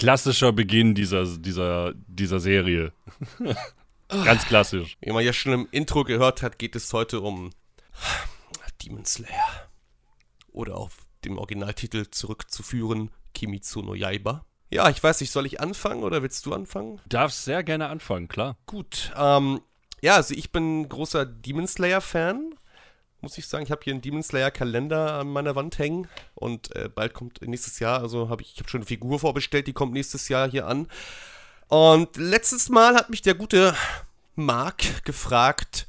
klassischer 0.00 0.52
Beginn 0.52 0.94
dieser, 0.94 1.26
dieser, 1.36 1.92
dieser 2.06 2.40
Serie. 2.40 2.92
Ganz 4.08 4.46
klassisch. 4.46 4.96
Wie 5.00 5.12
man 5.12 5.24
ja 5.24 5.32
schon 5.32 5.52
im 5.52 5.68
Intro 5.70 6.04
gehört 6.04 6.42
hat, 6.42 6.58
geht 6.58 6.74
es 6.74 6.92
heute 6.92 7.20
um 7.20 7.50
Demon 8.82 9.04
Slayer. 9.04 9.68
Oder 10.52 10.76
auf 10.76 10.96
dem 11.24 11.36
Originaltitel 11.38 12.06
zurückzuführen, 12.10 13.10
Kimitsu 13.34 13.82
no 13.82 13.94
Yaiba. 13.94 14.46
Ja, 14.70 14.88
ich 14.88 15.02
weiß 15.02 15.20
nicht, 15.20 15.32
soll 15.32 15.46
ich 15.46 15.60
anfangen 15.60 16.02
oder 16.02 16.22
willst 16.22 16.46
du 16.46 16.54
anfangen? 16.54 17.00
Darfst 17.06 17.44
sehr 17.44 17.62
gerne 17.62 17.88
anfangen, 17.88 18.28
klar. 18.28 18.56
Gut, 18.66 19.12
ähm, 19.16 19.60
ja, 20.00 20.14
also 20.14 20.34
ich 20.34 20.50
bin 20.50 20.88
großer 20.88 21.26
Demon 21.26 21.66
Slayer-Fan. 21.66 22.54
Muss 23.20 23.36
ich 23.36 23.46
sagen, 23.46 23.64
ich 23.64 23.70
habe 23.70 23.82
hier 23.84 23.92
einen 23.92 24.02
Demon 24.02 24.22
Slayer-Kalender 24.22 25.14
an 25.20 25.28
meiner 25.28 25.54
Wand 25.54 25.78
hängen 25.78 26.08
und 26.34 26.74
äh, 26.74 26.88
bald 26.88 27.12
kommt 27.12 27.42
nächstes 27.42 27.78
Jahr, 27.78 28.00
also 28.00 28.28
habe 28.30 28.42
ich, 28.42 28.54
ich 28.54 28.58
habe 28.60 28.68
schon 28.70 28.80
eine 28.80 28.86
Figur 28.86 29.18
vorbestellt, 29.18 29.66
die 29.66 29.72
kommt 29.72 29.92
nächstes 29.92 30.28
Jahr 30.28 30.50
hier 30.50 30.66
an. 30.66 30.88
Und 31.68 32.16
letztes 32.16 32.68
Mal 32.68 32.94
hat 32.94 33.10
mich 33.10 33.22
der 33.22 33.34
gute 33.34 33.74
Mark 34.34 35.04
gefragt, 35.04 35.86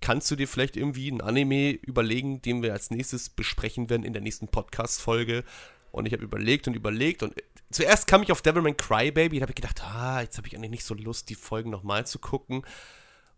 kannst 0.00 0.30
du 0.30 0.36
dir 0.36 0.46
vielleicht 0.46 0.76
irgendwie 0.76 1.10
ein 1.10 1.20
Anime 1.20 1.72
überlegen, 1.72 2.42
den 2.42 2.62
wir 2.62 2.72
als 2.72 2.90
nächstes 2.90 3.30
besprechen 3.30 3.90
werden 3.90 4.04
in 4.04 4.12
der 4.12 4.22
nächsten 4.22 4.48
Podcast-Folge? 4.48 5.44
Und 5.92 6.06
ich 6.06 6.12
habe 6.12 6.22
überlegt 6.22 6.68
und 6.68 6.74
überlegt 6.74 7.22
und 7.22 7.34
zuerst 7.70 8.06
kam 8.06 8.22
ich 8.22 8.32
auf 8.32 8.42
Devilman 8.42 8.76
Crybaby, 8.76 9.38
da 9.38 9.42
habe 9.42 9.52
ich 9.52 9.56
gedacht, 9.56 9.82
ah, 9.82 10.20
jetzt 10.20 10.36
habe 10.36 10.46
ich 10.46 10.54
eigentlich 10.54 10.70
nicht 10.70 10.84
so 10.84 10.94
Lust, 10.94 11.28
die 11.30 11.34
Folgen 11.34 11.70
nochmal 11.70 12.06
zu 12.06 12.18
gucken. 12.18 12.62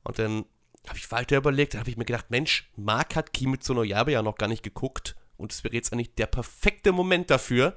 Und 0.03 0.19
dann 0.19 0.45
habe 0.89 0.99
ich 0.99 1.11
weiter 1.11 1.37
überlegt, 1.37 1.75
dann 1.75 1.81
habe 1.81 1.91
ich 1.91 1.97
mir 1.97 2.05
gedacht, 2.05 2.31
Mensch, 2.31 2.71
Mark 2.77 3.15
hat 3.15 3.33
Kimetsu 3.33 3.75
no 3.75 3.83
Yabe 3.83 4.13
ja 4.13 4.23
noch 4.23 4.37
gar 4.37 4.49
nicht 4.49 4.63
geguckt 4.63 5.15
und 5.37 5.53
es 5.53 5.65
wäre 5.65 5.75
jetzt 5.75 5.93
eigentlich 5.93 6.15
der 6.15 6.27
perfekte 6.27 6.93
Moment 6.93 7.31
dafür. 7.31 7.75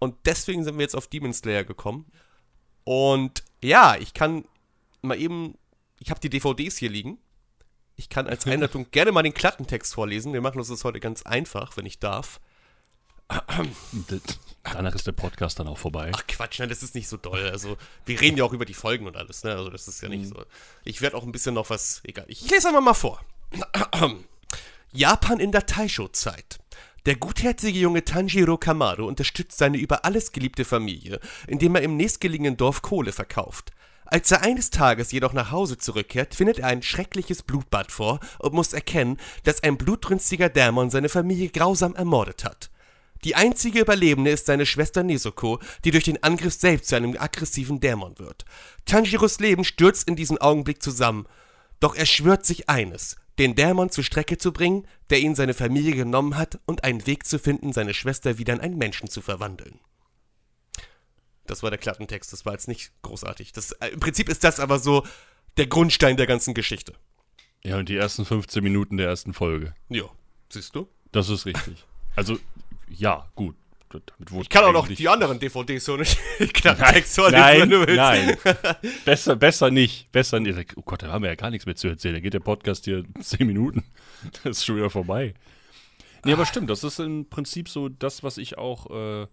Und 0.00 0.16
deswegen 0.26 0.64
sind 0.64 0.76
wir 0.76 0.82
jetzt 0.82 0.96
auf 0.96 1.06
Demon 1.06 1.32
Slayer 1.32 1.64
gekommen. 1.64 2.10
Und 2.84 3.44
ja, 3.62 3.96
ich 3.96 4.14
kann 4.14 4.44
mal 5.02 5.20
eben, 5.20 5.56
ich 6.00 6.10
habe 6.10 6.20
die 6.20 6.30
DVDs 6.30 6.76
hier 6.76 6.90
liegen. 6.90 7.18
Ich 7.96 8.08
kann 8.08 8.26
als 8.26 8.46
Einleitung 8.48 8.90
gerne 8.90 9.12
mal 9.12 9.22
den 9.22 9.34
Klappentext 9.34 9.94
vorlesen. 9.94 10.32
Wir 10.32 10.40
machen 10.40 10.58
uns 10.58 10.68
das 10.68 10.84
heute 10.84 11.00
ganz 11.00 11.22
einfach, 11.22 11.76
wenn 11.76 11.86
ich 11.86 11.98
darf. 11.98 12.40
Danach 14.64 14.94
ist 14.94 15.06
der 15.06 15.12
Podcast 15.12 15.58
dann 15.58 15.68
auch 15.68 15.78
vorbei. 15.78 16.10
Ach 16.14 16.26
Quatsch, 16.26 16.58
nein, 16.58 16.68
das 16.68 16.82
ist 16.82 16.94
nicht 16.94 17.08
so 17.08 17.16
doll. 17.16 17.48
Also, 17.48 17.76
wir 18.06 18.20
reden 18.20 18.36
ja 18.36 18.44
auch 18.44 18.52
über 18.52 18.64
die 18.64 18.74
Folgen 18.74 19.06
und 19.06 19.16
alles, 19.16 19.44
ne? 19.44 19.52
Also, 19.52 19.70
das 19.70 19.88
ist 19.88 20.00
ja 20.02 20.08
nicht 20.08 20.24
mhm. 20.24 20.28
so. 20.28 20.44
Ich 20.84 21.02
werde 21.02 21.16
auch 21.16 21.24
ein 21.24 21.32
bisschen 21.32 21.54
noch 21.54 21.70
was. 21.70 22.00
Egal. 22.04 22.24
Ich 22.28 22.48
lese 22.50 22.68
einfach 22.68 22.80
mal 22.80 22.94
vor. 22.94 23.20
Japan 24.92 25.40
in 25.40 25.52
der 25.52 25.66
Taisho-Zeit. 25.66 26.58
Der 27.06 27.16
gutherzige 27.16 27.80
junge 27.80 28.04
Tanjiro 28.04 28.56
Kamado 28.56 29.06
unterstützt 29.06 29.58
seine 29.58 29.78
über 29.78 30.04
alles 30.04 30.30
geliebte 30.30 30.64
Familie, 30.64 31.18
indem 31.48 31.74
er 31.74 31.82
im 31.82 31.96
nächstgelegenen 31.96 32.56
Dorf 32.56 32.82
Kohle 32.82 33.12
verkauft. 33.12 33.72
Als 34.04 34.30
er 34.30 34.42
eines 34.42 34.68
Tages 34.68 35.10
jedoch 35.10 35.32
nach 35.32 35.50
Hause 35.50 35.78
zurückkehrt, 35.78 36.34
findet 36.34 36.58
er 36.58 36.66
ein 36.66 36.82
schreckliches 36.82 37.42
Blutbad 37.42 37.90
vor 37.90 38.20
und 38.38 38.52
muss 38.52 38.74
erkennen, 38.74 39.16
dass 39.44 39.62
ein 39.62 39.78
blutrünstiger 39.78 40.50
Dämon 40.50 40.90
seine 40.90 41.08
Familie 41.08 41.48
grausam 41.48 41.96
ermordet 41.96 42.44
hat. 42.44 42.70
Die 43.24 43.36
einzige 43.36 43.80
Überlebende 43.80 44.30
ist 44.30 44.46
seine 44.46 44.66
Schwester 44.66 45.02
Nezuko, 45.02 45.60
die 45.84 45.92
durch 45.92 46.04
den 46.04 46.22
Angriff 46.22 46.54
selbst 46.54 46.88
zu 46.88 46.96
einem 46.96 47.16
aggressiven 47.16 47.78
Dämon 47.78 48.18
wird. 48.18 48.44
Tanjiros 48.84 49.38
Leben 49.38 49.64
stürzt 49.64 50.08
in 50.08 50.16
diesem 50.16 50.38
Augenblick 50.38 50.82
zusammen. 50.82 51.26
Doch 51.78 51.94
er 51.94 52.06
schwört 52.06 52.44
sich 52.44 52.68
eines, 52.68 53.16
den 53.38 53.54
Dämon 53.54 53.90
zur 53.90 54.04
Strecke 54.04 54.38
zu 54.38 54.52
bringen, 54.52 54.86
der 55.10 55.20
ihn 55.20 55.34
seine 55.34 55.54
Familie 55.54 55.94
genommen 55.94 56.36
hat, 56.36 56.58
und 56.66 56.84
einen 56.84 57.06
Weg 57.06 57.26
zu 57.26 57.38
finden, 57.38 57.72
seine 57.72 57.94
Schwester 57.94 58.38
wieder 58.38 58.54
in 58.54 58.60
einen 58.60 58.78
Menschen 58.78 59.08
zu 59.08 59.20
verwandeln. 59.20 59.78
Das 61.46 61.62
war 61.62 61.70
der 61.70 61.78
Klappentext, 61.78 62.32
das 62.32 62.44
war 62.44 62.52
jetzt 62.52 62.68
nicht 62.68 62.92
großartig. 63.02 63.52
Das, 63.52 63.72
äh, 63.72 63.88
Im 63.88 64.00
Prinzip 64.00 64.28
ist 64.28 64.44
das 64.44 64.60
aber 64.60 64.78
so 64.78 65.06
der 65.56 65.66
Grundstein 65.66 66.16
der 66.16 66.26
ganzen 66.26 66.54
Geschichte. 66.54 66.94
Ja, 67.64 67.78
und 67.78 67.88
die 67.88 67.96
ersten 67.96 68.24
15 68.24 68.62
Minuten 68.62 68.96
der 68.96 69.08
ersten 69.08 69.32
Folge. 69.32 69.74
Ja, 69.88 70.04
siehst 70.50 70.74
du? 70.74 70.88
Das 71.12 71.28
ist 71.28 71.46
richtig. 71.46 71.84
Also, 72.14 72.38
ja, 72.96 73.28
gut. 73.34 73.56
ich 74.40 74.48
kann 74.48 74.64
auch 74.64 74.72
noch 74.72 74.88
die 74.88 75.08
anderen 75.08 75.38
DVDs 75.38 75.84
so 75.84 75.96
nicht 75.96 76.18
nein, 76.64 77.70
willst. 77.70 77.96
Nein, 77.96 78.36
besser, 79.04 79.36
besser 79.36 79.70
nicht. 79.70 80.10
Besser 80.12 80.40
nicht. 80.40 80.76
Oh 80.76 80.82
Gott, 80.82 81.02
da 81.02 81.08
haben 81.08 81.22
wir 81.22 81.30
ja 81.30 81.36
gar 81.36 81.50
nichts 81.50 81.66
mehr 81.66 81.76
zu 81.76 81.88
erzählen. 81.88 82.14
Da 82.14 82.20
geht 82.20 82.34
der 82.34 82.40
Podcast 82.40 82.84
hier 82.84 83.04
10 83.20 83.46
Minuten. 83.46 83.84
Das 84.44 84.58
ist 84.58 84.64
schon 84.64 84.76
wieder 84.76 84.90
vorbei. 84.90 85.34
Nee, 86.24 86.32
aber 86.32 86.46
stimmt, 86.46 86.70
das 86.70 86.84
ist 86.84 87.00
im 87.00 87.28
Prinzip 87.28 87.68
so 87.68 87.88
das, 87.88 88.22
was 88.22 88.38
ich 88.38 88.56
auch 88.56 88.90
äh, 88.90 89.26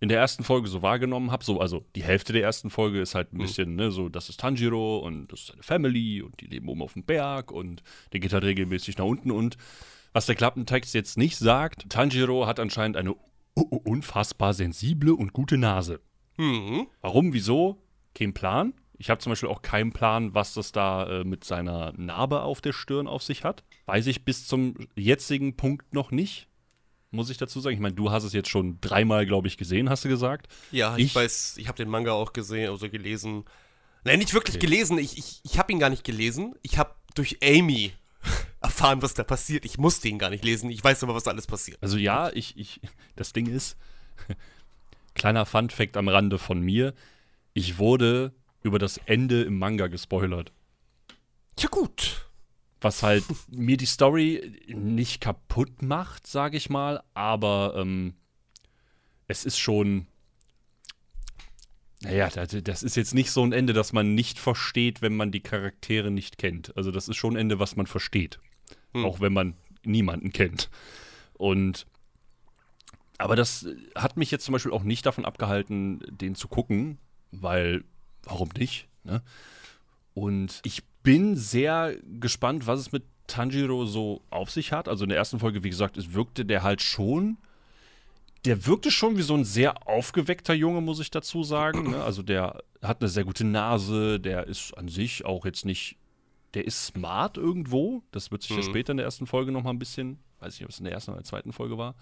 in 0.00 0.08
der 0.08 0.18
ersten 0.18 0.44
Folge 0.44 0.68
so 0.68 0.82
wahrgenommen 0.82 1.30
habe. 1.30 1.44
So, 1.44 1.60
also 1.60 1.84
die 1.96 2.02
Hälfte 2.02 2.32
der 2.32 2.42
ersten 2.42 2.70
Folge 2.70 3.00
ist 3.00 3.14
halt 3.14 3.32
ein 3.32 3.36
mhm. 3.36 3.42
bisschen, 3.42 3.76
ne, 3.76 3.90
so, 3.90 4.08
das 4.08 4.28
ist 4.28 4.40
Tanjiro 4.40 4.98
und 4.98 5.28
das 5.28 5.40
ist 5.40 5.46
seine 5.48 5.62
Family 5.62 6.22
und 6.22 6.40
die 6.40 6.46
leben 6.46 6.68
oben 6.68 6.82
auf 6.82 6.94
dem 6.94 7.04
Berg 7.04 7.52
und 7.52 7.82
der 8.12 8.20
geht 8.20 8.32
halt 8.32 8.44
regelmäßig 8.44 8.98
nach 8.98 9.04
unten 9.04 9.30
und 9.30 9.56
was 10.12 10.26
der 10.26 10.34
Klappentext 10.34 10.94
jetzt 10.94 11.18
nicht 11.18 11.36
sagt, 11.36 11.90
Tanjiro 11.90 12.46
hat 12.46 12.60
anscheinend 12.60 12.96
eine 12.96 13.14
unfassbar 13.54 14.54
sensible 14.54 15.14
und 15.14 15.32
gute 15.32 15.58
Nase. 15.58 16.00
Mhm. 16.36 16.86
Warum, 17.00 17.32
wieso? 17.32 17.82
Kein 18.14 18.34
Plan. 18.34 18.74
Ich 18.96 19.10
habe 19.10 19.20
zum 19.20 19.30
Beispiel 19.30 19.48
auch 19.48 19.62
keinen 19.62 19.92
Plan, 19.92 20.34
was 20.34 20.54
das 20.54 20.72
da 20.72 21.20
äh, 21.20 21.24
mit 21.24 21.44
seiner 21.44 21.92
Narbe 21.96 22.42
auf 22.42 22.60
der 22.60 22.72
Stirn 22.72 23.06
auf 23.06 23.22
sich 23.22 23.44
hat. 23.44 23.64
Weiß 23.86 24.06
ich 24.06 24.24
bis 24.24 24.46
zum 24.46 24.74
jetzigen 24.96 25.56
Punkt 25.56 25.94
noch 25.94 26.10
nicht 26.10 26.48
muss 27.10 27.30
ich 27.30 27.38
dazu 27.38 27.60
sagen. 27.60 27.74
Ich 27.74 27.80
meine, 27.80 27.94
du 27.94 28.10
hast 28.10 28.24
es 28.24 28.32
jetzt 28.32 28.48
schon 28.48 28.80
dreimal, 28.80 29.26
glaube 29.26 29.48
ich, 29.48 29.56
gesehen, 29.56 29.88
hast 29.88 30.04
du 30.04 30.08
gesagt. 30.08 30.48
Ja, 30.70 30.96
ich, 30.96 31.06
ich 31.06 31.14
weiß, 31.14 31.54
ich 31.58 31.68
habe 31.68 31.76
den 31.76 31.88
Manga 31.88 32.12
auch 32.12 32.32
gesehen, 32.32 32.70
also 32.70 32.88
gelesen. 32.88 33.44
Nein, 34.04 34.18
nicht 34.18 34.34
wirklich 34.34 34.56
okay. 34.56 34.66
gelesen. 34.66 34.98
Ich, 34.98 35.18
ich, 35.18 35.40
ich 35.42 35.58
habe 35.58 35.72
ihn 35.72 35.78
gar 35.78 35.90
nicht 35.90 36.04
gelesen. 36.04 36.54
Ich 36.62 36.78
habe 36.78 36.94
durch 37.14 37.38
Amy 37.42 37.92
erfahren, 38.68 39.02
was 39.02 39.14
da 39.14 39.24
passiert. 39.24 39.64
Ich 39.64 39.78
musste 39.78 40.08
ihn 40.08 40.18
gar 40.18 40.30
nicht 40.30 40.44
lesen. 40.44 40.70
Ich 40.70 40.82
weiß 40.82 41.02
aber, 41.02 41.14
was 41.14 41.24
da 41.24 41.30
alles 41.30 41.46
passiert. 41.46 41.78
Also 41.80 41.96
ja, 41.96 42.30
ich, 42.32 42.56
ich, 42.56 42.80
das 43.16 43.32
Ding 43.32 43.46
ist, 43.46 43.76
kleiner 45.14 45.46
Fun-Fact 45.46 45.96
am 45.96 46.08
Rande 46.08 46.38
von 46.38 46.60
mir. 46.60 46.94
Ich 47.54 47.78
wurde 47.78 48.32
über 48.62 48.78
das 48.78 48.98
Ende 49.06 49.42
im 49.42 49.58
Manga 49.58 49.88
gespoilert. 49.88 50.52
Ja, 51.58 51.68
gut 51.68 52.28
was 52.80 53.02
halt 53.02 53.24
mir 53.48 53.76
die 53.76 53.86
Story 53.86 54.62
nicht 54.68 55.20
kaputt 55.20 55.82
macht, 55.82 56.26
sage 56.26 56.56
ich 56.56 56.70
mal, 56.70 57.02
aber 57.14 57.74
ähm, 57.76 58.14
es 59.26 59.44
ist 59.44 59.58
schon. 59.58 60.06
Naja, 62.00 62.28
das 62.28 62.84
ist 62.84 62.96
jetzt 62.96 63.14
nicht 63.14 63.32
so 63.32 63.42
ein 63.42 63.52
Ende, 63.52 63.72
das 63.72 63.92
man 63.92 64.14
nicht 64.14 64.38
versteht, 64.38 65.02
wenn 65.02 65.16
man 65.16 65.32
die 65.32 65.42
Charaktere 65.42 66.12
nicht 66.12 66.38
kennt. 66.38 66.76
Also, 66.76 66.92
das 66.92 67.08
ist 67.08 67.16
schon 67.16 67.34
ein 67.34 67.40
Ende, 67.40 67.58
was 67.58 67.74
man 67.74 67.88
versteht. 67.88 68.38
Hm. 68.94 69.04
Auch 69.04 69.20
wenn 69.20 69.32
man 69.32 69.54
niemanden 69.84 70.32
kennt. 70.32 70.70
Und. 71.34 71.86
Aber 73.20 73.34
das 73.34 73.66
hat 73.96 74.16
mich 74.16 74.30
jetzt 74.30 74.44
zum 74.44 74.52
Beispiel 74.52 74.70
auch 74.70 74.84
nicht 74.84 75.04
davon 75.04 75.24
abgehalten, 75.24 76.00
den 76.08 76.36
zu 76.36 76.46
gucken, 76.46 76.98
weil, 77.32 77.82
warum 78.22 78.50
nicht? 78.56 78.86
Ne? 79.02 79.22
Und 80.14 80.60
ich 80.64 80.84
bin 81.02 81.34
sehr 81.34 81.96
gespannt, 82.20 82.66
was 82.66 82.78
es 82.80 82.92
mit 82.92 83.02
Tanjiro 83.28 83.86
so 83.86 84.22
auf 84.30 84.50
sich 84.50 84.72
hat. 84.72 84.88
Also 84.88 85.04
in 85.04 85.10
der 85.10 85.18
ersten 85.18 85.38
Folge, 85.38 85.62
wie 85.62 85.70
gesagt, 85.70 85.96
es 85.96 86.12
wirkte 86.12 86.44
der 86.44 86.62
halt 86.62 86.82
schon. 86.82 87.38
Der 88.44 88.66
wirkte 88.66 88.90
schon 88.90 89.16
wie 89.16 89.22
so 89.22 89.34
ein 89.34 89.44
sehr 89.44 89.86
aufgeweckter 89.88 90.54
Junge, 90.54 90.80
muss 90.80 91.00
ich 91.00 91.10
dazu 91.10 91.44
sagen. 91.44 91.90
Ne? 91.90 92.02
Also 92.02 92.22
der 92.22 92.62
hat 92.82 93.00
eine 93.00 93.08
sehr 93.08 93.24
gute 93.24 93.44
Nase, 93.44 94.20
der 94.20 94.46
ist 94.46 94.76
an 94.76 94.88
sich 94.88 95.24
auch 95.24 95.44
jetzt 95.44 95.64
nicht. 95.64 95.96
Der 96.54 96.64
ist 96.64 96.86
smart 96.86 97.36
irgendwo. 97.36 98.02
Das 98.10 98.30
wird 98.30 98.42
sich 98.42 98.52
mhm. 98.52 98.58
ja 98.58 98.62
später 98.62 98.90
in 98.92 98.96
der 98.96 99.06
ersten 99.06 99.26
Folge 99.26 99.52
nochmal 99.52 99.74
ein 99.74 99.78
bisschen, 99.78 100.18
weiß 100.40 100.54
ich 100.54 100.60
nicht, 100.60 100.66
ob 100.66 100.70
es 100.70 100.78
in 100.78 100.84
der 100.84 100.94
ersten 100.94 101.10
oder 101.10 101.20
der 101.20 101.26
zweiten 101.26 101.52
Folge 101.52 101.78
war, 101.78 101.94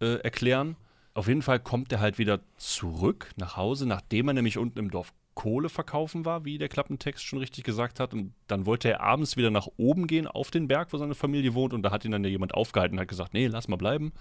äh, 0.00 0.20
erklären. 0.20 0.76
Auf 1.14 1.28
jeden 1.28 1.42
Fall 1.42 1.60
kommt 1.60 1.92
er 1.92 2.00
halt 2.00 2.18
wieder 2.18 2.40
zurück 2.56 3.30
nach 3.36 3.56
Hause, 3.56 3.86
nachdem 3.86 4.28
er 4.28 4.34
nämlich 4.34 4.58
unten 4.58 4.78
im 4.78 4.90
Dorf 4.90 5.12
Kohle 5.34 5.68
verkaufen 5.68 6.24
war, 6.24 6.44
wie 6.44 6.58
der 6.58 6.68
Klappentext 6.68 7.24
schon 7.24 7.38
richtig 7.38 7.64
gesagt 7.64 8.00
hat. 8.00 8.14
Und 8.14 8.34
dann 8.46 8.66
wollte 8.66 8.88
er 8.88 9.00
abends 9.00 9.36
wieder 9.36 9.50
nach 9.50 9.68
oben 9.76 10.06
gehen 10.06 10.26
auf 10.26 10.50
den 10.50 10.68
Berg, 10.68 10.92
wo 10.92 10.98
seine 10.98 11.14
Familie 11.14 11.54
wohnt. 11.54 11.72
Und 11.72 11.82
da 11.82 11.90
hat 11.90 12.04
ihn 12.04 12.12
dann 12.12 12.24
ja 12.24 12.30
jemand 12.30 12.54
aufgehalten 12.54 12.96
und 12.96 13.00
hat 13.00 13.08
gesagt, 13.08 13.34
nee, 13.34 13.46
lass 13.46 13.68
mal 13.68 13.76
bleiben. 13.76 14.12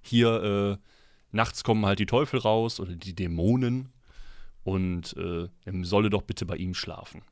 Hier 0.00 0.78
äh, 0.80 0.86
nachts 1.32 1.64
kommen 1.64 1.84
halt 1.86 1.98
die 1.98 2.06
Teufel 2.06 2.40
raus 2.40 2.80
oder 2.80 2.94
die 2.94 3.14
Dämonen. 3.14 3.92
Und 4.62 5.16
äh, 5.16 5.48
er 5.64 5.84
solle 5.84 6.08
doch 6.08 6.22
bitte 6.22 6.46
bei 6.46 6.56
ihm 6.56 6.74
schlafen. 6.74 7.22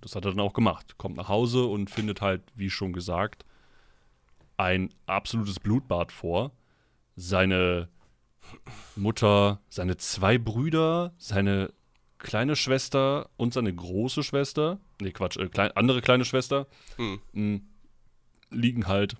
Das 0.00 0.14
hat 0.14 0.24
er 0.24 0.32
dann 0.32 0.40
auch 0.40 0.52
gemacht. 0.52 0.98
Kommt 0.98 1.16
nach 1.16 1.28
Hause 1.28 1.64
und 1.66 1.90
findet 1.90 2.20
halt, 2.20 2.42
wie 2.54 2.70
schon 2.70 2.92
gesagt, 2.92 3.44
ein 4.56 4.90
absolutes 5.06 5.60
Blutbad 5.60 6.12
vor. 6.12 6.52
Seine 7.16 7.88
Mutter, 8.94 9.60
seine 9.68 9.96
zwei 9.96 10.38
Brüder, 10.38 11.14
seine 11.18 11.72
kleine 12.18 12.56
Schwester 12.56 13.30
und 13.36 13.52
seine 13.52 13.74
große 13.74 14.22
Schwester, 14.22 14.78
nee, 15.00 15.12
Quatsch, 15.12 15.36
äh, 15.36 15.48
klein, 15.48 15.72
andere 15.72 16.00
kleine 16.00 16.24
Schwester, 16.24 16.66
hm. 16.96 17.20
mh, 17.32 17.60
liegen 18.50 18.86
halt 18.86 19.16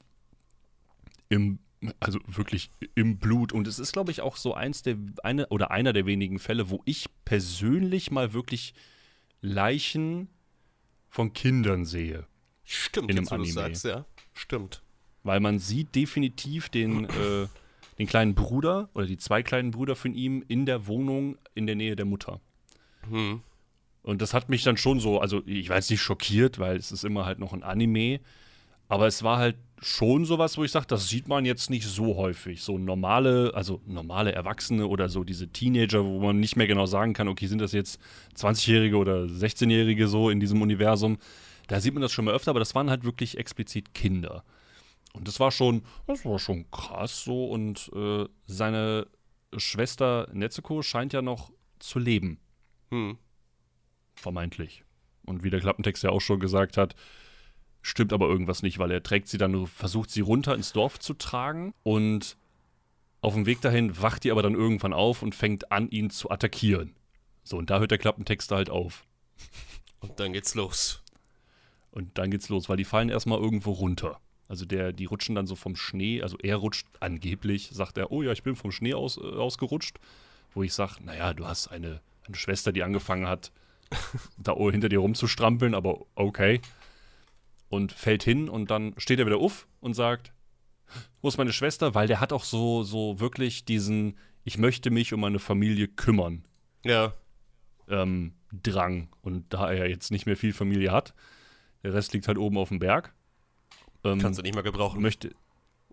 im 1.28 1.58
Also 2.00 2.18
wirklich 2.26 2.70
im 2.94 3.18
Blut. 3.18 3.52
Und 3.52 3.66
es 3.66 3.78
ist, 3.78 3.92
glaube 3.92 4.10
ich, 4.10 4.22
auch 4.22 4.36
so 4.36 4.54
eins 4.54 4.82
der, 4.82 4.96
eine 5.22 5.46
oder 5.48 5.70
einer 5.70 5.92
der 5.92 6.06
wenigen 6.06 6.38
Fälle, 6.38 6.70
wo 6.70 6.82
ich 6.84 7.06
persönlich 7.24 8.10
mal 8.10 8.32
wirklich 8.32 8.74
Leichen 9.40 10.28
von 11.08 11.32
Kindern 11.32 11.84
sehe. 11.84 12.26
Stimmt, 12.64 13.10
In 13.10 13.16
jetzt, 13.16 13.32
einem 13.32 13.40
wo 13.40 13.44
du 13.44 13.50
Anime. 13.50 13.74
sagst, 13.74 13.84
ja. 13.84 14.04
Stimmt. 14.32 14.82
Weil 15.22 15.40
man 15.40 15.58
sieht 15.58 15.94
definitiv 15.94 16.68
den, 16.68 17.04
äh, 17.06 17.46
den 17.98 18.06
kleinen 18.06 18.34
Bruder 18.34 18.90
oder 18.94 19.06
die 19.06 19.16
zwei 19.16 19.42
kleinen 19.42 19.70
Brüder 19.70 19.96
von 19.96 20.14
ihm 20.14 20.44
in 20.48 20.66
der 20.66 20.86
Wohnung 20.86 21.38
in 21.54 21.66
der 21.66 21.76
Nähe 21.76 21.96
der 21.96 22.06
Mutter. 22.06 22.40
Hm. 23.08 23.40
Und 24.02 24.22
das 24.22 24.34
hat 24.34 24.48
mich 24.48 24.62
dann 24.62 24.76
schon 24.76 25.00
so, 25.00 25.20
also 25.20 25.42
ich 25.46 25.68
jetzt 25.68 25.90
nicht 25.90 26.00
schockiert, 26.00 26.58
weil 26.58 26.76
es 26.76 26.92
ist 26.92 27.04
immer 27.04 27.24
halt 27.24 27.38
noch 27.40 27.52
ein 27.52 27.62
Anime, 27.64 28.20
aber 28.88 29.06
es 29.06 29.22
war 29.24 29.38
halt 29.38 29.56
schon 29.80 30.24
sowas, 30.24 30.56
wo 30.56 30.64
ich 30.64 30.70
sage, 30.70 30.86
das 30.86 31.08
sieht 31.08 31.28
man 31.28 31.44
jetzt 31.44 31.70
nicht 31.70 31.86
so 31.86 32.16
häufig. 32.16 32.62
So 32.62 32.78
normale, 32.78 33.52
also 33.54 33.80
normale 33.86 34.32
Erwachsene 34.32 34.86
oder 34.86 35.08
so 35.08 35.24
diese 35.24 35.48
Teenager, 35.48 36.04
wo 36.04 36.20
man 36.20 36.40
nicht 36.40 36.56
mehr 36.56 36.66
genau 36.66 36.86
sagen 36.86 37.12
kann, 37.12 37.28
okay, 37.28 37.46
sind 37.46 37.60
das 37.60 37.72
jetzt 37.72 38.00
20-Jährige 38.36 38.96
oder 38.96 39.24
16-Jährige 39.24 40.08
so 40.08 40.30
in 40.30 40.40
diesem 40.40 40.62
Universum. 40.62 41.18
Da 41.66 41.80
sieht 41.80 41.94
man 41.94 42.02
das 42.02 42.12
schon 42.12 42.24
mal 42.24 42.34
öfter, 42.34 42.50
aber 42.50 42.60
das 42.60 42.74
waren 42.74 42.90
halt 42.90 43.04
wirklich 43.04 43.38
explizit 43.38 43.92
Kinder. 43.92 44.44
Und 45.12 45.28
das 45.28 45.40
war 45.40 45.50
schon, 45.50 45.82
das 46.06 46.24
war 46.24 46.38
schon 46.38 46.70
krass 46.70 47.24
so. 47.24 47.46
Und 47.46 47.90
äh, 47.94 48.26
seine 48.46 49.06
Schwester 49.56 50.28
Netsuko 50.32 50.82
scheint 50.82 51.12
ja 51.12 51.22
noch 51.22 51.50
zu 51.78 51.98
leben 51.98 52.38
Hm. 52.90 53.18
vermeintlich. 54.14 54.84
Und 55.24 55.42
wie 55.42 55.50
der 55.50 55.60
Klappentext 55.60 56.02
ja 56.04 56.10
auch 56.10 56.20
schon 56.20 56.38
gesagt 56.38 56.76
hat, 56.76 56.94
stimmt 57.86 58.12
aber 58.12 58.26
irgendwas 58.28 58.62
nicht, 58.62 58.78
weil 58.78 58.90
er 58.90 59.02
trägt 59.02 59.28
sie 59.28 59.38
dann 59.38 59.52
nur, 59.52 59.68
versucht 59.68 60.10
sie 60.10 60.20
runter 60.20 60.54
ins 60.54 60.72
Dorf 60.72 60.98
zu 60.98 61.14
tragen 61.14 61.72
und 61.82 62.36
auf 63.20 63.34
dem 63.34 63.46
Weg 63.46 63.60
dahin 63.60 64.00
wacht 64.00 64.24
die 64.24 64.30
aber 64.30 64.42
dann 64.42 64.54
irgendwann 64.54 64.92
auf 64.92 65.22
und 65.22 65.34
fängt 65.34 65.72
an, 65.72 65.88
ihn 65.90 66.10
zu 66.10 66.30
attackieren. 66.30 66.94
So, 67.44 67.56
und 67.56 67.70
da 67.70 67.78
hört 67.78 67.92
der 67.92 67.98
Klappentext 67.98 68.50
halt 68.50 68.70
auf. 68.70 69.04
Und 70.00 70.18
dann 70.18 70.32
geht's 70.32 70.54
los. 70.54 71.02
Und 71.92 72.18
dann 72.18 72.30
geht's 72.30 72.48
los, 72.48 72.68
weil 72.68 72.76
die 72.76 72.84
fallen 72.84 73.08
erstmal 73.08 73.38
irgendwo 73.38 73.72
runter. 73.72 74.20
Also 74.48 74.64
der, 74.64 74.92
die 74.92 75.06
rutschen 75.06 75.34
dann 75.34 75.46
so 75.46 75.54
vom 75.56 75.76
Schnee, 75.76 76.22
also 76.22 76.36
er 76.38 76.56
rutscht 76.56 76.86
angeblich, 77.00 77.70
sagt 77.72 77.98
er, 77.98 78.12
oh 78.12 78.22
ja, 78.22 78.32
ich 78.32 78.42
bin 78.42 78.54
vom 78.54 78.70
Schnee 78.70 78.94
aus, 78.94 79.16
äh, 79.16 79.20
ausgerutscht. 79.20 79.98
Wo 80.54 80.62
ich 80.62 80.72
sage, 80.72 81.04
naja, 81.04 81.34
du 81.34 81.46
hast 81.46 81.68
eine, 81.68 82.00
eine 82.26 82.36
Schwester, 82.36 82.72
die 82.72 82.82
angefangen 82.82 83.26
hat, 83.26 83.52
da 84.38 84.54
hinter 84.54 84.88
dir 84.88 84.98
rumzustrampeln, 84.98 85.74
aber 85.74 86.00
okay. 86.14 86.60
Und 87.68 87.92
fällt 87.92 88.22
hin 88.22 88.48
und 88.48 88.70
dann 88.70 88.94
steht 88.96 89.18
er 89.18 89.26
wieder 89.26 89.38
auf 89.38 89.66
und 89.80 89.94
sagt, 89.94 90.32
wo 91.20 91.28
ist 91.28 91.36
meine 91.36 91.52
Schwester? 91.52 91.94
Weil 91.94 92.06
der 92.06 92.20
hat 92.20 92.32
auch 92.32 92.44
so, 92.44 92.84
so 92.84 93.18
wirklich 93.18 93.64
diesen, 93.64 94.16
ich 94.44 94.56
möchte 94.56 94.90
mich 94.90 95.12
um 95.12 95.20
meine 95.20 95.40
Familie 95.40 95.88
kümmern, 95.88 96.44
Ja. 96.84 97.12
ähm, 97.88 98.34
Drang. 98.52 99.08
Und 99.22 99.52
da 99.52 99.72
er 99.72 99.88
jetzt 99.88 100.12
nicht 100.12 100.26
mehr 100.26 100.36
viel 100.36 100.52
Familie 100.52 100.92
hat, 100.92 101.12
der 101.82 101.92
Rest 101.92 102.12
liegt 102.14 102.28
halt 102.28 102.38
oben 102.38 102.56
auf 102.56 102.68
dem 102.68 102.78
Berg. 102.78 103.12
Ähm, 104.04 104.20
Kannst 104.20 104.38
du 104.38 104.42
nicht 104.44 104.54
mehr 104.54 104.62
gebrauchen. 104.62 105.02
möchte. 105.02 105.32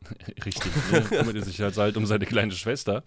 Richtig, 0.46 0.72
ne? 0.92 1.02
kümmert 1.10 1.36
er 1.36 1.42
sich 1.44 1.60
halt, 1.60 1.76
halt 1.78 1.98
um 1.98 2.06
seine 2.06 2.26
kleine 2.28 2.52
Schwester, 2.52 3.04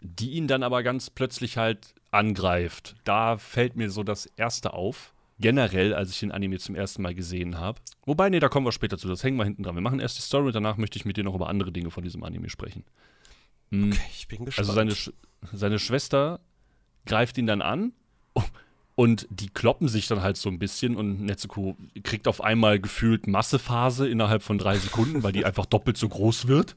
die 0.00 0.30
ihn 0.32 0.46
dann 0.46 0.62
aber 0.62 0.82
ganz 0.84 1.10
plötzlich 1.10 1.56
halt 1.56 1.94
angreift. 2.12 2.94
Da 3.04 3.36
fällt 3.38 3.74
mir 3.76 3.90
so 3.90 4.02
das 4.04 4.26
erste 4.26 4.72
auf. 4.74 5.12
Generell, 5.42 5.92
als 5.92 6.10
ich 6.10 6.20
den 6.20 6.32
Anime 6.32 6.58
zum 6.58 6.74
ersten 6.74 7.02
Mal 7.02 7.14
gesehen 7.14 7.58
habe. 7.58 7.80
Wobei, 8.06 8.30
nee, 8.30 8.40
da 8.40 8.48
kommen 8.48 8.66
wir 8.66 8.72
später 8.72 8.96
zu. 8.96 9.08
Das 9.08 9.22
hängen 9.22 9.36
wir 9.36 9.44
hinten 9.44 9.62
dran. 9.62 9.74
Wir 9.74 9.82
machen 9.82 10.00
erst 10.00 10.16
die 10.16 10.22
Story 10.22 10.46
und 10.46 10.54
danach 10.54 10.78
möchte 10.78 10.98
ich 10.98 11.04
mit 11.04 11.16
dir 11.16 11.24
noch 11.24 11.34
über 11.34 11.48
andere 11.48 11.72
Dinge 11.72 11.90
von 11.90 12.02
diesem 12.02 12.24
Anime 12.24 12.48
sprechen. 12.48 12.84
Hm. 13.70 13.92
Okay, 13.92 14.00
ich 14.14 14.28
bin 14.28 14.44
gespannt. 14.44 14.68
Also 14.68 14.72
seine, 14.72 14.94
Sch 14.94 15.10
seine 15.52 15.78
Schwester 15.78 16.40
greift 17.04 17.36
ihn 17.36 17.46
dann 17.46 17.60
an 17.60 17.92
und 18.94 19.26
die 19.30 19.48
kloppen 19.48 19.88
sich 19.88 20.06
dann 20.06 20.22
halt 20.22 20.36
so 20.36 20.48
ein 20.48 20.58
bisschen 20.58 20.96
und 20.96 21.20
Netsuko 21.20 21.76
kriegt 22.02 22.28
auf 22.28 22.40
einmal 22.40 22.80
gefühlt 22.80 23.26
Massephase 23.26 24.08
innerhalb 24.08 24.42
von 24.42 24.58
drei 24.58 24.78
Sekunden, 24.78 25.22
weil 25.22 25.32
die 25.32 25.44
einfach 25.44 25.66
doppelt 25.66 25.96
so 25.96 26.08
groß 26.08 26.46
wird 26.46 26.76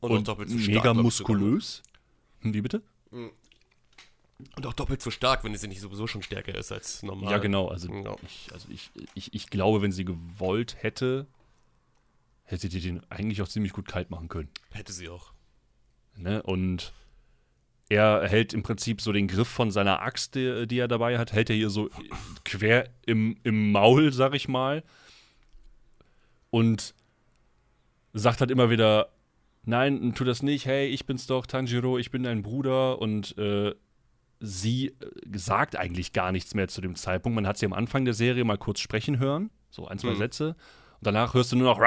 und, 0.00 0.10
und, 0.10 0.28
doppelt 0.28 0.50
so 0.50 0.58
stark. 0.58 0.74
mega 0.74 0.94
muskulös. 0.94 1.82
Hm, 2.40 2.54
Wie 2.54 2.60
bitte? 2.60 2.82
Und 4.56 4.66
auch 4.66 4.72
doppelt 4.72 5.02
so 5.02 5.10
stark, 5.10 5.44
wenn 5.44 5.54
sie 5.56 5.68
nicht 5.68 5.80
sowieso 5.80 6.06
schon 6.06 6.22
stärker 6.22 6.54
ist 6.54 6.72
als 6.72 7.02
normal. 7.02 7.30
Ja, 7.32 7.38
genau. 7.38 7.68
Also, 7.68 7.92
Ja. 7.92 8.16
ich, 8.26 8.48
also 8.52 8.68
ich, 8.70 8.90
ich, 9.14 9.34
ich 9.34 9.50
glaube, 9.50 9.82
wenn 9.82 9.92
sie 9.92 10.04
gewollt 10.04 10.76
hätte, 10.80 11.26
hätte 12.44 12.68
die 12.68 12.80
den 12.80 13.02
eigentlich 13.10 13.42
auch 13.42 13.48
ziemlich 13.48 13.72
gut 13.72 13.86
kalt 13.86 14.10
machen 14.10 14.28
können. 14.28 14.48
Hätte 14.70 14.92
sie 14.92 15.08
auch. 15.08 15.32
Ne? 16.16 16.42
Und 16.42 16.92
er 17.88 18.26
hält 18.28 18.52
im 18.54 18.62
Prinzip 18.62 19.00
so 19.00 19.12
den 19.12 19.28
Griff 19.28 19.48
von 19.48 19.70
seiner 19.70 20.00
Axt, 20.02 20.34
die, 20.34 20.66
die 20.66 20.78
er 20.78 20.88
dabei 20.88 21.18
hat, 21.18 21.32
hält 21.32 21.50
er 21.50 21.56
hier 21.56 21.70
so 21.70 21.90
quer 22.44 22.88
im, 23.06 23.36
im 23.44 23.72
Maul, 23.72 24.12
sag 24.12 24.34
ich 24.34 24.48
mal. 24.48 24.82
Und 26.50 26.94
sagt 28.12 28.40
halt 28.40 28.50
immer 28.50 28.70
wieder, 28.70 29.08
nein, 29.64 30.14
tu 30.14 30.24
das 30.24 30.42
nicht, 30.42 30.66
hey, 30.66 30.86
ich 30.88 31.06
bin's 31.06 31.26
doch, 31.26 31.46
Tanjiro, 31.46 31.98
ich 31.98 32.10
bin 32.10 32.22
dein 32.22 32.42
Bruder. 32.42 32.98
Und 32.98 33.36
äh, 33.38 33.74
sie 34.44 34.88
äh, 34.88 34.92
sagt 35.38 35.76
eigentlich 35.76 36.12
gar 36.12 36.32
nichts 36.32 36.54
mehr 36.54 36.68
zu 36.68 36.80
dem 36.80 36.96
Zeitpunkt. 36.96 37.34
Man 37.36 37.46
hat 37.46 37.58
sie 37.58 37.66
am 37.66 37.72
Anfang 37.72 38.04
der 38.04 38.14
Serie 38.14 38.44
mal 38.44 38.58
kurz 38.58 38.80
sprechen 38.80 39.18
hören, 39.18 39.50
so 39.70 39.86
ein, 39.86 39.98
zwei 39.98 40.10
Mhm. 40.12 40.16
Sätze. 40.18 40.48
Und 40.48 40.56
danach 41.06 41.34
hörst 41.34 41.52
du 41.52 41.56
nur 41.56 41.68
noch 41.68 41.76
Sie 41.78 41.82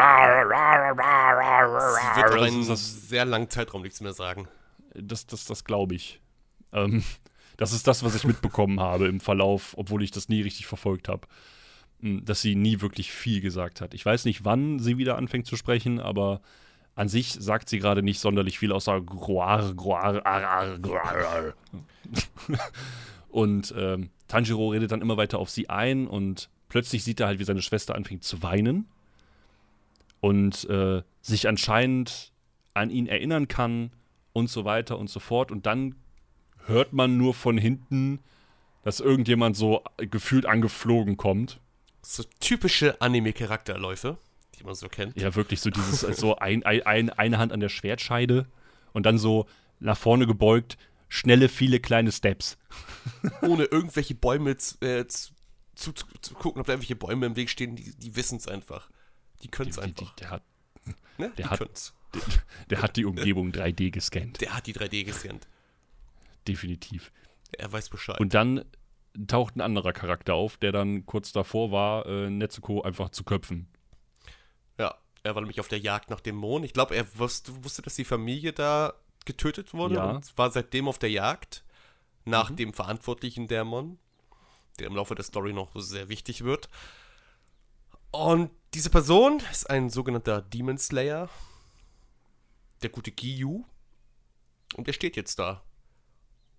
wird 2.21 2.33
aber 2.33 2.47
ist 2.47 2.69
das- 2.69 3.09
sehr 3.09 3.25
langen 3.25 3.49
Zeitraum 3.49 3.81
nichts 3.81 4.01
mehr 4.01 4.13
sagen. 4.13 4.47
das, 4.93 5.25
das, 5.27 5.45
das 5.45 5.63
glaube 5.65 5.95
ich. 5.95 6.21
Ähm, 6.71 7.03
das 7.57 7.73
ist 7.73 7.87
das, 7.87 8.03
was 8.03 8.15
ich 8.15 8.23
mitbekommen 8.25 8.79
habe 8.79 9.07
im 9.07 9.19
Verlauf, 9.19 9.73
obwohl 9.77 10.03
ich 10.03 10.11
das 10.11 10.29
nie 10.29 10.41
richtig 10.41 10.67
verfolgt 10.67 11.09
habe. 11.09 11.27
Mm, 11.99 12.19
Dass 12.25 12.41
sie 12.41 12.55
nie 12.55 12.81
wirklich 12.81 13.11
viel 13.11 13.41
gesagt 13.41 13.81
hat. 13.81 13.93
Ich 13.93 14.05
weiß 14.05 14.25
nicht, 14.25 14.45
wann 14.45 14.79
sie 14.79 14.97
wieder 14.97 15.17
anfängt 15.17 15.47
zu 15.47 15.55
sprechen, 15.57 15.99
aber 15.99 16.41
an 16.95 17.09
sich 17.09 17.33
sagt 17.33 17.69
sie 17.69 17.79
gerade 17.79 18.01
nicht 18.01 18.19
sonderlich 18.19 18.57
viel, 18.57 18.71
außer 18.71 19.01
Groar, 19.01 19.73
Groar, 19.73 20.25
ar, 20.25 20.43
ar, 20.43 20.79
Groar, 20.79 21.03
ar. 21.03 21.53
Und 23.29 23.73
ähm, 23.77 24.09
Tanjiro 24.27 24.69
redet 24.69 24.91
dann 24.91 25.01
immer 25.01 25.17
weiter 25.17 25.39
auf 25.39 25.49
sie 25.49 25.69
ein 25.69 26.07
und 26.07 26.49
plötzlich 26.69 27.03
sieht 27.03 27.19
er 27.19 27.27
halt, 27.27 27.39
wie 27.39 27.43
seine 27.43 27.61
Schwester 27.61 27.93
anfängt 27.93 28.23
zu 28.23 28.41
weinen 28.43 28.87
und 30.21 30.67
äh, 30.69 31.03
sich 31.21 31.47
anscheinend 31.49 32.31
an 32.73 32.89
ihn 32.89 33.07
erinnern 33.07 33.49
kann 33.49 33.91
und 34.31 34.49
so 34.49 34.63
weiter 34.65 34.97
und 34.97 35.09
so 35.09 35.19
fort. 35.19 35.51
Und 35.51 35.65
dann 35.65 35.95
hört 36.65 36.93
man 36.93 37.17
nur 37.17 37.33
von 37.33 37.57
hinten, 37.57 38.19
dass 38.83 38.99
irgendjemand 38.99 39.57
so 39.57 39.83
gefühlt 39.97 40.45
angeflogen 40.45 41.17
kommt. 41.17 41.59
So 42.01 42.23
typische 42.39 43.01
Anime-Charakterläufe, 43.01 44.17
die 44.57 44.63
man 44.63 44.75
so 44.75 44.87
kennt. 44.89 45.19
Ja, 45.19 45.35
wirklich 45.35 45.61
so 45.61 45.69
dieses, 45.69 45.99
so 46.19 46.35
ein, 46.37 46.63
ein, 46.63 46.81
ein, 46.83 47.09
eine 47.09 47.37
Hand 47.37 47.51
an 47.51 47.59
der 47.59 47.69
Schwertscheide 47.69 48.47
und 48.93 49.05
dann 49.05 49.17
so 49.17 49.47
nach 49.79 49.97
vorne 49.97 50.25
gebeugt, 50.27 50.77
schnelle, 51.09 51.49
viele 51.49 51.79
kleine 51.79 52.11
Steps. 52.11 52.57
Ohne 53.41 53.65
irgendwelche 53.65 54.15
Bäume 54.15 54.57
zu, 54.57 54.79
äh, 54.81 55.05
zu, 55.07 55.31
zu, 55.75 55.91
zu 56.21 56.33
gucken, 56.35 56.61
ob 56.61 56.67
da 56.67 56.73
irgendwelche 56.73 56.95
Bäume 56.95 57.25
im 57.25 57.35
Weg 57.35 57.49
stehen, 57.49 57.75
die, 57.75 57.95
die 57.95 58.15
wissen 58.15 58.37
es 58.37 58.47
einfach. 58.47 58.89
Die 59.43 59.49
können 59.49 59.69
es 59.69 59.75
Die, 59.77 59.81
die, 59.93 60.01
einfach. 60.01 60.15
der, 60.15 60.29
hat, 60.31 60.43
Ne? 61.17 61.31
der 61.37 61.45
die 61.45 61.45
hat- 61.45 61.59
können's. 61.59 61.93
der 62.69 62.81
hat 62.81 62.95
die 62.97 63.05
Umgebung 63.05 63.51
3D 63.51 63.91
gescannt. 63.91 64.39
Der 64.41 64.53
hat 64.55 64.67
die 64.67 64.73
3D 64.73 65.03
gescannt. 65.03 65.47
Definitiv. 66.47 67.11
Er 67.51 67.71
weiß 67.71 67.89
Bescheid. 67.89 68.19
Und 68.19 68.33
dann 68.33 68.63
taucht 69.27 69.55
ein 69.55 69.61
anderer 69.61 69.93
Charakter 69.93 70.33
auf, 70.33 70.57
der 70.57 70.71
dann 70.71 71.05
kurz 71.05 71.31
davor 71.31 71.71
war, 71.71 72.05
äh, 72.05 72.29
Netsuko 72.29 72.81
einfach 72.81 73.09
zu 73.09 73.23
köpfen. 73.23 73.67
Er 75.25 75.33
war 75.35 75.41
nämlich 75.41 75.59
auf 75.59 75.67
der 75.67 75.79
Jagd 75.79 76.09
nach 76.09 76.21
dem 76.21 76.35
Mond. 76.35 76.65
Ich 76.65 76.73
glaube, 76.73 76.95
er 76.95 77.05
wusste, 77.17 77.63
wusste, 77.63 77.81
dass 77.81 77.95
die 77.95 78.05
Familie 78.05 78.53
da 78.53 78.93
getötet 79.25 79.73
wurde 79.73 79.95
Ja. 79.95 80.11
und 80.11 80.37
war 80.37 80.51
seitdem 80.51 80.87
auf 80.87 80.99
der 80.99 81.09
Jagd 81.09 81.63
nach 82.25 82.51
Mhm. 82.51 82.55
dem 82.57 82.73
verantwortlichen 82.73 83.47
Dämon, 83.47 83.97
der 84.79 84.87
im 84.87 84.95
Laufe 84.95 85.15
der 85.15 85.25
Story 85.25 85.51
noch 85.53 85.71
sehr 85.75 86.09
wichtig 86.09 86.43
wird. 86.43 86.69
Und 88.11 88.51
diese 88.73 88.89
Person 88.89 89.41
ist 89.51 89.69
ein 89.69 89.89
sogenannter 89.89 90.41
Demon 90.41 90.77
Slayer, 90.77 91.29
der 92.83 92.89
gute 92.89 93.11
Giyu. 93.11 93.65
Und 94.75 94.87
der 94.87 94.93
steht 94.93 95.15
jetzt 95.15 95.39
da 95.39 95.63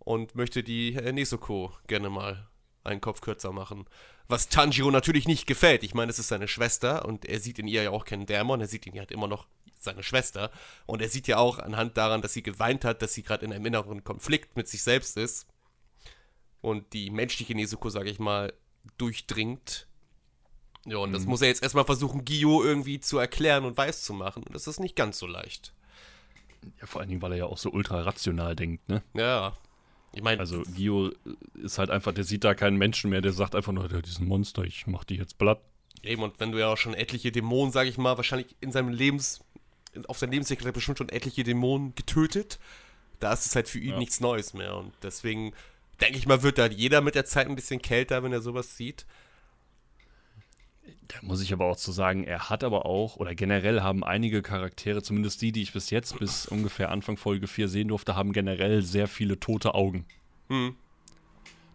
und 0.01 0.35
möchte 0.35 0.63
die 0.63 0.93
Nezuko 0.93 1.73
gerne 1.87 2.11
mal 2.11 2.49
einen 2.85 3.01
Kopf 3.01 3.21
kürzer 3.21 3.53
machen. 3.53 3.87
Was 4.29 4.49
Tanjiro 4.49 4.91
natürlich 4.91 5.29
nicht 5.29 5.47
gefällt. 5.47 5.83
Ich 5.83 5.95
meine, 5.95 6.11
es 6.11 6.19
ist 6.19 6.29
seine 6.29 6.49
Schwester 6.49 7.05
und 7.05 7.25
er 7.25 7.39
sieht 7.41 7.59
in 7.59 7.69
ihr 7.69 7.85
ja 7.85 7.91
auch 7.91 8.05
keinen 8.05 8.27
Dämon, 8.27 8.61
er 8.61 8.67
sieht 8.67 8.87
in 8.87 8.95
ihr 8.95 9.01
halt 9.01 9.13
immer 9.13 9.29
noch 9.29 9.47
seine 9.79 10.03
Schwester. 10.03 10.51
Und 10.87 11.01
er 11.01 11.09
sieht 11.09 11.29
ja 11.29 11.39
auch 11.39 11.59
anhand 11.59 11.97
daran, 11.97 12.23
dass 12.23 12.33
sie 12.33 12.43
geweint 12.43 12.85
hat, 12.85 13.03
dass 13.03 13.15
sie 13.15 13.23
gerade 13.23 13.45
in 13.45 13.53
einem 13.53 13.67
inneren 13.67 14.05
Konflikt 14.05 14.57
mit 14.57 14.69
sich 14.69 14.83
selbst 14.83 15.17
ist 15.17 15.47
und 16.61 16.93
die 16.93 17.11
menschliche 17.11 17.55
Nezuko, 17.55 17.91
sage 17.91 18.11
ich 18.11 18.19
mal, 18.19 18.53
durchdringt. 18.99 19.87
Ja, 20.85 20.99
und 20.99 21.13
das 21.13 21.27
muss 21.27 21.43
er 21.43 21.49
jetzt 21.49 21.63
erstmal 21.63 21.85
versuchen, 21.85 22.25
Gio 22.25 22.63
irgendwie 22.63 23.01
zu 23.01 23.19
erklären 23.19 23.65
und 23.65 23.77
weiß 23.77 24.03
zu 24.03 24.13
machen. 24.13 24.45
Und 24.45 24.55
das 24.55 24.67
ist 24.67 24.79
nicht 24.79 24.95
ganz 24.95 25.19
so 25.19 25.27
leicht. 25.27 25.73
Ja, 26.81 26.87
vor 26.87 27.01
allen 27.01 27.11
Dingen, 27.11 27.23
weil 27.23 27.33
er 27.33 27.39
ja 27.39 27.47
auch 27.47 27.59
so 27.59 27.71
ultra 27.71 28.03
rational 28.03 28.55
denkt, 28.55 28.89
ne? 28.89 29.03
Ja. 29.15 29.57
Ich 30.17 30.23
meine, 30.23 30.41
Also 30.41 30.63
Gio 30.75 31.13
ist 31.63 31.79
halt 31.79 31.91
einfach, 31.91 32.13
der 32.13 32.25
sieht 32.25 32.43
da 32.43 32.55
keinen 32.55 32.77
Menschen 32.79 33.11
mehr, 33.11 33.21
der 33.21 33.33
sagt 33.33 33.55
einfach 33.55 33.73
nur, 33.73 33.91
"Ja, 33.93 34.01
diesen 34.01 34.27
Monster, 34.27 34.65
ich 34.65 34.87
mach 34.87 35.05
die 35.05 35.17
jetzt 35.17 35.37
platt. 35.39 35.61
eben, 36.03 36.23
und 36.23 36.39
wenn 36.41 36.53
du 36.53 36.59
ja 36.59 36.69
auch 36.73 36.77
schon 36.79 36.95
etliche 36.95 37.33
Dämonen, 37.33 37.73
sag 37.73 37.87
ich 37.87 37.99
mal, 37.99 38.17
wahrscheinlich 38.17 38.55
in 38.61 38.71
seinem 38.73 38.91
Lebens, 38.91 39.41
auf 40.09 40.19
seinem 40.19 40.31
Lebensweg 40.33 40.61
hat 40.61 40.67
er 40.67 40.73
bestimmt 40.73 40.99
schon 40.99 41.09
etliche 41.09 41.43
Dämonen 41.43 41.95
getötet, 41.97 42.59
da 43.21 43.33
ist 43.33 43.47
es 43.47 43.57
halt 43.57 43.69
für 43.69 43.79
ihn 43.79 43.91
Ja. 43.93 43.99
nichts 43.99 44.21
Neues 44.21 44.55
mehr. 44.55 44.77
Und 44.77 44.93
deswegen, 45.03 45.53
denke 46.01 46.19
ich 46.19 46.27
mal, 46.27 46.43
wird 46.43 46.59
da 46.59 46.67
jeder 46.67 47.01
mit 47.01 47.15
der 47.15 47.25
Zeit 47.25 47.47
ein 47.49 47.57
bisschen 47.57 47.83
kälter, 47.83 48.23
wenn 48.23 48.33
er 48.33 48.41
sowas 48.41 48.77
sieht. 48.77 49.05
Da 51.09 51.17
muss 51.23 51.41
ich 51.41 51.53
aber 51.53 51.67
auch 51.67 51.77
zu 51.77 51.93
sagen, 51.93 52.25
er 52.25 52.51
hat 52.51 52.65
aber 52.65 52.87
auch, 52.87 53.17
oder 53.17 53.35
generell 53.35 53.83
haben 53.83 54.03
einige 54.03 54.43
Charaktere, 54.43 55.03
zumindest 55.03 55.41
die, 55.41 55.53
die 55.53 55.63
ich 55.63 55.73
bis 55.73 55.91
jetzt, 55.91 56.19
bis 56.19 56.47
ungefähr 56.47 56.91
Anfang 56.91 57.17
Folge 57.17 57.47
4 57.47 57.69
sehen 57.69 57.89
durfte, 57.89 58.17
haben 58.17 58.33
generell 58.33 58.83
sehr 58.83 59.07
viele 59.07 59.39
tote 59.39 59.75
Augen. 59.75 60.05
Hm. 60.49 60.75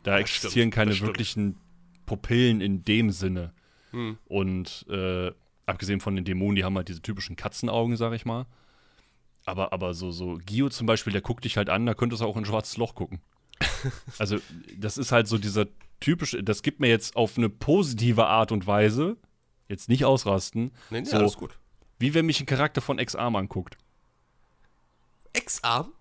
Da 0.03 0.11
Das 0.11 0.21
existieren 0.21 0.71
stimmt, 0.71 0.73
keine 0.73 0.99
wirklichen 0.99 1.57
Pupillen 2.05 2.59
in 2.59 2.83
dem 2.83 3.11
Sinne. 3.11 3.53
Hm. 3.91 4.17
Und 4.25 4.85
äh, 4.89 5.31
abgesehen 5.65 6.01
von 6.01 6.15
den 6.15 6.25
Dämonen, 6.25 6.55
die 6.55 6.63
haben 6.63 6.75
halt 6.75 6.89
diese 6.89 7.01
typischen 7.01 7.35
Katzenaugen, 7.35 7.95
sag 7.95 8.13
ich 8.13 8.25
mal. 8.25 8.45
Aber, 9.45 9.73
aber 9.73 9.93
so, 9.93 10.11
so 10.11 10.39
Gio 10.45 10.69
zum 10.69 10.87
Beispiel, 10.87 11.13
der 11.13 11.21
guckt 11.21 11.45
dich 11.45 11.57
halt 11.57 11.69
an, 11.69 11.85
da 11.85 11.93
könntest 11.93 12.21
du 12.21 12.25
auch 12.25 12.35
in 12.35 12.43
ein 12.43 12.45
schwarzes 12.45 12.77
Loch 12.77 12.95
gucken. 12.95 13.21
also, 14.19 14.39
das 14.77 14.97
ist 14.97 15.11
halt 15.11 15.27
so 15.27 15.37
dieser 15.37 15.67
typische, 16.01 16.43
das 16.43 16.61
gibt 16.63 16.81
mir 16.81 16.89
jetzt 16.89 17.15
auf 17.15 17.37
eine 17.37 17.47
positive 17.49 18.25
Art 18.27 18.51
und 18.51 18.67
Weise, 18.67 19.15
jetzt 19.69 19.87
nicht 19.87 20.03
ausrasten, 20.03 20.71
Nee, 20.89 20.99
nee, 21.01 21.05
so, 21.05 21.15
alles 21.17 21.37
gut. 21.37 21.57
wie 21.99 22.13
wenn 22.13 22.25
mich 22.25 22.41
ein 22.41 22.45
Charakter 22.45 22.81
von 22.81 22.99
Ex-Arm 22.99 23.35
anguckt. 23.37 23.77
Ex-Arm? 25.33 25.93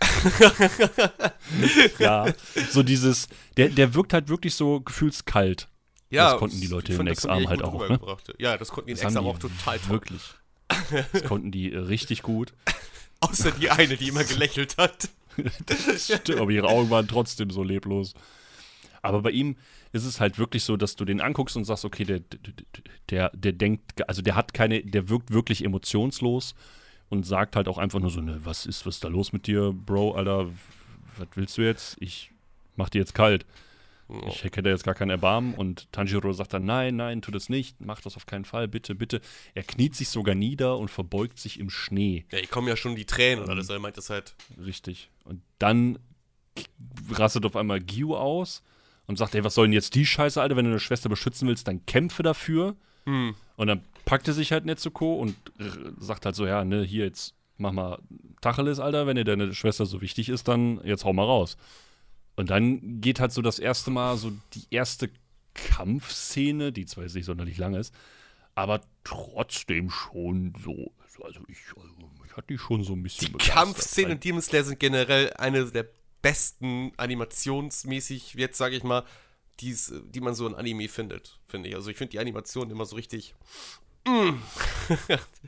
Ja, 1.98 2.32
so 2.70 2.82
dieses, 2.82 3.28
der, 3.56 3.68
der 3.68 3.94
wirkt 3.94 4.12
halt 4.12 4.28
wirklich 4.28 4.54
so 4.54 4.80
gefühlskalt. 4.80 5.68
Ja, 6.10 6.30
Das 6.32 6.38
konnten 6.38 6.60
die 6.60 6.66
Leute 6.66 6.92
in 6.92 7.06
Ex-Arm 7.06 7.48
halt 7.48 7.62
auch, 7.62 7.88
ne? 7.88 7.98
Ja, 8.38 8.56
das 8.58 8.68
konnten 8.68 8.88
die 8.88 8.92
in 8.92 8.98
Ex-Arm 9.06 9.26
auch 9.26 9.38
total 9.38 9.78
toll. 9.78 9.90
Wirklich. 9.90 10.22
Das 11.12 11.24
konnten 11.24 11.50
die 11.50 11.68
richtig 11.68 12.22
gut. 12.22 12.52
Außer 13.20 13.52
die 13.52 13.70
eine, 13.70 13.96
die 13.96 14.08
immer 14.08 14.24
gelächelt 14.24 14.76
hat. 14.78 15.08
Stimmt, 15.96 16.40
aber 16.40 16.50
ihre 16.50 16.68
Augen 16.68 16.90
waren 16.90 17.08
trotzdem 17.08 17.50
so 17.50 17.62
leblos. 17.62 18.14
Aber 19.02 19.22
bei 19.22 19.30
ihm 19.30 19.56
ist 19.90 20.04
es 20.04 20.20
halt 20.20 20.38
wirklich 20.38 20.62
so, 20.62 20.76
dass 20.76 20.96
du 20.96 21.04
den 21.04 21.20
anguckst 21.20 21.56
und 21.56 21.64
sagst, 21.64 21.84
okay, 21.84 22.04
der, 22.04 22.20
der, 23.10 23.30
der 23.34 23.52
denkt, 23.52 24.08
also 24.08 24.22
der 24.22 24.36
hat 24.36 24.54
keine, 24.54 24.82
der 24.82 25.08
wirkt 25.08 25.32
wirklich 25.32 25.64
emotionslos 25.64 26.54
und 27.08 27.26
sagt 27.26 27.56
halt 27.56 27.68
auch 27.68 27.78
einfach 27.78 27.98
nur 27.98 28.10
so, 28.10 28.20
ne, 28.20 28.40
was 28.44 28.64
ist, 28.64 28.86
was 28.86 28.94
ist 28.96 29.04
da 29.04 29.08
los 29.08 29.32
mit 29.32 29.46
dir, 29.48 29.72
Bro, 29.72 30.12
Alter, 30.12 30.48
was 31.18 31.28
willst 31.34 31.58
du 31.58 31.62
jetzt? 31.62 31.96
Ich 32.00 32.30
mach 32.76 32.88
dir 32.88 33.00
jetzt 33.00 33.14
kalt. 33.14 33.44
Ich 34.28 34.44
hätte 34.44 34.68
jetzt 34.68 34.84
gar 34.84 34.94
kein 34.94 35.10
Erbarmen 35.10 35.54
und 35.54 35.90
Tanjiro 35.90 36.32
sagt 36.32 36.52
dann, 36.52 36.64
nein, 36.64 36.96
nein, 36.96 37.22
tu 37.22 37.30
das 37.30 37.48
nicht, 37.48 37.80
mach 37.80 38.00
das 38.02 38.16
auf 38.16 38.26
keinen 38.26 38.44
Fall, 38.44 38.68
bitte, 38.68 38.94
bitte. 38.94 39.20
Er 39.54 39.62
kniet 39.62 39.96
sich 39.96 40.10
sogar 40.10 40.34
nieder 40.34 40.76
und 40.76 40.90
verbeugt 40.90 41.38
sich 41.38 41.58
im 41.58 41.70
Schnee. 41.70 42.26
Ja, 42.30 42.38
hier 42.38 42.48
kommen 42.48 42.68
ja 42.68 42.76
schon 42.76 42.94
die 42.94 43.06
Tränen 43.06 43.44
und 43.44 43.50
alles. 43.50 43.70
Er 43.70 43.78
meint 43.78 43.96
das 43.96 44.10
halt. 44.10 44.34
Richtig. 44.62 45.08
Und 45.24 45.40
dann 45.58 45.98
rastet 47.10 47.46
auf 47.46 47.56
einmal 47.56 47.80
Gyu 47.80 48.14
aus 48.14 48.62
und 49.06 49.18
sagt, 49.18 49.34
ey, 49.34 49.44
was 49.44 49.54
soll 49.54 49.66
denn 49.66 49.72
jetzt 49.72 49.94
die 49.94 50.06
Scheiße, 50.06 50.40
Alter? 50.40 50.56
Wenn 50.56 50.64
du 50.64 50.70
deine 50.70 50.80
Schwester 50.80 51.08
beschützen 51.08 51.48
willst, 51.48 51.68
dann 51.68 51.84
kämpfe 51.86 52.22
dafür. 52.22 52.76
Hm. 53.04 53.34
Und 53.56 53.66
dann 53.66 53.82
packt 54.04 54.28
er 54.28 54.34
sich 54.34 54.52
halt 54.52 54.64
Netsuko 54.64 55.14
und 55.16 55.34
sagt 55.98 56.24
halt 56.24 56.34
so, 56.34 56.46
ja, 56.46 56.64
ne, 56.64 56.82
hier 56.82 57.04
jetzt 57.04 57.34
mach 57.58 57.72
mal 57.72 57.98
Tacheles, 58.40 58.80
Alter, 58.80 59.06
wenn 59.06 59.16
dir 59.16 59.24
deine 59.24 59.54
Schwester 59.54 59.86
so 59.86 60.00
wichtig 60.00 60.28
ist, 60.28 60.48
dann 60.48 60.80
jetzt 60.84 61.04
hau 61.04 61.12
mal 61.12 61.24
raus. 61.24 61.56
Und 62.36 62.50
dann 62.50 63.00
geht 63.00 63.20
halt 63.20 63.32
so 63.32 63.42
das 63.42 63.58
erste 63.58 63.90
Mal 63.90 64.16
so 64.16 64.32
die 64.54 64.64
erste 64.70 65.10
Kampfszene, 65.54 66.72
die 66.72 66.86
zwar 66.86 67.04
jetzt 67.04 67.14
nicht 67.14 67.26
sonderlich 67.26 67.58
lang 67.58 67.74
ist, 67.74 67.94
aber 68.54 68.80
trotzdem 69.04 69.90
schon 69.90 70.54
so, 70.62 70.92
also 71.22 71.40
ich, 71.48 71.58
also 71.76 71.94
mich 72.22 72.36
hat 72.36 72.48
die 72.48 72.58
schon 72.58 72.82
so 72.82 72.94
ein 72.94 73.02
bisschen 73.02 73.32
Die 73.32 73.38
Kampfszenen 73.38 74.12
in 74.12 74.20
Demon 74.20 74.42
Slayer 74.42 74.64
sind 74.64 74.80
generell 74.80 75.32
eine 75.34 75.66
der 75.66 75.86
besten 76.22 76.92
animationsmäßig, 76.96 78.34
jetzt 78.34 78.58
sage 78.58 78.76
ich 78.76 78.84
mal, 78.84 79.04
die's, 79.60 79.92
die 80.06 80.20
man 80.20 80.34
so 80.34 80.46
in 80.46 80.54
Anime 80.54 80.88
findet, 80.88 81.38
finde 81.46 81.68
ich. 81.68 81.74
Also 81.74 81.90
ich 81.90 81.96
finde 81.96 82.12
die 82.12 82.18
Animation 82.20 82.70
immer 82.70 82.86
so 82.86 82.96
richtig. 82.96 83.34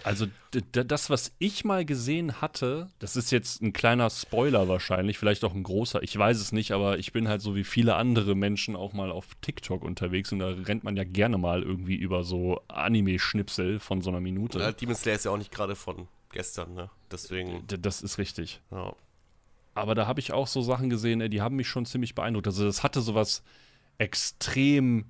Also 0.05 0.27
d- 0.55 0.61
d- 0.61 0.85
das, 0.85 1.11
was 1.11 1.33
ich 1.41 1.65
mal 1.65 1.85
gesehen 1.85 2.41
hatte, 2.41 2.89
das 3.01 3.17
ist 3.17 3.33
jetzt 3.33 3.61
ein 3.63 3.73
kleiner 3.73 4.11
Spoiler 4.11 4.69
wahrscheinlich, 4.69 5.19
vielleicht 5.19 5.43
auch 5.45 5.55
ein 5.55 5.65
großer, 5.65 6.03
ich 6.05 6.17
weiß 6.17 6.39
es 6.39 6.53
nicht, 6.53 6.71
aber 6.71 6.99
ich 6.99 7.13
bin 7.13 7.27
halt 7.29 7.43
so 7.43 7.57
wie 7.57 7.65
viele 7.65 7.97
andere 7.97 8.35
Menschen 8.37 8.77
auch 8.77 8.93
mal 8.93 9.11
auf 9.11 9.27
TikTok 9.41 9.83
unterwegs 9.83 10.31
und 10.31 10.39
da 10.39 10.51
rennt 10.51 10.85
man 10.85 10.97
ja 10.97 11.03
gerne 11.05 11.37
mal 11.37 11.63
irgendwie 11.65 11.97
über 11.97 12.23
so 12.23 12.61
Anime-Schnipsel 12.69 13.81
von 13.81 14.03
so 14.03 14.11
einer 14.11 14.21
Minute. 14.21 14.61
Ja, 14.61 14.71
Demon 14.73 14.95
Slayer 14.95 15.17
ist 15.17 15.25
ja 15.25 15.33
auch 15.33 15.37
nicht 15.39 15.51
gerade 15.51 15.75
von 15.75 16.07
gestern, 16.31 16.75
ne? 16.75 16.91
Deswegen. 17.11 17.67
D- 17.67 17.79
Das 17.79 18.03
ist 18.03 18.19
richtig. 18.19 18.61
Ja. 18.71 18.95
Aber 19.75 19.95
da 19.95 20.07
habe 20.07 20.21
ich 20.21 20.33
auch 20.33 20.47
so 20.47 20.63
Sachen 20.63 20.89
gesehen, 20.89 21.21
ey, 21.21 21.29
die 21.29 21.43
haben 21.43 21.57
mich 21.57 21.69
schon 21.69 21.85
ziemlich 21.87 22.15
beeindruckt. 22.15 22.47
Also 22.47 22.65
das 22.65 22.83
hatte 22.83 23.01
sowas 23.01 23.43
extrem 23.99 25.07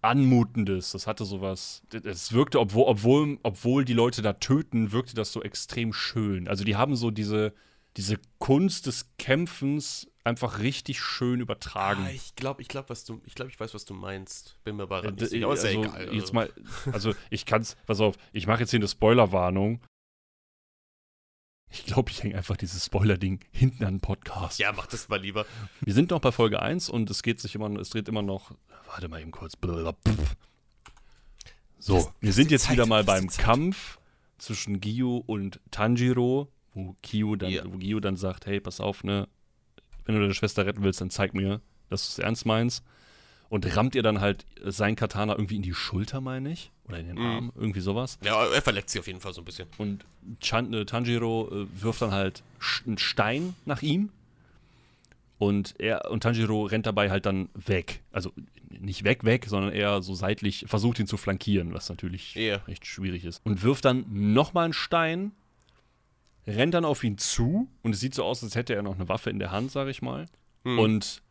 Anmutendes. 0.00 0.92
Das 0.92 1.06
hatte 1.06 1.24
sowas. 1.24 1.82
Es 2.04 2.32
wirkte, 2.32 2.60
obwohl, 2.60 2.84
obwohl, 2.86 3.38
obwohl 3.42 3.84
die 3.84 3.94
Leute 3.94 4.22
da 4.22 4.34
töten, 4.34 4.92
wirkte 4.92 5.14
das 5.14 5.32
so 5.32 5.42
extrem 5.42 5.92
schön. 5.92 6.46
Also 6.46 6.64
die 6.64 6.76
haben 6.76 6.94
so 6.94 7.10
diese, 7.10 7.54
diese 7.96 8.18
Kunst 8.38 8.86
des 8.86 9.08
Kämpfens 9.18 10.08
einfach 10.22 10.58
richtig 10.58 11.00
schön 11.00 11.40
übertragen. 11.40 12.04
Ah, 12.06 12.10
ich 12.10 12.34
glaube, 12.34 12.62
ich 12.62 12.68
glaube, 12.68 12.88
was 12.90 13.04
du, 13.04 13.20
ich 13.24 13.34
glaube, 13.34 13.50
ich 13.50 13.58
weiß, 13.58 13.74
was 13.74 13.84
du 13.84 13.94
meinst. 13.94 14.56
Bin 14.64 14.76
mir 14.76 14.84
aber 14.84 15.04
Äh, 15.04 15.10
nicht 15.12 15.28
sicher. 15.28 15.46
Aber 15.46 15.54
ist 15.54 15.64
ja 15.64 15.70
also, 15.70 15.82
egal. 15.82 16.14
Jetzt 16.14 16.22
also. 16.22 16.32
mal, 16.34 16.50
also 16.92 17.12
ich 17.30 17.46
kann's, 17.46 17.76
pass 17.86 18.00
auf, 18.00 18.16
ich 18.32 18.46
mache 18.46 18.60
jetzt 18.60 18.70
hier 18.70 18.80
eine 18.80 18.88
Spoilerwarnung. 18.88 19.80
Ich 21.74 21.86
glaube, 21.86 22.08
ich 22.12 22.22
hänge 22.22 22.36
einfach 22.36 22.56
dieses 22.56 22.84
Spoiler-Ding 22.86 23.40
hinten 23.50 23.84
an 23.84 23.94
den 23.94 24.00
Podcast. 24.00 24.60
Ja, 24.60 24.70
mach 24.72 24.86
das 24.86 25.08
mal 25.08 25.20
lieber. 25.20 25.44
Wir 25.80 25.92
sind 25.92 26.10
noch 26.10 26.20
bei 26.20 26.30
Folge 26.30 26.62
1 26.62 26.88
und 26.88 27.10
es 27.10 27.22
geht 27.24 27.40
sich 27.40 27.56
immer, 27.56 27.68
es 27.80 27.90
dreht 27.90 28.08
immer 28.08 28.22
noch. 28.22 28.52
Warte 28.86 29.08
mal 29.08 29.20
eben 29.20 29.32
kurz. 29.32 29.54
So, 31.78 31.96
Das- 31.96 32.12
wir 32.20 32.32
sind 32.32 32.50
jetzt 32.52 32.64
Zeit, 32.64 32.74
wieder 32.74 32.86
mal 32.86 33.02
beim. 33.02 33.26
Kampf 33.28 33.98
zwischen 34.38 34.80
Gio 34.80 35.16
und 35.26 35.58
Tanjiro, 35.72 36.52
wo 36.74 36.94
Gio 37.02 37.34
dann, 37.36 37.50
Ja. 37.50 37.62
wo 37.66 37.76
Gio 37.78 37.98
dann 38.00 38.16
sagt, 38.16 38.46
hey, 38.46 38.60
pass 38.60 38.80
auf, 38.80 39.02
ne, 39.04 39.28
wenn 40.04 40.14
du 40.14 40.20
deine 40.20 40.34
Schwester 40.34 40.66
retten 40.66 40.82
willst, 40.82 41.00
dann 41.00 41.10
zeig 41.10 41.34
mir, 41.34 41.60
dass 41.90 42.06
du 42.06 42.10
es 42.12 42.18
ernst 42.24 42.46
meinst. 42.46 42.84
Und 43.54 43.76
rammt 43.76 43.94
ihr 43.94 44.02
dann 44.02 44.20
halt 44.20 44.44
sein 44.64 44.96
Katana 44.96 45.34
irgendwie 45.34 45.54
in 45.54 45.62
die 45.62 45.74
Schulter, 45.74 46.20
meine 46.20 46.50
ich? 46.50 46.72
Oder 46.88 46.98
in 46.98 47.06
den 47.06 47.14
Mhm. 47.16 47.22
Arm, 47.26 47.52
irgendwie 47.54 47.78
sowas. 47.78 48.18
Ja, 48.24 48.44
er 48.46 48.60
verletzt 48.62 48.90
sie 48.90 48.98
auf 48.98 49.06
jeden 49.06 49.20
Fall 49.20 49.32
so 49.32 49.42
ein 49.42 49.44
bisschen. 49.44 49.68
Und 49.78 50.04
Chan, 50.40 50.74
äh, 50.74 50.84
Tanjiro 50.84 51.48
äh, 51.52 51.66
wirft 51.80 52.02
dann 52.02 52.10
halt 52.10 52.42
einen 52.84 52.98
Stein 52.98 53.54
nach 53.64 53.80
ihm. 53.82 54.08
Und 55.38 55.74
er 55.78 56.10
und 56.10 56.24
Tanjiro 56.24 56.64
rennt 56.64 56.86
dabei 56.86 57.10
halt 57.10 57.26
dann 57.26 57.48
weg. 57.54 58.00
Also 58.10 58.32
nicht 58.70 59.04
weg, 59.04 59.22
weg, 59.22 59.46
sondern 59.46 59.72
eher 59.72 60.02
so 60.02 60.14
seitlich 60.16 60.64
versucht 60.66 60.98
ihn 60.98 61.06
zu 61.06 61.16
flankieren, 61.16 61.72
was 61.74 61.88
natürlich 61.88 62.34
Ja. 62.34 62.60
echt 62.66 62.86
schwierig 62.86 63.24
ist. 63.24 63.40
Und 63.44 63.62
wirft 63.62 63.84
dann 63.84 64.04
nochmal 64.10 64.64
einen 64.64 64.72
Stein, 64.74 65.30
rennt 66.44 66.74
dann 66.74 66.84
auf 66.84 67.04
ihn 67.04 67.18
zu 67.18 67.68
und 67.82 67.92
es 67.94 68.00
sieht 68.00 68.14
so 68.16 68.24
aus, 68.24 68.42
als 68.42 68.56
hätte 68.56 68.74
er 68.74 68.82
noch 68.82 68.96
eine 68.96 69.08
Waffe 69.08 69.30
in 69.30 69.38
der 69.38 69.52
Hand, 69.52 69.70
sag 69.70 69.86
ich 69.86 70.02
mal. 70.02 70.26
Hm. 70.64 70.78
Und 70.80 71.22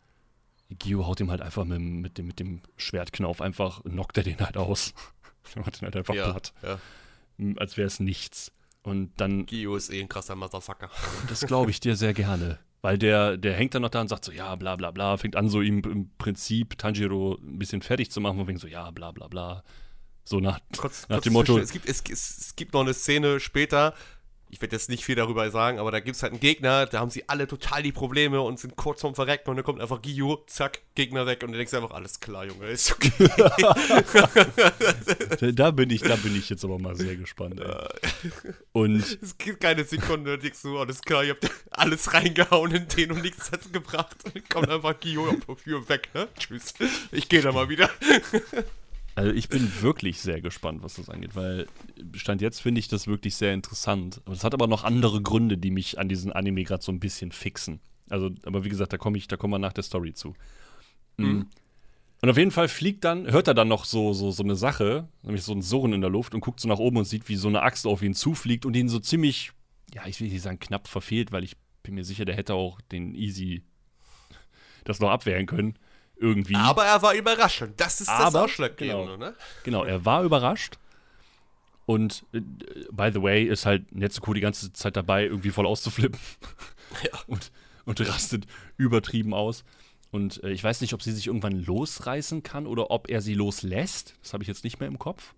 Gio 0.69 1.05
haut 1.05 1.19
ihm 1.19 1.29
halt 1.29 1.41
einfach 1.41 1.65
mit, 1.65 1.77
dem- 1.77 2.01
mit, 2.01 2.17
dem, 2.17 2.27
mit 2.27 2.39
dem 2.39 2.61
Schwertknauf 2.77 3.41
einfach, 3.41 3.83
knockt 3.83 4.17
er 4.17 4.23
den 4.23 4.39
halt 4.39 4.57
aus. 4.57 4.93
er 5.55 5.61
macht 5.61 5.81
ihn 5.81 5.85
halt 5.85 5.95
einfach 5.95 6.15
ja, 6.15 6.31
platt 6.31 6.53
ja. 6.63 6.79
als 7.57 7.77
wäre 7.77 7.87
es 7.87 7.99
nichts. 7.99 8.51
Und 8.81 9.11
dann, 9.17 9.45
Gio 9.45 9.75
ist 9.75 9.89
eh 9.91 10.01
ein 10.01 10.09
krasser 10.09 10.35
Motherfucker. 10.35 10.89
das 11.29 11.41
glaube 11.45 11.71
ich 11.71 11.79
dir 11.79 11.95
sehr 11.95 12.13
gerne. 12.13 12.59
Weil 12.81 12.97
der, 12.97 13.37
der 13.37 13.53
hängt 13.53 13.73
dann 13.75 13.81
noch 13.83 13.89
da 13.89 14.01
und 14.01 14.09
sagt 14.09 14.25
so, 14.25 14.31
ja, 14.33 14.55
bla 14.57 14.75
bla 14.75 14.91
bla, 14.91 15.15
fängt 15.15 15.37
an, 15.37 15.47
so 15.47 15.61
ihm 15.61 15.79
im 15.85 16.09
Prinzip 16.17 16.77
Tanjiro 16.77 17.37
ein 17.41 17.57
bisschen 17.57 17.81
fertig 17.81 18.11
zu 18.11 18.19
machen, 18.19 18.37
von 18.37 18.47
wegen 18.47 18.59
so, 18.59 18.67
ja, 18.67 18.91
bla 18.91 19.11
bla 19.11 19.27
bla. 19.29 19.63
So 20.25 20.39
nach, 20.41 20.59
Kurz, 20.77 21.07
Nach 21.07 21.21
dem 21.21 21.31
Motto- 21.33 21.57
Es 21.59 21.71
gibt, 21.71 21.87
es, 21.87 22.01
es 22.09 22.55
gibt 22.57 22.73
noch 22.73 22.81
eine 22.81 22.93
Szene 22.93 23.39
später, 23.39 23.93
ich 24.53 24.61
werde 24.61 24.75
jetzt 24.75 24.87
nicht 24.87 25.03
viel 25.03 25.15
darüber 25.15 25.49
sagen, 25.49 25.79
aber 25.79 25.89
da 25.89 25.99
gibt 25.99 26.15
es 26.15 26.21
halt 26.21 26.33
einen 26.33 26.39
Gegner, 26.39 26.85
da 26.85 26.99
haben 26.99 27.09
sie 27.09 27.27
alle 27.27 27.47
total 27.47 27.81
die 27.81 27.91
Probleme 27.91 28.39
und 28.39 28.59
sind 28.59 28.75
kurz 28.75 29.01
vorm 29.01 29.15
Verrecken 29.15 29.49
und 29.49 29.55
dann 29.55 29.65
kommt 29.65 29.81
einfach 29.81 29.99
Gio, 30.01 30.43
zack, 30.45 30.81
Gegner 30.93 31.25
weg 31.25 31.41
und 31.41 31.51
du 31.51 31.57
denkst 31.57 31.73
einfach, 31.73 31.89
alles 31.89 32.19
klar, 32.19 32.45
Junge, 32.45 32.67
ist 32.67 32.91
okay. 32.91 33.11
da 35.53 35.71
bin 35.71 35.89
ich, 35.89 36.01
da 36.01 36.15
bin 36.17 36.35
ich 36.35 36.51
jetzt 36.51 36.63
aber 36.63 36.77
mal 36.77 36.95
sehr 36.95 37.15
gespannt. 37.15 37.59
Ey. 37.59 37.73
Und 38.73 39.19
es 39.21 39.37
gibt 39.37 39.59
keine 39.59 39.83
Sekunde, 39.83 40.37
denkst 40.37 40.61
du, 40.63 40.77
alles 40.79 41.01
klar, 41.01 41.23
ihr 41.23 41.31
habt 41.31 41.49
alles 41.71 42.13
reingehauen 42.13 42.71
in 42.73 42.87
den 42.87 43.11
und 43.11 43.21
nichts 43.21 43.51
hat's 43.51 43.71
gebracht. 43.71 44.17
Und 44.25 44.35
dann 44.35 44.43
kommt 44.49 44.69
einfach 44.69 44.99
Gio, 44.99 45.27
ja, 45.27 45.55
hier 45.63 45.89
weg, 45.89 46.09
ne? 46.13 46.27
Tschüss. 46.37 46.73
Ich 47.11 47.29
gehe 47.29 47.41
da 47.41 47.51
mal 47.51 47.69
wieder. 47.69 47.89
Also 49.15 49.31
ich 49.31 49.47
bin 49.47 49.69
wirklich 49.81 50.19
sehr 50.19 50.41
gespannt, 50.41 50.81
was 50.81 50.95
das 50.95 51.09
angeht, 51.09 51.35
weil 51.35 51.67
Stand 52.15 52.41
jetzt 52.41 52.61
finde 52.61 52.79
ich 52.79 52.87
das 52.87 53.07
wirklich 53.07 53.35
sehr 53.35 53.53
interessant. 53.53 54.21
Es 54.31 54.43
hat 54.43 54.53
aber 54.53 54.67
noch 54.67 54.83
andere 54.83 55.21
Gründe, 55.21 55.57
die 55.57 55.69
mich 55.69 55.99
an 55.99 56.09
diesen 56.09 56.31
Anime 56.31 56.63
gerade 56.63 56.83
so 56.83 56.91
ein 56.91 56.99
bisschen 56.99 57.31
fixen. 57.31 57.79
Also, 58.09 58.31
aber 58.43 58.63
wie 58.63 58.69
gesagt, 58.69 58.91
da 58.91 58.97
komme 58.97 59.17
ich, 59.17 59.27
da 59.27 59.37
kommen 59.37 59.53
wir 59.53 59.59
nach 59.59 59.73
der 59.73 59.83
Story 59.83 60.13
zu. 60.13 60.35
Mhm. 61.17 61.47
Und 62.21 62.29
auf 62.29 62.37
jeden 62.37 62.51
Fall 62.51 62.69
fliegt 62.69 63.03
dann, 63.03 63.29
hört 63.31 63.47
er 63.47 63.53
dann 63.53 63.67
noch 63.67 63.85
so, 63.85 64.13
so, 64.13 64.31
so 64.31 64.43
eine 64.43 64.55
Sache, 64.55 65.07
nämlich 65.21 65.43
so 65.43 65.53
ein 65.53 65.61
Surren 65.61 65.93
in 65.93 66.01
der 66.01 66.09
Luft 66.09 66.33
und 66.33 66.41
guckt 66.41 66.59
so 66.59 66.67
nach 66.67 66.79
oben 66.79 66.97
und 66.97 67.05
sieht, 67.05 67.29
wie 67.29 67.35
so 67.35 67.49
eine 67.49 67.61
Axt 67.61 67.85
auf 67.85 68.01
ihn 68.01 68.13
zufliegt 68.13 68.65
und 68.65 68.75
ihn 68.75 68.89
so 68.89 68.99
ziemlich, 68.99 69.51
ja, 69.93 70.07
ich 70.07 70.19
will 70.19 70.29
nicht 70.29 70.41
sagen 70.41 70.59
knapp 70.59 70.87
verfehlt, 70.87 71.31
weil 71.31 71.43
ich 71.43 71.55
bin 71.83 71.95
mir 71.95 72.05
sicher, 72.05 72.25
der 72.25 72.35
hätte 72.35 72.55
auch 72.55 72.81
den 72.81 73.13
Easy 73.13 73.61
das 74.85 74.99
noch 74.99 75.11
abwehren 75.11 75.45
können 75.45 75.77
irgendwie. 76.23 76.55
Aber 76.55 76.85
er 76.85 77.01
war 77.01 77.13
überraschend. 77.13 77.79
Das 77.79 78.01
ist 78.01 78.09
Aber, 78.09 78.25
das 78.25 78.35
Ausschlaggebende, 78.35 79.13
genau. 79.13 79.17
ne? 79.17 79.35
Genau, 79.63 79.83
er 79.83 80.03
war 80.05 80.23
überrascht. 80.23 80.77
Und 81.85 82.25
äh, 82.33 82.39
by 82.91 83.11
the 83.13 83.21
way, 83.21 83.43
ist 83.43 83.65
halt 83.65 83.93
Netsuko 83.93 84.33
die 84.33 84.41
ganze 84.41 84.71
Zeit 84.71 84.95
dabei, 84.95 85.25
irgendwie 85.25 85.51
voll 85.51 85.67
auszuflippen. 85.67 86.19
Ja. 87.03 87.17
Und, 87.25 87.51
und 87.85 88.07
rastet 88.07 88.45
übertrieben 88.77 89.33
aus. 89.33 89.63
Und 90.11 90.43
äh, 90.43 90.51
ich 90.51 90.63
weiß 90.63 90.81
nicht, 90.81 90.93
ob 90.93 91.01
sie 91.01 91.11
sich 91.11 91.25
irgendwann 91.25 91.53
losreißen 91.53 92.43
kann 92.43 92.67
oder 92.67 92.91
ob 92.91 93.09
er 93.09 93.19
sie 93.19 93.33
loslässt. 93.33 94.13
Das 94.21 94.33
habe 94.33 94.43
ich 94.43 94.47
jetzt 94.47 94.63
nicht 94.63 94.79
mehr 94.79 94.87
im 94.87 94.99
Kopf. 94.99 95.33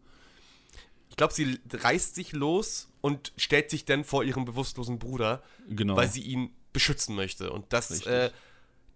Ich 1.09 1.15
glaube, 1.15 1.33
sie 1.33 1.61
reißt 1.71 2.13
sich 2.13 2.33
los 2.33 2.89
und 2.99 3.31
stellt 3.37 3.69
sich 3.69 3.85
dann 3.85 4.03
vor 4.03 4.25
ihrem 4.25 4.43
bewusstlosen 4.43 4.99
Bruder, 4.99 5.41
Genau. 5.69 5.95
weil 5.95 6.09
sie 6.09 6.23
ihn 6.23 6.49
beschützen 6.73 7.15
möchte. 7.15 7.51
Und 7.53 7.71
das, 7.71 8.05
äh, 8.05 8.31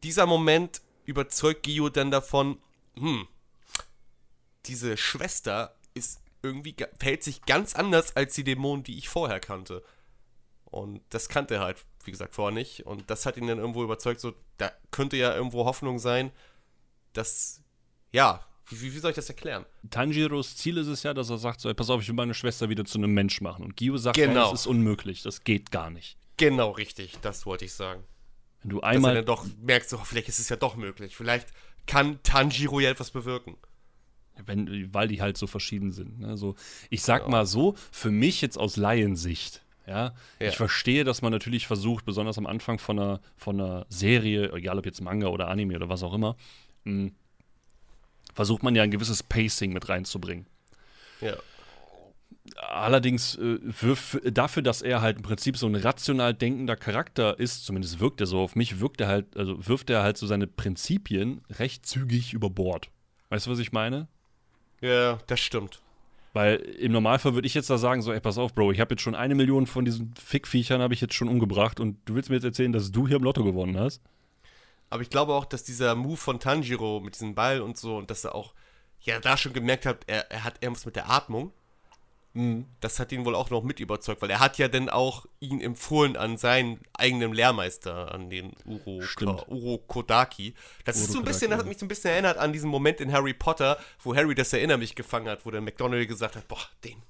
dieser 0.03 0.25
Moment 0.25 0.81
überzeugt 1.09 1.63
Gio 1.63 1.89
dann 1.89 2.11
davon, 2.11 2.57
hm, 2.95 3.27
diese 4.65 4.95
Schwester 4.97 5.75
ist 5.93 6.21
irgendwie, 6.41 6.75
verhält 6.97 7.23
sich 7.23 7.41
ganz 7.43 7.75
anders 7.75 8.15
als 8.15 8.35
die 8.35 8.43
Dämonen, 8.43 8.83
die 8.83 8.97
ich 8.97 9.09
vorher 9.09 9.39
kannte. 9.39 9.83
Und 10.65 11.01
das 11.09 11.27
kannte 11.29 11.55
er 11.55 11.61
halt, 11.61 11.83
wie 12.03 12.11
gesagt, 12.11 12.35
vorher 12.35 12.53
nicht. 12.53 12.85
Und 12.85 13.09
das 13.09 13.25
hat 13.25 13.37
ihn 13.37 13.47
dann 13.47 13.57
irgendwo 13.57 13.83
überzeugt, 13.83 14.21
so, 14.21 14.33
da 14.57 14.71
könnte 14.91 15.17
ja 15.17 15.35
irgendwo 15.35 15.65
Hoffnung 15.65 15.99
sein, 15.99 16.31
dass, 17.13 17.61
ja, 18.11 18.45
wie, 18.69 18.93
wie 18.93 18.99
soll 18.99 19.09
ich 19.11 19.15
das 19.15 19.29
erklären? 19.29 19.65
Tanjiros 19.89 20.55
Ziel 20.55 20.77
ist 20.77 20.87
es 20.87 21.01
ja, 21.03 21.13
dass 21.15 21.29
er 21.31 21.39
sagt: 21.39 21.59
so, 21.59 21.69
ey, 21.69 21.73
Pass 21.75 21.89
auf, 21.89 22.01
ich 22.01 22.07
will 22.07 22.15
meine 22.15 22.35
Schwester 22.35 22.69
wieder 22.69 22.85
zu 22.85 22.99
einem 22.99 23.13
Mensch 23.13 23.41
machen. 23.41 23.65
Und 23.65 23.75
Gio 23.75 23.97
sagt: 23.97 24.15
Genau. 24.15 24.33
"Nein, 24.33 24.51
Das 24.51 24.61
ist 24.61 24.67
unmöglich, 24.67 25.23
das 25.23 25.43
geht 25.43 25.71
gar 25.71 25.89
nicht. 25.89 26.17
Genau 26.37 26.69
richtig, 26.71 27.17
das 27.21 27.45
wollte 27.47 27.65
ich 27.65 27.73
sagen. 27.73 28.03
Wenn 28.61 28.69
du 28.71 28.77
Dass 28.77 28.83
er 28.83 28.89
einmal 28.89 29.15
dann 29.15 29.25
doch 29.25 29.45
merkt, 29.61 29.89
so, 29.89 29.97
vielleicht 29.97 30.29
ist 30.29 30.39
es 30.39 30.49
ja 30.49 30.55
doch 30.55 30.75
möglich. 30.75 31.15
Vielleicht 31.15 31.47
kann 31.87 32.19
Tanjiro 32.23 32.79
ja 32.79 32.89
etwas 32.89 33.11
bewirken. 33.11 33.55
wenn, 34.45 34.93
weil 34.93 35.07
die 35.07 35.21
halt 35.21 35.37
so 35.37 35.47
verschieden 35.47 35.91
sind. 35.91 36.19
Ne? 36.19 36.37
So, 36.37 36.55
ich 36.89 37.01
sag 37.01 37.27
mal 37.29 37.45
so, 37.45 37.75
für 37.91 38.11
mich 38.11 38.41
jetzt 38.41 38.57
aus 38.57 38.77
Laiensicht, 38.77 39.61
ja, 39.87 40.13
Ja. 40.39 40.47
ich 40.49 40.55
verstehe, 40.55 41.03
dass 41.03 41.21
man 41.21 41.31
natürlich 41.31 41.67
versucht, 41.67 42.05
besonders 42.05 42.37
am 42.37 42.45
Anfang 42.45 42.79
von 42.79 42.99
einer, 42.99 43.19
von 43.35 43.59
einer 43.59 43.85
Serie, 43.89 44.51
egal 44.53 44.77
ob 44.77 44.85
jetzt 44.85 45.01
Manga 45.01 45.27
oder 45.27 45.47
Anime 45.49 45.75
oder 45.75 45.89
was 45.89 46.03
auch 46.03 46.13
immer, 46.13 46.35
mh, 46.83 47.11
versucht 48.33 48.63
man 48.63 48.75
ja 48.75 48.83
ein 48.83 48.91
gewisses 48.91 49.23
Pacing 49.23 49.73
mit 49.73 49.89
reinzubringen. 49.89 50.45
Ja. 51.21 51.35
Allerdings 52.57 53.35
äh, 53.37 53.59
wirf, 53.61 54.19
dafür, 54.23 54.63
dass 54.63 54.81
er 54.81 55.01
halt 55.01 55.17
im 55.17 55.23
Prinzip 55.23 55.57
so 55.57 55.67
ein 55.67 55.75
rational 55.75 56.33
denkender 56.33 56.75
Charakter 56.75 57.39
ist, 57.39 57.65
zumindest 57.65 57.99
wirkt 57.99 58.21
er 58.21 58.27
so 58.27 58.39
auf 58.39 58.55
mich, 58.55 58.79
wirkt 58.79 59.01
er 59.01 59.07
halt, 59.07 59.37
also 59.37 59.67
wirft 59.67 59.89
er 59.89 60.03
halt 60.03 60.17
so 60.17 60.27
seine 60.27 60.47
Prinzipien 60.47 61.41
recht 61.49 61.85
zügig 61.85 62.33
über 62.33 62.49
Bord. 62.49 62.89
Weißt 63.29 63.45
du, 63.45 63.51
was 63.51 63.59
ich 63.59 63.71
meine? 63.71 64.07
Ja, 64.81 65.19
das 65.27 65.39
stimmt. 65.39 65.81
Weil 66.33 66.57
im 66.57 66.91
Normalfall 66.91 67.33
würde 67.33 67.47
ich 67.47 67.53
jetzt 67.53 67.69
da 67.69 67.77
sagen, 67.77 68.01
so, 68.01 68.13
ey, 68.13 68.19
pass 68.19 68.37
auf, 68.37 68.53
Bro, 68.53 68.71
ich 68.71 68.79
habe 68.79 68.93
jetzt 68.93 69.01
schon 69.01 69.15
eine 69.15 69.35
Million 69.35 69.65
von 69.65 69.83
diesen 69.83 70.13
Fickviechern 70.15 70.81
habe 70.81 70.93
ich 70.93 71.01
jetzt 71.01 71.15
schon 71.15 71.27
umgebracht 71.27 71.79
und 71.79 71.97
du 72.05 72.15
willst 72.15 72.29
mir 72.29 72.35
jetzt 72.35 72.45
erzählen, 72.45 72.71
dass 72.71 72.91
du 72.91 73.07
hier 73.07 73.17
im 73.17 73.23
Lotto 73.23 73.43
gewonnen 73.43 73.79
hast? 73.79 74.01
Aber 74.89 75.01
ich 75.01 75.09
glaube 75.09 75.33
auch, 75.33 75.45
dass 75.45 75.63
dieser 75.63 75.95
Move 75.95 76.17
von 76.17 76.39
Tanjiro 76.39 76.99
mit 76.99 77.15
diesem 77.15 77.35
Ball 77.35 77.61
und 77.61 77.77
so 77.77 77.97
und 77.97 78.11
dass 78.11 78.25
er 78.25 78.35
auch, 78.35 78.53
ja, 79.01 79.19
da 79.19 79.37
schon 79.37 79.53
gemerkt 79.53 79.85
hat, 79.85 80.03
er, 80.07 80.31
er 80.31 80.43
hat 80.43 80.61
irgendwas 80.61 80.85
mit 80.85 80.95
der 80.95 81.09
Atmung. 81.09 81.51
Das 82.79 82.99
hat 82.99 83.11
ihn 83.11 83.25
wohl 83.25 83.35
auch 83.35 83.49
noch 83.49 83.63
mit 83.63 83.79
überzeugt, 83.79 84.21
weil 84.21 84.29
er 84.29 84.39
hat 84.39 84.57
ja 84.59 84.67
dann 84.67 84.87
auch 84.87 85.25
ihn 85.39 85.59
empfohlen 85.61 86.15
an 86.15 86.37
seinen 86.37 86.79
eigenen 86.93 87.33
Lehrmeister, 87.33 88.13
an 88.13 88.29
den 88.29 88.53
Uro, 88.65 89.01
Stimmt. 89.01 89.47
Uro 89.47 89.79
Kodaki. 89.79 90.53
Das 90.85 90.97
ist 90.97 91.09
Uro 91.09 91.13
so 91.13 91.19
ein 91.19 91.25
bisschen, 91.25 91.49
Kodaki, 91.49 91.49
das 91.49 91.59
hat 91.59 91.67
mich 91.67 91.77
so 91.79 91.85
ein 91.85 91.89
bisschen 91.89 92.11
erinnert 92.11 92.37
an 92.37 92.53
diesen 92.53 92.69
Moment 92.69 93.01
in 93.01 93.11
Harry 93.11 93.33
Potter, 93.33 93.79
wo 94.03 94.15
Harry 94.15 94.35
das 94.35 94.53
Erinner 94.53 94.77
mich 94.77 94.93
gefangen 94.95 95.27
hat, 95.27 95.45
wo 95.45 95.51
der 95.51 95.61
McDonald 95.61 96.07
gesagt 96.07 96.35
hat, 96.35 96.47
boah, 96.47 96.61
den, 96.83 97.01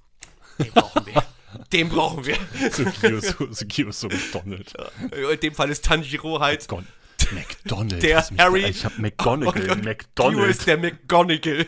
den 0.57 0.71
brauchen 0.71 1.05
wir. 1.05 1.23
den 1.73 1.89
brauchen 1.89 2.25
wir. 2.25 2.37
So 2.71 3.65
Gio, 3.65 3.91
so, 3.91 4.07
McDonald. 4.07 4.73
In 5.11 5.39
dem 5.41 5.53
Fall 5.53 5.69
ist 5.69 5.83
Tanjiro 5.83 6.39
halt 6.39 6.67
Gon 6.67 6.87
McDonald. 7.31 8.01
Der 8.01 8.25
Harry- 8.37 8.65
Ich 8.65 8.85
habe 8.85 9.01
McGonagall. 9.01 9.75
McDonald. 9.83 10.49
ist 10.49 10.65
der 10.65 10.77
McGonagall. 10.77 11.67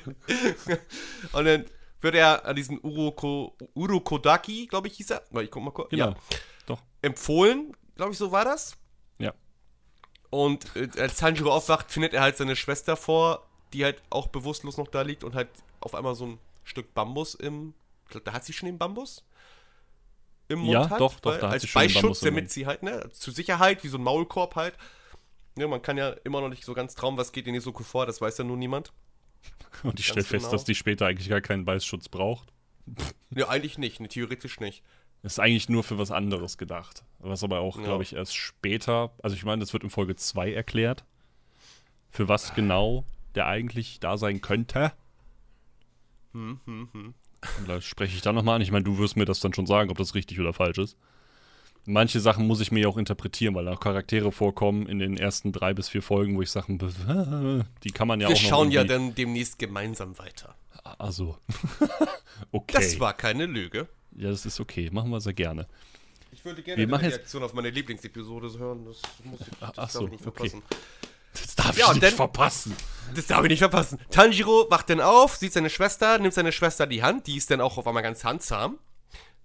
und 1.34 1.46
dann 1.46 1.66
wird 2.02 2.16
er 2.16 2.46
an 2.46 2.56
diesen 2.56 2.80
Uroko, 2.82 3.56
Urokodaki, 3.74 4.68
glaube 4.68 4.88
ich, 4.88 4.98
hieß 4.98 5.12
er. 5.12 5.24
Ich 5.42 5.52
guck 5.52 5.64
mal 5.64 5.72
kurz. 5.72 5.90
Genau. 5.90 6.10
Ja. 6.10 6.16
Doch. 6.66 6.82
Empfohlen, 7.02 7.76
glaube 7.96 8.12
ich, 8.12 8.18
so 8.18 8.32
war 8.32 8.46
das. 8.46 8.78
Ja. 9.20 9.34
Und 10.30 10.76
äh, 10.76 10.90
als 11.00 11.18
Tanjiro 11.18 11.52
aufwacht, 11.54 11.92
findet 11.92 12.14
er 12.14 12.22
halt 12.22 12.38
seine 12.38 12.56
Schwester 12.56 12.98
vor, 12.98 13.48
die 13.74 13.84
halt 13.84 14.02
auch 14.10 14.28
bewusstlos 14.28 14.78
noch 14.78 14.88
da 14.88 15.02
liegt 15.02 15.24
und 15.24 15.36
halt 15.36 15.50
auf 15.80 15.96
einmal 15.96 16.16
so 16.16 16.26
ein 16.26 16.40
Stück 16.64 16.94
Bambus 16.94 17.36
im. 17.36 17.74
Ich 18.06 18.12
glaub, 18.12 18.26
da 18.26 18.34
hat 18.34 18.44
sie 18.44 18.54
schon 18.54 18.68
den 18.68 18.78
Bambus? 18.78 19.24
Im 20.48 20.60
Mund 20.60 20.72
Ja, 20.72 20.90
hat, 20.90 21.00
doch, 21.00 21.20
doch, 21.22 21.38
da 21.38 21.48
hat 21.48 21.54
als 21.54 21.62
sie 21.62 21.68
schon 21.70 21.82
den 21.84 21.94
Beischutz, 21.94 22.20
damit 22.20 22.52
sie 22.52 22.66
halt, 22.66 22.84
ne, 22.84 23.10
zur 23.14 23.34
Sicherheit, 23.34 23.84
wie 23.84 23.88
so 23.88 23.98
ein 23.98 24.04
Maulkorb 24.04 24.56
halt. 24.56 24.76
Ja, 25.58 25.68
man 25.68 25.82
kann 25.82 25.98
ja 25.98 26.10
immer 26.24 26.42
noch 26.42 26.50
nicht 26.50 26.66
so 26.66 26.74
ganz 26.74 26.96
trauen, 26.96 27.18
was 27.18 27.32
geht 27.32 27.48
in 27.48 27.54
Nezuko 27.54 27.84
vor, 27.84 28.06
das 28.06 28.20
weiß 28.20 28.38
ja 28.38 28.44
nur 28.44 28.58
niemand. 28.58 28.92
Und 29.84 30.00
ich 30.00 30.08
stelle 30.08 30.24
fest, 30.24 30.46
genau. 30.46 30.52
dass 30.52 30.64
die 30.64 30.76
später 30.76 31.08
eigentlich 31.08 31.30
gar 31.30 31.42
keinen 31.42 31.66
Beißschutz 31.66 32.10
braucht. 32.10 32.52
Ja, 33.34 33.48
eigentlich 33.48 33.78
nicht, 33.78 34.02
ne, 34.02 34.10
theoretisch 34.10 34.60
nicht. 34.60 34.84
Ist 35.24 35.40
eigentlich 35.40 35.70
nur 35.70 35.84
für 35.84 35.98
was 35.98 36.12
anderes 36.12 36.58
gedacht. 36.58 37.06
Was 37.20 37.46
aber 37.46 37.60
auch, 37.60 37.78
Ja. 37.78 37.84
glaube 37.86 38.04
ich, 38.04 38.14
erst 38.14 38.36
später, 38.36 39.14
also 39.24 39.38
ich 39.38 39.46
meine, 39.46 39.62
das 39.62 39.72
wird 39.72 39.84
in 39.84 39.90
Folge 39.90 40.18
2 40.18 40.52
erklärt, 40.52 41.06
für 42.10 42.28
was 42.28 42.54
genau 42.56 43.06
der 43.36 43.48
eigentlich 43.48 44.02
da 44.02 44.18
sein 44.18 44.42
könnte. 44.42 44.92
Hm, 46.34 46.60
hm, 46.66 46.90
hm. 46.92 47.14
Und 47.60 47.70
da 47.70 47.80
spreche 47.80 48.16
ich 48.16 48.22
dann 48.22 48.36
nochmal 48.36 48.56
an. 48.58 48.62
Ich 48.62 48.72
meine, 48.72 48.84
du 48.84 48.98
wirst 48.98 49.16
mir 49.16 49.26
das 49.26 49.40
dann 49.40 49.54
schon 49.54 49.66
sagen, 49.66 49.90
ob 49.90 49.98
das 49.98 50.14
richtig 50.14 50.40
oder 50.40 50.54
falsch 50.54 50.78
ist. 50.78 50.98
Manche 51.86 52.20
Sachen 52.20 52.46
muss 52.46 52.62
ich 52.62 52.72
mir 52.72 52.82
ja 52.82 52.88
auch 52.88 52.98
interpretieren, 52.98 53.56
weil 53.56 53.66
da 53.66 53.74
auch 53.74 53.80
Charaktere 53.80 54.32
vorkommen 54.32 54.86
in 54.88 55.00
den 55.00 55.18
ersten 55.18 55.52
drei 55.52 55.74
bis 55.74 55.90
vier 55.90 56.04
Folgen, 56.04 56.36
wo 56.38 56.42
ich 56.42 56.52
Sachen, 56.52 56.78
die 57.84 57.92
kann 57.92 58.08
man 58.08 58.22
ja 58.22 58.30
Wir 58.30 58.36
auch 58.36 58.42
noch 58.42 58.50
schauen 58.50 58.72
ja 58.72 58.84
dann 58.84 59.16
demnächst 59.16 59.58
gemeinsam 59.58 60.18
weiter. 60.20 60.56
Also. 61.00 61.38
okay. 62.52 62.74
Das 62.74 63.00
war 63.00 63.14
keine 63.14 63.46
Lüge. 63.46 63.88
ja, 64.16 64.30
das 64.30 64.46
ist 64.46 64.60
okay. 64.60 64.90
Machen 64.92 65.10
wir 65.10 65.22
sehr 65.22 65.34
gerne. 65.34 65.68
Ich 66.32 66.46
würde 66.46 66.62
gerne 66.62 66.88
Wir 66.88 66.94
eine 66.96 67.08
Reaktion 67.10 67.44
auf 67.44 67.54
meine 67.54 67.70
Lieblingsepisode 67.70 68.58
hören. 68.58 68.86
Das 68.86 69.02
muss 69.24 69.42
ich, 69.42 69.48
das 69.48 69.58
ach 69.62 69.72
darf 69.74 69.92
so, 69.92 70.06
ich 70.06 70.12
nicht 70.12 70.26
okay. 70.28 70.50
verpassen. 70.50 70.64
Das 71.34 71.56
darf 71.56 71.78
Ja, 71.78 71.86
ich 71.88 71.94
nicht 71.94 72.04
dann- 72.04 72.14
verpassen. 72.14 72.76
Das 73.16 73.28
darf 73.28 73.44
ich 73.44 73.50
nicht 73.50 73.60
verpassen. 73.60 74.00
Tanjiro 74.10 74.68
wacht 74.70 74.90
dann 74.90 75.02
auf, 75.02 75.36
sieht 75.36 75.54
seine 75.54 75.70
Schwester, 75.70 76.18
nimmt 76.20 76.34
seine 76.34 76.52
Schwester 76.52 76.88
die 76.88 77.04
Hand, 77.04 77.28
die 77.28 77.38
ist 77.38 77.52
dann 77.52 77.60
auch 77.62 77.78
auf 77.78 77.88
einmal 77.88 78.04
ganz 78.04 78.24
handsam. 78.24 78.78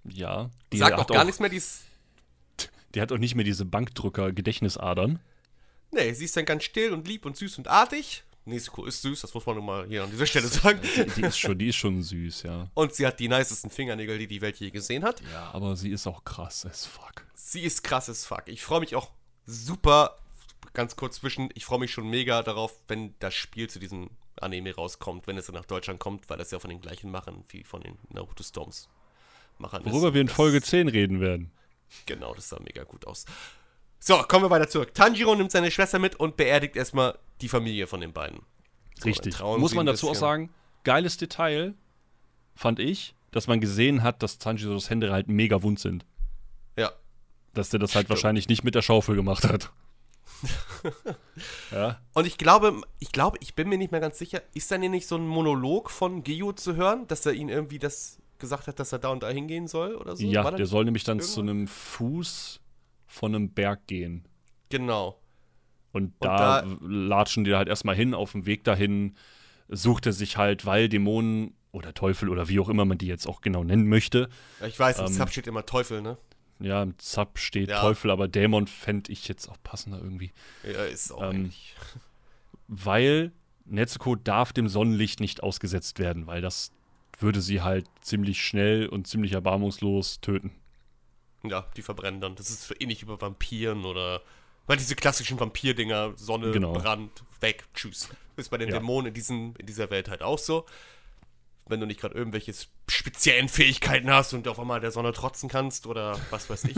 Ja. 0.04 0.50
Die 0.72 0.78
sagt 0.78 0.94
auch 0.94 1.00
hat 1.00 1.08
gar 1.08 1.24
nichts 1.24 1.40
mehr, 1.40 1.48
die 1.48 1.56
ist. 1.56 1.85
Die 2.96 3.02
hat 3.02 3.12
auch 3.12 3.18
nicht 3.18 3.34
mehr 3.34 3.44
diese 3.44 3.66
Bankdrücker-Gedächtnisadern. 3.66 5.20
Nee, 5.92 6.14
sie 6.14 6.24
ist 6.24 6.36
dann 6.36 6.46
ganz 6.46 6.64
still 6.64 6.92
und 6.94 7.06
lieb 7.06 7.26
und 7.26 7.36
süß 7.36 7.58
und 7.58 7.68
artig. 7.68 8.24
Nezuko 8.46 8.86
ist 8.86 9.02
süß, 9.02 9.20
das 9.20 9.34
muss 9.34 9.44
man 9.44 9.56
nun 9.56 9.66
mal 9.66 9.86
hier 9.86 10.02
an 10.02 10.10
dieser 10.10 10.24
Stelle 10.24 10.46
sagen. 10.48 10.80
Die, 10.82 11.10
die, 11.10 11.26
ist 11.26 11.38
schon, 11.38 11.58
die 11.58 11.68
ist 11.68 11.76
schon 11.76 12.02
süß, 12.02 12.44
ja. 12.44 12.70
Und 12.72 12.94
sie 12.94 13.06
hat 13.06 13.20
die 13.20 13.28
nicesten 13.28 13.70
Fingernägel, 13.70 14.16
die 14.18 14.26
die 14.26 14.40
Welt 14.40 14.56
je 14.56 14.70
gesehen 14.70 15.04
hat. 15.04 15.20
Ja, 15.32 15.50
aber 15.52 15.76
sie 15.76 15.90
ist 15.90 16.06
auch 16.06 16.24
krass 16.24 16.64
as 16.64 16.86
fuck. 16.86 17.26
Sie 17.34 17.60
ist 17.60 17.84
krasses 17.84 18.24
Fuck. 18.24 18.44
Ich 18.46 18.62
freue 18.62 18.80
mich 18.80 18.96
auch 18.96 19.10
super, 19.44 20.16
ganz 20.72 20.96
kurz 20.96 21.16
zwischen, 21.16 21.50
ich 21.54 21.66
freue 21.66 21.80
mich 21.80 21.92
schon 21.92 22.08
mega 22.08 22.42
darauf, 22.42 22.72
wenn 22.88 23.14
das 23.18 23.34
Spiel 23.34 23.68
zu 23.68 23.78
diesem 23.78 24.08
Anime 24.40 24.74
rauskommt, 24.74 25.26
wenn 25.26 25.36
es 25.36 25.46
dann 25.46 25.54
nach 25.54 25.66
Deutschland 25.66 26.00
kommt, 26.00 26.30
weil 26.30 26.38
das 26.38 26.50
ja 26.50 26.60
von 26.60 26.70
den 26.70 26.80
gleichen 26.80 27.10
Machern 27.10 27.44
wie 27.48 27.62
von 27.62 27.82
den 27.82 27.98
Naruto 28.08 28.42
Storms 28.42 28.88
Machern 29.58 29.84
ist. 29.84 29.92
Worüber 29.92 30.14
wir 30.14 30.22
in 30.22 30.28
Folge 30.28 30.62
10 30.62 30.88
reden 30.88 31.20
werden. 31.20 31.50
Genau, 32.06 32.34
das 32.34 32.48
sah 32.48 32.58
mega 32.60 32.84
gut 32.84 33.06
aus. 33.06 33.24
So, 33.98 34.18
kommen 34.22 34.44
wir 34.44 34.50
weiter 34.50 34.68
zurück. 34.68 34.94
Tanjiro 34.94 35.34
nimmt 35.34 35.50
seine 35.50 35.70
Schwester 35.70 35.98
mit 35.98 36.16
und 36.16 36.36
beerdigt 36.36 36.76
erstmal 36.76 37.18
die 37.40 37.48
Familie 37.48 37.86
von 37.86 38.00
den 38.00 38.12
beiden. 38.12 38.40
So, 38.98 39.08
Richtig. 39.08 39.40
Muss 39.40 39.74
man 39.74 39.86
dazu 39.86 40.10
auch 40.10 40.14
sagen, 40.14 40.50
geiles 40.84 41.16
Detail, 41.16 41.74
fand 42.54 42.78
ich, 42.78 43.14
dass 43.30 43.46
man 43.46 43.60
gesehen 43.60 44.02
hat, 44.02 44.22
dass 44.22 44.38
Tanjiros 44.38 44.90
Hände 44.90 45.12
halt 45.12 45.28
mega 45.28 45.62
wund 45.62 45.78
sind. 45.78 46.06
Ja. 46.76 46.92
Dass 47.52 47.70
der 47.70 47.80
das 47.80 47.94
halt 47.94 48.06
Stimmt. 48.06 48.10
wahrscheinlich 48.10 48.48
nicht 48.48 48.64
mit 48.64 48.74
der 48.74 48.82
Schaufel 48.82 49.16
gemacht 49.16 49.44
hat. 49.44 49.72
ja. 51.70 52.00
Und 52.14 52.26
ich 52.26 52.38
glaube, 52.38 52.80
ich 52.98 53.12
glaube, 53.12 53.38
ich 53.40 53.54
bin 53.54 53.68
mir 53.68 53.78
nicht 53.78 53.92
mehr 53.92 54.00
ganz 54.00 54.18
sicher, 54.18 54.42
ist 54.54 54.70
dann 54.70 54.80
hier 54.80 54.90
nicht 54.90 55.06
so 55.06 55.16
ein 55.16 55.26
Monolog 55.26 55.90
von 55.90 56.22
Geo 56.22 56.52
zu 56.52 56.76
hören, 56.76 57.06
dass 57.08 57.26
er 57.26 57.32
ihn 57.32 57.48
irgendwie 57.48 57.78
das 57.78 58.18
gesagt 58.38 58.66
hat, 58.66 58.78
dass 58.78 58.92
er 58.92 58.98
da 58.98 59.08
und 59.08 59.22
da 59.22 59.28
hingehen 59.28 59.66
soll 59.66 59.94
oder 59.94 60.16
so? 60.16 60.24
Ja, 60.24 60.50
der 60.50 60.66
soll 60.66 60.84
nämlich 60.84 61.04
dann 61.04 61.18
irgendwo? 61.18 61.34
zu 61.34 61.40
einem 61.40 61.66
Fuß 61.66 62.60
von 63.06 63.34
einem 63.34 63.50
Berg 63.50 63.86
gehen. 63.86 64.26
Genau. 64.68 65.20
Und, 65.92 66.04
und 66.04 66.14
da, 66.20 66.62
da 66.62 66.76
latschen 66.82 67.44
die 67.44 67.54
halt 67.54 67.68
erstmal 67.68 67.94
hin. 67.94 68.14
Auf 68.14 68.32
dem 68.32 68.46
Weg 68.46 68.64
dahin 68.64 69.16
sucht 69.68 70.06
er 70.06 70.12
sich 70.12 70.36
halt, 70.36 70.66
weil 70.66 70.88
Dämonen 70.88 71.54
oder 71.72 71.94
Teufel 71.94 72.28
oder 72.28 72.48
wie 72.48 72.60
auch 72.60 72.68
immer 72.68 72.84
man 72.84 72.98
die 72.98 73.06
jetzt 73.06 73.26
auch 73.26 73.40
genau 73.40 73.64
nennen 73.64 73.86
möchte. 73.88 74.28
Ich 74.66 74.78
weiß, 74.78 74.98
im 74.98 75.06
ähm, 75.06 75.12
Zap 75.12 75.30
steht 75.30 75.46
immer 75.46 75.64
Teufel, 75.66 76.02
ne? 76.02 76.18
Ja, 76.58 76.82
im 76.82 76.98
Zap 76.98 77.38
steht 77.38 77.68
ja. 77.68 77.80
Teufel, 77.80 78.10
aber 78.10 78.28
Dämon 78.28 78.66
fände 78.66 79.12
ich 79.12 79.28
jetzt 79.28 79.48
auch 79.48 79.58
passender 79.62 79.98
irgendwie. 79.98 80.32
Ja, 80.64 80.84
ist 80.84 81.12
auch 81.12 81.32
ähm, 81.32 81.52
Weil 82.68 83.32
Nezuko 83.66 84.16
darf 84.16 84.52
dem 84.52 84.68
Sonnenlicht 84.68 85.20
nicht 85.20 85.42
ausgesetzt 85.42 85.98
werden, 85.98 86.26
weil 86.26 86.40
das 86.40 86.72
würde 87.18 87.40
sie 87.40 87.62
halt 87.62 87.86
ziemlich 88.00 88.42
schnell 88.42 88.88
und 88.88 89.06
ziemlich 89.06 89.32
erbarmungslos 89.32 90.20
töten. 90.20 90.52
Ja, 91.44 91.66
die 91.76 91.82
verbrennen 91.82 92.20
dann. 92.20 92.34
Das 92.34 92.50
ist 92.50 92.74
ähnlich 92.80 93.02
wie 93.02 93.06
bei 93.06 93.20
Vampiren 93.20 93.84
oder. 93.84 94.22
Weil 94.66 94.76
diese 94.78 94.96
klassischen 94.96 95.38
Vampir-Dinger, 95.38 96.14
Sonne, 96.16 96.50
genau. 96.50 96.72
Brand, 96.72 97.22
weg, 97.40 97.64
tschüss. 97.74 98.08
Ist 98.36 98.50
bei 98.50 98.58
den 98.58 98.68
ja. 98.68 98.74
Dämonen 98.74 99.08
in, 99.08 99.14
diesen, 99.14 99.54
in 99.56 99.66
dieser 99.66 99.90
Welt 99.90 100.08
halt 100.08 100.22
auch 100.22 100.38
so. 100.38 100.66
Wenn 101.66 101.78
du 101.78 101.86
nicht 101.86 102.00
gerade 102.00 102.14
irgendwelche 102.14 102.52
speziellen 102.88 103.48
Fähigkeiten 103.48 104.10
hast 104.10 104.34
und 104.34 104.48
auf 104.48 104.58
einmal 104.58 104.80
der 104.80 104.90
Sonne 104.90 105.12
trotzen 105.12 105.48
kannst 105.48 105.86
oder 105.86 106.18
was 106.30 106.50
weiß 106.50 106.64
ich. 106.64 106.76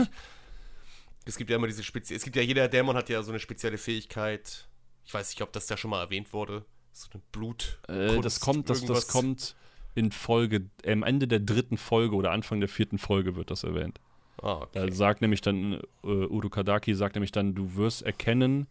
es 1.25 1.37
gibt 1.37 1.49
ja 1.49 1.55
immer 1.55 1.67
diese 1.67 1.83
spezielle. 1.83 2.17
Es 2.17 2.23
gibt 2.23 2.35
ja 2.35 2.41
jeder 2.43 2.67
Dämon 2.67 2.95
hat 2.95 3.09
ja 3.09 3.23
so 3.23 3.31
eine 3.31 3.39
spezielle 3.39 3.77
Fähigkeit. 3.77 4.67
Ich 5.05 5.13
weiß 5.13 5.29
nicht, 5.29 5.41
ob 5.41 5.51
das 5.51 5.65
da 5.65 5.75
schon 5.75 5.89
mal 5.89 6.01
erwähnt 6.01 6.31
wurde. 6.31 6.65
So 6.91 7.07
eine 7.11 7.23
Blut. 7.31 7.79
Äh, 7.87 8.19
das 8.19 8.39
kommt, 8.39 8.69
das, 8.69 8.85
das 8.85 9.07
kommt 9.07 9.55
in 9.99 10.11
Folge, 10.11 10.69
äh, 10.83 10.91
am 10.91 11.03
Ende 11.03 11.27
der 11.27 11.39
dritten 11.39 11.77
Folge 11.77 12.15
oder 12.15 12.31
Anfang 12.31 12.59
der 12.59 12.69
vierten 12.69 12.97
Folge 12.97 13.35
wird 13.35 13.51
das 13.51 13.63
erwähnt. 13.63 13.99
Ah, 14.41 14.61
okay. 14.61 14.87
Da 14.87 14.91
sagt 14.91 15.21
nämlich 15.21 15.41
dann, 15.41 15.81
äh, 16.03 16.07
Udo 16.07 16.49
Kadaki 16.49 16.95
sagt 16.95 17.15
nämlich 17.15 17.31
dann, 17.31 17.55
du 17.55 17.75
wirst 17.75 18.01
erkennen, 18.01 18.67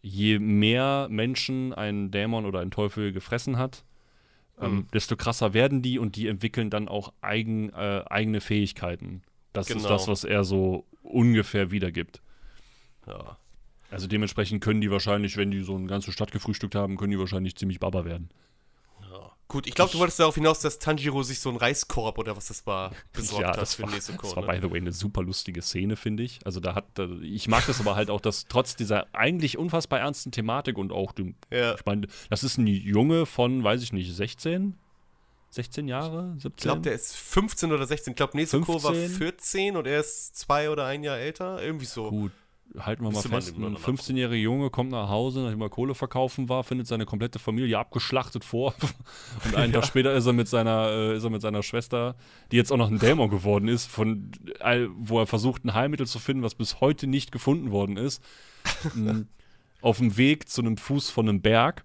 je 0.00 0.38
mehr 0.38 1.06
Menschen 1.10 1.72
ein 1.72 2.10
Dämon 2.10 2.46
oder 2.46 2.60
ein 2.60 2.70
Teufel 2.70 3.12
gefressen 3.12 3.58
hat, 3.58 3.84
ähm, 4.60 4.74
mhm. 4.74 4.86
desto 4.92 5.16
krasser 5.16 5.54
werden 5.54 5.82
die 5.82 5.98
und 5.98 6.16
die 6.16 6.26
entwickeln 6.26 6.70
dann 6.70 6.88
auch 6.88 7.12
eigen, 7.20 7.70
äh, 7.70 8.02
eigene 8.08 8.40
Fähigkeiten. 8.40 9.22
Das 9.52 9.68
genau. 9.68 9.80
ist 9.80 9.88
das, 9.88 10.08
was 10.08 10.24
er 10.24 10.44
so 10.44 10.86
ungefähr 11.02 11.70
wiedergibt. 11.70 12.22
Ja. 13.06 13.36
Also 13.90 14.06
dementsprechend 14.06 14.62
können 14.62 14.80
die 14.80 14.90
wahrscheinlich, 14.90 15.36
wenn 15.36 15.50
die 15.50 15.60
so 15.60 15.76
eine 15.76 15.86
ganze 15.86 16.12
Stadt 16.12 16.32
gefrühstückt 16.32 16.74
haben, 16.74 16.96
können 16.96 17.10
die 17.10 17.18
wahrscheinlich 17.18 17.56
ziemlich 17.56 17.78
baba 17.78 18.06
werden. 18.06 18.30
Gut, 19.52 19.66
ich 19.66 19.74
glaube, 19.74 19.92
du 19.92 19.98
wolltest 19.98 20.18
darauf 20.18 20.34
hinaus, 20.34 20.60
dass 20.60 20.78
Tanjiro 20.78 21.22
sich 21.22 21.38
so 21.38 21.50
einen 21.50 21.58
Reiskorb 21.58 22.16
oder 22.16 22.34
was 22.34 22.46
das 22.46 22.66
war, 22.66 22.90
besorgt 23.12 23.42
ja, 23.42 23.52
das 23.52 23.72
hat 23.72 23.76
für 23.76 23.82
war, 23.82 23.90
Nezuko. 23.90 24.22
Das 24.22 24.36
war, 24.36 24.46
ne? 24.46 24.60
by 24.60 24.66
the 24.66 24.72
way, 24.72 24.78
eine 24.78 24.92
super 24.92 25.22
lustige 25.22 25.60
Szene, 25.60 25.96
finde 25.96 26.22
ich. 26.22 26.40
Also 26.46 26.58
da 26.58 26.74
hat, 26.74 26.86
ich 27.20 27.48
mag 27.48 27.66
das 27.66 27.78
aber 27.78 27.94
halt 27.94 28.08
auch, 28.08 28.22
dass 28.22 28.46
trotz 28.48 28.76
dieser 28.76 29.14
eigentlich 29.14 29.58
unfassbar 29.58 30.00
ernsten 30.00 30.32
Thematik 30.32 30.78
und 30.78 30.90
auch 30.90 31.12
dem, 31.12 31.34
ja. 31.50 31.74
ich 31.74 31.84
meine, 31.84 32.06
das 32.30 32.44
ist 32.44 32.56
ein 32.56 32.66
Junge 32.66 33.26
von, 33.26 33.62
weiß 33.62 33.82
ich 33.82 33.92
nicht, 33.92 34.16
16? 34.16 34.74
16 35.50 35.86
Jahre? 35.86 36.32
17? 36.38 36.50
Ich 36.56 36.62
glaube, 36.62 36.80
der 36.80 36.94
ist 36.94 37.14
15 37.14 37.72
oder 37.72 37.86
16. 37.86 38.12
Ich 38.12 38.16
glaube, 38.16 38.34
Nezuko 38.38 38.82
war 38.82 38.94
14 38.94 39.76
und 39.76 39.86
er 39.86 40.00
ist 40.00 40.34
zwei 40.34 40.70
oder 40.70 40.86
ein 40.86 41.04
Jahr 41.04 41.18
älter. 41.18 41.62
Irgendwie 41.62 41.84
so. 41.84 42.08
Gut, 42.08 42.32
halten 42.78 43.04
wir 43.04 43.10
mal 43.10 43.22
fest, 43.22 43.56
ein 43.56 43.76
15-jähriger 43.76 44.34
Junge 44.34 44.70
kommt 44.70 44.90
nach 44.90 45.08
Hause, 45.08 45.40
nachdem 45.40 45.60
er 45.60 45.68
Kohle 45.68 45.94
verkaufen 45.94 46.48
war, 46.48 46.64
findet 46.64 46.86
seine 46.86 47.06
komplette 47.06 47.38
Familie 47.38 47.78
abgeschlachtet 47.78 48.44
vor. 48.44 48.74
Und 49.44 49.56
einen 49.56 49.72
ja. 49.74 49.80
Tag 49.80 49.88
später 49.88 50.14
ist 50.14 50.26
er, 50.26 50.32
mit 50.32 50.48
seiner, 50.48 50.88
äh, 50.88 51.16
ist 51.16 51.24
er 51.24 51.30
mit 51.30 51.42
seiner 51.42 51.62
Schwester, 51.62 52.16
die 52.50 52.56
jetzt 52.56 52.72
auch 52.72 52.76
noch 52.76 52.90
ein 52.90 52.98
Dämon 52.98 53.30
geworden 53.30 53.68
ist, 53.68 53.86
von, 53.86 54.30
wo 54.96 55.20
er 55.20 55.26
versucht, 55.26 55.64
ein 55.64 55.74
Heilmittel 55.74 56.06
zu 56.06 56.18
finden, 56.18 56.42
was 56.42 56.54
bis 56.54 56.80
heute 56.80 57.06
nicht 57.06 57.32
gefunden 57.32 57.70
worden 57.70 57.96
ist, 57.96 58.22
auf 59.80 59.98
dem 59.98 60.16
Weg 60.16 60.48
zu 60.48 60.62
einem 60.62 60.76
Fuß 60.76 61.10
von 61.10 61.28
einem 61.28 61.40
Berg. 61.42 61.84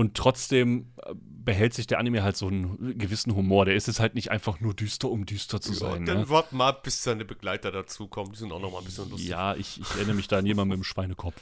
Und 0.00 0.16
trotzdem 0.16 0.94
äh, 0.96 1.12
behält 1.14 1.74
sich 1.74 1.86
der 1.86 1.98
Anime 1.98 2.22
halt 2.22 2.34
so 2.34 2.46
einen 2.46 2.96
gewissen 2.96 3.36
Humor. 3.36 3.66
Der 3.66 3.74
ist 3.74 3.86
jetzt 3.86 4.00
halt 4.00 4.14
nicht 4.14 4.30
einfach 4.30 4.58
nur 4.58 4.72
düster, 4.72 5.10
um 5.10 5.26
düster 5.26 5.60
zu 5.60 5.74
sein. 5.74 6.06
Ja, 6.06 6.14
dann 6.14 6.22
ne? 6.22 6.28
warten 6.30 6.56
mal, 6.56 6.72
bis 6.72 7.02
seine 7.02 7.26
Begleiter 7.26 7.70
dazukommen. 7.70 8.32
Die 8.32 8.38
sind 8.38 8.50
auch 8.50 8.60
noch 8.60 8.72
mal 8.72 8.78
ein 8.78 8.84
bisschen 8.86 9.10
lustig. 9.10 9.28
Ja, 9.28 9.54
ich, 9.56 9.78
ich 9.78 9.90
erinnere 9.96 10.14
mich 10.14 10.26
da 10.26 10.38
an 10.38 10.46
jemanden 10.46 10.70
mit 10.70 10.78
dem 10.78 10.84
Schweinekopf. 10.84 11.38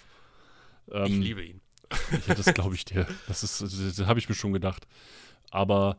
Ähm, 0.90 1.04
ich 1.04 1.18
liebe 1.18 1.44
ihn. 1.44 1.60
Ja, 2.26 2.34
das 2.34 2.52
glaube 2.52 2.74
ich 2.74 2.84
dir. 2.84 3.06
Das, 3.28 3.44
ist, 3.44 3.62
das, 3.62 3.96
das 3.96 4.06
habe 4.08 4.18
ich 4.18 4.28
mir 4.28 4.34
schon 4.34 4.52
gedacht. 4.52 4.88
Aber 5.52 5.96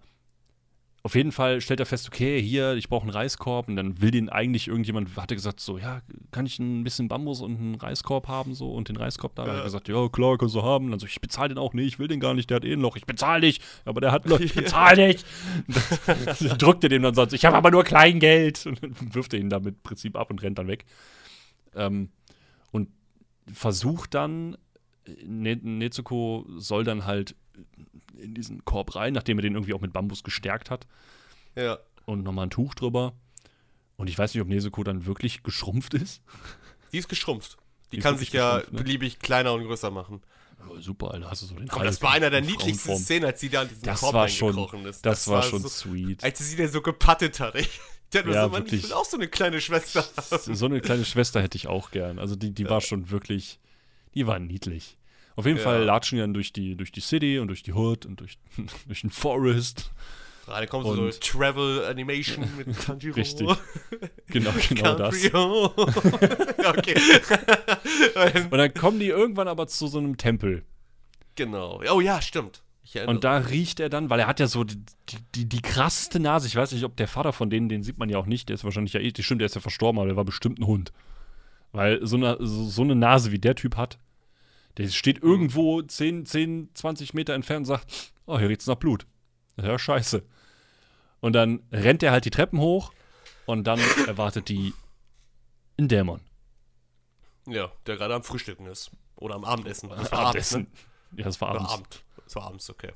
auf 1.01 1.15
jeden 1.15 1.31
Fall 1.31 1.61
stellt 1.61 1.79
er 1.79 1.85
fest, 1.85 2.07
okay, 2.07 2.41
hier, 2.41 2.73
ich 2.73 2.89
brauche 2.89 3.03
einen 3.03 3.11
Reiskorb 3.11 3.69
und 3.69 3.77
dann 3.77 4.01
will 4.01 4.11
den 4.11 4.27
eigentlich 4.27 4.67
irgendjemand, 4.67 5.15
hatte 5.15 5.33
gesagt 5.33 5.61
so, 5.61 5.77
ja, 5.77 6.01
kann 6.31 6.45
ich 6.45 6.59
ein 6.59 6.83
bisschen 6.83 7.07
Bambus 7.07 7.41
und 7.41 7.57
einen 7.57 7.75
Reiskorb 7.75 8.27
haben 8.27 8.53
so 8.53 8.71
und 8.71 8.89
den 8.89 8.97
Reiskorb 8.97 9.33
da? 9.35 9.45
Ja. 9.45 9.51
Hat 9.51 9.57
er 9.59 9.63
gesagt, 9.63 9.87
ja, 9.87 10.09
klar, 10.09 10.37
kannst 10.37 10.55
du 10.55 10.63
haben. 10.63 10.91
dann 10.91 10.99
so, 10.99 11.05
ich 11.05 11.21
bezahle 11.21 11.49
den 11.49 11.57
auch 11.57 11.73
nicht, 11.73 11.87
ich 11.87 11.99
will 11.99 12.09
den 12.09 12.19
gar 12.19 12.33
nicht, 12.33 12.49
der 12.49 12.57
hat 12.57 12.65
eh 12.65 12.73
ein 12.73 12.81
Loch, 12.81 12.97
ich 12.97 13.05
bezahle 13.05 13.41
dich, 13.41 13.61
aber 13.85 14.01
der 14.01 14.11
hat 14.11 14.25
ein 14.25 14.29
Loch, 14.29 14.41
ich 14.41 14.53
bezahle 14.55 15.13
dich. 15.13 15.23
drückt 16.57 16.83
er 16.83 16.89
dem 16.89 17.03
dann 17.03 17.15
sonst, 17.15 17.31
ich 17.33 17.45
habe 17.45 17.55
aber 17.55 17.71
nur 17.71 17.85
Kleingeld 17.85 18.65
und 18.65 18.83
dann 18.83 18.95
wirft 19.13 19.33
er 19.33 19.39
ihn 19.39 19.49
damit 19.49 19.75
im 19.75 19.81
Prinzip 19.81 20.17
ab 20.17 20.29
und 20.29 20.41
rennt 20.41 20.59
dann 20.59 20.67
weg. 20.67 20.85
Ähm, 21.75 22.09
und 22.71 22.89
versucht 23.53 24.13
dann, 24.13 24.57
ne 25.25 25.55
Nezuko 25.55 26.45
soll 26.57 26.83
dann 26.83 27.05
halt 27.05 27.35
in 28.17 28.33
diesen 28.33 28.65
Korb 28.65 28.95
rein, 28.95 29.13
nachdem 29.13 29.37
er 29.39 29.41
den 29.43 29.53
irgendwie 29.53 29.73
auch 29.73 29.81
mit 29.81 29.93
Bambus 29.93 30.23
gestärkt 30.23 30.69
hat. 30.69 30.87
Ja. 31.55 31.79
Und 32.05 32.23
nochmal 32.23 32.47
ein 32.47 32.49
Tuch 32.49 32.75
drüber. 32.75 33.13
Und 33.97 34.09
ich 34.09 34.17
weiß 34.17 34.33
nicht, 34.33 34.41
ob 34.41 34.47
Nezuko 34.47 34.83
dann 34.83 35.05
wirklich 35.05 35.43
geschrumpft 35.43 35.93
ist. 35.93 36.21
Die 36.91 36.97
ist 36.97 37.09
geschrumpft. 37.09 37.57
Die, 37.91 37.97
Die 37.97 38.01
kann 38.01 38.17
sich 38.17 38.31
ja 38.31 38.57
ne? 38.57 38.65
beliebig 38.71 39.19
kleiner 39.19 39.53
und 39.53 39.63
größer 39.63 39.91
machen. 39.91 40.21
Oh, 40.67 40.79
super, 40.79 41.13
Alter, 41.13 41.29
hast 41.31 41.41
du 41.41 41.47
so 41.47 41.55
den 41.55 41.67
Komm, 41.67 41.83
das 41.83 42.01
war 42.01 42.11
einer 42.11 42.29
der 42.29 42.41
niedlichsten 42.41 42.97
Szenen, 42.97 43.25
als 43.25 43.39
sie 43.39 43.49
da 43.49 43.61
an 43.61 43.69
diesen 43.69 43.83
das 43.83 43.99
Korb 44.01 44.13
war 44.13 44.27
schon, 44.27 44.57
ist. 44.85 44.85
Das, 44.85 45.01
das 45.01 45.27
war, 45.27 45.35
war 45.35 45.43
schon 45.43 45.61
so, 45.61 45.69
sweet. 45.69 46.23
Als 46.23 46.39
sie 46.39 46.55
den 46.55 46.69
so 46.69 46.81
gepattet 46.81 47.39
hat. 47.39 47.55
Ich, 47.55 47.69
ja, 48.13 48.43
so, 48.45 48.49
Mann, 48.49 48.65
ich 48.65 48.83
will 48.83 48.93
auch 48.93 49.05
so 49.05 49.17
eine 49.17 49.27
kleine 49.27 49.61
Schwester 49.61 50.03
haben. 50.31 50.55
So 50.55 50.65
eine 50.65 50.81
kleine 50.81 51.05
Schwester 51.05 51.41
hätte 51.41 51.57
ich 51.57 51.67
auch 51.67 51.91
gern. 51.91 52.19
Also 52.19 52.35
die, 52.35 52.51
die 52.51 52.63
ja. 52.63 52.69
war 52.69 52.81
schon 52.81 53.11
wirklich, 53.11 53.59
die 54.15 54.25
war 54.25 54.39
niedlich. 54.39 54.97
Auf 55.39 55.45
jeden 55.45 55.57
ja. 55.57 55.63
Fall 55.63 55.83
latschen 55.85 56.17
die 56.17 56.21
dann 56.21 56.33
durch 56.33 56.51
die, 56.51 56.75
durch 56.75 56.91
die 56.91 56.99
City 56.99 57.39
und 57.39 57.47
durch 57.47 57.63
die 57.63 57.71
Hood 57.71 58.05
und 58.05 58.19
durch, 58.19 58.37
durch 58.87 58.99
den 58.99 59.09
Forest. 59.09 59.89
Gerade 60.45 60.67
kommt 60.67 60.85
so 60.85 61.09
Travel 61.11 61.85
Animation 61.85 62.45
mit 62.57 62.77
Tanjiro. 62.77 63.15
Richtig. 63.15 63.47
Genau, 64.27 64.51
genau 64.69 64.95
das. 64.95 65.15
okay. 65.33 66.95
und 68.51 68.57
dann 68.57 68.73
kommen 68.73 68.99
die 68.99 69.07
irgendwann 69.07 69.47
aber 69.47 69.67
zu 69.67 69.87
so 69.87 69.99
einem 69.99 70.17
Tempel. 70.17 70.63
Genau. 71.35 71.81
Oh 71.89 72.01
ja, 72.01 72.21
stimmt. 72.21 72.61
Und 73.07 73.23
da 73.23 73.37
riecht 73.37 73.79
er 73.79 73.87
dann, 73.87 74.09
weil 74.09 74.19
er 74.19 74.27
hat 74.27 74.41
ja 74.41 74.47
so 74.47 74.65
die, 74.65 74.83
die, 75.35 75.45
die, 75.47 75.61
krasseste 75.61 76.19
Nase. 76.19 76.47
Ich 76.47 76.55
weiß 76.57 76.73
nicht, 76.73 76.83
ob 76.83 76.97
der 76.97 77.07
Vater 77.07 77.31
von 77.31 77.49
denen, 77.49 77.69
den 77.69 77.81
sieht 77.81 77.97
man 77.97 78.09
ja 78.09 78.17
auch 78.17 78.25
nicht, 78.25 78.49
der 78.49 78.55
ist 78.55 78.65
wahrscheinlich 78.65 78.91
ja 78.91 78.99
ethisch, 78.99 79.25
stimmt, 79.25 79.39
der 79.39 79.45
ist 79.45 79.55
ja 79.55 79.61
verstorben, 79.61 79.99
aber 79.99 80.07
der 80.07 80.17
war 80.17 80.25
bestimmt 80.25 80.59
ein 80.59 80.67
Hund. 80.67 80.91
Weil 81.71 82.05
so 82.05 82.17
eine, 82.17 82.35
so 82.41 82.81
eine 82.81 82.95
Nase 82.95 83.31
wie 83.31 83.39
der 83.39 83.55
Typ 83.55 83.77
hat, 83.77 83.99
der 84.77 84.87
steht 84.89 85.21
irgendwo 85.21 85.81
10, 85.81 86.25
10, 86.25 86.69
20 86.73 87.13
Meter 87.13 87.33
entfernt 87.33 87.61
und 87.61 87.65
sagt, 87.65 88.13
oh, 88.25 88.37
hier 88.39 88.49
riecht's 88.49 88.67
nach 88.67 88.75
Blut. 88.75 89.05
Ja, 89.57 89.77
scheiße. 89.77 90.23
Und 91.19 91.33
dann 91.33 91.63
rennt 91.71 92.03
er 92.03 92.11
halt 92.11 92.25
die 92.25 92.29
Treppen 92.29 92.59
hoch 92.59 92.93
und 93.45 93.65
dann 93.65 93.79
erwartet 94.07 94.49
die 94.49 94.73
ein 95.77 95.87
Dämon. 95.87 96.21
Ja, 97.47 97.71
der 97.87 97.97
gerade 97.97 98.15
am 98.15 98.23
Frühstücken 98.23 98.67
ist. 98.67 98.91
Oder 99.15 99.35
am 99.35 99.43
Abendessen. 99.43 99.89
Das 99.89 100.11
war 100.11 100.19
Abendessen. 100.19 100.67
Abends, 100.67 100.81
ne? 101.11 101.17
Ja, 101.17 101.25
das 101.25 101.41
war 101.41 101.49
abends. 101.49 101.71
Abend. 101.71 102.03
Das 102.23 102.35
war 102.35 102.43
abends, 102.43 102.69
okay. 102.69 102.93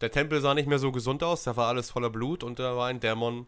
Der 0.00 0.10
Tempel 0.10 0.40
sah 0.40 0.54
nicht 0.54 0.68
mehr 0.68 0.78
so 0.78 0.92
gesund 0.92 1.22
aus, 1.22 1.42
da 1.42 1.56
war 1.56 1.68
alles 1.68 1.90
voller 1.90 2.08
Blut 2.08 2.42
und 2.42 2.58
da 2.58 2.76
war 2.76 2.88
ein 2.88 3.00
Dämon. 3.00 3.46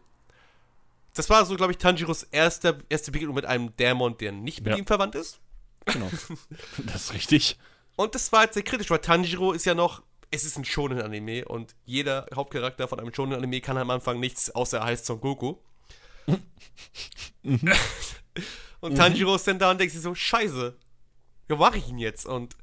Das 1.15 1.29
war 1.29 1.45
so, 1.45 1.55
glaube 1.55 1.71
ich, 1.71 1.77
Tanjiros 1.77 2.23
erste, 2.23 2.79
erste 2.89 3.11
Begegnung 3.11 3.35
mit 3.35 3.45
einem 3.45 3.75
Dämon, 3.77 4.17
der 4.17 4.31
nicht 4.31 4.61
mit 4.61 4.73
ja. 4.73 4.77
ihm 4.77 4.85
verwandt 4.85 5.15
ist. 5.15 5.39
Genau. 5.85 6.09
das 6.85 6.95
ist 6.95 7.13
richtig. 7.13 7.57
Und 7.95 8.15
das 8.15 8.31
war 8.31 8.43
jetzt 8.43 8.55
sehr 8.55 8.63
kritisch, 8.63 8.89
weil 8.89 8.99
Tanjiro 8.99 9.51
ist 9.51 9.65
ja 9.65 9.75
noch, 9.75 10.01
es 10.31 10.43
ist 10.43 10.57
ein 10.57 10.65
Shonen-Anime 10.65 11.45
und 11.45 11.75
jeder 11.85 12.25
Hauptcharakter 12.33 12.87
von 12.87 12.99
einem 12.99 13.13
Shonen-Anime 13.13 13.61
kann 13.61 13.77
am 13.77 13.89
Anfang 13.89 14.19
nichts, 14.19 14.49
außer 14.49 14.79
er 14.79 14.85
heißt 14.85 15.05
Son 15.05 15.21
Goku. 15.21 15.57
Mhm. 17.43 17.71
und 18.81 18.95
Tanjiro 18.95 19.35
ist 19.35 19.47
dann 19.47 19.59
da 19.59 19.71
und 19.71 19.79
denkt 19.79 19.93
sich 19.93 20.01
so, 20.01 20.15
scheiße, 20.15 20.75
wie 21.47 21.55
mache 21.55 21.77
ich 21.77 21.87
ihn 21.87 21.99
jetzt? 21.99 22.25
Und 22.25 22.55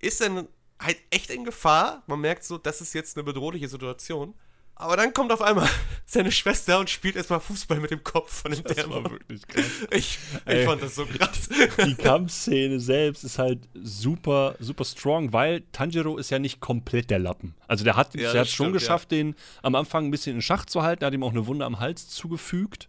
ist 0.00 0.20
dann 0.20 0.48
halt 0.78 0.98
echt 1.10 1.30
in 1.30 1.44
Gefahr. 1.44 2.02
Man 2.06 2.20
merkt 2.20 2.44
so, 2.44 2.58
das 2.58 2.80
ist 2.80 2.92
jetzt 2.92 3.16
eine 3.16 3.24
bedrohliche 3.24 3.68
Situation. 3.68 4.34
Aber 4.76 4.96
dann 4.96 5.12
kommt 5.12 5.30
auf 5.32 5.40
einmal 5.40 5.68
seine 6.06 6.32
Schwester 6.32 6.80
und 6.80 6.90
spielt 6.90 7.14
erstmal 7.16 7.40
Fußball 7.40 7.78
mit 7.78 7.90
dem 7.90 8.02
Kopf 8.02 8.42
von 8.42 8.50
dem 8.52 8.64
Das 8.64 8.76
Dämon. 8.76 9.04
war 9.04 9.10
wirklich 9.12 9.46
krass. 9.46 9.64
Ich, 9.90 10.18
ich 10.18 10.18
Ey. 10.46 10.64
fand 10.66 10.82
das 10.82 10.96
so 10.96 11.06
krass. 11.06 11.48
Die 11.86 11.94
Kampfszene 11.94 12.80
selbst 12.80 13.22
ist 13.24 13.38
halt 13.38 13.60
super, 13.74 14.56
super 14.58 14.84
strong, 14.84 15.32
weil 15.32 15.62
Tanjiro 15.72 16.16
ist 16.18 16.30
ja 16.30 16.38
nicht 16.40 16.60
komplett 16.60 17.10
der 17.10 17.20
Lappen. 17.20 17.54
Also 17.68 17.84
der 17.84 17.96
hat 17.96 18.14
Ja, 18.14 18.32
das 18.32 18.34
hat 18.40 18.48
schon 18.48 18.72
geschafft, 18.72 19.12
den 19.12 19.36
am 19.62 19.74
Anfang 19.76 20.06
ein 20.06 20.10
bisschen 20.10 20.36
in 20.36 20.42
Schach 20.42 20.66
zu 20.66 20.82
halten, 20.82 21.04
er 21.04 21.06
hat 21.06 21.14
ihm 21.14 21.22
auch 21.22 21.30
eine 21.30 21.46
Wunde 21.46 21.64
am 21.64 21.78
Hals 21.78 22.08
zugefügt. 22.08 22.88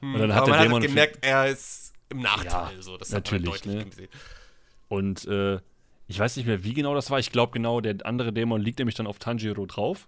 Und 0.00 0.18
dann 0.18 0.34
hat 0.34 0.46
der 0.46 0.54
man 0.54 0.62
Dämon 0.62 0.82
hat 0.82 0.88
gemerkt, 0.88 1.18
er 1.22 1.48
ist 1.48 1.92
im 2.10 2.20
Nachteil. 2.20 2.76
Ja, 2.76 2.82
so. 2.82 2.96
Das 2.96 3.10
natürlich, 3.10 3.52
hat 3.52 3.66
man 3.66 3.74
ne? 3.74 3.80
deutlich 3.84 3.96
gesehen. 3.96 4.10
Und 4.88 5.24
äh, 5.26 5.60
ich 6.06 6.18
weiß 6.18 6.36
nicht 6.36 6.46
mehr, 6.46 6.62
wie 6.64 6.74
genau 6.74 6.94
das 6.94 7.10
war. 7.10 7.18
Ich 7.18 7.32
glaube 7.32 7.52
genau, 7.52 7.80
der 7.80 7.96
andere 8.04 8.32
Dämon 8.32 8.60
liegt 8.60 8.78
nämlich 8.78 8.94
dann 8.94 9.06
auf 9.06 9.18
Tanjiro 9.18 9.64
drauf. 9.66 10.06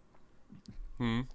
Hm. 0.98 1.26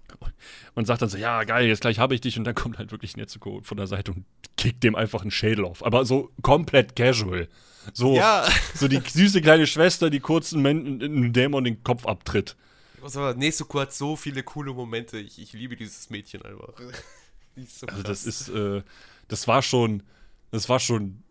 Und 0.74 0.86
sagt 0.86 1.02
dann 1.02 1.08
so, 1.08 1.18
ja, 1.18 1.44
geil, 1.44 1.66
jetzt 1.66 1.80
gleich 1.80 1.98
habe 1.98 2.14
ich 2.14 2.20
dich. 2.20 2.38
Und 2.38 2.44
dann 2.44 2.54
kommt 2.54 2.78
halt 2.78 2.90
wirklich 2.90 3.16
Netsuko 3.16 3.60
von 3.62 3.76
der 3.76 3.86
Seite 3.86 4.12
und 4.12 4.24
kickt 4.56 4.82
dem 4.82 4.94
einfach 4.94 5.22
einen 5.22 5.30
Schädel 5.30 5.64
auf. 5.64 5.84
Aber 5.84 6.04
so 6.04 6.30
komplett 6.42 6.96
casual. 6.96 7.48
So, 7.92 8.16
Ja, 8.16 8.48
so 8.74 8.88
die 8.88 9.00
süße 9.00 9.40
kleine 9.40 9.66
Schwester, 9.66 10.10
die 10.10 10.20
kurz 10.20 10.52
einem 10.52 10.66
einem 10.66 11.32
Dämon 11.32 11.64
den 11.64 11.82
Kopf 11.82 12.06
abtritt. 12.06 12.56
aber 13.02 13.34
Nezuko 13.34 13.80
hat 13.80 13.92
so 13.92 14.16
viele 14.16 14.42
coole 14.42 14.72
Momente. 14.72 15.18
Ich, 15.18 15.40
ich 15.40 15.52
liebe 15.52 15.76
dieses 15.76 16.10
Mädchen 16.10 16.42
einfach. 16.42 16.74
Die 17.56 17.64
ist 17.64 17.80
so 17.80 17.86
Also 17.86 18.02
das 18.02 18.24
ist, 18.24 18.48
äh, 18.48 18.82
das 19.28 19.46
war 19.46 19.60
schon, 19.60 20.02
das 20.50 20.70
war 20.70 20.80
schon, 20.80 21.22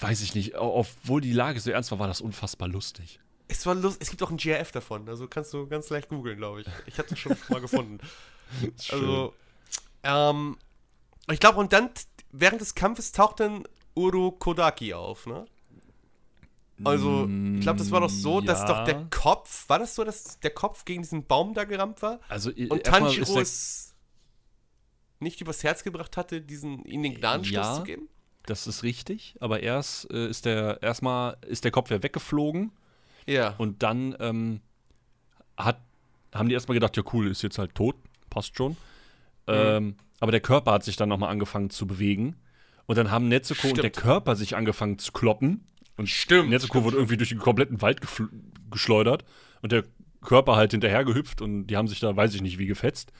weiß 0.00 0.20
ich 0.22 0.34
nicht, 0.34 0.56
obwohl 0.56 1.20
die 1.20 1.32
Lage 1.32 1.60
so 1.60 1.70
ernst 1.70 1.92
war, 1.92 2.00
war 2.00 2.08
das 2.08 2.20
unfassbar 2.20 2.66
lustig. 2.66 3.20
Es 3.48 3.64
war 3.66 3.74
lust 3.74 4.00
es 4.02 4.10
gibt 4.10 4.22
auch 4.22 4.30
ein 4.30 4.36
GIF 4.36 4.72
davon, 4.72 5.08
also 5.08 5.28
kannst 5.28 5.52
du 5.54 5.66
ganz 5.66 5.88
leicht 5.90 6.08
googeln, 6.08 6.36
glaube 6.38 6.62
ich. 6.62 6.66
Ich 6.86 6.98
hatte 6.98 7.14
es 7.14 7.20
schon 7.20 7.36
mal 7.48 7.60
gefunden. 7.60 7.98
Also, 8.90 9.34
ähm, 10.04 10.56
ich 11.30 11.40
glaube, 11.40 11.58
und 11.58 11.72
dann, 11.72 11.90
während 12.30 12.60
des 12.60 12.76
Kampfes 12.76 13.10
taucht 13.10 13.40
dann 13.40 13.64
Uro 13.96 14.30
Kodaki 14.30 14.94
auf, 14.94 15.26
ne? 15.26 15.46
Also, 16.84 17.28
ich 17.56 17.60
glaube, 17.62 17.78
das 17.78 17.90
war 17.90 18.00
doch 18.00 18.08
so, 18.10 18.40
dass 18.40 18.60
Ja. 18.60 18.66
doch 18.66 18.84
der 18.84 19.06
Kopf, 19.10 19.68
war 19.68 19.80
das 19.80 19.96
so, 19.96 20.04
dass 20.04 20.38
der 20.38 20.50
Kopf 20.50 20.84
gegen 20.84 21.02
diesen 21.02 21.26
Baum 21.26 21.54
da 21.54 21.64
gerammt 21.64 22.02
war? 22.02 22.20
Also 22.28 22.50
Und 22.50 22.84
Tanjiro 22.84 23.40
es 23.40 23.94
nicht 25.18 25.40
übers 25.40 25.64
Herz 25.64 25.82
gebracht 25.82 26.16
hatte, 26.16 26.40
diesen, 26.40 26.84
ihnen 26.84 27.02
den 27.02 27.14
Gnadenstoß 27.14 27.56
Ja. 27.56 27.74
zu 27.78 27.82
geben? 27.82 28.08
Das 28.44 28.68
ist 28.68 28.84
richtig, 28.84 29.34
aber 29.40 29.60
erst 29.60 30.08
äh, 30.12 30.28
ist 30.28 30.44
der 30.44 30.80
erstmal 30.82 31.36
ist 31.48 31.64
der 31.64 31.72
Kopf 31.72 31.90
ja 31.90 32.00
weggeflogen 32.02 32.70
Ja. 33.26 33.54
und 33.58 33.82
dann 33.82 34.14
ähm, 34.20 34.60
hat, 35.56 35.80
haben 36.34 36.48
die 36.48 36.54
erstmal 36.54 36.74
gedacht, 36.74 36.96
ja 36.96 37.02
cool, 37.12 37.28
ist 37.30 37.42
jetzt 37.42 37.58
halt 37.58 37.74
tot, 37.74 37.96
passt 38.30 38.56
schon. 38.56 38.76
Ähm, 39.48 39.96
aber 40.20 40.30
der 40.32 40.40
Körper 40.40 40.72
hat 40.72 40.84
sich 40.84 40.96
dann 40.96 41.08
nochmal 41.08 41.30
angefangen 41.30 41.70
zu 41.70 41.86
bewegen. 41.86 42.36
Und 42.86 42.96
dann 42.98 43.10
haben 43.10 43.28
Netsuko 43.28 43.68
und 43.68 43.76
der 43.78 43.82
Stimmt. 43.88 43.96
Körper 43.96 44.36
sich 44.36 44.56
angefangen 44.56 44.98
zu 44.98 45.12
kloppen. 45.12 45.66
Und 45.96 46.08
Stimmt, 46.08 46.50
Netsuko 46.50 46.74
stimmt, 46.74 46.84
wurde 46.84 46.96
irgendwie 46.98 47.16
durch 47.16 47.30
den 47.30 47.38
kompletten 47.38 47.80
Wald 47.82 48.00
geschleudert. 48.70 49.24
Und 49.62 49.72
der 49.72 49.84
Körper 50.22 50.56
halt 50.56 50.72
hinterher 50.72 51.04
gehüpft 51.04 51.40
und 51.42 51.66
die 51.68 51.76
haben 51.76 51.88
sich 51.88 52.00
da, 52.00 52.14
weiß 52.16 52.34
ich 52.34 52.42
nicht, 52.42 52.58
wie 52.58 52.66
gefetzt. 52.66 53.12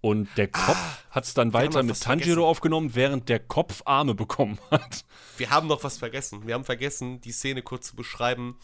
Und 0.00 0.28
der 0.36 0.46
Kopf 0.48 1.04
hat 1.10 1.24
es 1.24 1.34
dann 1.34 1.50
Ah, 1.50 1.54
weiter 1.54 1.82
mit 1.82 2.00
Tanjiro 2.00 2.26
vergessen. 2.26 2.42
aufgenommen, 2.44 2.94
während 2.94 3.28
der 3.28 3.40
Kopf 3.40 3.82
Arme 3.86 4.14
bekommen 4.14 4.58
hat. 4.70 5.04
Wir 5.36 5.50
haben 5.50 5.66
noch 5.66 5.82
was 5.82 5.98
vergessen. 5.98 6.46
Wir 6.46 6.54
haben 6.54 6.64
vergessen, 6.64 7.20
die 7.20 7.32
Szene 7.32 7.62
kurz 7.62 7.88
zu 7.88 7.96
beschreiben. 7.96 8.56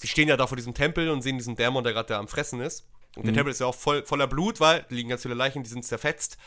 Sie 0.00 0.08
stehen 0.08 0.28
ja 0.28 0.36
da 0.38 0.46
vor 0.46 0.56
diesem 0.56 0.72
Tempel 0.72 1.10
und 1.10 1.20
sehen 1.20 1.36
diesen 1.36 1.56
Dämon, 1.56 1.84
der 1.84 1.92
gerade 1.92 2.08
da 2.08 2.18
am 2.18 2.26
Fressen 2.26 2.60
ist. 2.62 2.86
Und 3.16 3.22
Mhm. 3.22 3.26
der 3.26 3.34
Tempel 3.34 3.50
ist 3.50 3.60
ja 3.60 3.66
auch 3.66 3.74
voll, 3.74 4.02
voller 4.06 4.26
Blut, 4.26 4.58
weil 4.60 4.80
da 4.88 4.94
liegen 4.94 5.10
ganz 5.10 5.20
viele 5.22 5.34
Leichen, 5.34 5.62
die 5.62 5.68
sind 5.68 5.84
zerfetzt. 5.84 6.38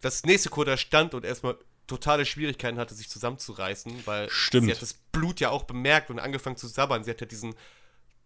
Das 0.00 0.24
nächste 0.24 0.48
Kur 0.50 0.64
da 0.64 0.76
stand 0.76 1.14
und 1.14 1.24
erstmal 1.24 1.56
totale 1.86 2.26
Schwierigkeiten 2.26 2.78
hatte, 2.78 2.94
sich 2.94 3.08
zusammenzureißen, 3.08 4.04
weil 4.06 4.28
Stimmt. 4.30 4.66
sie 4.66 4.72
hat 4.72 4.82
das 4.82 4.94
Blut 4.94 5.38
ja 5.38 5.50
auch 5.50 5.62
bemerkt 5.62 6.10
und 6.10 6.18
angefangen 6.18 6.56
zu 6.56 6.66
sabbern. 6.66 7.04
Sie 7.04 7.10
hat 7.10 7.20
ja 7.20 7.26
diesen, 7.26 7.54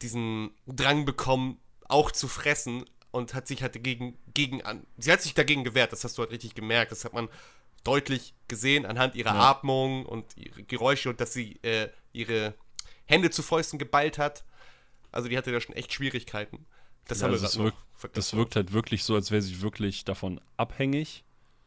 diesen 0.00 0.54
Drang 0.66 1.04
bekommen, 1.04 1.60
auch 1.88 2.10
zu 2.10 2.26
fressen 2.28 2.84
und 3.10 3.34
hat 3.34 3.46
sich 3.46 3.62
halt 3.62 3.74
dagegen 3.74 4.16
gegen 4.32 4.62
an. 4.62 4.86
Sie 4.96 5.12
hat 5.12 5.20
sich 5.22 5.34
dagegen 5.34 5.64
gewehrt, 5.64 5.92
das 5.92 6.02
hast 6.04 6.16
du 6.16 6.22
halt 6.22 6.30
richtig 6.32 6.54
gemerkt. 6.54 6.92
Das 6.92 7.04
hat 7.04 7.12
man 7.12 7.28
deutlich 7.84 8.34
gesehen 8.48 8.86
anhand 8.86 9.14
ihrer 9.14 9.34
Ja. 9.34 9.50
Atmung 9.50 10.06
und 10.06 10.36
ihre 10.36 10.62
Geräusche 10.64 11.10
und 11.10 11.20
dass 11.20 11.32
sie 11.32 11.58
äh, 11.62 11.88
ihre 12.12 12.54
Hände 13.06 13.30
zu 13.30 13.42
Fäusten 13.42 13.78
geballt 13.78 14.18
hat. 14.18 14.44
Also 15.12 15.28
die 15.28 15.36
hatte 15.36 15.52
da 15.52 15.60
schon 15.60 15.74
echt 15.74 15.92
Schwierigkeiten. 15.92 16.66
Das 17.08 17.20
Ja, 17.20 17.26
haben 17.26 17.34
wir 17.34 17.40
das, 17.40 17.58
wirkt, 17.58 17.78
das 18.12 18.34
wirkt 18.34 18.56
halt 18.56 18.72
wirklich 18.72 19.04
so, 19.04 19.14
als 19.14 19.30
wäre 19.30 19.42
sie 19.42 19.62
wirklich 19.62 20.04
davon 20.04 20.40
abhängig. 20.56 21.24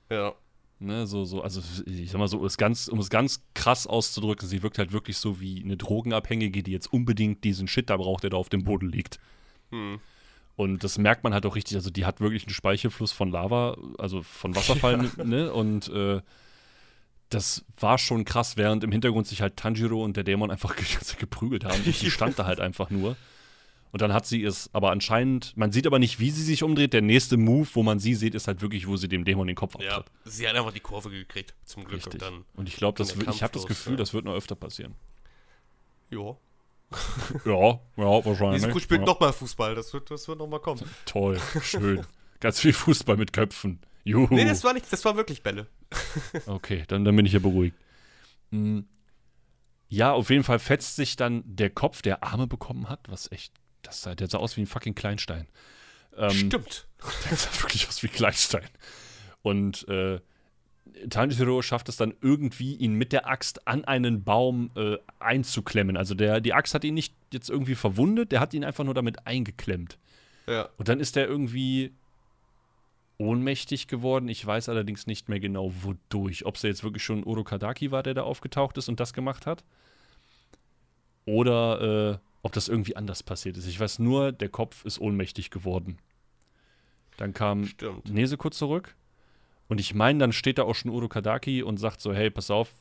Ja. 0.10 0.34
Ne, 0.82 1.08
so, 1.08 1.26
so, 1.26 1.42
also 1.42 1.62
ich 1.86 2.10
sag 2.10 2.20
mal 2.20 2.28
so, 2.30 2.40
um 2.40 2.46
es 2.46 2.58
ganz, 2.58 2.88
um 2.88 3.00
es 3.00 3.10
ganz 3.10 3.44
krass 3.54 3.86
auszudrücken, 3.86 4.48
sie 4.48 4.64
wirkt 4.64 4.78
halt 4.78 4.94
wirklich 4.94 5.18
so 5.18 5.42
wie 5.42 5.62
eine 5.62 5.76
Drogenabhängige, 5.76 6.64
die 6.64 6.72
jetzt 6.72 6.92
unbedingt 6.92 7.44
diesen 7.44 7.68
Shit 7.68 7.90
da 7.90 7.98
braucht, 7.98 8.24
der 8.24 8.30
da 8.30 8.38
auf 8.38 8.48
dem 8.48 8.64
Boden 8.64 8.90
liegt. 8.90 9.20
Hm. 9.72 10.00
Und 10.56 10.84
das 10.84 10.98
merkt 10.98 11.24
man 11.24 11.34
halt 11.34 11.46
auch 11.46 11.56
richtig, 11.56 11.76
also 11.76 11.90
die 11.90 12.06
hat 12.06 12.22
wirklich 12.22 12.46
einen 12.46 12.54
Speichelfluss 12.54 13.12
von 13.12 13.30
Lava, 13.30 13.78
also 13.98 14.24
von 14.24 14.56
Wasserfallen, 14.56 15.12
ne? 15.24 15.52
Und 15.52 15.90
äh, 15.90 16.22
das 17.30 17.64
war 17.78 17.98
schon 17.98 18.26
krass, 18.26 18.58
während 18.58 18.84
im 18.84 18.92
Hintergrund 18.92 19.28
sich 19.28 19.42
halt 19.42 19.56
Tanjiro 19.56 20.04
und 20.04 20.18
der 20.18 20.24
Dämon 20.24 20.52
einfach 20.52 20.76
ge 20.76 20.86
geprügelt 21.20 21.64
haben. 21.64 21.82
Und 21.86 22.02
die 22.02 22.12
stand 22.12 22.38
da 22.38 22.46
halt 22.46 22.60
einfach 22.60 22.90
nur. 22.90 23.16
Und 23.92 24.02
dann 24.02 24.14
hat 24.14 24.28
sie 24.28 24.44
es, 24.44 24.70
aber 24.74 24.92
anscheinend, 24.92 25.58
man 25.58 25.72
sieht 25.72 25.88
aber 25.88 25.98
nicht, 25.98 26.20
wie 26.20 26.30
sie 26.30 26.44
sich 26.44 26.62
umdreht. 26.62 26.94
Der 26.94 27.02
nächste 27.02 27.38
Move, 27.38 27.68
wo 27.74 27.82
man 27.82 28.00
sie 28.00 28.14
sieht, 28.14 28.36
ist 28.36 28.48
halt 28.48 28.62
wirklich, 28.62 28.88
wo 28.88 28.98
sie 28.98 29.08
dem 29.08 29.26
Dämon 29.26 29.48
den 29.48 29.56
Kopf 29.56 29.76
ja. 29.80 29.98
abtritt. 29.98 30.14
Sie 30.26 30.48
hat 30.48 30.56
einfach 30.56 30.74
die 30.74 30.80
Kurve 30.80 31.10
gekriegt, 31.10 31.56
zum 31.66 31.84
Glück. 31.86 31.98
Richtig. 31.98 32.14
Und 32.14 32.22
dann, 32.22 32.46
Und 32.56 32.68
ich 32.68 32.76
glaube, 32.76 33.02
ich 33.02 33.44
habe 33.44 33.54
das 33.54 33.66
Gefühl, 33.66 33.94
ja. 33.94 33.98
das 33.98 34.14
wird 34.14 34.26
noch 34.26 34.36
öfter 34.36 34.56
passieren. 34.56 34.96
jo. 36.10 36.38
Ja, 37.46 37.80
ja, 37.98 38.26
wahrscheinlich. 38.26 38.64
Nezuko 38.64 38.80
spielt 38.80 39.02
ja. 39.02 39.06
nochmal 39.06 39.32
Fußball, 39.32 39.76
das 39.76 39.94
wird, 39.94 40.10
das 40.10 40.28
wird 40.28 40.40
nochmal 40.40 40.60
kommen. 40.60 40.82
Toll, 41.06 41.40
schön. 41.62 42.04
Ganz 42.40 42.60
viel 42.60 42.74
Fußball 42.74 43.16
mit 43.16 43.32
Köpfen. 43.32 43.80
Juhu. 44.04 44.34
Nee, 44.34 44.46
das 44.46 44.64
war 44.64 44.74
nicht, 44.74 44.92
das 44.92 45.04
war 45.06 45.16
wirklich 45.16 45.44
Bälle. 45.44 45.68
Okay, 46.46 46.84
dann, 46.88 47.06
dann 47.06 47.16
bin 47.16 47.26
ich 47.26 47.34
ja 47.34 47.40
beruhigt. 47.40 47.76
Hm. 48.52 48.88
Ja, 49.88 50.12
auf 50.12 50.30
jeden 50.30 50.44
Fall 50.44 50.60
fetzt 50.60 50.96
sich 50.96 51.16
dann 51.16 51.44
der 51.46 51.72
Kopf, 51.72 52.02
der 52.02 52.24
Arme 52.24 52.48
bekommen 52.48 52.90
hat, 52.90 53.10
was 53.10 53.32
echt, 53.32 53.54
das 53.82 54.04
sah, 54.04 54.14
der 54.14 54.28
sah 54.28 54.38
aus 54.38 54.56
wie 54.56 54.62
ein 54.62 54.68
fucking 54.68 54.94
Kleinstein. 54.94 55.48
Ähm, 56.16 56.32
Stimmt. 56.32 56.88
Der 57.30 57.38
sah 57.38 57.62
wirklich 57.62 57.88
aus 57.88 58.04
wie 58.04 58.10
Kleinstein. 58.10 58.66
Und 59.42 59.88
äh, 59.88 60.20
Tanjiro 61.10 61.62
schafft 61.62 61.90
es 61.90 61.98
dann 61.98 62.14
irgendwie, 62.22 62.76
ihn 62.76 62.94
mit 62.94 63.14
der 63.14 63.28
Axt 63.28 63.68
an 63.68 63.86
einen 63.86 64.24
Baum 64.24 64.72
äh, 64.76 64.98
einzuklemmen. 65.20 65.98
Also 65.98 66.14
der, 66.16 66.42
die 66.42 66.54
Axt 66.54 66.74
hat 66.74 66.84
ihn 66.84 66.94
nicht 66.94 67.14
jetzt 67.32 67.50
irgendwie 67.50 67.76
verwundet, 67.76 68.32
der 68.32 68.40
hat 68.40 68.54
ihn 68.54 68.66
einfach 68.66 68.84
nur 68.84 68.94
damit 68.94 69.26
eingeklemmt. 69.26 69.98
Ja. 70.48 70.70
Und 70.78 70.90
dann 70.90 71.00
ist 71.00 71.16
er 71.16 71.28
irgendwie 71.28 71.94
ohnmächtig 73.20 73.88
geworden. 73.88 74.28
Ich 74.30 74.44
weiß 74.44 74.70
allerdings 74.70 75.06
nicht 75.06 75.30
mehr 75.30 75.40
genau, 75.40 75.72
wodurch. 75.84 76.46
Ob 76.46 76.56
es 76.56 76.64
jetzt 76.64 76.84
wirklich 76.84 77.04
schon 77.04 77.24
Urokadaki 77.24 77.92
war, 77.92 78.02
der 78.02 78.16
da 78.16 78.24
aufgetaucht 78.24 78.78
ist 78.78 78.90
und 78.90 79.00
das 79.00 79.14
gemacht 79.14 79.46
hat. 79.46 79.64
Oder 81.26 82.14
äh, 82.14 82.18
ob 82.42 82.54
das 82.54 82.68
irgendwie 82.68 82.96
anders 82.96 83.22
passiert 83.22 83.58
ist. 83.58 83.68
Ich 83.68 83.80
weiß 83.80 84.00
nur, 84.00 84.32
der 84.32 84.50
Kopf 84.50 84.86
ist 84.86 85.00
ohnmächtig 85.00 85.52
geworden. 85.52 86.00
Dann 87.18 87.34
kam 87.34 87.66
Stimmt. 87.66 88.10
Nezuko 88.10 88.50
zurück. 88.50 88.96
Und 89.68 89.80
ich 89.80 89.94
meine, 89.94 90.18
dann 90.20 90.32
steht 90.32 90.58
da 90.58 90.64
auch 90.64 90.74
schon 90.74 90.90
Urokadaki 90.90 91.62
und 91.62 91.78
sagt 91.78 92.02
so: 92.02 92.14
Hey, 92.14 92.32
pass 92.32 92.50
auf, 92.50 92.74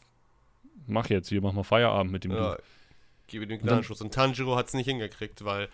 mach 0.87 1.11
jetzt 1.11 1.29
hier, 1.29 1.42
mach 1.42 1.53
mal 1.53 1.64
Feierabend 1.64 2.12
mit 2.12 2.24
dem 2.24 2.31
Ja, 2.31 2.53
Dude. 2.53 2.62
gebe 3.27 3.46
den 3.46 3.59
dann- 3.59 3.66
Gnadenschuss. 3.66 4.01
Und 4.01 4.14
Tanjiro 4.14 4.57
hat 4.57 4.68
es 4.68 4.74
nicht 4.74 4.87
hingekriegt, 4.87 5.44
weil 5.44 5.68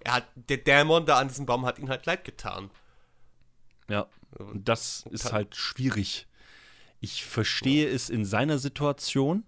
er 0.00 0.14
hat, 0.16 0.24
der 0.34 0.58
Dämon 0.58 1.06
da 1.06 1.18
an 1.18 1.28
diesem 1.28 1.46
Baum 1.46 1.64
hat 1.64 1.78
ihn 1.78 1.88
halt 1.88 2.04
leid 2.04 2.24
getan. 2.24 2.68
Ja. 3.88 4.06
Und 4.38 4.68
das 4.68 5.04
ist 5.10 5.32
halt 5.32 5.56
schwierig. 5.56 6.26
Ich 7.00 7.24
verstehe 7.24 7.88
es 7.88 8.10
in 8.10 8.24
seiner 8.24 8.58
Situation. 8.58 9.44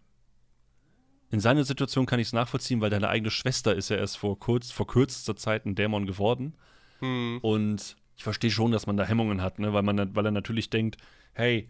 In 1.30 1.40
seiner 1.40 1.64
Situation 1.64 2.06
kann 2.06 2.18
ich 2.18 2.28
es 2.28 2.32
nachvollziehen, 2.32 2.80
weil 2.80 2.90
deine 2.90 3.08
eigene 3.08 3.30
Schwester 3.30 3.74
ist 3.74 3.88
ja 3.88 3.96
erst 3.96 4.18
vor, 4.18 4.38
kurz, 4.38 4.70
vor 4.70 4.86
kürzester 4.86 5.36
Zeit 5.36 5.64
ein 5.66 5.74
Dämon 5.74 6.06
geworden. 6.06 6.54
Hm. 7.00 7.38
Und 7.42 7.96
ich 8.16 8.24
verstehe 8.24 8.50
schon, 8.50 8.72
dass 8.72 8.86
man 8.86 8.96
da 8.96 9.04
Hemmungen 9.04 9.40
hat, 9.40 9.58
ne? 9.58 9.72
weil, 9.72 9.82
man, 9.82 10.14
weil 10.14 10.24
er 10.26 10.32
natürlich 10.32 10.70
denkt, 10.70 10.96
hey, 11.32 11.68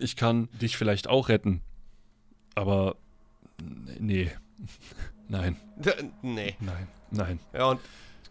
ich 0.00 0.16
kann 0.16 0.48
dich 0.60 0.76
vielleicht 0.76 1.08
auch 1.08 1.28
retten. 1.28 1.62
Aber 2.54 2.96
nee. 3.98 4.30
Nein, 5.28 5.56
Nee. 6.22 6.56
nein, 6.58 6.88
nein. 7.10 7.38
Ja, 7.52 7.66
und 7.66 7.80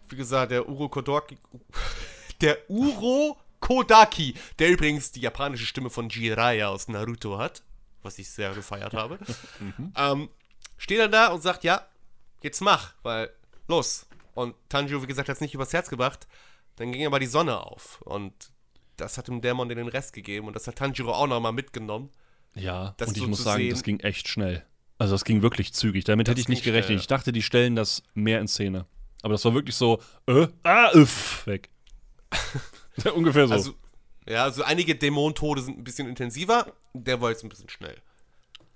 wie 0.08 0.16
gesagt, 0.16 0.50
der 0.50 0.68
Uro 0.68 0.88
Kodaki. 0.88 1.38
Der 2.40 2.58
Uro 2.70 3.36
Kodaki, 3.60 4.34
der 4.58 4.70
übrigens 4.70 5.10
die 5.12 5.20
japanische 5.20 5.66
Stimme 5.66 5.90
von 5.90 6.08
Jiraiya 6.08 6.68
aus 6.68 6.88
Naruto 6.88 7.38
hat, 7.38 7.62
was 8.02 8.18
ich 8.18 8.30
sehr 8.30 8.54
gefeiert 8.54 8.94
habe, 8.94 9.18
ähm, 9.96 10.28
steht 10.76 11.00
dann 11.00 11.10
da 11.12 11.28
und 11.28 11.42
sagt: 11.42 11.64
Ja, 11.64 11.86
jetzt 12.42 12.60
mach, 12.60 12.94
weil 13.02 13.30
los. 13.66 14.06
Und 14.34 14.54
Tanjiro, 14.68 15.02
wie 15.02 15.06
gesagt, 15.08 15.28
hat 15.28 15.34
es 15.36 15.40
nicht 15.40 15.54
übers 15.54 15.72
Herz 15.72 15.88
gebracht, 15.90 16.28
Dann 16.76 16.92
ging 16.92 17.04
aber 17.06 17.18
die 17.18 17.26
Sonne 17.26 17.58
auf 17.60 18.00
und 18.02 18.32
das 18.96 19.18
hat 19.18 19.26
dem 19.26 19.40
Dämon 19.40 19.68
den 19.68 19.88
Rest 19.88 20.12
gegeben 20.12 20.46
und 20.46 20.54
das 20.54 20.66
hat 20.68 20.76
Tanjiro 20.76 21.12
auch 21.12 21.26
nochmal 21.26 21.52
mitgenommen. 21.52 22.10
Ja, 22.54 22.94
Das 22.98 23.08
und 23.08 23.16
ich 23.16 23.22
so 23.24 23.28
muss 23.28 23.42
sagen, 23.42 23.62
sehen- 23.62 23.70
das 23.70 23.82
ging 23.82 23.98
echt 24.00 24.28
schnell. 24.28 24.64
Also 24.96 25.14
das 25.14 25.24
ging 25.24 25.42
wirklich 25.42 25.74
zügig. 25.74 26.04
Damit 26.04 26.28
hätte 26.28 26.40
ich 26.40 26.48
nicht 26.48 26.62
gerechnet. 26.64 26.86
schnell, 26.86 26.96
ja. 26.98 27.00
Ich 27.00 27.06
dachte, 27.08 27.30
die 27.32 27.42
stellen 27.42 27.74
das 27.76 28.02
mehr 28.14 28.40
in 28.40 28.46
Szene. 28.48 28.86
Aber 29.22 29.32
das 29.34 29.44
war 29.44 29.54
wirklich 29.54 29.74
so, 29.76 30.00
äh, 30.26 30.46
ah, 30.64 30.90
üff, 30.94 31.46
weg. 31.46 31.68
Ja, 33.04 33.12
Ungefähr 33.12 33.46
so. 33.46 33.54
Also, 33.54 33.74
ja, 34.26 34.42
also 34.42 34.62
einige 34.64 34.94
Dämonentode 34.96 35.62
sind 35.62 35.78
ein 35.78 35.84
bisschen 35.84 36.08
intensiver, 36.08 36.72
der 36.94 37.20
war 37.20 37.30
jetzt 37.30 37.44
ein 37.44 37.48
bisschen 37.48 37.68
schnell. 37.68 37.96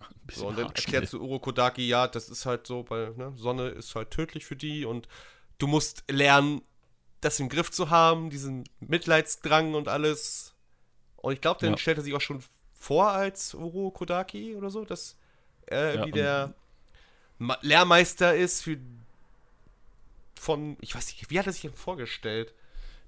Ein 0.01 0.07
bisschen 0.27 0.43
So, 0.43 0.49
und 0.49 0.57
dann 0.59 0.67
erklärt 0.69 1.09
zu 1.09 1.21
Urokodaki, 1.21 1.87
ja, 1.89 2.07
das 2.07 2.29
ist 2.29 2.47
halt 2.47 2.67
so, 2.67 2.85
weil 2.89 3.11
ne, 3.17 3.33
Sonne 3.37 3.69
ist 3.71 3.95
halt 3.97 4.11
tödlich 4.13 4.47
für 4.47 4.55
die 4.57 4.85
und 4.85 5.09
du 5.59 5.67
musst 5.67 6.05
lernen, 6.09 6.63
das 7.21 7.39
im 7.41 7.49
Griff 7.49 7.71
zu 7.71 7.91
haben, 7.91 8.31
diesen 8.31 8.65
Mitleidsdrang 8.81 9.75
und 9.75 9.89
alles. 9.89 10.55
Und 11.17 11.33
ich 11.35 11.41
glaube, 11.41 11.61
dann 11.61 11.73
Ja. 11.73 11.77
stellt 11.79 11.99
er 11.99 12.05
sich 12.05 12.15
auch 12.15 12.21
schon 12.21 12.43
vor 12.75 13.11
als 13.11 13.55
Urokodaki 13.55 14.55
oder 14.57 14.71
so, 14.71 14.85
dass 14.85 15.17
er 15.67 15.95
Ja, 15.97 16.01
wie 16.03 16.11
und- 16.11 16.15
der 16.17 16.55
Lehrmeister 17.61 18.35
ist 18.37 18.63
für 18.63 18.79
von, 20.39 20.77
ich 20.81 20.95
weiß 20.95 21.07
nicht, 21.09 21.31
wie 21.31 21.39
hat 21.39 21.47
er 21.47 21.53
sich 21.53 21.63
denn 21.63 21.75
vorgestellt? 21.75 22.55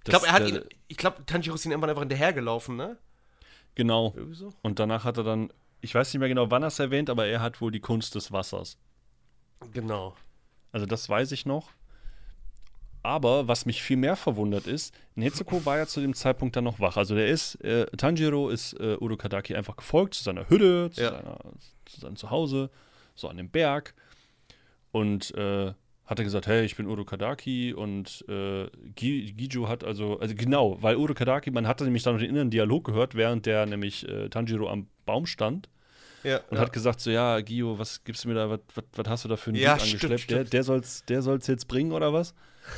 Ich 0.06 0.10
glaube, 0.10 0.26
er 0.26 0.32
hat 0.32 0.46
ihn, 0.48 0.60
ich 0.88 0.96
glaube, 0.96 1.24
Tanjiro 1.26 1.54
ist 1.54 1.64
ihn 1.64 1.70
irgendwann 1.70 1.90
einfach 1.90 2.02
hinterhergelaufen, 2.02 2.76
ne? 2.76 2.98
Genau. 3.74 4.14
So. 4.32 4.52
Und 4.62 4.78
danach 4.78 5.04
hat 5.04 5.16
er 5.16 5.24
dann, 5.24 5.50
ich 5.80 5.94
weiß 5.94 6.12
nicht 6.12 6.20
mehr 6.20 6.28
genau, 6.28 6.50
wann 6.50 6.62
er 6.62 6.68
es 6.68 6.78
erwähnt, 6.78 7.10
aber 7.10 7.26
er 7.26 7.40
hat 7.40 7.60
wohl 7.60 7.70
die 7.72 7.80
Kunst 7.80 8.14
des 8.14 8.30
Wassers. 8.30 8.76
Genau. 9.72 10.14
Also 10.72 10.86
das 10.86 11.08
weiß 11.08 11.32
ich 11.32 11.46
noch. 11.46 11.70
Aber 13.02 13.48
was 13.48 13.66
mich 13.66 13.82
viel 13.82 13.98
mehr 13.98 14.16
verwundert 14.16 14.66
ist, 14.66 14.94
Nezuko 15.14 15.64
war 15.66 15.76
ja 15.76 15.86
zu 15.86 16.00
dem 16.00 16.14
Zeitpunkt 16.14 16.56
dann 16.56 16.64
noch 16.64 16.80
wach. 16.80 16.96
Also 16.96 17.14
der 17.14 17.28
ist, 17.28 17.56
äh, 17.62 17.84
Tanjiro 17.96 18.48
ist 18.48 18.72
äh, 18.80 18.96
Urukadaki 18.98 19.54
einfach 19.54 19.76
gefolgt 19.76 20.14
zu 20.14 20.24
seiner 20.24 20.48
Hütte, 20.48 20.90
zu, 20.90 21.02
Ja. 21.02 21.10
seiner, 21.10 21.38
zu 21.84 22.00
seinem 22.00 22.16
Zuhause, 22.16 22.70
so 23.14 23.28
an 23.28 23.36
dem 23.36 23.50
Berg. 23.50 23.94
Und 24.90 25.34
äh, 25.34 25.74
hat 26.06 26.18
er 26.18 26.24
gesagt, 26.24 26.46
hey, 26.46 26.64
ich 26.64 26.76
bin 26.76 26.86
Urukadaki 26.86 27.72
und 27.72 28.24
äh, 28.28 28.66
Gi 28.94 29.32
Giju 29.32 29.68
hat 29.68 29.84
also, 29.84 30.18
also 30.20 30.34
genau, 30.34 30.82
weil 30.82 30.96
Urukadaki, 30.96 31.50
man 31.50 31.66
hatte 31.66 31.84
nämlich 31.84 32.02
dann 32.02 32.14
noch 32.14 32.20
den 32.20 32.28
inneren 32.30 32.50
Dialog 32.50 32.84
gehört, 32.84 33.14
während 33.14 33.46
der 33.46 33.64
nämlich 33.66 34.06
äh, 34.08 34.28
Tanjiro 34.28 34.68
am 34.68 34.86
Baum 35.06 35.24
stand 35.26 35.68
Ja, 36.22 36.40
und 36.50 36.56
ja. 36.56 36.62
hat 36.62 36.72
gesagt 36.72 37.00
so, 37.00 37.10
ja, 37.10 37.40
Gio, 37.40 37.78
was 37.78 38.04
gibst 38.04 38.24
du 38.24 38.28
mir 38.28 38.34
da, 38.34 38.50
was, 38.50 38.60
hast 39.08 39.24
du 39.24 39.28
da 39.28 39.36
für 39.36 39.50
einen 39.50 39.58
Ja, 39.60 39.78
stimmt, 39.78 39.94
angeschleppt? 40.02 40.30
Der, 40.30 40.36
stimmt. 40.38 40.52
der 40.52 40.62
soll's, 40.64 41.04
der 41.06 41.22
soll's 41.22 41.46
jetzt 41.46 41.68
bringen 41.68 41.92
oder 41.92 42.12
was? 42.12 42.34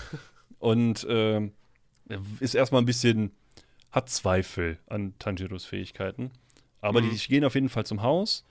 und 0.58 1.04
er 1.04 1.50
ist 2.40 2.54
erstmal 2.54 2.82
ein 2.82 2.86
bisschen, 2.86 3.32
hat 3.90 4.08
Zweifel 4.08 4.78
an 4.86 5.14
Tanjiros 5.18 5.64
Fähigkeiten. 5.64 6.30
Aber 6.80 7.00
Mhm. 7.00 7.10
die 7.10 7.16
gehen 7.28 7.44
auf 7.44 7.54
jeden 7.54 7.68
Fall 7.68 7.84
zum 7.86 8.02
Haus. 8.02 8.44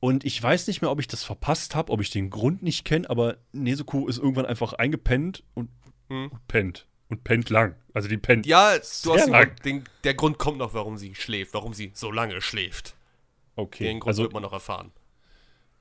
Und 0.00 0.24
ich 0.24 0.42
weiß 0.42 0.66
nicht 0.66 0.80
mehr, 0.80 0.90
ob 0.90 0.98
ich 0.98 1.08
das 1.08 1.24
verpasst 1.24 1.74
habe, 1.74 1.92
ob 1.92 2.00
ich 2.00 2.10
den 2.10 2.30
Grund 2.30 2.62
nicht 2.62 2.84
kenne, 2.84 3.08
aber 3.10 3.36
Nezuko 3.52 4.08
ist 4.08 4.18
irgendwann 4.18 4.46
einfach 4.46 4.72
eingepennt 4.72 5.44
und 5.54 5.68
Hm. 6.08 6.30
pennt. 6.48 6.86
Und 7.08 7.22
pennt 7.24 7.50
lang. 7.50 7.74
Also 7.92 8.08
die 8.08 8.16
pennt. 8.16 8.46
Ja, 8.46 8.76
du 8.76 8.82
hast 8.82 9.04
den 9.26 9.30
lang. 9.32 9.54
Den, 9.64 9.84
der 10.04 10.14
Grund 10.14 10.38
kommt 10.38 10.58
noch, 10.58 10.74
warum 10.74 10.96
sie 10.96 11.14
schläft, 11.14 11.54
warum 11.54 11.74
sie 11.74 11.90
so 11.94 12.10
lange 12.10 12.40
schläft. 12.40 12.94
okay. 13.56 13.84
Den 13.84 14.00
Grund 14.00 14.08
also, 14.08 14.22
wird 14.22 14.32
man 14.32 14.42
noch 14.42 14.52
erfahren. 14.52 14.90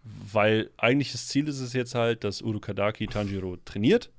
weil 0.03 0.71
eigentliches 0.77 1.27
Ziel 1.27 1.47
ist 1.47 1.59
es 1.59 1.73
jetzt 1.73 1.95
halt, 1.95 2.23
dass 2.23 2.41
Urukadaki 2.41 3.07
Tanjiro 3.07 3.57
trainiert. 3.65 4.11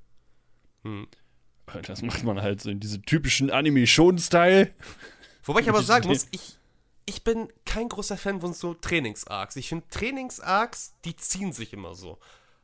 Hm. 0.85 1.09
Das 1.87 2.03
macht 2.03 2.25
man 2.25 2.41
halt 2.43 2.61
so 2.61 2.71
in 2.71 2.81
diesem 2.81 3.05
typischen 3.05 3.51
Anime-Schon-Style. 3.51 4.71
Wobei 5.45 5.61
ich 5.61 5.69
aber 5.69 5.83
sagen 5.83 6.09
muss, 6.09 6.27
ich, 6.33 6.57
ich 7.11 7.25
bin 7.25 7.53
kein 7.67 7.89
großer 7.89 8.17
Fan 8.17 8.41
von 8.41 8.55
so 8.55 8.73
Trainings-Arcs. 8.73 9.57
Ich 9.57 9.69
finde 9.69 9.87
Trainings-Arcs, 9.91 10.95
die 11.05 11.17
ziehen 11.17 11.53
sich 11.53 11.73
immer 11.73 11.95
so. 11.97 12.19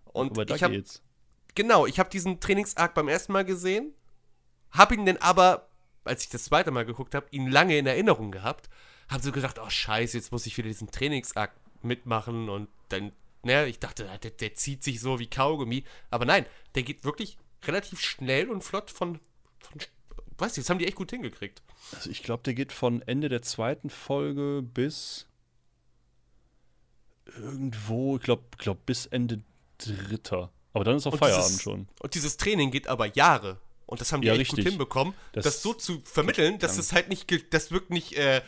Und 0.04 0.30
Aber 0.30 0.44
da 0.44 0.54
ich 0.54 0.62
habe 0.62 0.74
geht's. 0.74 1.02
genau, 1.56 1.84
ich 1.84 1.98
habe 1.98 2.08
diesen 2.10 2.38
Trainings-Arc 2.38 2.94
beim 2.94 3.08
ersten 3.08 3.32
Mal 3.32 3.44
gesehen, 3.44 3.92
habe 4.70 4.94
ihn 4.94 5.04
dann 5.04 5.16
aber, 5.16 5.68
als 6.04 6.22
ich 6.22 6.28
das 6.28 6.44
zweite 6.44 6.70
Mal 6.70 6.84
geguckt 6.84 7.16
habe, 7.16 7.26
ihn 7.32 7.48
lange 7.50 7.76
in 7.76 7.86
Erinnerung 7.86 8.30
gehabt, 8.30 8.70
habe 9.08 9.22
so 9.22 9.32
gedacht, 9.32 9.58
oh 9.58 9.68
scheiße, 9.68 10.16
jetzt 10.16 10.30
muss 10.30 10.46
ich 10.46 10.56
wieder 10.56 10.68
diesen 10.68 10.92
Trainings-Arc 10.92 11.52
mitmachen 11.82 12.48
und 12.48 12.68
dann, 12.88 13.12
ne, 13.42 13.66
ich 13.66 13.80
dachte, 13.80 14.04
der, 14.22 14.30
der 14.30 14.54
zieht 14.54 14.84
sich 14.84 15.00
so 15.00 15.18
wie 15.18 15.28
Kaugummi, 15.28 15.84
aber 16.08 16.24
nein, 16.24 16.46
der 16.76 16.84
geht 16.84 17.02
wirklich 17.04 17.36
relativ 17.64 18.00
schnell 18.00 18.48
und 18.48 18.62
flott 18.62 18.92
von, 18.92 19.18
von 19.58 19.80
weiß 20.38 20.56
nicht, 20.56 20.64
das 20.66 20.70
haben 20.70 20.78
die 20.78 20.86
echt 20.86 20.96
gut 20.96 21.10
hingekriegt. 21.10 21.62
Also 21.94 22.10
ich 22.10 22.22
glaube, 22.22 22.42
der 22.44 22.54
geht 22.54 22.72
von 22.72 23.02
Ende 23.02 23.28
der 23.28 23.42
zweiten 23.42 23.90
Folge 23.90 24.62
bis 24.62 25.26
irgendwo, 27.36 28.16
ich 28.16 28.22
glaube, 28.22 28.44
glaub 28.58 28.84
bis 28.86 29.06
Ende 29.06 29.42
dritter. 29.78 30.50
Aber 30.72 30.84
dann 30.84 30.96
ist 30.96 31.06
auch 31.06 31.12
Und 31.12 31.18
Feierabend 31.18 31.48
dieses- 31.48 31.62
schon. 31.62 31.88
Und 32.00 32.14
dieses 32.14 32.36
Training 32.36 32.70
geht 32.70 32.86
aber 32.88 33.06
Jahre. 33.14 33.58
Und 33.86 34.00
das 34.00 34.12
haben 34.12 34.20
die 34.20 34.28
Ja, 34.28 34.34
echt 34.34 34.50
gut 34.50 34.58
richtig. 34.58 34.72
hinbekommen, 34.72 35.14
Das- 35.32 35.44
das, 35.44 35.62
so 35.62 35.72
zu 35.72 36.02
vermitteln, 36.04 36.58
dass 36.58 36.76
es 36.76 36.92
halt 36.92 37.08
nicht, 37.08 37.30
das 37.54 37.70
wirkt 37.70 37.90
nicht 37.90 38.14
äh, 38.14 38.42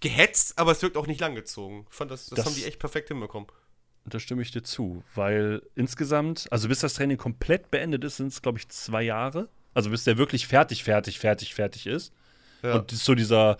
gehetzt, 0.00 0.58
aber 0.58 0.72
es 0.72 0.82
wirkt 0.82 0.96
auch 0.96 1.06
nicht 1.06 1.20
langgezogen. 1.20 1.86
Ich 1.90 1.94
fand, 1.94 2.10
das, 2.10 2.26
das, 2.26 2.36
Das- 2.36 2.46
haben 2.46 2.54
die 2.54 2.64
echt 2.64 2.78
perfekt 2.78 3.08
hinbekommen. 3.08 3.48
Da 4.04 4.18
stimme 4.18 4.42
ich 4.42 4.50
dir 4.50 4.62
zu, 4.64 5.04
weil 5.14 5.62
insgesamt, 5.76 6.48
also 6.50 6.66
bis 6.68 6.80
das 6.80 6.94
Training 6.94 7.18
komplett 7.18 7.70
beendet 7.70 8.02
ist, 8.02 8.16
sind 8.16 8.28
es, 8.28 8.42
glaube 8.42 8.58
ich, 8.58 8.68
zwei 8.68 9.02
Jahre. 9.02 9.48
Also 9.74 9.90
bis 9.90 10.04
der 10.04 10.18
wirklich 10.18 10.46
fertig, 10.46 10.84
fertig, 10.84 11.18
fertig, 11.18 11.54
fertig 11.54 11.86
ist. 11.86 12.12
Ja. 12.62 12.76
Und 12.76 12.90
so 12.90 13.14
dieser, 13.14 13.56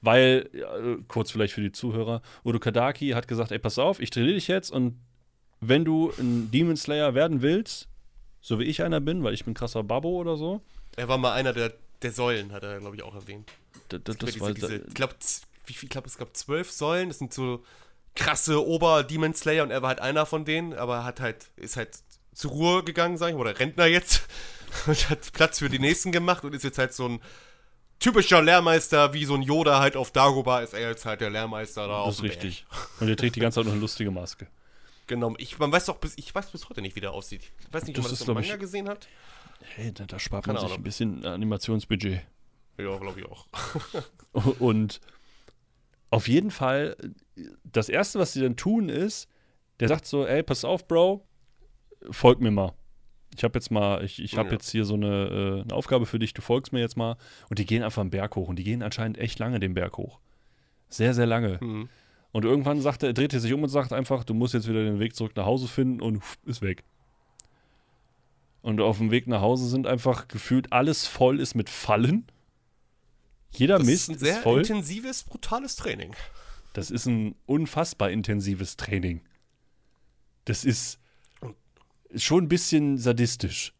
weil, 0.00 0.48
äh, 0.52 1.02
kurz 1.08 1.30
vielleicht 1.30 1.54
für 1.54 1.60
die 1.60 1.72
Zuhörer, 1.72 2.22
Udo 2.44 2.58
Kadaki 2.58 3.10
hat 3.10 3.28
gesagt, 3.28 3.50
ey, 3.52 3.58
pass 3.58 3.78
auf, 3.78 4.00
ich 4.00 4.10
trainiere 4.10 4.34
dich 4.34 4.48
jetzt 4.48 4.70
und 4.70 4.98
wenn 5.60 5.84
du 5.84 6.12
ein 6.18 6.50
Demon 6.50 6.76
Slayer 6.76 7.14
werden 7.14 7.42
willst, 7.42 7.88
so 8.40 8.58
wie 8.60 8.64
ich 8.64 8.82
einer 8.82 9.00
bin, 9.00 9.24
weil 9.24 9.34
ich 9.34 9.44
bin 9.44 9.54
krasser 9.54 9.82
Babbo 9.82 10.10
oder 10.10 10.36
so, 10.36 10.60
er 10.96 11.08
war 11.08 11.18
mal 11.18 11.32
einer 11.32 11.52
der, 11.52 11.72
der 12.02 12.12
Säulen, 12.12 12.52
hat 12.52 12.62
er, 12.62 12.78
glaube 12.78 12.96
ich, 12.96 13.02
auch 13.02 13.14
erwähnt. 13.14 13.50
d- 13.90 13.98
d- 13.98 14.12
Über 14.12 14.14
das 14.14 14.32
diese, 14.32 14.40
war, 14.40 14.52
diese, 14.54 14.76
ich 14.76 14.94
glaube, 14.94 15.14
wie 15.66 15.72
viel, 15.74 15.86
ich 15.86 15.90
glaube, 15.90 16.06
es 16.06 16.16
gab 16.16 16.34
zwölf 16.36 16.70
Säulen, 16.70 17.08
das 17.08 17.18
sind 17.18 17.34
so 17.34 17.64
krasse 18.14 18.64
Ober-Demon 18.66 19.34
Slayer 19.34 19.62
und 19.64 19.70
er 19.70 19.82
war 19.82 19.88
halt 19.88 20.00
einer 20.00 20.24
von 20.24 20.44
denen, 20.44 20.72
aber 20.72 21.04
hat 21.04 21.20
halt, 21.20 21.48
ist 21.56 21.76
halt 21.76 21.90
zur 22.32 22.50
Ruhe 22.52 22.84
gegangen, 22.84 23.18
sag 23.18 23.28
ich 23.28 23.34
mal, 23.34 23.40
oder 23.42 23.58
Rentner 23.58 23.86
jetzt 23.86 24.26
und 24.86 25.10
hat 25.10 25.32
Platz 25.32 25.58
für 25.58 25.68
die 25.68 25.78
nächsten 25.78 26.12
gemacht 26.12 26.44
und 26.44 26.54
ist 26.54 26.64
jetzt 26.64 26.78
halt 26.78 26.92
so 26.92 27.08
ein 27.08 27.20
typischer 27.98 28.42
Lehrmeister, 28.42 29.12
wie 29.14 29.24
so 29.24 29.34
ein 29.34 29.42
Yoda 29.42 29.80
halt 29.80 29.96
auf 29.96 30.10
Dagobah 30.10 30.60
ist 30.60 30.74
er 30.74 30.90
jetzt 30.90 31.04
halt 31.06 31.20
der 31.20 31.30
Lehrmeister 31.30 31.86
da 31.88 32.04
das 32.04 32.16
ist 32.16 32.22
richtig. 32.22 32.66
Und 33.00 33.08
er 33.08 33.16
trägt 33.16 33.36
die 33.36 33.40
ganze 33.40 33.56
Zeit 33.60 33.64
noch 33.64 33.72
eine 33.72 33.80
lustige 33.80 34.10
Maske. 34.10 34.46
Genau, 35.06 35.34
ich, 35.38 35.58
man 35.58 35.72
weiß 35.72 35.86
doch 35.86 35.96
bis, 35.98 36.12
ich 36.16 36.34
weiß 36.34 36.50
bis 36.50 36.68
heute 36.68 36.82
nicht, 36.82 36.94
wie 36.96 37.00
der 37.00 37.12
aussieht. 37.12 37.42
Ich 37.60 37.72
weiß 37.72 37.84
nicht, 37.86 37.96
ob 37.96 38.02
Das 38.02 38.04
man 38.04 38.12
ist, 38.12 38.20
das 38.20 38.28
im 38.28 38.34
glaub 38.34 38.42
ich- 38.42 38.48
Manga 38.48 38.60
gesehen 38.60 38.88
hat. 38.88 39.08
Hey, 39.74 39.92
da, 39.92 40.04
da 40.04 40.18
spart 40.18 40.44
Keine 40.44 40.54
man 40.54 40.60
sich 40.62 40.70
Ahnung. 40.72 40.80
ein 40.80 40.84
bisschen 40.84 41.24
Animationsbudget. 41.24 42.20
Ja, 42.78 42.96
glaube 42.98 43.20
ich 43.20 43.26
auch. 43.26 43.46
Und 44.58 45.00
auf 46.10 46.28
jeden 46.28 46.50
Fall, 46.50 46.96
das 47.64 47.88
Erste, 47.88 48.18
was 48.18 48.32
sie 48.34 48.40
dann 48.42 48.56
tun, 48.56 48.88
ist, 48.90 49.28
der 49.80 49.88
sagt 49.88 50.06
so, 50.06 50.26
ey, 50.26 50.42
pass 50.42 50.64
auf, 50.64 50.86
Bro, 50.86 51.26
folg 52.10 52.40
mir 52.40 52.50
mal. 52.50 52.74
Ich 53.36 53.44
habe 53.44 53.58
jetzt 53.58 53.70
mal, 53.70 54.02
ich, 54.04 54.22
ich 54.22 54.36
habe 54.36 54.48
Ja. 54.48 54.54
jetzt 54.54 54.70
hier 54.70 54.84
so 54.84 54.94
eine, 54.94 55.06
äh, 55.58 55.62
eine 55.62 55.72
Aufgabe 55.74 56.06
für 56.06 56.18
dich, 56.18 56.32
du 56.34 56.42
folgst 56.42 56.72
mir 56.72 56.80
jetzt 56.80 56.96
mal. 56.96 57.16
Und 57.50 57.58
die 57.58 57.66
gehen 57.66 57.82
einfach 57.82 58.00
einen 58.00 58.10
Berg 58.10 58.34
hoch. 58.36 58.48
Und 58.48 58.56
die 58.58 58.64
gehen 58.64 58.82
anscheinend 58.82 59.18
echt 59.18 59.38
lange 59.38 59.60
den 59.60 59.74
Berg 59.74 59.96
hoch. 59.96 60.18
Sehr, 60.88 61.14
sehr 61.14 61.26
lange. 61.26 61.58
Mhm. 61.60 61.88
Und 62.32 62.44
irgendwann 62.44 62.80
sagt 62.80 63.02
er, 63.02 63.12
dreht 63.12 63.32
er 63.32 63.40
sich 63.40 63.52
um 63.52 63.62
und 63.62 63.68
sagt 63.68 63.92
einfach, 63.92 64.24
du 64.24 64.34
musst 64.34 64.54
jetzt 64.54 64.68
wieder 64.68 64.84
den 64.84 64.98
Weg 64.98 65.14
zurück 65.16 65.32
nach 65.36 65.46
Hause 65.46 65.68
finden 65.68 66.00
und 66.00 66.22
pff, 66.22 66.36
ist 66.46 66.62
weg. 66.62 66.84
Und 68.62 68.80
auf 68.80 68.98
dem 68.98 69.10
Weg 69.10 69.26
nach 69.26 69.40
Hause 69.40 69.68
sind 69.68 69.86
einfach 69.86 70.28
gefühlt 70.28 70.72
alles 70.72 71.06
voll 71.06 71.40
ist 71.40 71.54
mit 71.54 71.70
Fallen. 71.70 72.26
Jeder 73.52 73.78
Das 73.78 73.86
Mist 73.86 74.02
ist 74.02 74.08
ein 74.08 74.14
ist, 74.16 74.20
sehr 74.20 74.36
voll. 74.42 74.58
intensives, 74.60 75.22
brutales 75.24 75.76
Training. 75.76 76.14
Das 76.72 76.90
ist 76.90 77.06
ein 77.06 77.36
unfassbar 77.46 78.10
intensives 78.10 78.76
Training. 78.76 79.22
Das 80.44 80.64
ist 80.64 80.98
ist 82.08 82.24
schon 82.24 82.44
ein 82.44 82.48
bisschen 82.48 82.98
sadistisch. 82.98 83.72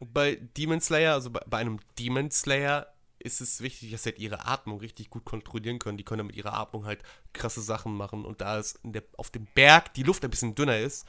Bei 0.00 0.36
Demon 0.56 0.80
Slayer, 0.80 1.14
also 1.14 1.30
bei, 1.30 1.40
bei 1.46 1.58
einem 1.58 1.78
Demon 1.98 2.30
Slayer, 2.30 2.86
ist 3.18 3.40
es 3.42 3.60
wichtig, 3.60 3.90
dass 3.90 4.04
sie 4.04 4.10
halt 4.10 4.18
ihre 4.18 4.46
Atmung 4.46 4.78
richtig 4.80 5.10
gut 5.10 5.24
kontrollieren 5.26 5.78
können. 5.78 5.98
Die 5.98 6.04
können 6.04 6.26
mit 6.26 6.36
ihrer 6.36 6.54
Atmung 6.54 6.86
halt 6.86 7.02
krasse 7.34 7.60
Sachen 7.60 7.94
machen. 7.94 8.24
Und 8.24 8.40
da 8.40 8.58
es 8.58 8.80
der, 8.82 9.02
auf 9.18 9.30
dem 9.30 9.46
Berg 9.54 9.92
die 9.94 10.02
Luft 10.02 10.24
ein 10.24 10.30
bisschen 10.30 10.54
dünner 10.54 10.78
ist, 10.78 11.06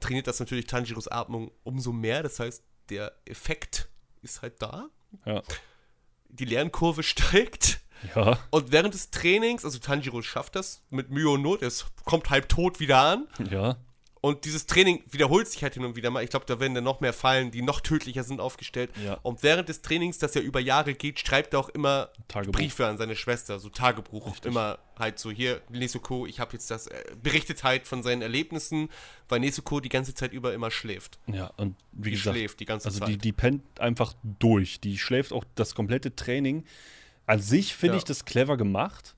trainiert 0.00 0.26
das 0.26 0.40
natürlich 0.40 0.66
Tanjiros 0.66 1.06
Atmung 1.06 1.52
umso 1.62 1.92
mehr. 1.92 2.24
Das 2.24 2.40
heißt, 2.40 2.64
der 2.88 3.12
Effekt 3.24 3.88
ist 4.22 4.42
halt 4.42 4.60
da. 4.60 4.88
Ja. 5.24 5.42
Die 6.28 6.44
Lernkurve 6.44 7.02
steigt. 7.04 7.80
Ja, 8.14 8.38
Und 8.50 8.72
während 8.72 8.92
des 8.92 9.10
Trainings, 9.10 9.64
also 9.64 9.78
Tanjiro 9.78 10.20
schafft 10.22 10.56
das 10.56 10.82
mit 10.90 11.10
Mühe 11.10 11.30
und 11.30 11.42
Not, 11.42 11.62
es 11.62 11.86
kommt 12.04 12.28
halb 12.30 12.48
tot 12.48 12.80
wieder 12.80 12.98
an. 13.00 13.28
ja. 13.48 13.76
Und 14.24 14.46
dieses 14.46 14.64
Training 14.64 15.02
wiederholt 15.10 15.48
sich 15.48 15.62
halt 15.62 15.74
hin 15.74 15.84
und 15.84 15.96
wieder 15.96 16.10
mal. 16.10 16.24
Ich 16.24 16.30
glaube, 16.30 16.46
da 16.46 16.58
werden 16.58 16.74
dann 16.74 16.84
noch 16.84 17.00
mehr 17.00 17.12
Fallen, 17.12 17.50
die 17.50 17.60
noch 17.60 17.82
tödlicher 17.82 18.24
sind, 18.24 18.40
aufgestellt. 18.40 18.90
Ja. 19.04 19.18
Und 19.22 19.42
während 19.42 19.68
des 19.68 19.82
Trainings, 19.82 20.16
das 20.16 20.32
ja 20.32 20.40
über 20.40 20.60
Jahre 20.60 20.94
geht, 20.94 21.20
schreibt 21.20 21.52
er 21.52 21.60
auch 21.60 21.68
immer 21.68 22.08
Tagebuch. 22.28 22.52
Briefe 22.58 22.86
an 22.86 22.96
seine 22.96 23.16
Schwester, 23.16 23.58
so 23.58 23.68
Tagebuch. 23.68 24.28
Richtig. 24.28 24.46
Immer 24.46 24.78
halt 24.98 25.18
so, 25.18 25.30
hier, 25.30 25.60
Nesuko, 25.68 26.24
ich 26.26 26.40
habe 26.40 26.54
jetzt 26.54 26.70
das, 26.70 26.86
äh, 26.86 27.04
berichtet 27.22 27.64
halt 27.64 27.86
von 27.86 28.02
seinen 28.02 28.22
Erlebnissen, 28.22 28.88
weil 29.28 29.40
Nesuko 29.40 29.80
die 29.80 29.90
ganze 29.90 30.14
Zeit 30.14 30.32
über 30.32 30.54
immer 30.54 30.70
schläft. 30.70 31.18
Ja, 31.26 31.48
und 31.58 31.76
wie 31.92 32.08
Die 32.08 32.16
gesagt, 32.16 32.34
schläft 32.34 32.60
die 32.60 32.64
ganze 32.64 32.88
also 32.88 33.00
Zeit. 33.00 33.08
die, 33.10 33.18
die 33.18 33.32
pennt 33.32 33.62
einfach 33.78 34.14
durch. 34.22 34.80
Die 34.80 34.96
schläft 34.96 35.34
auch 35.34 35.44
das 35.54 35.74
komplette 35.74 36.16
Training. 36.16 36.64
An 37.26 37.40
sich 37.42 37.74
finde 37.74 37.96
Ja. 37.96 37.98
ich 37.98 38.04
das 38.04 38.24
clever 38.24 38.56
gemacht, 38.56 39.14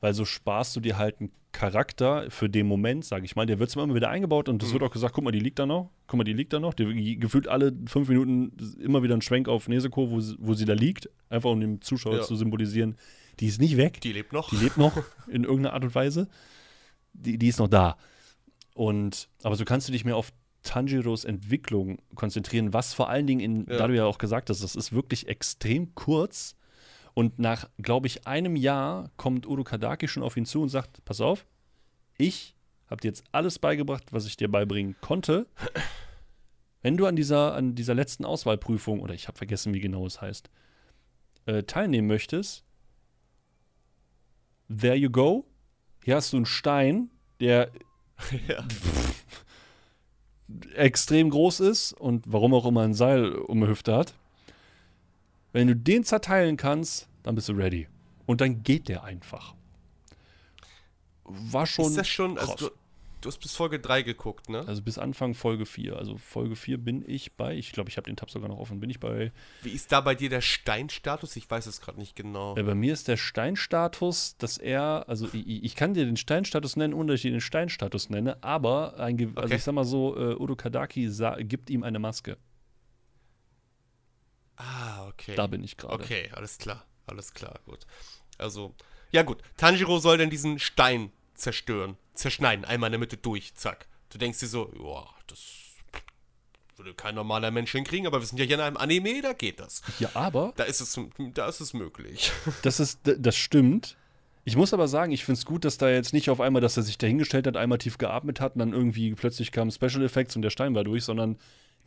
weil 0.00 0.14
so 0.14 0.24
sparst 0.24 0.74
du 0.76 0.80
dir 0.80 0.98
halt 0.98 1.20
einen 1.20 1.30
Charakter 1.52 2.30
für 2.30 2.48
den 2.48 2.66
Moment, 2.66 3.04
sage 3.04 3.24
ich 3.24 3.34
mal. 3.36 3.44
Der 3.44 3.58
wird 3.58 3.70
zwar 3.70 3.84
immer 3.84 3.94
wieder 3.96 4.08
eingebaut 4.08 4.48
und 4.48 4.62
es 4.62 4.68
Mhm. 4.68 4.74
wird 4.74 4.82
auch 4.84 4.90
gesagt, 4.92 5.14
guck 5.14 5.24
mal, 5.24 5.32
die 5.32 5.40
liegt 5.40 5.58
da 5.58 5.66
noch, 5.66 5.90
guck 6.06 6.18
mal, 6.18 6.24
die 6.24 6.32
liegt 6.32 6.52
da 6.52 6.60
noch. 6.60 6.74
Die, 6.74 7.18
gefühlt 7.18 7.48
alle 7.48 7.72
fünf 7.86 8.08
Minuten 8.08 8.52
immer 8.80 9.02
wieder 9.02 9.14
ein 9.16 9.22
Schwenk 9.22 9.48
auf 9.48 9.68
Neseko, 9.68 10.10
wo, 10.10 10.20
sie- 10.20 10.36
wo 10.38 10.54
sie 10.54 10.64
da 10.64 10.74
liegt, 10.74 11.10
einfach 11.28 11.50
um 11.50 11.60
dem 11.60 11.80
Zuschauer 11.80 12.16
Ja. 12.18 12.22
zu 12.22 12.36
symbolisieren, 12.36 12.96
die 13.40 13.46
ist 13.46 13.60
nicht 13.60 13.76
weg. 13.76 14.00
Die 14.00 14.12
lebt 14.12 14.32
noch. 14.32 14.50
Die 14.50 14.56
lebt 14.56 14.76
noch 14.76 14.92
in 15.28 15.42
irgendeiner 15.44 15.72
Art 15.74 15.82
und 15.84 15.94
Weise. 15.94 16.28
Die, 17.12 17.36
die 17.36 17.48
ist 17.48 17.58
noch 17.58 17.68
da. 17.68 17.96
Und, 18.74 19.28
aber 19.42 19.56
so 19.56 19.64
kannst 19.64 19.88
du 19.88 19.92
dich 19.92 20.04
mehr 20.04 20.16
auf 20.16 20.32
Tanjiros 20.62 21.24
Entwicklung 21.24 21.98
konzentrieren, 22.14 22.72
was 22.72 22.92
vor 22.94 23.08
allen 23.08 23.26
Dingen, 23.26 23.40
in, 23.40 23.66
Ja. 23.68 23.78
da 23.78 23.86
du 23.88 23.96
ja 23.96 24.04
auch 24.04 24.18
gesagt 24.18 24.50
hast, 24.50 24.62
das 24.62 24.76
ist 24.76 24.92
wirklich 24.92 25.26
extrem 25.26 25.94
kurz. 25.94 26.54
Und 27.14 27.38
nach, 27.38 27.68
glaube 27.78 28.06
ich, 28.06 28.26
einem 28.26 28.56
Jahr 28.56 29.10
kommt 29.16 29.46
Urukadaki 29.46 30.08
schon 30.08 30.22
auf 30.22 30.36
ihn 30.36 30.46
zu 30.46 30.62
und 30.62 30.68
sagt: 30.68 31.04
Pass 31.04 31.20
auf, 31.20 31.46
ich 32.18 32.54
habe 32.88 33.00
dir 33.00 33.08
jetzt 33.08 33.24
alles 33.32 33.58
beigebracht, 33.58 34.12
was 34.12 34.26
ich 34.26 34.36
dir 34.36 34.50
beibringen 34.50 34.96
konnte. 35.00 35.46
Wenn 36.82 36.96
du 36.96 37.06
an 37.06 37.16
dieser, 37.16 37.54
an 37.54 37.74
dieser 37.74 37.94
letzten 37.94 38.24
Auswahlprüfung, 38.24 39.00
oder 39.00 39.14
ich 39.14 39.28
habe 39.28 39.38
vergessen, 39.38 39.74
wie 39.74 39.80
genau 39.80 40.06
es 40.06 40.20
heißt, 40.20 40.50
äh, 41.46 41.62
teilnehmen 41.62 42.08
möchtest, 42.08 42.64
there 44.68 44.96
you 44.96 45.10
go. 45.10 45.44
Hier 46.04 46.16
hast 46.16 46.32
du 46.32 46.38
einen 46.38 46.46
Stein, 46.46 47.10
der 47.38 47.70
ja. 48.48 48.66
extrem 50.74 51.30
groß 51.30 51.60
ist 51.60 51.92
und 51.92 52.24
warum 52.26 52.54
auch 52.54 52.66
immer 52.66 52.82
ein 52.82 52.94
Seil 52.94 53.32
um 53.32 53.60
die 53.60 53.68
Hüfte 53.68 53.94
hat. 53.94 54.14
Wenn 55.52 55.66
du 55.68 55.76
den 55.76 56.04
zerteilen 56.04 56.56
kannst, 56.56 57.08
dann 57.22 57.34
bist 57.34 57.48
du 57.48 57.52
ready. 57.52 57.88
Und 58.26 58.40
dann 58.40 58.62
geht 58.62 58.88
der 58.88 59.02
einfach. 59.04 59.54
War 61.24 61.66
schon. 61.66 61.86
ist 61.86 61.96
das 61.96 62.08
schon, 62.08 62.38
also 62.38 62.52
krass. 62.52 62.60
du, 62.60 62.70
du 63.20 63.28
hast 63.28 63.38
bis 63.38 63.54
Folge 63.54 63.78
3 63.78 64.02
geguckt, 64.02 64.48
ne? 64.48 64.64
Also 64.66 64.82
bis 64.82 64.98
Anfang 64.98 65.34
Folge 65.34 65.66
4. 65.66 65.96
Also 65.96 66.16
Folge 66.16 66.56
4 66.56 66.78
bin 66.78 67.04
ich 67.06 67.32
bei, 67.32 67.56
ich 67.56 67.72
glaube, 67.72 67.88
ich 67.90 67.96
habe 67.96 68.06
den 68.06 68.16
Tab 68.16 68.30
sogar 68.30 68.48
noch 68.48 68.58
offen, 68.58 68.80
bin 68.80 68.90
ich 68.90 69.00
bei. 69.00 69.32
Wie 69.62 69.70
ist 69.70 69.92
da 69.92 70.00
bei 70.00 70.14
dir 70.14 70.28
der 70.30 70.40
Steinstatus? 70.40 71.36
Ich 71.36 71.48
weiß 71.50 71.66
es 71.66 71.80
gerade 71.80 71.98
nicht 71.98 72.16
genau. 72.16 72.56
Äh, 72.56 72.62
bei 72.62 72.74
mir 72.74 72.92
ist 72.92 73.08
der 73.08 73.16
Steinstatus, 73.16 74.36
dass 74.38 74.58
er, 74.58 75.04
also 75.08 75.28
ich, 75.32 75.64
ich 75.64 75.76
kann 75.76 75.94
dir 75.94 76.04
den 76.04 76.16
Steinstatus 76.16 76.76
nennen, 76.76 76.94
ohne 76.94 77.12
dass 77.12 77.16
ich 77.18 77.22
dir 77.22 77.32
den 77.32 77.40
Steinstatus 77.40 78.10
nenne, 78.10 78.42
aber 78.42 78.98
ein, 78.98 79.18
also 79.20 79.40
Okay. 79.40 79.56
ich 79.56 79.64
sag 79.64 79.74
mal 79.74 79.84
so, 79.84 80.16
äh, 80.16 80.34
Udo 80.36 80.56
Kadaki 80.56 81.10
gibt 81.40 81.70
ihm 81.70 81.82
eine 81.82 81.98
Maske. 81.98 82.36
Ah, 84.60 85.08
okay. 85.08 85.34
Da 85.34 85.46
bin 85.46 85.64
ich 85.64 85.76
gerade. 85.76 85.94
Okay, 85.94 86.30
alles 86.34 86.58
klar. 86.58 86.84
Alles 87.06 87.32
klar, 87.32 87.58
gut. 87.64 87.86
Also, 88.38 88.74
ja 89.10 89.22
gut. 89.22 89.38
Tanjiro 89.56 89.98
soll 89.98 90.18
dann 90.18 90.30
diesen 90.30 90.58
Stein 90.58 91.10
zerstören, 91.34 91.96
zerschneiden, 92.14 92.64
einmal 92.64 92.88
in 92.88 92.92
der 92.92 92.98
Mitte 93.00 93.16
durch, 93.16 93.54
zack. 93.54 93.86
Du 94.10 94.18
denkst 94.18 94.38
dir 94.40 94.48
so, 94.48 94.70
ja, 94.78 95.06
das 95.26 95.40
würde 96.76 96.94
kein 96.94 97.14
normaler 97.14 97.50
Mensch 97.50 97.72
hinkriegen, 97.72 98.06
aber 98.06 98.20
wir 98.20 98.26
sind 98.26 98.38
ja 98.38 98.44
hier 98.44 98.56
in 98.56 98.60
einem 98.60 98.76
Anime, 98.76 99.22
da 99.22 99.32
geht 99.32 99.60
das. 99.60 99.82
Ja, 99.98 100.10
aber 100.14 100.52
Da 100.56 100.64
ist 100.64 100.80
es, 100.80 100.98
da 101.34 101.48
ist 101.48 101.60
es 101.60 101.72
möglich. 101.74 102.32
Das 102.62 102.80
ist, 102.80 103.00
das 103.04 103.36
stimmt. 103.36 103.96
Ich 104.44 104.56
muss 104.56 104.72
aber 104.72 104.88
sagen, 104.88 105.12
ich 105.12 105.24
finde 105.24 105.38
es 105.38 105.44
gut, 105.44 105.64
dass 105.64 105.78
da 105.78 105.90
jetzt 105.90 106.12
nicht 106.12 106.30
auf 106.30 106.40
einmal, 106.40 106.62
dass 106.62 106.76
er 106.76 106.82
sich 106.82 106.98
dahingestellt 106.98 107.46
hat, 107.46 107.56
einmal 107.56 107.78
tief 107.78 107.98
geatmet 107.98 108.40
hat 108.40 108.54
und 108.54 108.60
dann 108.60 108.72
irgendwie 108.72 109.14
plötzlich 109.14 109.52
kamen 109.52 109.70
Special 109.70 110.02
Effects 110.02 110.36
und 110.36 110.42
der 110.42 110.50
Stein 110.50 110.74
war 110.74 110.84
durch, 110.84 111.04
sondern 111.04 111.38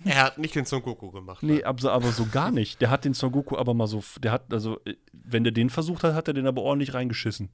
er 0.05 0.23
hat 0.23 0.37
nicht 0.37 0.55
den 0.55 0.65
Son 0.65 0.81
Goku 0.81 1.11
gemacht. 1.11 1.43
nee, 1.43 1.55
ne? 1.57 1.65
aber, 1.65 1.91
aber 1.91 2.11
so 2.11 2.25
gar 2.25 2.51
nicht. 2.51 2.81
Der 2.81 2.89
hat 2.89 3.05
den 3.05 3.13
Son 3.13 3.31
Goku 3.31 3.57
aber 3.57 3.73
mal 3.73 3.87
so, 3.87 4.03
der 4.19 4.31
hat, 4.31 4.51
also, 4.53 4.79
wenn 5.13 5.43
der 5.43 5.53
den 5.53 5.69
versucht 5.69 6.03
hat, 6.03 6.13
hat 6.13 6.27
er 6.27 6.33
den 6.33 6.47
aber 6.47 6.61
ordentlich 6.61 6.93
reingeschissen. 6.93 7.49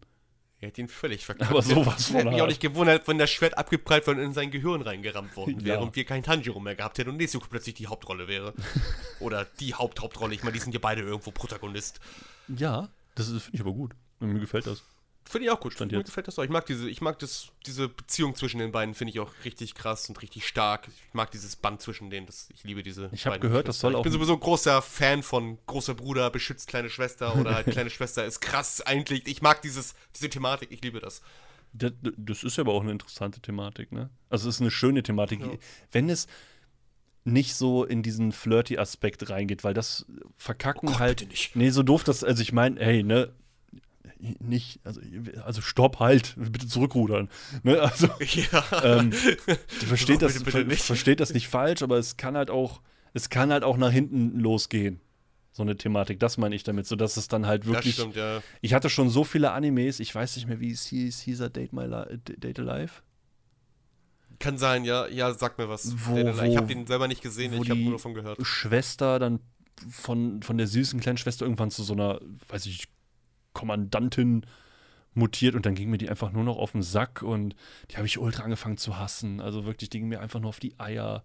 Er 0.62 0.68
hat 0.70 0.78
ihn 0.78 0.90
völlig 0.90 1.26
verkackt. 1.26 1.50
Aber 1.52 1.62
sowas 1.62 2.08
von 2.08 2.18
Hätte 2.18 2.30
mich 2.32 2.42
auch 2.42 2.48
nicht 2.48 2.60
gewundert, 2.60 3.08
wenn 3.08 3.18
das 3.18 3.30
Schwert 3.30 3.58
abgeprallt 3.58 4.06
und 4.10 4.20
in 4.20 4.34
sein 4.34 4.52
Gehirn 4.52 4.82
reingerammt 4.82 5.38
worden 5.38 5.64
wäre 5.64 5.78
Ja. 5.78 5.84
und 5.84 5.96
wir 5.96 6.04
keinen 6.04 6.24
Tanjiro 6.24 6.60
mehr 6.60 6.76
gehabt 6.76 6.98
hätten 6.98 7.12
und 7.12 7.16
Nezuko 7.18 7.48
plötzlich 7.50 7.76
die 7.76 7.88
Hauptrolle 7.88 8.28
wäre. 8.28 8.54
Oder 9.22 9.46
die 9.62 9.74
Haupthauptrolle. 9.74 10.34
Ich 10.36 10.44
meine, 10.44 10.52
die 10.54 10.60
sind 10.60 10.74
ja 10.74 10.80
beide 10.82 11.02
irgendwo 11.02 11.32
Protagonist. 11.32 12.02
Ja, 12.50 12.90
das 13.16 13.30
ist- 13.30 13.44
finde 13.44 13.56
ich 13.56 13.62
aber 13.62 13.72
gut. 13.72 13.94
Mir 14.20 14.38
gefällt 14.40 14.68
das. 14.68 14.84
Finde 15.30 15.46
ich 15.46 15.52
auch 15.52 15.60
gut. 15.60 15.74
Stand 15.74 15.92
Mir 15.92 16.00
jetzt. 16.00 16.08
gefällt 16.08 16.28
das 16.28 16.40
auch. 16.40 16.44
Ich 16.44 16.50
mag 16.50 16.66
diese, 16.66 16.90
ich 16.90 17.02
mag 17.02 17.20
das, 17.20 17.50
diese 17.66 17.88
Beziehung 17.88 18.34
zwischen 18.36 18.58
den 18.60 18.72
beiden, 18.72 18.96
finde 18.96 19.12
ich 19.14 19.20
auch 19.20 19.32
richtig 19.46 19.76
krass 19.76 20.10
und 20.10 20.22
richtig 20.24 20.48
stark. 20.48 20.88
Ich 20.88 21.14
mag 21.14 21.30
dieses 21.30 21.56
Band 21.56 21.82
zwischen 21.82 22.10
denen. 22.10 22.26
Das, 22.26 22.50
ich 22.54 22.64
liebe 22.64 22.82
diese. 22.82 23.10
Ich 23.12 23.26
hab 23.26 23.34
beiden 23.34 23.48
gehört, 23.48 23.68
das 23.68 23.80
soll 23.80 23.94
auch- 23.96 24.00
Ich 24.00 24.04
bin 24.04 24.12
sowieso 24.12 24.34
ein 24.34 24.40
großer 24.40 24.82
Fan 24.82 25.22
von 25.22 25.60
großer 25.68 25.94
Bruder 25.94 26.30
beschützt 26.32 26.68
kleine 26.68 26.90
Schwester 26.90 27.36
oder 27.36 27.54
halt 27.54 27.68
kleine 27.72 27.90
Schwester 27.92 28.26
ist 28.26 28.40
krass 28.42 28.82
eigentlich. 28.82 29.28
Ich 29.28 29.42
mag 29.44 29.62
dieses, 29.62 29.94
diese 30.16 30.30
Thematik. 30.30 30.72
Ich 30.72 30.82
liebe 30.84 31.00
das. 31.00 31.22
Das, 31.74 31.92
das 32.18 32.44
ist 32.44 32.58
aber 32.58 32.74
auch 32.74 32.82
eine 32.82 32.92
interessante 32.92 33.40
Thematik, 33.40 33.92
ne? 33.92 34.10
Also 34.30 34.50
es 34.50 34.56
ist 34.56 34.62
eine 34.62 34.72
schöne 34.72 35.04
Thematik. 35.04 35.42
Ja. 35.42 35.48
Wenn 35.92 36.10
es 36.10 36.26
nicht 37.26 37.54
so 37.54 37.84
in 37.84 38.02
diesen 38.02 38.32
Flirty-Aspekt 38.32 39.30
reingeht, 39.30 39.64
weil 39.64 39.76
das 39.76 40.06
Verkacken 40.38 40.90
Oh 40.90 40.92
Gott, 40.94 41.00
halt. 41.00 41.20
bitte 41.20 41.30
nicht. 41.30 41.56
Nee, 41.56 41.70
so 41.70 41.84
doof 41.84 42.04
das, 42.04 42.24
also 42.24 42.42
ich 42.42 42.52
meine, 42.54 42.80
hey, 42.80 43.04
ne? 43.04 43.32
Nicht, 44.20 44.82
also, 44.84 45.00
also 45.46 45.62
stopp, 45.62 46.00
halt, 46.00 46.36
bitte 46.38 46.68
zurückrudern. 46.68 47.30
Ne? 47.64 47.80
Also, 47.82 48.08
Ja. 48.52 48.64
ähm, 49.00 49.12
versteht, 49.70 50.22
das, 50.22 50.34
bitte, 50.34 50.46
bitte 50.46 50.58
ver 50.60 50.64
nicht. 50.66 50.82
versteht 50.84 51.20
das 51.22 51.34
nicht 51.34 51.48
falsch, 51.48 51.82
aber 51.82 51.98
es 51.98 52.18
kann 52.18 52.36
halt 52.36 52.50
auch, 52.50 52.82
es 53.14 53.30
kann 53.30 53.52
halt 53.52 53.64
auch 53.64 53.78
nach 53.78 53.92
hinten 53.92 54.40
losgehen. 54.40 55.00
So 55.52 55.64
eine 55.64 55.78
Thematik, 55.78 56.20
das 56.20 56.38
meine 56.38 56.54
ich 56.56 56.64
damit, 56.64 56.86
so 56.86 56.96
dass 56.96 57.18
es 57.18 57.28
dann 57.28 57.48
halt 57.48 57.66
wirklich. 57.66 57.96
stimmt, 57.96 58.16
ja. 58.16 58.42
Ich 58.62 58.74
hatte 58.74 58.90
schon 58.90 59.10
so 59.10 59.24
viele 59.24 59.52
Animes, 59.52 60.00
ich 60.00 60.14
weiß 60.14 60.36
nicht 60.36 60.48
mehr, 60.48 60.60
wie 60.60 60.72
es 60.72 60.86
hieß, 60.88 61.22
hieß 61.22 61.40
er 61.40 61.50
Date 61.50 61.74
My 61.74 61.86
Li 61.86 62.18
Date 62.38 62.60
Alive? 62.60 62.94
Kann 64.40 64.58
sein, 64.58 64.86
ja. 64.86 65.08
Ja, 65.08 65.34
sag 65.34 65.58
mir 65.58 65.68
was. 65.68 65.94
Wo- 66.08 66.16
Den- 66.16 66.28
ich 66.30 66.36
wo- 66.38 66.56
habe 66.58 66.68
den 66.68 66.86
selber 66.88 67.08
nicht 67.08 67.22
gesehen, 67.22 67.58
wo 67.58 67.64
ich 67.64 67.70
habe 67.70 67.80
nur 67.80 67.94
davon 67.94 68.14
gehört. 68.14 68.38
Schwester 68.46 69.18
dann 69.20 69.40
von, 69.90 70.42
von 70.44 70.58
der 70.58 70.68
süßen 70.68 71.00
kleinen 71.00 71.18
Schwester 71.18 71.46
irgendwann 71.46 71.72
zu 71.72 71.84
so 71.84 71.94
einer, 71.94 72.20
weiß 72.48 72.66
ich, 72.68 72.88
Kommandantin 73.60 74.46
mutiert 75.14 75.56
und 75.56 75.66
dann 75.66 75.76
ging 75.76 75.90
mir 75.90 75.98
die 75.98 76.10
einfach 76.10 76.32
nur 76.32 76.44
noch 76.44 76.58
auf 76.58 76.72
den 76.72 76.82
Sack 76.84 77.22
und 77.24 77.56
die 77.92 77.98
habe 77.98 78.06
ich 78.08 78.18
ultra 78.20 78.44
angefangen 78.44 78.78
zu 78.78 78.98
hassen. 78.98 79.42
Also 79.42 79.66
wirklich, 79.66 79.90
die 79.90 80.00
ging 80.00 80.08
mir 80.08 80.22
einfach 80.22 80.40
nur 80.40 80.50
auf 80.50 80.60
die 80.60 80.80
Eier. 80.80 81.24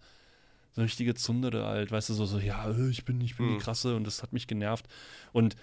So 0.72 0.80
eine 0.80 0.86
richtige 0.86 1.14
Zundere 1.14 1.66
halt, 1.66 1.92
weißt 1.92 2.08
du, 2.08 2.14
so, 2.14 2.26
so 2.26 2.38
ja, 2.38 2.68
äh, 2.70 2.88
ich 2.90 3.04
bin, 3.04 3.20
ich 3.20 3.36
bin 3.36 3.46
Hm. 3.46 3.58
die 3.58 3.62
Krasse 3.62 3.94
und 3.94 4.04
das 4.04 4.22
hat 4.22 4.32
mich 4.32 4.46
genervt. 4.48 4.86
Und 5.32 5.54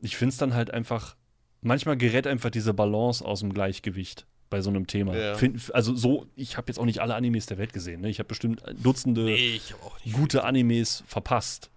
ich 0.00 0.16
finde 0.16 0.30
es 0.32 0.36
dann 0.36 0.54
halt 0.54 0.70
einfach, 0.72 1.16
manchmal 1.62 1.96
gerät 1.96 2.26
einfach 2.28 2.50
diese 2.50 2.72
Balance 2.72 3.24
aus 3.24 3.40
dem 3.40 3.52
Gleichgewicht 3.52 4.26
bei 4.48 4.60
so 4.60 4.70
einem 4.70 4.86
Thema. 4.86 5.16
Ja. 5.16 5.34
Find, 5.34 5.74
also 5.74 5.94
so, 5.96 6.26
ich 6.36 6.56
habe 6.56 6.68
jetzt 6.68 6.78
auch 6.78 6.84
nicht 6.84 7.00
alle 7.00 7.14
Animes 7.16 7.46
der 7.46 7.58
Welt 7.58 7.72
gesehen. 7.72 8.00
Ne? 8.02 8.10
Ich 8.10 8.18
habe 8.20 8.28
bestimmt 8.28 8.62
Dutzende 8.82 9.22
Nee, 9.24 9.56
ich 9.56 9.74
nicht. 10.04 10.14
gute 10.16 10.44
Animes 10.44 11.02
verpasst. 11.06 11.70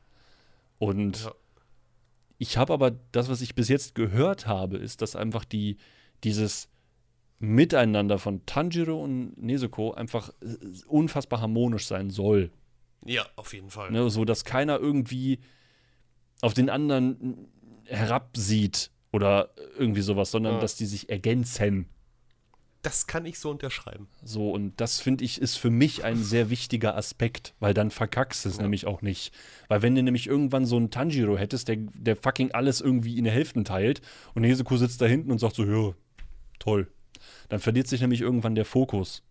Und 0.77 1.23
Ja. 1.23 1.31
Ich 2.43 2.57
habe 2.57 2.73
aber 2.73 2.91
das, 3.13 3.29
was 3.29 3.39
ich 3.41 3.55
bis 3.55 3.69
jetzt 3.69 3.95
gehört 3.95 4.47
habe, 4.47 4.75
ist, 4.77 5.01
dass 5.01 5.15
einfach 5.15 5.45
die, 5.45 5.77
dieses 6.25 6.67
Miteinander 7.39 8.19
von 8.19 8.45
Tanjiro 8.45 9.01
und 9.01 9.37
Nezuko 9.41 9.93
einfach 9.93 10.29
äh, 10.41 10.57
unfassbar 10.87 11.39
harmonisch 11.39 11.87
sein 11.87 12.09
soll. 12.09 12.51
Ja, 13.05 13.25
auf 13.37 13.53
jeden 13.53 13.69
Fall. 13.69 13.91
Ne? 13.91 14.09
So, 14.09 14.25
dass 14.25 14.43
keiner 14.43 14.77
irgendwie 14.79 15.39
auf 16.41 16.53
den 16.53 16.69
anderen 16.69 17.47
herabsieht 17.85 18.91
oder 19.13 19.49
irgendwie 19.77 20.01
sowas, 20.01 20.31
sondern 20.31 20.55
Ja. 20.55 20.59
dass 20.59 20.75
die 20.75 20.85
sich 20.85 21.09
ergänzen. 21.09 21.87
Das 22.83 23.07
kann 23.07 23.25
ich 23.25 23.39
so 23.39 23.49
unterschreiben. 23.49 24.07
So, 24.23 24.51
und 24.51 24.79
das 24.79 24.99
finde 24.99 25.23
ich 25.23 25.41
ist 25.41 25.55
für 25.55 25.69
mich 25.69 26.03
ein 26.03 26.17
sehr 26.21 26.49
wichtiger 26.49 26.95
Aspekt, 26.97 27.55
weil 27.59 27.73
dann 27.73 27.91
verkackst 27.91 28.43
du 28.45 28.49
es 28.49 28.57
Ja. 28.57 28.63
nämlich 28.63 28.85
auch 28.85 29.01
nicht. 29.01 29.33
Weil 29.69 29.81
wenn 29.81 29.95
du 29.95 30.03
nämlich 30.03 30.27
irgendwann 30.27 30.65
so 30.65 30.75
einen 30.75 30.91
Tanjiro 30.91 31.37
hättest, 31.37 31.69
der, 31.69 31.77
der 31.77 32.15
fucking 32.17 32.51
alles 32.51 32.81
irgendwie 32.81 33.17
in 33.17 33.23
der 33.23 33.33
Hälften 33.33 33.63
teilt 33.63 34.01
und 34.35 34.41
Nezuko 34.41 34.75
sitzt 34.77 35.01
da 35.01 35.05
hinten 35.05 35.31
und 35.31 35.39
sagt 35.39 35.55
so, 35.55 35.63
ja, 35.63 35.93
toll. 36.59 36.91
Dann 37.49 37.59
verliert 37.61 37.87
sich 37.87 38.01
nämlich 38.01 38.19
irgendwann 38.21 38.53
der 38.55 38.65
Fokus. 38.65 39.23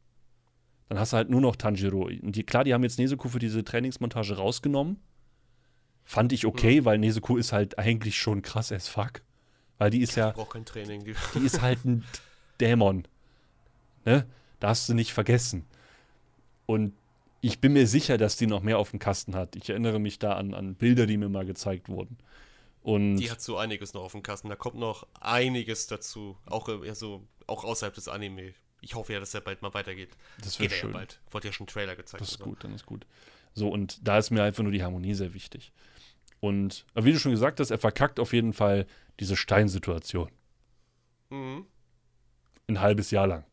Dann 0.88 0.98
hast 0.98 1.12
du 1.12 1.18
halt 1.18 1.28
nur 1.30 1.40
noch 1.42 1.56
Tanjiro. 1.56 2.04
Und 2.06 2.34
die, 2.34 2.44
klar, 2.44 2.64
die 2.64 2.72
haben 2.72 2.82
jetzt 2.82 2.98
Nezuko 2.98 3.28
für 3.28 3.38
diese 3.38 3.64
Trainingsmontage 3.64 4.34
rausgenommen. 4.36 4.98
Fand 6.04 6.32
ich 6.32 6.46
okay, 6.46 6.84
weil 6.84 6.98
Nezuko 6.98 7.36
ist 7.36 7.52
halt 7.52 7.78
eigentlich 7.78 8.16
schon 8.18 8.40
krass 8.42 8.72
as 8.72 8.88
fuck. 8.88 9.22
Weil 9.78 9.90
die 9.90 10.00
ist 10.00 10.16
ja, 10.16 10.32
kein 10.32 10.64
Training. 10.64 11.04
Die, 11.04 11.14
die 11.34 11.44
ist 11.44 11.60
halt 11.60 11.84
ein 11.84 12.04
Dämon. 12.60 13.04
Ne? 14.04 14.26
Darfst 14.60 14.88
du 14.88 14.94
nicht 14.94 15.12
vergessen. 15.12 15.66
Und 16.66 16.94
ich 17.40 17.60
bin 17.60 17.72
mir 17.72 17.86
sicher, 17.86 18.18
dass 18.18 18.36
die 18.36 18.46
noch 18.46 18.62
mehr 18.62 18.78
auf 18.78 18.90
dem 18.90 18.98
Kasten 18.98 19.34
hat. 19.34 19.56
Ich 19.56 19.68
erinnere 19.68 19.98
mich 19.98 20.18
da 20.18 20.34
an, 20.34 20.54
an 20.54 20.74
Bilder, 20.74 21.06
die 21.06 21.16
mir 21.16 21.28
mal 21.28 21.44
gezeigt 21.44 21.88
wurden. 21.88 22.16
Und 22.82 23.16
Die 23.16 23.30
hat 23.30 23.40
so 23.40 23.56
einiges 23.56 23.94
noch 23.94 24.02
auf 24.02 24.12
dem 24.12 24.22
Kasten. 24.22 24.48
Da 24.48 24.56
kommt 24.56 24.76
noch 24.76 25.06
einiges 25.20 25.86
dazu. 25.86 26.36
Auch, 26.46 26.68
äh, 26.68 26.86
ja, 26.86 26.94
so, 26.94 27.26
auch 27.46 27.64
außerhalb 27.64 27.94
des 27.94 28.08
Anime. 28.08 28.54
Ich 28.80 28.94
hoffe 28.94 29.12
ja, 29.12 29.20
dass 29.20 29.34
er 29.34 29.40
bald 29.40 29.62
mal 29.62 29.74
weitergeht. 29.74 30.10
das 30.42 30.58
er 30.58 30.70
schön. 30.70 30.90
ja 30.90 30.96
bald. 30.98 31.20
Wurde 31.30 31.48
ja 31.48 31.52
schon 31.52 31.64
ein 31.64 31.68
Trailer 31.68 31.96
gezeigt. 31.96 32.20
Das 32.20 32.30
ist 32.30 32.38
so. 32.38 32.44
gut, 32.44 32.64
dann 32.64 32.74
ist 32.74 32.86
gut. 32.86 33.06
So, 33.54 33.68
und 33.68 34.06
da 34.06 34.18
ist 34.18 34.30
mir 34.30 34.42
einfach 34.42 34.62
nur 34.62 34.72
die 34.72 34.82
Harmonie 34.82 35.14
sehr 35.14 35.34
wichtig. 35.34 35.72
Und 36.40 36.84
wie 36.94 37.12
du 37.12 37.18
schon 37.18 37.30
gesagt 37.30 37.60
hast, 37.60 37.70
er 37.70 37.78
verkackt 37.78 38.18
auf 38.18 38.32
jeden 38.32 38.52
Fall 38.52 38.86
diese 39.20 39.36
Steinsituation. 39.36 40.30
Mhm. 41.30 41.66
Ein 42.66 42.80
halbes 42.80 43.10
Jahr 43.12 43.26
lang. 43.26 43.44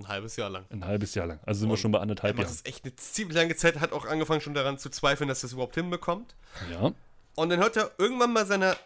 Ein 0.00 0.08
halbes 0.08 0.36
Jahr 0.36 0.50
lang. 0.50 0.64
Ein 0.70 0.84
halbes 0.84 1.14
Jahr 1.14 1.26
lang. 1.26 1.40
Also 1.44 1.60
sind 1.60 1.68
wir 1.68 1.72
Und 1.72 1.78
schon 1.78 1.92
bei 1.92 1.98
Er 1.98 2.02
anderthalb 2.02 2.36
Jahren. 2.38 2.48
das 2.48 2.64
echt 2.64 2.84
eine 2.84 2.96
ziemlich 2.96 3.36
lange 3.36 3.56
Zeit, 3.56 3.80
hat 3.80 3.92
auch 3.92 4.06
angefangen 4.06 4.40
schon 4.40 4.54
daran 4.54 4.78
zu 4.78 4.90
zweifeln, 4.90 5.28
dass 5.28 5.42
er 5.42 5.46
es 5.48 5.52
überhaupt 5.52 5.74
hinbekommt. 5.74 6.34
Ja. 6.70 6.92
Und 7.36 7.48
dann 7.48 7.60
hört 7.60 7.76
er 7.76 7.90
irgendwann 7.98 8.34
bei 8.34 8.44
seiner, 8.44 8.76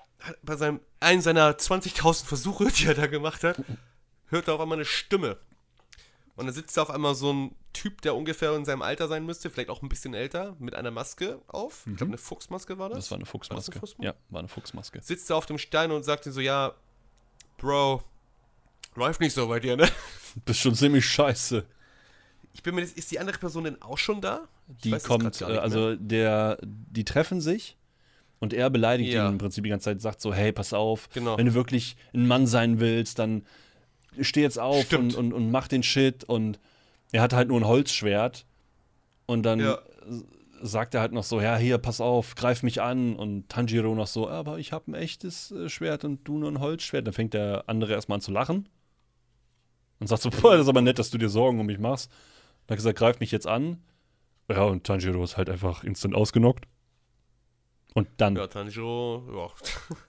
bei 0.43 0.57
seinem, 0.57 0.81
einen 1.01 1.23
seiner 1.23 1.53
20.000 1.53 2.25
Versuche, 2.27 2.67
die 2.77 2.87
er 2.87 2.95
da 2.95 3.07
gemacht 3.07 3.43
hat, 3.45 3.63
hört 4.27 4.49
er 4.49 4.55
auf 4.55 4.61
einmal 4.61 4.79
eine 4.79 4.85
Stimme. 4.85 5.39
Und 6.37 6.47
dann 6.47 6.55
sitzt 6.55 6.77
da 6.77 6.83
auf 6.83 6.91
einmal 6.91 7.15
so 7.15 7.33
ein 7.33 7.55
Typ, 7.73 8.03
der 8.03 8.15
ungefähr 8.15 8.53
in 8.55 8.65
seinem 8.65 8.83
Alter 8.83 9.09
sein 9.09 9.25
müsste, 9.25 9.51
vielleicht 9.51 9.71
auch 9.71 9.83
ein 9.83 9.89
bisschen 9.89 10.15
älter, 10.15 10.57
mit 10.59 10.75
einer 10.75 10.91
Maske 10.91 11.41
auf. 11.47 11.85
Ich 11.87 11.97
glaube, 11.97 12.11
eine 12.11 12.19
Fuchsmaske 12.19 12.79
war 12.79 12.89
das. 12.89 12.97
Mhm. 12.97 13.01
Das 13.01 13.11
war 13.11 13.19
eine 13.19 13.27
Fuchsmaske. 13.27 13.55
War 13.55 13.61
das 13.61 13.69
eine 13.71 13.81
Fuchsmaske? 13.81 14.05
Ja, 14.05 14.15
war 14.31 14.39
eine 14.41 14.49
Fuchsmaske. 14.49 15.01
Sitzt 15.03 15.31
da 15.31 15.35
auf 15.35 15.47
dem 15.47 15.59
Stein 15.59 15.91
und 15.93 16.03
sagt 16.05 16.27
ihm 16.27 16.33
so, 16.33 16.41
ja, 16.41 16.75
Bro, 17.59 18.03
läuft 18.97 19.21
nicht 19.21 19.33
so 19.33 19.47
bei 19.49 19.61
dir, 19.61 19.77
ne? 19.77 19.89
Bist 20.45 20.61
schon 20.61 20.75
ziemlich 20.75 21.05
scheiße. 21.07 21.65
Ich 22.53 22.63
bin 22.63 22.75
mir, 22.75 22.83
ist 22.83 22.97
ist 22.97 23.11
die 23.11 23.19
andere 23.19 23.39
Person 23.39 23.65
denn 23.65 23.83
auch 23.83 23.99
schon 23.99 24.21
da? 24.21 24.43
Ich 24.77 24.83
Die 24.83 24.99
kommt, 24.99 25.43
also 25.43 25.97
der, 25.97 26.59
die 26.63 27.05
treffen 27.05 27.41
sich 27.41 27.77
und 28.39 28.53
er 28.53 28.71
beleidigt 28.71 29.13
Ja. 29.13 29.27
ihn 29.27 29.33
im 29.33 29.39
Prinzip 29.39 29.65
die 29.65 29.71
ganze 29.71 29.85
Zeit, 29.85 30.01
sagt 30.01 30.21
so, 30.21 30.33
hey, 30.33 30.53
pass 30.53 30.73
auf, 30.73 31.09
Genau. 31.11 31.37
wenn 31.37 31.47
du 31.47 31.55
wirklich 31.55 31.97
ein 32.15 32.27
Mann 32.27 32.47
sein 32.47 32.81
willst, 32.81 33.19
dann 33.19 33.45
steh 34.21 34.43
jetzt 34.43 34.59
auf 34.59 34.93
und, 34.93 35.15
und, 35.15 35.33
und 35.33 35.51
mach 35.51 35.67
den 35.69 35.83
Shit 35.83 36.25
und 36.25 36.61
er 37.13 37.23
hat 37.23 37.33
halt 37.33 37.49
nur 37.49 37.61
ein 37.61 37.67
Holzschwert 37.67 38.47
und 39.27 39.43
dann 39.43 39.59
Ja. 39.61 39.79
sagt 40.63 40.95
er 40.95 41.01
halt 41.01 41.13
noch 41.13 41.25
so, 41.25 41.41
ja, 41.41 41.57
hier, 41.57 41.79
pass 41.79 42.01
auf, 42.01 42.35
greif 42.37 42.63
mich 42.63 42.81
an 42.81 43.17
und 43.17 43.49
Tanjiro 43.49 43.95
noch 43.95 44.07
so, 44.07 44.29
aber 44.29 44.59
ich 44.59 44.73
habe 44.73 44.91
ein 44.93 44.95
echtes 44.95 45.51
äh, 45.51 45.69
Schwert 45.69 46.05
und 46.05 46.25
du 46.27 46.39
nur 46.39 46.51
ein 46.51 46.61
Holzschwert. 46.61 47.07
Dann 47.07 47.13
fängt 47.15 47.35
der 47.35 47.65
andere 47.67 47.93
erstmal 47.93 48.17
an 48.17 48.23
zu 48.23 48.31
lachen 48.33 48.69
und 50.01 50.07
sagt 50.07 50.23
so, 50.23 50.31
boah, 50.31 50.53
das 50.53 50.63
ist 50.63 50.69
aber 50.69 50.81
nett, 50.83 50.99
dass 50.99 51.11
du 51.11 51.19
dir 51.19 51.29
Sorgen 51.29 51.61
um 51.61 51.67
mich 51.67 51.79
machst. 51.79 52.11
Dann 52.67 52.75
hat 52.75 52.79
gesagt, 52.79 52.99
greif 52.99 53.21
mich 53.21 53.31
jetzt 53.31 53.47
an. 53.47 53.83
Ja, 54.49 54.65
und 54.65 54.85
Tanjiro 54.85 55.23
ist 55.25 55.37
halt 55.37 55.49
einfach 55.49 55.85
instant 55.85 56.15
ausgenockt. 56.15 56.67
Und 57.95 58.09
dann, 58.19 58.37
Ja, 58.37 58.47
Tanjiro, 58.47 59.23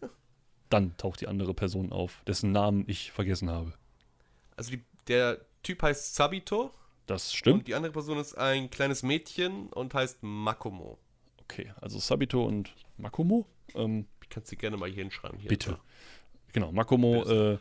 ja. 0.02 0.10
dann 0.70 0.98
taucht 0.98 1.22
die 1.22 1.28
andere 1.28 1.54
Person 1.54 1.92
auf, 1.92 2.22
dessen 2.28 2.52
Namen 2.52 2.84
ich 2.88 3.12
vergessen 3.12 3.50
habe. 3.50 3.74
Also 4.58 4.72
die, 4.72 4.84
der 5.08 5.40
Typ 5.64 5.82
heißt 5.84 6.16
Sabito 6.16 6.72
Das 7.06 7.34
stimmt. 7.34 7.60
und 7.60 7.68
die 7.68 7.76
andere 7.76 7.92
Person 7.94 8.18
ist 8.18 8.36
ein 8.38 8.70
kleines 8.70 9.04
Mädchen 9.04 9.68
und 9.68 9.94
heißt 9.94 10.20
Makomo. 10.24 10.98
Okay, 11.44 11.72
also 11.80 12.00
Sabito 12.00 12.44
und 12.44 12.74
Makomo. 12.98 13.46
Ähm, 13.76 14.08
Ich 14.24 14.30
kann 14.30 14.44
sie 14.46 14.56
gerne 14.56 14.78
mal 14.78 14.90
hier 14.90 15.04
hinschreiben. 15.04 15.38
Hier 15.40 15.50
bitte. 15.50 15.78
Genau, 16.54 16.72
Makomo, 16.72 17.24
äh, 17.26 17.58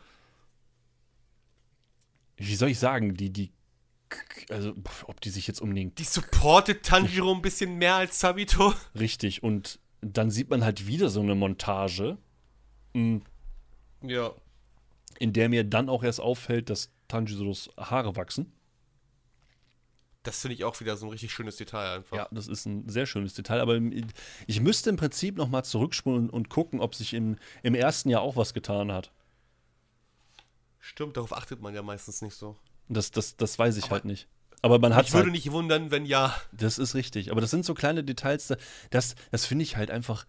wie 2.37 2.55
soll 2.57 2.71
ich 2.71 2.79
sagen, 2.79 3.15
die, 3.15 3.31
die, 3.31 3.53
also, 4.51 4.75
ob 5.07 5.21
die 5.21 5.31
sich 5.31 5.47
jetzt 5.47 5.61
unbedingt 5.61 5.99
Die 5.99 6.05
supportet 6.05 6.85
Tanjiro 6.85 7.33
ein 7.35 7.43
bisschen 7.43 7.77
mehr 7.77 7.95
als 7.97 8.21
Sabito. 8.21 8.75
richtig 8.99 9.43
und 9.43 9.79
dann 10.01 10.31
sieht 10.31 10.51
man 10.51 10.65
halt 10.65 10.87
wieder 10.87 11.09
so 11.09 11.21
eine 11.21 11.35
Montage, 11.35 12.19
mh, 12.95 13.21
Ja. 14.03 14.33
in 15.19 15.33
der 15.33 15.49
mir 15.49 15.65
dann 15.65 15.89
auch 15.89 16.05
erst 16.05 16.21
auffällt, 16.21 16.69
dass 16.71 16.91
Tanjiros 17.09 17.71
Haare 17.79 18.15
wachsen. 18.17 18.53
Das 20.23 20.41
finde 20.41 20.55
ich 20.55 20.65
auch 20.65 20.81
wieder 20.81 20.97
so 20.97 21.07
ein 21.07 21.11
richtig 21.11 21.33
schönes 21.33 21.57
Detail 21.57 21.97
einfach. 21.97 22.17
Ja, 22.17 22.29
das 22.31 22.49
ist 22.49 22.65
ein 22.65 22.89
sehr 22.89 23.05
schönes 23.05 23.35
Detail, 23.35 23.61
aber 23.61 23.79
ich 24.47 24.61
müsste 24.61 24.89
im 24.89 24.97
Prinzip 24.97 25.37
noch 25.37 25.49
mal 25.49 25.65
zurückspulen 25.65 26.31
und 26.31 26.49
gucken, 26.49 26.81
ob 26.81 26.95
sich 26.95 27.13
im, 27.13 27.37
im 27.63 27.75
ersten 27.75 28.09
Jahr 28.09 28.23
auch 28.23 28.35
was 28.37 28.55
getan 28.55 28.91
hat. 28.91 29.13
Stimmt, 30.87 31.17
darauf 31.17 31.35
achtet 31.35 31.63
man 31.63 31.75
ja 31.75 31.83
meistens 31.83 32.21
nicht 32.21 32.35
so. 32.37 32.57
Das, 32.91 33.11
das, 33.11 33.37
das 33.37 33.59
weiß 33.59 33.79
ich 33.79 33.91
halt 33.91 34.05
nicht. 34.05 34.29
Aber 34.61 34.79
man 34.79 34.95
hat 34.95 35.07
Ich 35.07 35.13
würde 35.15 35.25
halt, 35.25 35.33
nicht 35.33 35.51
wundern, 35.51 35.91
wenn 35.91 36.05
ja. 36.05 36.35
das 36.53 36.79
ist 36.79 36.95
richtig. 36.95 37.31
Aber 37.31 37.41
das 37.41 37.51
sind 37.51 37.65
so 37.65 37.73
kleine 37.73 38.05
Details, 38.05 38.49
da- 38.49 38.57
das, 38.91 39.15
das 39.31 39.47
finde 39.47 39.63
ich 39.63 39.77
halt 39.79 39.91
einfach 39.91 40.27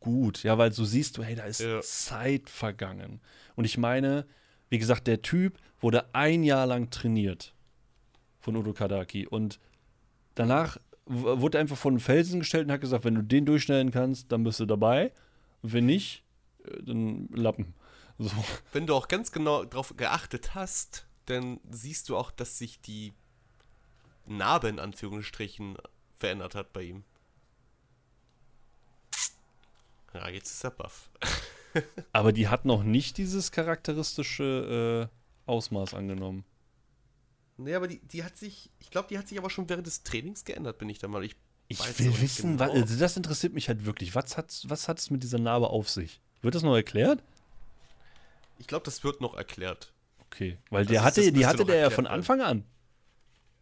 gut. 0.00 0.42
Ja, 0.42 0.58
weil 0.58 0.72
so 0.72 0.84
siehst 0.84 1.16
du, 1.16 1.22
hey, 1.22 1.34
da 1.36 1.44
ist 1.44 1.60
Ja. 1.60 1.80
Zeit 1.80 2.50
vergangen. 2.50 3.20
Und 3.56 3.64
ich 3.64 3.78
meine, 3.78 4.26
wie 4.68 4.78
gesagt, 4.78 5.06
der 5.06 5.22
Typ 5.22 5.58
wurde 5.80 6.14
ein 6.14 6.42
Jahr 6.44 6.66
lang 6.66 6.90
trainiert 6.90 7.54
von 8.40 8.56
Udo 8.56 8.74
Kadaki 8.74 9.26
und 9.26 9.58
danach 10.34 10.76
wurde 11.06 11.56
er 11.56 11.62
einfach 11.62 11.78
vor 11.78 11.90
einen 11.90 12.00
Felsen 12.00 12.40
gestellt 12.40 12.66
und 12.66 12.72
hat 12.72 12.82
gesagt, 12.82 13.04
wenn 13.04 13.14
du 13.14 13.22
den 13.22 13.46
durchschneiden 13.46 13.90
kannst, 13.90 14.30
dann 14.30 14.44
bist 14.44 14.60
du 14.60 14.66
dabei. 14.66 15.12
Und 15.62 15.72
wenn 15.72 15.86
nicht, 15.86 16.22
äh, 16.64 16.82
dann 16.82 17.28
Lappen. 17.32 17.74
So. 18.18 18.30
Wenn 18.72 18.86
du 18.86 18.94
auch 18.94 19.08
ganz 19.08 19.32
genau 19.32 19.64
darauf 19.64 19.96
geachtet 19.96 20.54
hast, 20.54 21.06
dann 21.26 21.60
siehst 21.70 22.08
du 22.08 22.16
auch, 22.16 22.30
dass 22.30 22.58
sich 22.58 22.80
die 22.80 23.12
Narbe 24.26 24.68
in 24.68 24.78
Anführungsstrichen 24.78 25.76
verändert 26.16 26.54
hat 26.54 26.72
bei 26.72 26.82
ihm. 26.82 27.04
Ja, 30.14 30.28
jetzt 30.28 30.50
ist 30.50 30.64
er 30.64 30.70
buff. 30.70 31.10
Aber 32.12 32.32
die 32.32 32.48
hat 32.48 32.64
noch 32.64 32.82
nicht 32.82 33.18
dieses 33.18 33.52
charakteristische 33.52 35.08
äh, 35.10 35.50
Ausmaß 35.50 35.94
angenommen. 35.94 36.44
Nee, 37.60 37.74
aber 37.74 37.88
die, 37.88 37.98
die 37.98 38.22
hat 38.22 38.36
sich, 38.36 38.70
ich 38.78 38.90
glaube, 38.90 39.08
die 39.08 39.18
hat 39.18 39.26
sich 39.26 39.36
aber 39.36 39.50
schon 39.50 39.68
während 39.68 39.84
des 39.84 40.04
Trainings 40.04 40.44
geändert, 40.44 40.78
bin 40.78 40.88
ich 40.88 40.98
da 41.00 41.08
mal. 41.08 41.24
Ich, 41.24 41.34
Ich 41.66 41.98
will 41.98 42.20
wissen, 42.20 42.56
genau. 42.56 42.70
wa- 42.70 42.72
also 42.72 42.96
das 42.96 43.16
interessiert 43.16 43.52
mich 43.52 43.68
halt 43.68 43.84
wirklich. 43.84 44.14
Was 44.14 44.36
hat 44.36 44.62
was 44.68 44.86
hat's 44.86 45.10
mit 45.10 45.24
dieser 45.24 45.40
Narbe 45.40 45.68
auf 45.70 45.88
sich? 45.90 46.20
Wird 46.40 46.54
das 46.54 46.62
noch 46.62 46.76
erklärt? 46.76 47.20
Ich 48.58 48.66
glaube, 48.66 48.84
das 48.84 49.02
wird 49.04 49.20
noch 49.20 49.34
erklärt. 49.36 49.92
Okay, 50.26 50.58
weil 50.70 50.84
Das 50.84 50.92
der 50.92 51.04
hatte, 51.04 51.32
die 51.32 51.46
hatte 51.46 51.64
der 51.64 51.76
ja 51.76 51.90
von. 51.90 52.06
Anfang 52.06 52.40
an. 52.42 52.64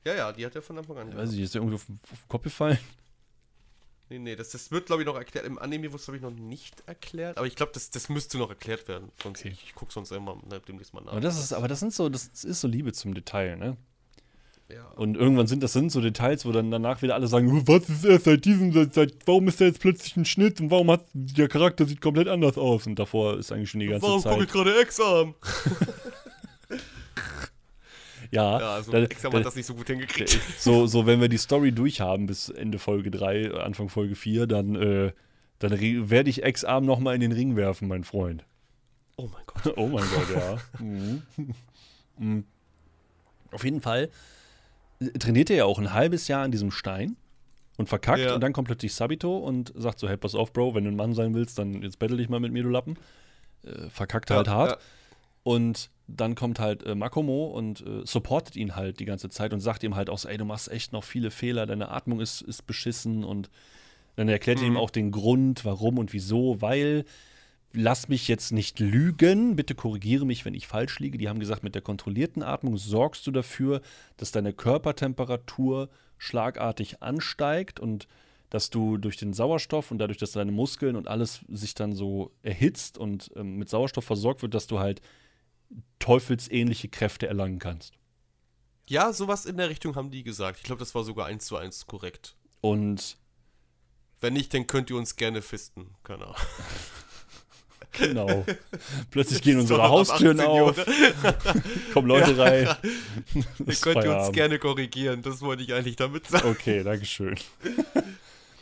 Ja, 0.05 0.15
ja, 0.15 0.33
die 0.33 0.45
hat 0.45 0.55
er 0.55 0.63
von 0.63 0.79
Anfang 0.79 0.99
an. 0.99 1.17
Weiß 1.17 1.33
ich, 1.33 1.41
ist 1.41 1.55
der 1.55 1.61
irgendwie 1.61 1.77
auf, 1.77 1.85
den- 1.87 2.01
auf 2.13 2.19
den 2.21 2.29
Kopf 2.29 2.43
gefallen? 2.45 2.79
Nee, 4.09 4.21
nee, 4.21 4.37
das, 4.37 4.51
das 4.51 4.71
wird, 4.71 4.87
glaube 4.87 5.03
ich, 5.03 5.07
noch 5.07 5.17
erklärt. 5.17 5.47
Im 5.47 5.59
Anime 5.59 5.89
wurde 5.89 5.97
es, 5.97 6.05
glaube 6.05 6.17
ich, 6.19 6.23
noch 6.23 6.31
nicht 6.31 6.83
erklärt. 6.87 7.39
Aber 7.39 7.47
ich 7.47 7.57
glaube, 7.57 7.73
das, 7.73 7.91
das 7.91 8.09
müsste 8.09 8.39
noch 8.39 8.49
erklärt 8.51 8.87
werden. 8.87 9.11
Sonst, 9.21 9.41
Okay. 9.41 9.49
Ich, 9.51 9.65
ich 9.65 9.75
gucke 9.75 9.93
sonst 9.93 10.13
immer 10.13 10.37
ne, 10.49 10.61
demnächst 10.61 10.95
mal 10.95 11.01
nach. 11.01 11.11
Aber 11.13 11.21
das 11.21 11.39
ist, 11.39 11.53
aber 11.53 11.67
das 11.67 11.81
sind 11.81 11.93
so, 11.93 12.09
das 12.09 12.27
ist 12.45 12.61
so 12.61 12.69
Liebe 12.69 12.93
zum 12.93 13.15
Detail, 13.15 13.57
ne? 13.57 13.77
Ja. 14.69 14.85
Und 14.97 15.17
irgendwann 15.17 15.47
sind 15.47 15.63
das 15.63 15.73
sind 15.73 15.91
so 15.93 16.01
Details, 16.01 16.45
wo 16.45 16.53
dann 16.53 16.71
danach 16.71 17.03
wieder 17.03 17.15
alle 17.15 17.27
sagen, 17.29 17.51
"Oh, 17.51 17.63
was 17.67 17.89
ist 17.89 18.05
erst 18.05 18.25
seit 18.25 18.45
diesem, 18.45 18.73
seit, 18.73 18.95
seit 18.95 19.15
warum 19.27 19.47
ist 19.49 19.61
da 19.61 19.65
jetzt 19.67 19.81
plötzlich 19.81 20.17
ein 20.17 20.25
Schnitt 20.25 20.61
und 20.61 20.71
warum 20.71 20.91
hat 20.91 21.05
der 21.13 21.49
Charakter 21.49 21.85
sieht 21.87 22.01
komplett 22.01 22.29
anders 22.29 22.59
aus? 22.59 22.87
Und 22.87 22.99
davor 22.99 23.39
ist 23.39 23.53
eigentlich 23.53 23.71
schon 23.71 23.81
die 23.81 23.87
ganze 23.87 24.07
Warum 24.07 24.23
gucke 24.23 24.35
ich 24.45 24.51
Zeit. 24.51 24.53
gerade 24.53 24.81
Exam? 24.81 25.35
Ja, 28.33 28.59
Ja, 28.61 28.75
also 28.75 28.91
da- 28.93 29.03
Exam 29.05 29.31
da- 29.33 29.39
hat 29.39 29.47
das 29.47 29.55
nicht 29.57 29.67
so 29.67 29.75
gut 29.75 29.87
hingekriegt. 29.87 30.41
so, 30.59 30.87
so, 30.87 31.07
wenn 31.07 31.21
wir 31.21 31.29
die 31.29 31.37
Story 31.39 31.71
durchhaben 31.73 32.27
bis 32.27 32.49
Ende 32.49 32.79
Folge 32.79 33.11
3, 33.11 33.53
Anfang 33.55 33.89
Folge 33.89 34.17
4, 34.17 34.47
dann, 34.47 34.75
äh, 34.75 35.13
dann 35.61 35.71
werde 36.11 36.29
ich 36.31 36.43
Ex-Arm 36.43 36.85
nochmal 36.85 37.15
in 37.15 37.21
den 37.21 37.33
Ring 37.33 37.55
werfen, 37.57 37.87
mein 37.89 38.03
Freund. 38.05 38.45
Oh 39.17 39.29
mein 39.33 39.43
Gott. 39.47 39.75
Oh 39.77 39.87
mein 39.87 40.05
Gott, 40.05 40.27
ja. 40.35 40.59
Mhm. 40.85 41.23
Mhm. 42.19 42.45
Auf 43.53 43.65
jeden 43.65 43.81
Fall 43.81 44.11
trainiert 45.19 45.51
er 45.51 45.57
ja 45.57 45.65
auch 45.65 45.79
ein 45.79 45.93
halbes 45.93 46.29
Jahr 46.29 46.43
an 46.45 46.51
diesem 46.51 46.71
Stein 46.71 47.17
und 47.77 47.89
verkackt 47.89 48.21
Ja. 48.21 48.35
und 48.35 48.41
dann 48.41 48.53
kommt 48.53 48.69
plötzlich 48.69 48.95
Sabito 48.95 49.37
und 49.39 49.73
sagt 49.77 49.99
so, 49.99 50.09
hey, 50.09 50.17
pass 50.17 50.35
auf, 50.35 50.53
Bro, 50.53 50.75
wenn 50.75 50.85
du 50.85 50.91
ein 50.91 50.97
Mann 50.97 51.13
sein 51.13 51.35
willst, 51.35 51.59
dann 51.59 51.83
jetzt 51.83 51.99
battle 51.99 52.17
dich 52.17 52.29
mal 52.29 52.41
mit 52.41 52.53
mir, 52.53 52.63
du 52.63 52.69
Lappen. 52.71 52.97
Äh, 53.65 53.91
verkackt 53.91 54.31
halt 54.31 54.49
hart. 54.49 54.71
Ja. 54.73 54.79
Und 55.43 55.91
dann 56.09 56.35
kommt 56.35 56.59
halt 56.61 56.85
äh, 56.85 56.95
Makomo 56.95 57.47
und 57.47 57.81
äh, 57.87 58.05
supportet 58.05 58.57
ihn 58.57 58.77
halt 58.77 59.01
die 59.01 59.05
ganze 59.05 59.29
Zeit 59.29 59.53
und 59.53 59.61
sagt 59.61 59.83
ihm 59.83 59.95
halt 59.97 60.09
auch 60.09 60.19
so, 60.19 60.29
ey, 60.29 60.37
du 60.39 60.45
machst 60.45 60.71
echt 60.71 60.93
noch 60.93 61.05
viele 61.05 61.31
Fehler, 61.31 61.67
deine 61.67 61.91
Atmung 61.91 62.21
ist, 62.21 62.41
ist 62.43 62.67
beschissen 62.67 63.25
und 63.25 63.51
dann 64.17 64.29
erklärt 64.29 64.61
er 64.61 64.67
ihm 64.67 64.73
Mhm. 64.73 64.77
auch 64.79 64.91
den 64.91 65.11
Grund, 65.11 65.65
warum 65.65 65.99
und 65.99 66.13
wieso, 66.13 66.61
weil 66.63 67.05
lass 67.73 68.09
mich 68.09 68.29
jetzt 68.29 68.53
nicht 68.53 68.81
lügen, 68.81 69.57
bitte 69.57 69.75
korrigiere 69.75 70.25
mich, 70.25 70.45
wenn 70.45 70.55
ich 70.55 70.67
falsch 70.67 70.99
liege. 70.99 71.19
Die 71.19 71.29
haben 71.29 71.41
gesagt, 71.41 71.63
mit 71.63 71.75
der 71.75 71.83
kontrollierten 71.83 72.43
Atmung 72.43 72.79
sorgst 72.79 73.27
du 73.27 73.31
dafür, 73.31 73.81
dass 74.17 74.33
deine 74.33 74.53
Körpertemperatur 74.53 75.91
schlagartig 76.19 77.03
ansteigt 77.03 77.79
und 77.81 78.09
dass 78.51 78.71
du 78.71 78.97
durch 78.97 79.17
den 79.17 79.33
Sauerstoff 79.33 79.91
und 79.91 79.99
dadurch, 79.99 80.19
dass 80.19 80.33
deine 80.33 80.53
Muskeln 80.53 80.97
und 80.97 81.09
alles 81.09 81.41
sich 81.49 81.75
dann 81.75 81.95
so 81.95 82.33
erhitzt 82.43 82.97
und 82.97 83.31
ähm, 83.37 83.57
mit 83.57 83.69
Sauerstoff 83.69 84.05
versorgt 84.05 84.43
wird, 84.43 84.55
dass 84.55 84.67
du 84.67 84.79
halt 84.79 85.03
teufelsähnliche 85.99 86.89
Kräfte 86.89 87.27
erlangen 87.27 87.59
kannst. 87.59 87.95
Ja, 88.89 89.13
sowas 89.13 89.47
in 89.47 89.57
der 89.57 89.69
Richtung 89.69 89.97
haben 89.97 90.13
die 90.13 90.23
gesagt. 90.23 90.59
Ich 90.59 90.65
glaube, 90.65 90.79
das 90.79 90.95
war 90.95 91.03
sogar 91.03 91.27
eins 91.27 91.47
zu 91.47 91.57
eins 91.57 91.87
korrekt. 91.87 92.37
Und 92.61 93.19
Wenn 94.21 94.35
nicht, 94.35 94.55
dann 94.55 94.67
könnt 94.67 94.91
ihr 94.91 94.97
uns 94.97 95.17
gerne 95.17 95.43
fisten. 95.43 95.95
Keine 96.05 96.25
Ahnung. 96.25 96.37
genau. 97.99 98.45
Plötzlich 99.11 99.43
gehen 99.43 99.59
unsere 99.59 99.83
Haustüren 99.89 100.41
18 100.41 100.51
auf, 100.51 100.77
kommen 101.93 102.09
Leute 102.09 102.37
rein. 102.39 102.69
Ihr 103.35 103.69
Ist 103.69 103.83
könnt 103.83 104.05
ihr 104.05 104.17
uns 104.17 104.33
gerne 104.33 104.59
korrigieren. 104.59 105.23
Das 105.23 105.41
wollte 105.43 105.63
ich 105.63 105.73
eigentlich 105.75 105.97
damit 105.97 106.27
sagen. 106.27 106.49
Okay, 106.49 106.83
Dankeschön. 106.83 107.37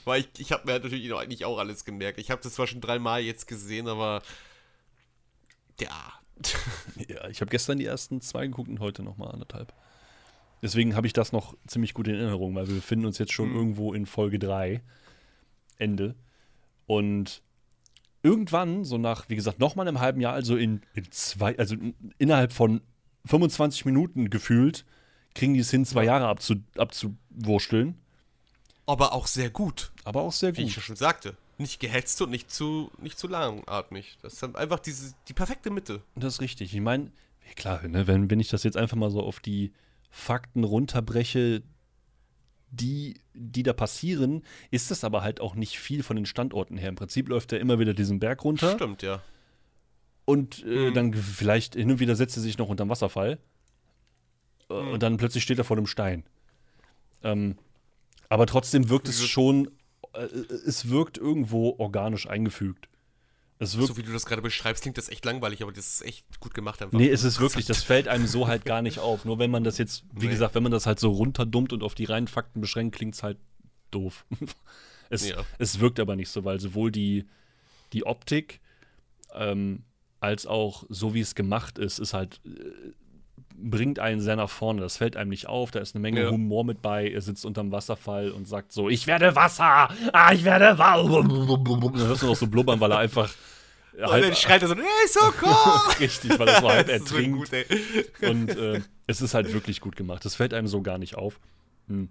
Weil 0.05 0.21
ich, 0.21 0.29
ich 0.39 0.53
habe 0.53 0.67
mir 0.67 0.73
halt 0.73 0.85
natürlich 0.85 1.13
eigentlich 1.15 1.45
auch 1.45 1.59
alles 1.59 1.85
gemerkt. 1.85 2.19
Ich 2.19 2.31
habe 2.31 2.43
das 2.43 2.55
zwar 2.55 2.67
schon 2.67 2.81
dreimal 2.81 3.21
jetzt 3.23 3.47
gesehen, 3.47 3.89
aber 3.89 4.23
ja. 5.81 6.13
Ja, 7.09 7.29
ich 7.29 7.41
habe 7.41 7.51
gestern 7.51 7.79
die 7.79 7.87
ersten 7.87 8.21
zwei 8.21 8.47
geguckt 8.47 8.69
und 8.69 8.81
heute 8.81 9.03
nochmal 9.03 9.31
anderthalb. 9.33 9.73
Deswegen 10.63 10.97
habe 10.97 11.07
ich 11.07 11.13
das 11.13 11.33
noch 11.33 11.55
ziemlich 11.67 11.95
gut 11.95 12.09
in 12.09 12.15
Erinnerung, 12.15 12.55
weil 12.55 12.67
wir 12.69 12.75
befinden 12.75 13.07
uns 13.07 13.19
jetzt 13.19 13.33
schon 13.33 13.51
Mhm. 13.51 13.57
irgendwo 13.57 13.93
in 13.95 14.07
Folge 14.07 14.39
3. 14.39 14.83
Ende. 15.79 16.15
Und 16.87 17.43
irgendwann, 18.25 18.85
so 18.85 18.99
nach, 18.99 19.29
wie 19.29 19.37
gesagt, 19.37 19.61
nochmal 19.61 19.87
einem 19.87 20.01
halben 20.01 20.21
Jahr, 20.21 20.33
also 20.33 20.57
in, 20.57 20.81
in 20.95 21.11
zwei, 21.13 21.57
also 21.59 21.77
in- 21.77 21.95
innerhalb 22.19 22.53
von 22.53 22.81
25 23.27 23.85
Minuten 23.85 24.31
gefühlt, 24.31 24.85
kriegen 25.35 25.55
die 25.55 25.61
es 25.61 25.71
hin, 25.71 25.85
zwei 25.85 26.05
Jahre 26.05 26.27
abzu, 26.27 26.57
abzuwursteln. 26.77 27.95
Aber 28.87 29.13
auch 29.13 29.27
sehr 29.27 29.51
gut, 29.51 29.93
Aber 30.05 30.23
auch 30.23 30.33
sehr 30.33 30.57
wie 30.57 30.63
ich 30.63 30.69
gut. 30.69 30.77
ja 30.77 30.83
schon 30.83 30.97
sagte. 30.97 31.37
Nicht 31.57 31.79
gehetzt 31.81 32.21
und 32.21 32.31
nicht 32.31 32.51
zu, 32.51 32.91
nicht 33.01 33.19
zu 33.19 33.29
langatmig. 33.29 34.19
Das 34.23 34.35
ist 34.35 34.43
dann 34.43 34.57
einfach 34.57 34.81
diese, 34.81 35.15
die 35.29 35.33
perfekte 35.35 35.71
Mitte. 35.71 36.03
Das 36.17 36.35
ist 36.35 36.41
richtig. 36.41 36.75
Ich 36.75 36.81
meine, 36.81 37.13
klar, 37.55 37.87
ne, 37.87 38.07
wenn, 38.07 38.29
wenn 38.31 38.41
ich 38.41 38.49
das 38.49 38.65
jetzt 38.65 38.77
einfach 38.77 38.97
mal 38.97 39.11
so 39.11 39.21
auf 39.23 39.39
die 39.41 39.73
Fakten 40.11 40.65
runterbreche, 40.65 41.63
die, 42.77 43.15
die 43.35 43.63
da 43.63 43.73
passieren, 43.73 44.43
ist 44.71 44.91
das 44.91 45.05
aber 45.05 45.23
halt 45.23 45.41
auch 45.41 45.55
nicht 45.55 45.79
viel 45.79 46.03
von 46.03 46.17
den 46.17 46.27
Standorten 46.27 46.77
her. 46.77 46.89
Im 46.89 46.97
Prinzip 46.97 47.29
läuft 47.29 47.53
er 47.53 47.61
immer 47.61 47.79
wieder 47.79 47.95
diesen 47.95 48.19
Berg 48.21 48.45
runter 48.45 48.73
Stimmt, 48.75 49.03
ja. 49.03 49.23
und 50.25 50.65
äh, 50.65 50.91
Mhm. 50.91 50.95
dann 50.95 51.15
vielleicht 51.15 51.75
hin 51.75 51.91
und 51.91 52.01
wieder 52.01 52.17
setzt 52.17 52.37
er 52.37 52.43
sich 52.43 52.59
noch 52.59 52.69
unterm 52.69 52.89
Wasserfall 52.89 53.39
äh, 54.71 54.75
Mhm. 54.83 54.89
und 54.93 55.03
dann 55.03 55.17
plötzlich 55.17 55.43
steht 55.45 55.59
er 55.59 55.65
vor 55.65 55.77
einem 55.77 55.87
Stein. 55.87 56.25
Ähm, 57.23 57.57
aber 58.29 58.47
trotzdem 58.47 58.89
wirkt 58.89 59.09
es 59.09 59.25
schon, 59.27 59.71
äh, 60.15 60.21
es 60.67 60.89
wirkt 60.89 61.19
irgendwo 61.19 61.75
organisch 61.79 62.29
eingefügt. 62.29 62.89
So 63.61 63.97
wie 63.97 64.03
du 64.03 64.13
das 64.13 64.27
gerade 64.27 64.43
beschreibst, 64.43 64.83
klingt 64.83 64.99
das 64.99 65.09
echt 65.09 65.25
langweilig, 65.25 65.63
aber 65.63 65.73
das 65.73 65.95
ist 65.95 66.03
echt 66.03 66.41
gut 66.41 66.55
gemacht 66.55 66.83
einfach. 66.83 66.99
Nee, 66.99 67.09
es 67.09 67.23
ist 67.23 67.41
wirklich, 67.41 67.67
das 67.67 67.83
fällt 67.85 68.09
einem 68.09 68.27
so 68.27 68.49
halt 68.49 68.65
gar 68.65 68.83
nicht 68.83 68.99
auf. 68.99 69.25
Nur 69.25 69.39
wenn 69.39 69.51
man 69.51 69.63
das 69.65 69.79
jetzt, 69.79 70.05
wie 70.13 70.27
Nee. 70.27 70.33
gesagt, 70.33 70.55
wenn 70.57 70.63
man 70.65 70.73
das 70.73 70.87
halt 70.87 70.99
so 70.99 71.11
runterdummt 71.13 71.73
und 71.73 71.83
auf 71.83 71.95
die 71.95 72.05
reinen 72.05 72.27
Fakten 72.29 72.61
beschränkt, 72.61 72.97
klingt 72.97 73.15
es 73.15 73.23
halt 73.23 73.39
doof. 73.93 74.27
es, 75.09 75.29
Ja. 75.29 75.45
es 75.59 75.79
wirkt 75.81 76.01
aber 76.01 76.17
nicht 76.17 76.31
so, 76.31 76.45
weil 76.45 76.59
sowohl 76.61 76.91
die, 76.91 77.27
die 77.93 78.05
Optik 78.05 78.61
ähm, 79.35 79.85
als 80.21 80.47
auch 80.47 80.85
so 80.89 81.15
wie 81.15 81.21
es 81.21 81.35
gemacht 81.37 81.79
ist, 81.79 81.99
ist 82.01 82.13
halt, 82.13 82.41
äh, 82.45 82.51
bringt 83.57 83.99
einen 83.99 84.21
sehr 84.21 84.37
nach 84.37 84.51
vorne. 84.51 84.81
Das 84.81 84.97
fällt 84.97 85.17
einem 85.17 85.31
nicht 85.31 85.47
auf. 85.49 85.71
Da 85.71 85.81
ist 85.81 85.95
eine 85.95 86.03
Menge 86.03 86.23
Ja. 86.25 86.31
Humor 86.31 86.65
mit 86.65 86.83
bei. 86.83 87.09
Er 87.11 87.21
sitzt 87.21 87.45
unterm 87.47 87.73
Wasserfall 87.73 88.31
und 88.31 88.47
sagt 88.49 88.73
so: 88.73 88.89
Ich 88.89 89.07
werde 89.07 89.35
Wasser! 89.37 89.89
Ah, 90.13 90.33
ich 90.33 90.45
werde 90.45 90.77
Wasser! 90.79 91.23
Dann 91.23 92.07
hörst 92.09 92.23
du 92.23 92.27
noch 92.27 92.37
so 92.37 92.47
blubbern, 92.47 92.81
weil 92.81 92.93
er 92.93 92.99
einfach. 92.99 93.31
Und 93.97 94.11
dann 94.11 94.35
schreit 94.35 94.61
er 94.61 94.67
so, 94.67 94.75
ey, 94.75 94.83
so 95.09 95.21
cool! 95.41 95.95
Richtig, 96.01 96.37
weil 96.37 96.49
er 96.49 96.61
so 96.61 96.69
halb 96.69 96.87
so 96.89 96.93
ertrinkt. 96.95 97.39
gut. 97.39 98.29
Und 98.29 98.49
äh, 98.51 98.81
es 99.07 99.21
ist 99.21 99.35
halt 99.35 99.53
wirklich 99.53 99.81
gut 99.81 99.95
gemacht. 99.95 100.25
Das 100.25 100.35
fällt 100.35 100.53
einem 100.53 100.67
so 100.67 100.83
gar 100.83 100.99
nicht 100.99 101.15
auf. 101.15 101.39
Hm. 101.87 102.09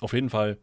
Auf 0.00 0.14
jeden 0.14 0.30
Fall 0.30 0.56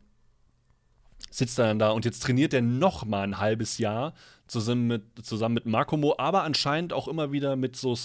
sitzt 1.29 1.59
er 1.59 1.67
dann 1.67 1.77
da 1.77 1.91
und 1.91 2.03
jetzt 2.03 2.23
trainiert 2.23 2.55
er 2.55 2.63
noch 2.63 3.05
mal 3.05 3.21
ein 3.21 3.37
halbes 3.37 3.77
Jahr 3.77 4.15
zusammen 4.47 4.87
mit, 4.87 5.03
zusammen 5.23 5.53
mit 5.53 5.67
Makomo, 5.67 6.15
aber 6.17 6.41
anscheinend 6.43 6.91
auch 6.91 7.07
immer 7.07 7.31
wieder 7.31 7.55
mit 7.55 7.75
so 7.75 7.95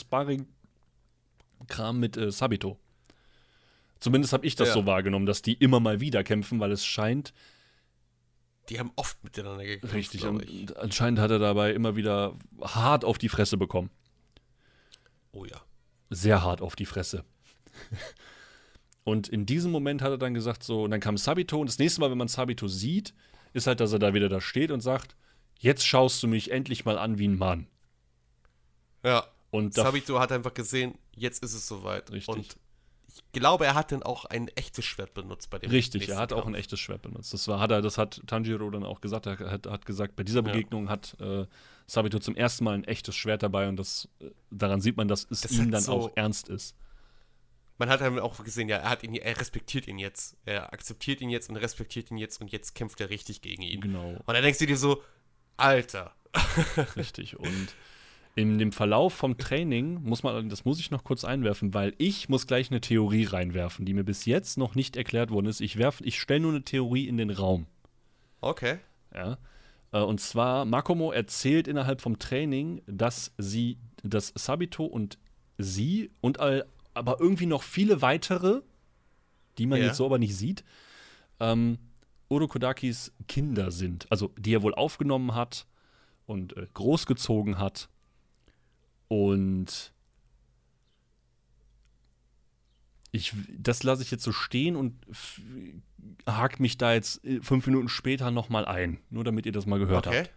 Sparring-Kram 1.61 1.98
mit 2.00 2.16
äh, 2.16 2.30
Sabito. 2.30 2.78
Zumindest 4.00 4.32
habe 4.32 4.46
ich 4.46 4.56
das 4.56 4.68
Ja. 4.68 4.74
so 4.74 4.86
wahrgenommen, 4.86 5.26
dass 5.26 5.42
die 5.42 5.54
immer 5.54 5.80
mal 5.80 6.00
wieder 6.00 6.24
kämpfen, 6.24 6.58
weil 6.61 6.72
es 6.72 6.84
scheint, 6.84 7.32
Die 8.68 8.78
haben 8.78 8.92
oft 8.96 9.22
miteinander 9.24 9.64
gekämpft, 9.64 9.94
richtig, 9.94 10.24
und 10.24 10.76
anscheinend 10.76 11.18
hat 11.18 11.30
er 11.30 11.38
dabei 11.40 11.72
immer 11.72 11.96
wieder 11.96 12.38
hart 12.61 13.04
auf 13.04 13.18
die 13.18 13.28
Fresse 13.28 13.56
bekommen. 13.56 13.90
Oh 15.32 15.44
ja. 15.44 15.61
sehr 16.08 16.42
hart 16.42 16.61
auf 16.61 16.76
die 16.76 16.86
Fresse. 16.86 17.24
Und 19.04 19.28
in 19.28 19.46
diesem 19.46 19.70
Moment 19.72 20.02
hat 20.02 20.11
er 20.11 20.18
dann 20.18 20.34
gesagt, 20.34 20.62
so, 20.62 20.84
und 20.84 20.90
dann 20.92 21.00
kam 21.00 21.16
Sabito, 21.16 21.58
und 21.58 21.68
das 21.68 21.78
nächste 21.78 22.00
Mal, 22.00 22.11
wenn 22.11 22.18
man 22.18 22.28
Sabito 22.28 22.68
sieht, 22.68 23.14
ist 23.52 23.66
halt, 23.66 23.80
dass 23.80 23.92
er 23.92 23.98
da 23.98 24.12
wieder 24.14 24.28
da 24.28 24.40
steht 24.40 24.70
und 24.70 24.80
sagt, 24.80 25.16
jetzt 25.58 25.84
schaust 25.86 26.22
du 26.22 26.28
mich 26.28 26.50
endlich 26.52 26.84
mal 26.84 26.98
an 26.98 27.18
wie 27.18 27.26
ein 27.28 27.38
Mann. 27.38 27.66
Ja. 29.04 29.26
Und 29.51 29.74
Sabito 29.74 30.18
hat 30.20 30.30
einfach 30.32 30.55
gesehen, 30.55 30.96
jetzt 31.14 31.42
ist 31.42 31.55
es 31.55 31.66
soweit. 31.66 32.11
Richtig. 32.12 32.28
Und 32.28 32.57
ich 33.09 33.32
glaube, 33.32 33.66
er 33.66 33.74
hat 33.74 33.90
dann 33.90 34.05
auch 34.05 34.24
ein 34.26 34.46
echtes 34.48 34.84
Schwert 34.84 35.14
benutzt 35.14 35.51
bei 35.51 35.59
dem 35.59 35.70
richtig, 35.70 36.09
er 36.09 36.16
hat 36.18 36.32
auch 36.32 36.38
ein 36.38 36.53
Kampf. 36.53 36.59
echtes 36.59 36.78
Schwert 36.78 37.03
benutzt. 37.03 37.34
Das 37.34 37.48
war, 37.48 37.59
hat 37.59 37.72
er, 37.72 37.82
das 37.82 37.98
hat 37.98 38.22
Tanjiro 38.28 38.70
dann 38.70 38.84
auch 38.84 39.01
gesagt. 39.01 39.26
Er 39.26 39.36
hat, 39.38 39.66
hat 39.66 39.84
gesagt, 39.86 40.14
bei 40.14 40.22
dieser 40.22 40.40
Ja. 40.44 40.53
Begegnung 40.53 40.88
hat 40.88 41.16
äh, 41.20 41.46
Sabito 41.88 42.20
zum 42.20 42.36
ersten 42.36 42.62
Mal 42.64 42.74
ein 42.74 42.84
echtes 42.84 43.16
Schwert 43.16 43.42
dabei 43.42 43.68
und 43.68 43.76
das, 43.76 44.09
äh, 44.20 44.30
daran 44.53 44.80
sieht 44.80 44.96
man, 44.96 45.09
dass 45.09 45.26
es 45.28 45.40
Das 45.40 45.51
ihm 45.53 45.72
dann 45.72 45.82
so- 45.82 45.92
auch 45.92 46.11
ernst 46.14 46.48
ist. 46.48 46.76
Man 47.78 47.88
hat 47.88 48.01
dann 48.03 48.18
auch 48.20 48.44
gesehen, 48.44 48.68
ja, 48.68 48.76
er 48.76 48.90
hat 48.90 49.03
ihn, 49.03 49.14
er 49.14 49.40
respektiert 49.40 49.88
ihn 49.88 49.98
jetzt. 49.98 50.36
Er 50.44 50.72
akzeptiert 50.72 51.20
ihn 51.22 51.30
jetzt 51.30 51.48
und 51.48 51.57
respektiert 51.57 52.11
ihn 52.11 52.18
jetzt 52.18 52.38
und 52.40 52.53
jetzt 52.53 52.74
kämpft 52.74 53.01
er 53.01 53.09
richtig 53.11 53.40
gegen 53.40 53.62
ihn. 53.62 53.80
Genau. 53.80 54.11
Und 54.11 54.28
dann 54.28 54.42
denkst 54.42 54.59
du 54.59 54.66
dir 54.66 54.76
so, 54.76 55.03
Alter. 55.57 56.14
Richtig. 56.96 57.38
Und 57.40 57.48
in 58.37 58.59
dem 58.59 58.72
Verlauf 58.72 59.12
vom 59.14 59.39
Training 59.39 60.03
muss 60.03 60.22
man, 60.22 60.49
das 60.49 60.64
muss 60.64 60.78
ich 60.81 60.91
noch 60.91 61.05
kurz 61.05 61.24
einwerfen, 61.24 61.74
weil 61.74 61.95
ich 61.99 62.28
muss 62.28 62.47
gleich 62.47 62.70
eine 62.70 62.81
Theorie 62.81 63.24
reinwerfen, 63.24 63.85
die 63.85 63.93
mir 63.95 64.05
bis 64.05 64.24
jetzt 64.24 64.57
noch 64.57 64.74
nicht 64.74 64.97
erklärt 64.97 65.31
worden 65.31 65.47
ist. 65.47 65.61
Ich 65.61 65.76
werf, 65.78 66.01
ich 66.03 66.18
stelle 66.20 66.41
nur 66.41 66.53
eine 66.53 66.62
Theorie 66.62 67.09
in 67.09 67.16
den 67.16 67.31
Raum. 67.31 67.66
Okay. 68.41 68.78
Ja. 69.14 69.39
Äh, 69.93 70.01
Und 70.01 70.20
zwar, 70.20 70.64
Makomo 70.64 71.11
erzählt 71.12 71.66
innerhalb 71.68 72.01
vom 72.01 72.18
Training, 72.18 72.83
dass 72.87 73.33
sie, 73.37 73.78
dass 74.03 74.33
Sabito 74.37 74.85
und 74.85 75.18
sie 75.59 76.11
und 76.20 76.39
all, 76.41 76.64
aber 76.95 77.20
irgendwie 77.20 77.47
noch 77.47 77.62
viele 77.64 78.01
weitere, 78.01 78.62
die 79.59 79.66
man 79.66 79.81
Ja. 79.81 79.87
jetzt 79.87 79.97
so 79.97 80.07
aber 80.07 80.18
nicht 80.18 80.37
sieht, 80.37 80.64
ähm, 81.41 81.78
Urokodakis 82.28 83.12
Kinder 83.26 83.72
sind. 83.72 84.07
Also 84.11 84.33
die 84.39 84.55
er 84.55 84.62
wohl 84.62 84.74
aufgenommen 84.74 85.35
hat 85.35 85.66
und 86.26 86.57
äh, 86.57 86.66
großgezogen 86.72 87.59
hat. 87.59 87.89
Und 89.11 89.92
ich, 93.11 93.34
das 93.58 93.82
lasse 93.82 94.02
ich 94.04 94.12
jetzt 94.12 94.22
so 94.22 94.30
stehen 94.30 94.76
und 94.76 94.94
hakt 96.28 96.61
mich 96.61 96.78
da 96.78 96.94
jetzt 96.94 97.24
äh, 97.24 97.40
fünf 97.42 97.66
Minuten 97.66 97.88
später 97.88 98.30
nochmal 98.30 98.64
ein. 98.66 99.00
Nur 99.11 99.24
damit 99.24 99.46
ihr 99.46 99.52
das 99.52 99.66
mal 99.66 99.80
gehört 99.80 100.06
okay. 100.06 100.18
habt. 100.20 100.30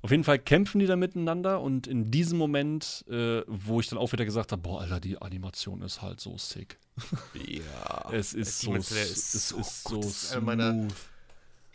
Auf 0.00 0.10
jeden 0.10 0.24
Fall 0.24 0.38
kämpfen 0.38 0.78
die 0.78 0.86
da 0.86 0.96
miteinander 0.96 1.60
und 1.60 1.86
in 1.86 2.10
diesem 2.10 2.38
Moment, 2.38 3.04
äh, 3.06 3.42
wo 3.46 3.80
ich 3.80 3.88
dann 3.88 3.98
auch 3.98 4.12
wieder 4.12 4.24
gesagt 4.24 4.50
habe, 4.52 4.62
boah, 4.62 4.80
Alter, 4.80 4.98
die 4.98 5.20
Animation 5.20 5.82
ist 5.82 6.00
halt 6.00 6.20
so 6.20 6.38
sick. 6.38 6.78
Ja. 7.34 8.08
Es 8.12 8.32
ist 8.32 8.60
so, 8.60 8.68
Demon 8.68 8.82
Slayer 8.82 9.02
es 9.02 9.34
ist 9.34 9.48
so 9.48 9.58
ist 9.58 9.88
so 9.88 10.00
ist 10.00 10.32
einer 10.32 10.40
meiner- 10.40 10.72
smooth. 10.72 10.94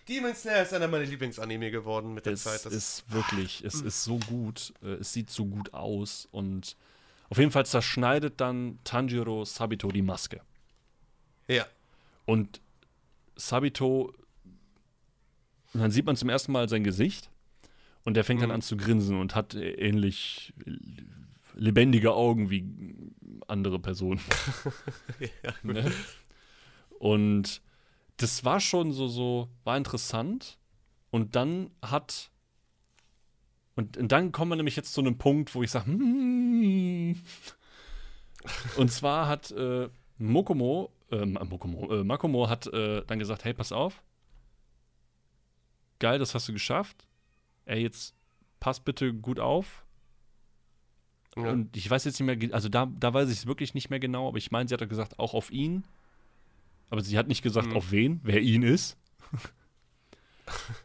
Demon 0.07 0.35
Slayer 0.35 0.63
ist 0.63 0.73
einer 0.73 0.87
meiner 0.87 1.05
Lieblingsanime 1.05 1.71
geworden 1.71 2.13
mit 2.13 2.25
der 2.25 2.33
Es 2.33 2.43
Zeit. 2.43 2.65
Das 2.65 2.73
ist 2.73 3.03
wirklich, 3.11 3.63
es 3.63 3.81
ist 3.81 4.03
so 4.03 4.17
gut, 4.19 4.73
äh, 4.83 4.93
es 4.95 5.13
sieht 5.13 5.29
so 5.29 5.45
gut 5.45 5.73
aus 5.73 6.27
und 6.31 6.75
auf 7.29 7.37
jeden 7.37 7.51
Fall 7.51 7.65
zerschneidet 7.65 8.39
dann 8.41 8.79
Tanjiro 8.83 9.45
Sabito 9.45 9.89
die 9.91 10.01
Maske. 10.01 10.41
ja. 11.47 11.65
Und 12.25 12.61
Sabito, 13.35 14.13
und 15.73 15.79
dann 15.79 15.91
sieht 15.91 16.05
man 16.05 16.15
zum 16.15 16.29
ersten 16.29 16.51
Mal 16.51 16.69
sein 16.69 16.83
Gesicht 16.83 17.29
und 18.03 18.13
der 18.15 18.23
fängt 18.23 18.41
dann 18.41 18.49
Mhm. 18.49 18.55
an 18.55 18.61
zu 18.61 18.77
grinsen 18.77 19.19
und 19.19 19.35
hat 19.35 19.55
äh, 19.55 19.71
ähnlich 19.71 20.53
lebendige 21.55 22.13
Augen 22.13 22.49
wie 22.49 22.63
andere 23.47 23.79
Personen. 23.79 24.21
ja. 25.43 25.53
ne? 25.63 25.91
Und 26.99 27.61
das 28.17 28.45
war 28.45 28.59
schon 28.59 28.91
so, 28.91 29.07
so, 29.07 29.49
war 29.63 29.77
interessant. 29.77 30.57
Und 31.09 31.35
dann 31.35 31.69
hat. 31.81 32.31
Und, 33.75 33.97
und 33.97 34.11
dann 34.11 34.31
kommen 34.31 34.51
wir 34.51 34.55
nämlich 34.55 34.75
jetzt 34.75 34.93
zu 34.93 35.01
einem 35.01 35.17
Punkt, 35.17 35.53
wo 35.55 35.63
ich 35.63 35.71
sage, 35.71 35.85
hmm. 35.87 37.15
Und 38.77 38.91
zwar 38.91 39.27
hat 39.27 39.51
äh, 39.51 39.89
Mokomo, 40.17 40.91
äh, 41.11 41.25
Mokomo, 41.25 41.91
äh, 41.91 42.03
Makomo 42.03 42.49
hat 42.49 42.67
äh, 42.67 43.03
dann 43.05 43.19
gesagt, 43.19 43.45
hey, 43.45 43.53
pass 43.53 43.71
auf. 43.71 44.03
Geil, 45.99 46.19
das 46.19 46.35
hast 46.35 46.47
du 46.49 46.53
geschafft. 46.53 47.07
Ey, 47.65 47.81
jetzt 47.81 48.13
pass 48.59 48.79
bitte 48.79 49.13
gut 49.13 49.39
auf. 49.39 49.85
Ja. 51.35 51.49
Und 51.49 51.75
ich 51.75 51.89
weiß 51.89 52.05
jetzt 52.05 52.19
nicht 52.19 52.41
mehr, 52.41 52.53
also 52.53 52.69
da, 52.69 52.85
da 52.85 53.13
weiß 53.13 53.29
ich 53.29 53.39
es 53.39 53.47
wirklich 53.47 53.73
nicht 53.73 53.89
mehr 53.89 53.99
genau, 53.99 54.27
aber 54.27 54.37
ich 54.37 54.51
meine, 54.51 54.67
sie 54.67 54.75
hat 54.75 54.87
gesagt, 54.87 55.19
auch 55.19 55.33
auf 55.33 55.51
ihn. 55.51 55.83
Aber 56.93 57.01
sie 57.01 57.17
hat 57.17 57.27
nicht 57.27 57.41
gesagt, 57.41 57.69
mhm. 57.69 57.75
auf 57.75 57.89
wen, 57.89 58.19
wer 58.21 58.39
ihn 58.39 58.61
ist. 58.61 58.99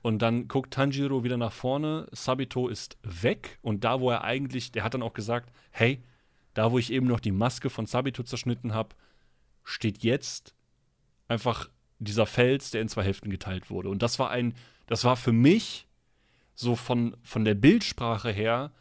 und 0.00 0.22
dann 0.22 0.48
guckt 0.48 0.72
Tanjiro 0.72 1.22
wieder 1.22 1.36
nach 1.36 1.52
vorne, 1.52 2.08
Sabito 2.12 2.68
ist 2.68 2.96
weg 3.02 3.58
und 3.60 3.84
da, 3.84 4.00
wo 4.00 4.10
er 4.10 4.24
eigentlich, 4.24 4.72
der 4.72 4.84
hat 4.84 4.94
dann 4.94 5.02
auch 5.02 5.12
gesagt, 5.12 5.52
hey, 5.70 6.02
da, 6.54 6.72
wo 6.72 6.78
ich 6.78 6.94
eben 6.94 7.06
noch 7.06 7.20
die 7.20 7.30
Maske 7.30 7.68
von 7.68 7.84
Sabito 7.84 8.22
zerschnitten 8.22 8.72
habe, 8.72 8.96
steht 9.64 10.02
jetzt 10.02 10.54
einfach 11.26 11.68
dieser 11.98 12.24
Fels, 12.24 12.70
der 12.70 12.80
in 12.80 12.88
zwei 12.88 13.04
Hälften 13.04 13.28
geteilt 13.28 13.68
wurde. 13.68 13.90
Und 13.90 14.00
das 14.00 14.18
war 14.18 14.30
ein, 14.30 14.54
das 14.86 15.04
war 15.04 15.14
für 15.14 15.32
mich 15.32 15.88
so 16.54 16.74
von, 16.74 17.18
von 17.22 17.44
der 17.44 17.54
Bildsprache 17.54 18.30
her 18.30 18.72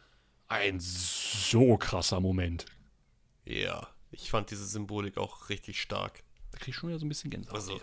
ein 0.46 0.80
so 0.80 1.76
krasser 1.76 2.20
Moment. 2.20 2.64
Ja, 3.44 3.86
ich 4.12 4.30
fand 4.30 4.50
diese 4.50 4.64
Symbolik 4.64 5.18
auch 5.18 5.50
richtig 5.50 5.78
stark. 5.82 6.22
Da 6.58 6.64
krieg 6.64 6.74
ich 6.74 6.76
schon 6.76 6.88
wieder 6.88 6.98
so 6.98 7.06
ein 7.06 7.08
bisschen 7.08 7.30
Gänsehaut. 7.30 7.54
Also, 7.54 7.80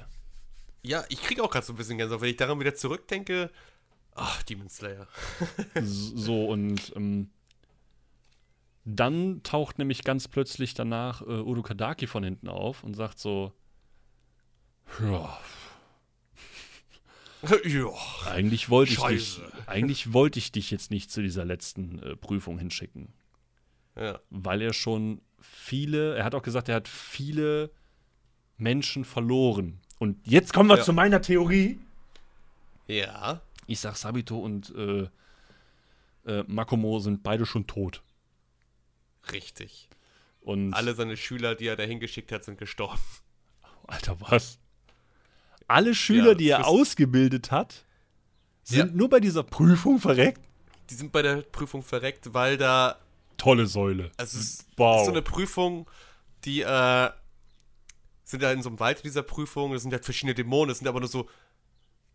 ja, 0.81 1.05
ich 1.07 1.21
krieg 1.21 1.39
auch 1.39 1.49
gerade 1.49 1.65
so 1.65 1.71
ein 1.71 1.77
bisschen 1.77 1.97
Gänsehaut, 1.97 2.21
wenn 2.21 2.29
ich 2.29 2.35
daran 2.35 2.59
wieder 2.59 2.75
zurückdenke. 2.75 3.49
Ach, 4.13 4.43
Demon 4.43 4.69
Slayer. 4.69 5.07
so, 5.81 6.47
und 6.47 6.91
ähm, 6.95 7.29
dann 8.83 9.43
taucht 9.43 9.79
nämlich 9.79 10.03
ganz 10.03 10.27
plötzlich 10.27 10.73
danach 10.73 11.21
äh, 11.21 11.25
Urukadaki 11.25 12.05
von 12.05 12.25
hinten 12.25 12.49
auf 12.49 12.83
und 12.83 12.95
sagt 12.95 13.17
so: 13.17 13.53
Ja, 15.01 15.39
ja. 17.63 17.89
Eigentlich 18.25 18.69
wollte 18.69 18.91
ich 18.91 18.99
dich, 18.99 19.41
eigentlich 19.67 20.11
wollte 20.11 20.39
ich 20.39 20.51
dich 20.51 20.69
jetzt 20.69 20.91
nicht 20.91 21.11
zu 21.11 21.21
dieser 21.21 21.45
letzten 21.45 21.99
äh, 21.99 22.15
Prüfung 22.17 22.59
hinschicken. 22.59 23.13
Ja. 23.95 24.19
Weil 24.29 24.61
er 24.61 24.73
schon 24.73 25.21
viele, 25.39 26.15
er 26.15 26.25
hat 26.25 26.35
auch 26.35 26.43
gesagt, 26.43 26.67
er 26.67 26.75
hat 26.75 26.89
viele 26.89 27.71
Menschen 28.57 29.05
verloren. 29.05 29.79
Und 29.99 30.17
jetzt 30.25 30.53
kommen 30.53 30.69
wir 30.69 30.77
ja. 30.77 30.83
zu 30.83 30.93
meiner 30.93 31.21
Theorie. 31.21 31.79
Ja. 32.87 33.41
Ich 33.67 33.79
sag, 33.79 33.95
Sabito 33.95 34.37
und 34.37 34.73
äh, 34.75 35.07
äh, 36.25 36.43
Makomo 36.47 36.99
sind 36.99 37.23
beide 37.23 37.45
schon 37.45 37.67
tot. 37.67 38.01
Richtig. 39.31 39.89
Und 40.41 40.73
alle 40.73 40.93
seine 40.93 41.17
Schüler, 41.17 41.55
die 41.55 41.67
er 41.67 41.75
dahin 41.75 41.99
geschickt 41.99 42.31
hat, 42.31 42.43
sind 42.43 42.59
gestorben. 42.59 42.99
Alter, 43.87 44.17
was? 44.19 44.59
alle 45.67 45.95
Schüler, 45.95 46.29
ja, 46.29 46.35
die 46.35 46.49
er 46.49 46.67
ausgebildet 46.67 47.51
hat, 47.51 47.85
sind 48.63 48.89
ja. 48.89 48.95
nur 48.95 49.09
bei 49.09 49.19
dieser 49.19 49.43
Prüfung 49.43 49.99
verreckt. 49.99 50.41
Die 50.89 50.95
sind 50.95 51.11
bei 51.11 51.21
der 51.21 51.41
Prüfung 51.41 51.83
verreckt, 51.83 52.33
weil 52.33 52.57
da. 52.57 52.97
Tolle 53.37 53.65
Säule. 53.65 54.11
Also 54.17 54.37
es 54.37 54.45
ist, 54.45 54.67
wow. 54.77 54.99
ist 54.99 55.05
so 55.05 55.11
eine 55.11 55.21
Prüfung, 55.21 55.89
die 56.45 56.61
äh, 56.61 57.09
sind 58.25 58.43
da 58.43 58.51
in 58.51 58.61
so 58.61 58.69
einem 58.69 58.79
Wald 58.79 59.03
dieser 59.03 59.23
Prüfung, 59.23 59.71
das 59.71 59.83
sind 59.83 59.93
halt 59.93 60.03
verschiedene 60.03 60.35
Dämonen, 60.35 60.69
das 60.69 60.79
sind 60.79 60.87
aber 60.87 60.99
nur 60.99 61.09
so. 61.09 61.29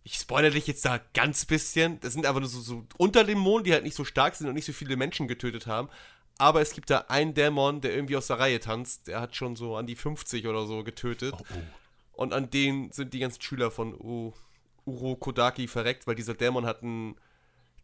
Ich 0.03 0.15
spoilere 0.15 0.53
dich 0.53 0.67
jetzt 0.67 0.85
da 0.87 0.99
ganz 1.13 1.45
bisschen. 1.45 2.01
Das 2.01 2.15
sind 2.15 2.25
aber 2.25 2.41
nur 2.41 2.49
so, 2.49 2.61
so 2.61 2.87
Unterdämonen, 2.97 3.65
die 3.65 3.73
halt 3.73 3.85
nicht 3.85 3.97
so 3.97 4.05
stark 4.05 4.35
sind 4.35 4.49
und 4.49 4.55
nicht 4.55 4.65
so 4.65 4.73
viele 4.73 4.97
Menschen 4.97 5.29
getötet 5.29 5.67
haben. 5.67 5.91
Aber 6.39 6.63
es 6.63 6.73
gibt 6.73 6.89
da 6.89 7.05
einen 7.09 7.35
Dämon, 7.35 7.83
der 7.83 7.95
irgendwie 7.95 8.17
aus 8.17 8.29
der 8.29 8.39
Reihe 8.39 8.61
tanzt. 8.61 9.09
Der 9.09 9.21
hat 9.21 9.37
schon 9.37 9.57
so 9.57 9.77
an 9.77 9.87
die 9.87 9.97
50 9.97 10.47
oder 10.47 10.67
so 10.67 10.83
getötet. 10.85 11.35
Oh, 11.37 11.45
oh. 11.51 12.23
Und 12.23 12.33
an 12.33 12.49
denen 12.49 12.93
sind 12.93 13.13
die 13.13 13.19
ganzen 13.19 13.43
Schüler 13.43 13.71
von 13.71 13.95
U 13.95 14.33
Uro 14.87 15.17
Kodaki 15.17 15.69
verreckt, 15.69 16.07
weil 16.07 16.15
dieser 16.15 16.35
Dämon 16.35 16.67
hat 16.67 16.83
einen 16.83 17.17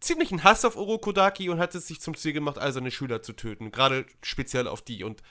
ziemlichen 0.00 0.44
Hass 0.44 0.64
auf 0.64 0.76
Uro 0.76 0.98
Kodaki 0.98 1.48
und 1.48 1.58
hat 1.58 1.74
es 1.74 1.86
sich 1.86 2.00
zum 2.00 2.16
Ziel 2.16 2.32
gemacht, 2.32 2.58
all 2.58 2.72
seine 2.72 2.90
Schüler 2.90 3.22
zu 3.22 3.32
töten. 3.34 3.70
Gerade 3.70 4.06
speziell 4.22 4.68
auf 4.68 4.82
die. 4.82 5.04
Und 5.04 5.22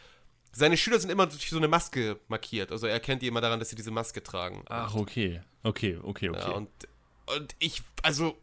seine 0.56 0.78
Schüler 0.78 1.00
sind 1.00 1.10
immer 1.10 1.28
durch 1.28 1.50
so 1.50 1.58
eine 1.58 1.68
Maske 1.68 2.18
markiert. 2.30 2.72
Also 2.72 2.88
er 2.88 2.94
erkennt 2.94 3.22
die 3.22 3.28
immer 3.28 3.42
daran, 3.42 3.60
dass 3.60 3.70
sie 3.70 3.76
diese 3.76 3.92
Maske 3.92 4.24
tragen. 4.24 4.64
Ach, 4.70 4.96
okay. 4.96 5.42
Okay, 5.64 6.00
okay, 6.02 6.30
okay. 6.30 6.40
Ja, 6.40 6.52
und, 6.52 6.70
und 7.36 7.56
ich, 7.60 7.84
also, 8.04 8.38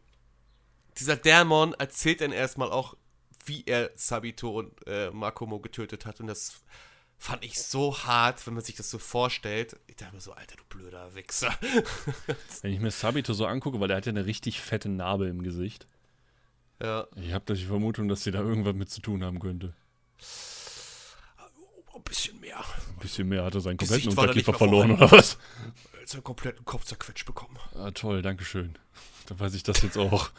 dieser 0.98 1.16
Dämon 1.16 1.72
erzählt 1.74 2.20
dann 2.20 2.32
erstmal 2.32 2.70
auch, 2.70 2.96
wie 3.46 3.64
er 3.64 3.90
Sabito 3.94 4.50
und 4.50 4.72
äh, 4.86 5.10
Makomo 5.10 5.60
getötet 5.60 6.04
hat. 6.04 6.20
Und 6.20 6.26
das 6.26 6.60
fand 7.16 7.44
ich 7.44 7.58
so 7.62 7.96
hart, 7.96 8.46
wenn 8.46 8.54
man 8.54 8.62
sich 8.62 8.74
das 8.74 8.90
so 8.90 8.98
vorstellt. 8.98 9.80
Ich 9.86 9.96
dachte 9.96 10.14
mir 10.14 10.20
so, 10.20 10.32
Alter, 10.32 10.56
du 10.56 10.64
blöder 10.68 11.14
Wichser. 11.14 11.56
wenn 12.60 12.72
ich 12.72 12.80
mir 12.80 12.90
Sabito 12.90 13.32
so 13.32 13.46
angucke, 13.46 13.80
weil 13.80 13.88
der 13.88 13.96
hat 13.96 14.06
ja 14.06 14.10
eine 14.10 14.26
richtig 14.26 14.60
fette 14.60 14.90
Narbe 14.90 15.28
im 15.28 15.42
Gesicht. 15.42 15.86
Ja. 16.82 17.06
Ich 17.16 17.32
habe 17.32 17.54
die 17.54 17.64
Vermutung, 17.64 18.08
dass 18.08 18.22
sie 18.22 18.32
da 18.32 18.40
irgendwas 18.40 18.74
mit 18.74 18.90
zu 18.90 19.00
tun 19.00 19.24
haben 19.24 19.38
könnte. 19.38 19.72
Ein 22.12 22.14
bisschen 22.14 22.40
mehr. 22.40 22.58
Ein 22.58 23.00
bisschen 23.00 23.28
mehr. 23.28 23.44
Hat 23.44 23.54
er 23.54 23.60
seinen 23.60 23.78
kompletten 23.78 24.10
Unterkiefer 24.10 24.52
verloren, 24.52 24.90
oder 24.90 25.10
was? 25.10 25.38
Seinen 26.04 26.22
kompletten 26.22 26.64
Kopf 26.66 26.84
zerquetscht 26.84 27.24
bekommen. 27.24 27.56
Ah, 27.74 27.90
toll, 27.90 28.20
danke 28.20 28.44
schön. 28.44 28.76
Dann 29.28 29.40
weiß 29.40 29.54
ich 29.54 29.62
das 29.62 29.80
jetzt 29.80 29.96
auch. 29.96 30.30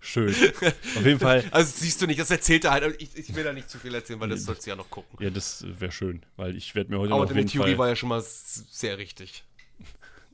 Schön. 0.00 0.34
Auf 0.34 1.04
jeden 1.04 1.18
Fall. 1.18 1.44
Also 1.50 1.72
siehst 1.76 2.02
du 2.02 2.06
nicht, 2.06 2.20
das 2.20 2.30
erzählt 2.30 2.64
er 2.64 2.72
halt. 2.72 3.00
Ich, 3.00 3.16
ich 3.16 3.34
will 3.34 3.42
da 3.42 3.54
nicht 3.54 3.70
zu 3.70 3.78
viel 3.78 3.94
erzählen, 3.94 4.20
weil 4.20 4.28
das 4.28 4.44
sollst 4.44 4.66
du 4.66 4.70
ja 4.70 4.76
noch 4.76 4.90
gucken. 4.90 5.16
Ja, 5.18 5.30
das 5.30 5.64
wäre 5.66 5.92
schön, 5.92 6.22
weil 6.36 6.56
ich 6.56 6.74
werde 6.74 6.90
mir 6.90 6.98
heute 6.98 7.14
Aber 7.14 7.24
deine 7.24 7.46
Theorie 7.46 7.70
Fall 7.70 7.78
war 7.78 7.88
ja 7.88 7.96
schon 7.96 8.10
mal 8.10 8.22
sehr 8.22 8.98
richtig. 8.98 9.44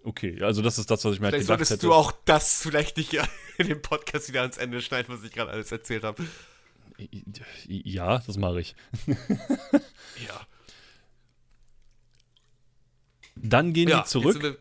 Okay, 0.02 0.42
also 0.42 0.60
das 0.60 0.78
ist 0.78 0.90
das, 0.90 1.04
was 1.04 1.14
ich 1.14 1.20
mir 1.20 1.30
halt 1.30 1.40
gedacht 1.40 1.60
hätte. 1.60 1.78
Du 1.78 1.92
auch 1.92 2.12
das 2.24 2.62
vielleicht 2.62 2.96
nicht 2.96 3.12
in 3.58 3.68
dem 3.68 3.80
Podcast 3.80 4.28
wieder 4.28 4.40
ans 4.40 4.56
Ende 4.56 4.82
schneiden, 4.82 5.14
was 5.14 5.22
ich 5.22 5.30
gerade 5.30 5.52
alles 5.52 5.70
erzählt 5.70 6.02
habe. 6.02 6.24
Ja, 7.68 8.18
das 8.18 8.36
mache 8.38 8.60
ich. 8.60 8.74
ja. 9.06 10.46
Dann 13.42 13.72
gehen 13.72 13.88
ja, 13.88 14.02
die 14.02 14.08
zurück. 14.08 14.42
Wir, 14.42 14.58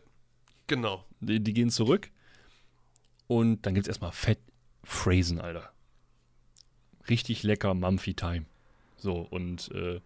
genau. 0.66 1.04
Die, 1.20 1.40
die, 1.40 1.52
gehen 1.52 1.70
zurück. 1.70 2.10
Und 3.26 3.66
dann 3.66 3.74
gibt 3.74 3.86
es 3.86 3.88
erstmal 3.88 4.12
Fett 4.12 4.40
Phrasen, 4.82 5.40
Alter. 5.40 5.70
Richtig 7.08 7.42
lecker 7.42 7.74
Mumphy-Time. 7.74 8.46
So, 8.96 9.20
und 9.20 9.70
äh, 9.72 10.00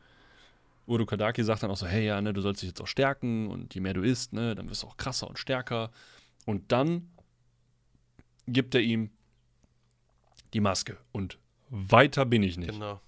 Udo 0.86 1.06
Kadaki 1.06 1.42
sagt 1.42 1.62
dann 1.62 1.70
auch 1.70 1.76
so, 1.76 1.86
hey, 1.86 2.06
ja, 2.06 2.20
ne, 2.20 2.32
du 2.32 2.40
sollst 2.40 2.62
dich 2.62 2.68
jetzt 2.68 2.80
auch 2.80 2.86
stärken 2.86 3.48
und 3.48 3.74
je 3.74 3.80
mehr 3.80 3.94
du 3.94 4.02
isst, 4.02 4.32
ne, 4.32 4.54
dann 4.54 4.68
wirst 4.68 4.82
du 4.82 4.86
auch 4.86 4.96
krasser 4.96 5.28
und 5.28 5.38
stärker. 5.38 5.90
Und 6.44 6.72
dann 6.72 7.10
gibt 8.46 8.74
er 8.74 8.82
ihm 8.82 9.10
die 10.52 10.60
Maske 10.60 10.98
und 11.12 11.38
weiter 11.70 12.26
bin 12.26 12.42
ich 12.42 12.56
nicht. 12.56 12.72
Genau. 12.72 13.00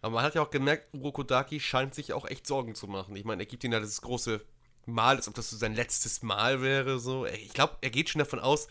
Aber 0.00 0.14
man 0.14 0.24
hat 0.24 0.34
ja 0.34 0.42
auch 0.42 0.50
gemerkt, 0.50 0.94
Urokodaki 0.94 1.60
scheint 1.60 1.94
sich 1.94 2.12
auch 2.12 2.26
echt 2.26 2.46
Sorgen 2.46 2.74
zu 2.74 2.86
machen. 2.86 3.16
Ich 3.16 3.24
meine, 3.24 3.42
er 3.42 3.46
gibt 3.46 3.64
ihm 3.64 3.72
ja 3.72 3.80
das 3.80 4.00
große 4.00 4.40
Mal, 4.86 5.16
als 5.16 5.28
ob 5.28 5.34
das 5.34 5.50
so 5.50 5.56
sein 5.56 5.74
letztes 5.74 6.22
Mal 6.22 6.62
wäre. 6.62 6.98
So. 6.98 7.26
Ich 7.26 7.52
glaube, 7.52 7.76
er 7.80 7.90
geht 7.90 8.08
schon 8.08 8.20
davon 8.20 8.38
aus, 8.38 8.68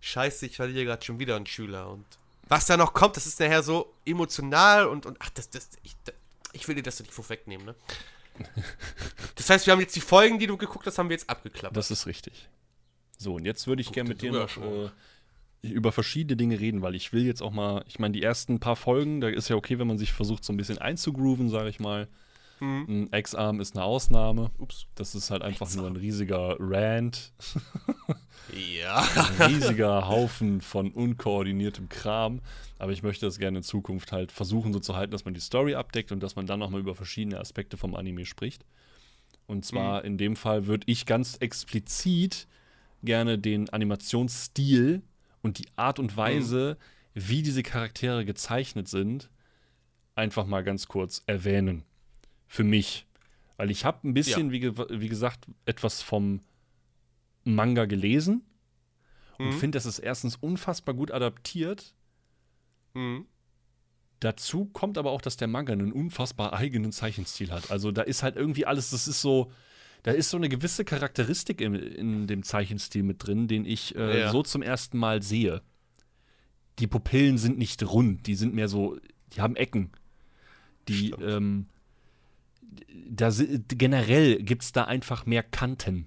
scheiße, 0.00 0.46
ich 0.46 0.56
verliere 0.56 0.84
gerade 0.84 1.04
schon 1.04 1.18
wieder 1.18 1.36
einen 1.36 1.46
Schüler. 1.46 1.90
Und 1.90 2.06
was 2.48 2.66
da 2.66 2.76
noch 2.76 2.94
kommt, 2.94 3.16
das 3.16 3.26
ist 3.26 3.38
nachher 3.40 3.62
so 3.62 3.92
emotional 4.04 4.86
und, 4.86 5.06
und 5.06 5.16
ach, 5.20 5.30
das, 5.30 5.50
das, 5.50 5.68
ich, 5.82 5.94
ich 6.52 6.66
will 6.68 6.74
dir 6.74 6.82
das 6.82 7.00
nicht 7.00 7.12
vorwegnehmen, 7.12 7.66
ne? 7.66 7.74
Das 9.34 9.50
heißt, 9.50 9.66
wir 9.66 9.72
haben 9.72 9.80
jetzt 9.80 9.96
die 9.96 10.00
Folgen, 10.00 10.38
die 10.38 10.46
du 10.46 10.56
geguckt 10.56 10.86
hast, 10.86 10.98
haben 10.98 11.08
wir 11.08 11.14
jetzt 11.14 11.28
abgeklappt. 11.30 11.76
Das 11.76 11.90
ist 11.90 12.06
richtig. 12.06 12.48
So, 13.18 13.34
und 13.34 13.44
jetzt 13.44 13.66
würde 13.66 13.82
ich 13.82 13.92
gerne 13.92 14.08
mit 14.08 14.22
dir 14.22 14.32
noch 14.32 14.56
äh, 14.56 14.90
über 15.62 15.92
verschiedene 15.92 16.36
Dinge 16.36 16.60
reden, 16.60 16.82
weil 16.82 16.94
ich 16.94 17.12
will 17.12 17.24
jetzt 17.24 17.42
auch 17.42 17.52
mal, 17.52 17.84
ich 17.88 17.98
meine, 17.98 18.12
die 18.12 18.22
ersten 18.22 18.60
paar 18.60 18.76
Folgen, 18.76 19.20
da 19.20 19.28
ist 19.28 19.48
ja 19.48 19.56
okay, 19.56 19.78
wenn 19.78 19.86
man 19.86 19.98
sich 19.98 20.12
versucht, 20.12 20.44
so 20.44 20.52
ein 20.52 20.56
bisschen 20.56 20.78
einzugrooven, 20.78 21.48
sage 21.48 21.68
ich 21.68 21.80
mal. 21.80 22.08
Mhm. 22.60 23.08
Ein 23.12 23.18
X-Arm 23.18 23.60
ist 23.60 23.76
eine 23.76 23.84
Ausnahme. 23.84 24.50
Ups. 24.58 24.86
Das 24.94 25.14
ist 25.14 25.30
halt 25.30 25.42
einfach 25.42 25.72
nur 25.74 25.86
ein 25.86 25.96
riesiger 25.96 26.56
Rant. 26.58 27.32
ja. 28.82 29.06
ein 29.38 29.52
riesiger 29.52 30.08
Haufen 30.08 30.60
von 30.60 30.90
unkoordiniertem 30.90 31.88
Kram. 31.88 32.40
Aber 32.78 32.92
ich 32.92 33.02
möchte 33.02 33.26
das 33.26 33.38
gerne 33.38 33.58
in 33.58 33.64
Zukunft 33.64 34.12
halt 34.12 34.32
versuchen, 34.32 34.72
so 34.72 34.80
zu 34.80 34.96
halten, 34.96 35.12
dass 35.12 35.24
man 35.24 35.34
die 35.34 35.40
Story 35.40 35.74
abdeckt 35.74 36.12
und 36.12 36.22
dass 36.22 36.36
man 36.36 36.46
dann 36.46 36.58
nochmal 36.58 36.80
über 36.80 36.94
verschiedene 36.94 37.38
Aspekte 37.38 37.76
vom 37.76 37.94
Anime 37.94 38.24
spricht. 38.24 38.64
Und 39.46 39.64
zwar 39.64 40.00
mhm. 40.00 40.06
in 40.06 40.18
dem 40.18 40.36
Fall 40.36 40.66
würde 40.66 40.84
ich 40.86 41.06
ganz 41.06 41.36
explizit 41.36 42.46
gerne 43.02 43.38
den 43.38 43.68
Animationsstil 43.70 45.02
und 45.46 45.58
die 45.58 45.68
Art 45.76 46.00
und 46.00 46.16
Weise, 46.16 46.76
mhm. 47.14 47.20
wie 47.28 47.42
diese 47.42 47.62
Charaktere 47.62 48.24
gezeichnet 48.24 48.88
sind, 48.88 49.30
einfach 50.16 50.44
mal 50.44 50.64
ganz 50.64 50.88
kurz 50.88 51.22
erwähnen 51.26 51.84
für 52.48 52.64
mich. 52.64 53.06
Weil 53.56 53.70
ich 53.70 53.84
habe 53.84 54.06
ein 54.08 54.12
bisschen, 54.12 54.52
ja. 54.52 54.76
wie, 54.76 55.00
wie, 55.00 55.08
gesagt, 55.08 55.46
etwas 55.64 56.02
vom 56.02 56.40
Manga 57.44 57.84
gelesen 57.84 58.44
und 59.38 59.46
mhm. 59.46 59.52
finde, 59.52 59.76
das 59.76 59.86
ist 59.86 60.00
erstens 60.00 60.34
unfassbar 60.34 60.96
gut 60.96 61.12
adaptiert. 61.12 61.94
Mhm. 62.94 63.26
Dazu 64.18 64.64
kommt 64.64 64.98
aber 64.98 65.12
auch, 65.12 65.20
dass 65.20 65.36
der 65.36 65.46
Manga 65.46 65.72
einen 65.72 65.92
unfassbar 65.92 66.54
eigenen 66.54 66.90
Zeichenstil 66.90 67.52
hat. 67.52 67.70
Also 67.70 67.92
da 67.92 68.02
ist 68.02 68.24
halt 68.24 68.34
irgendwie 68.34 68.66
alles, 68.66 68.90
das 68.90 69.06
ist 69.06 69.20
so, 69.20 69.52
da 70.06 70.12
ist 70.12 70.30
so 70.30 70.36
eine 70.36 70.48
gewisse 70.48 70.84
Charakteristik 70.84 71.60
in, 71.60 71.74
in 71.74 72.26
dem 72.28 72.44
Zeichenstil 72.44 73.02
mit 73.02 73.26
drin, 73.26 73.48
den 73.48 73.64
ich 73.64 73.96
äh, 73.96 74.20
ja. 74.20 74.30
so 74.30 74.44
zum 74.44 74.62
ersten 74.62 74.98
Mal 74.98 75.20
sehe. 75.20 75.62
Die 76.78 76.86
Pupillen 76.86 77.38
sind 77.38 77.58
nicht 77.58 77.82
rund, 77.82 78.28
die 78.28 78.36
sind 78.36 78.54
mehr 78.54 78.68
so, 78.68 78.96
die 79.32 79.40
haben 79.40 79.56
Ecken. 79.56 79.90
Die, 80.86 81.10
ähm, 81.10 81.66
da, 83.10 83.32
generell 83.66 84.40
gibt 84.40 84.62
es 84.62 84.70
da 84.70 84.84
einfach 84.84 85.26
mehr 85.26 85.42
Kanten. 85.42 86.06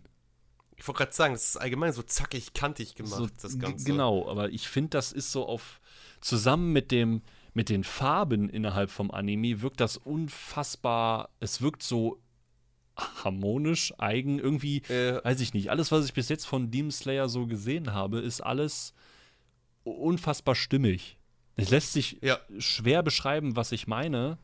Ich 0.78 0.88
wollte 0.88 1.00
gerade 1.00 1.14
sagen, 1.14 1.34
das 1.34 1.50
ist 1.50 1.58
allgemein 1.58 1.92
so 1.92 2.02
zackig, 2.02 2.54
kantig 2.54 2.96
gemacht, 2.96 3.18
So, 3.18 3.28
das 3.42 3.60
Ganze. 3.60 3.84
Genau, 3.84 4.30
aber 4.30 4.50
ich 4.50 4.70
finde, 4.70 4.92
das 4.92 5.12
ist 5.12 5.34
so 5.34 5.46
auf 5.46 5.82
zusammen 6.22 6.72
mit 6.72 6.92
dem 6.92 7.22
mit 7.54 7.68
den 7.68 7.84
Farben 7.84 8.48
innerhalb 8.48 8.92
vom 8.92 9.12
Anime 9.12 9.62
wirkt 9.62 9.82
das 9.82 9.98
unfassbar. 9.98 11.32
Es 11.42 11.62
wirkt 11.62 11.84
so 11.84 12.22
harmonisch, 13.24 13.94
eigen, 13.98 14.40
irgendwie, 14.40 14.78
Äh, 14.90 15.24
weiß 15.24 15.40
ich 15.42 15.54
nicht. 15.54 15.70
Alles, 15.72 15.92
was 15.92 16.06
ich 16.06 16.14
bis 16.14 16.30
jetzt 16.30 16.46
von 16.46 16.72
Demon 16.72 16.92
Slayer 16.92 17.30
so 17.30 17.46
gesehen 17.48 17.94
habe, 17.94 18.20
ist 18.20 18.42
alles 18.42 18.94
unfassbar 19.84 20.56
stimmig. 20.56 21.18
Es 21.56 21.70
lässt 21.70 21.94
sich 21.94 22.18
ja, 22.22 22.40
schwer 22.58 23.04
beschreiben, 23.04 23.56
was 23.56 23.72
ich 23.72 23.88
meine, 23.88 24.38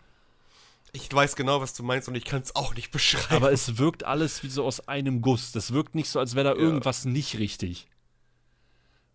ich 0.91 1.11
weiß 1.13 1.35
genau, 1.35 1.59
was 1.61 1.73
du 1.73 1.83
meinst 1.83 2.07
und 2.07 2.15
ich 2.15 2.23
kann 2.25 2.41
es 2.41 2.55
auch 2.55 2.73
nicht 2.75 2.91
beschreiben. 2.91 3.35
aber 3.35 3.51
es 3.51 3.77
wirkt 3.77 4.03
alles 4.05 4.43
wie 4.43 4.49
so 4.49 4.65
aus 4.65 4.87
einem 4.87 5.21
Guss. 5.21 5.51
Das 5.51 5.73
wirkt 5.73 5.93
nicht 5.95 6.09
so, 6.09 6.19
als 6.19 6.35
wäre 6.35 6.45
da 6.45 6.53
Ja. 6.53 6.59
irgendwas 6.59 7.05
nicht 7.05 7.37
richtig. 7.37 7.87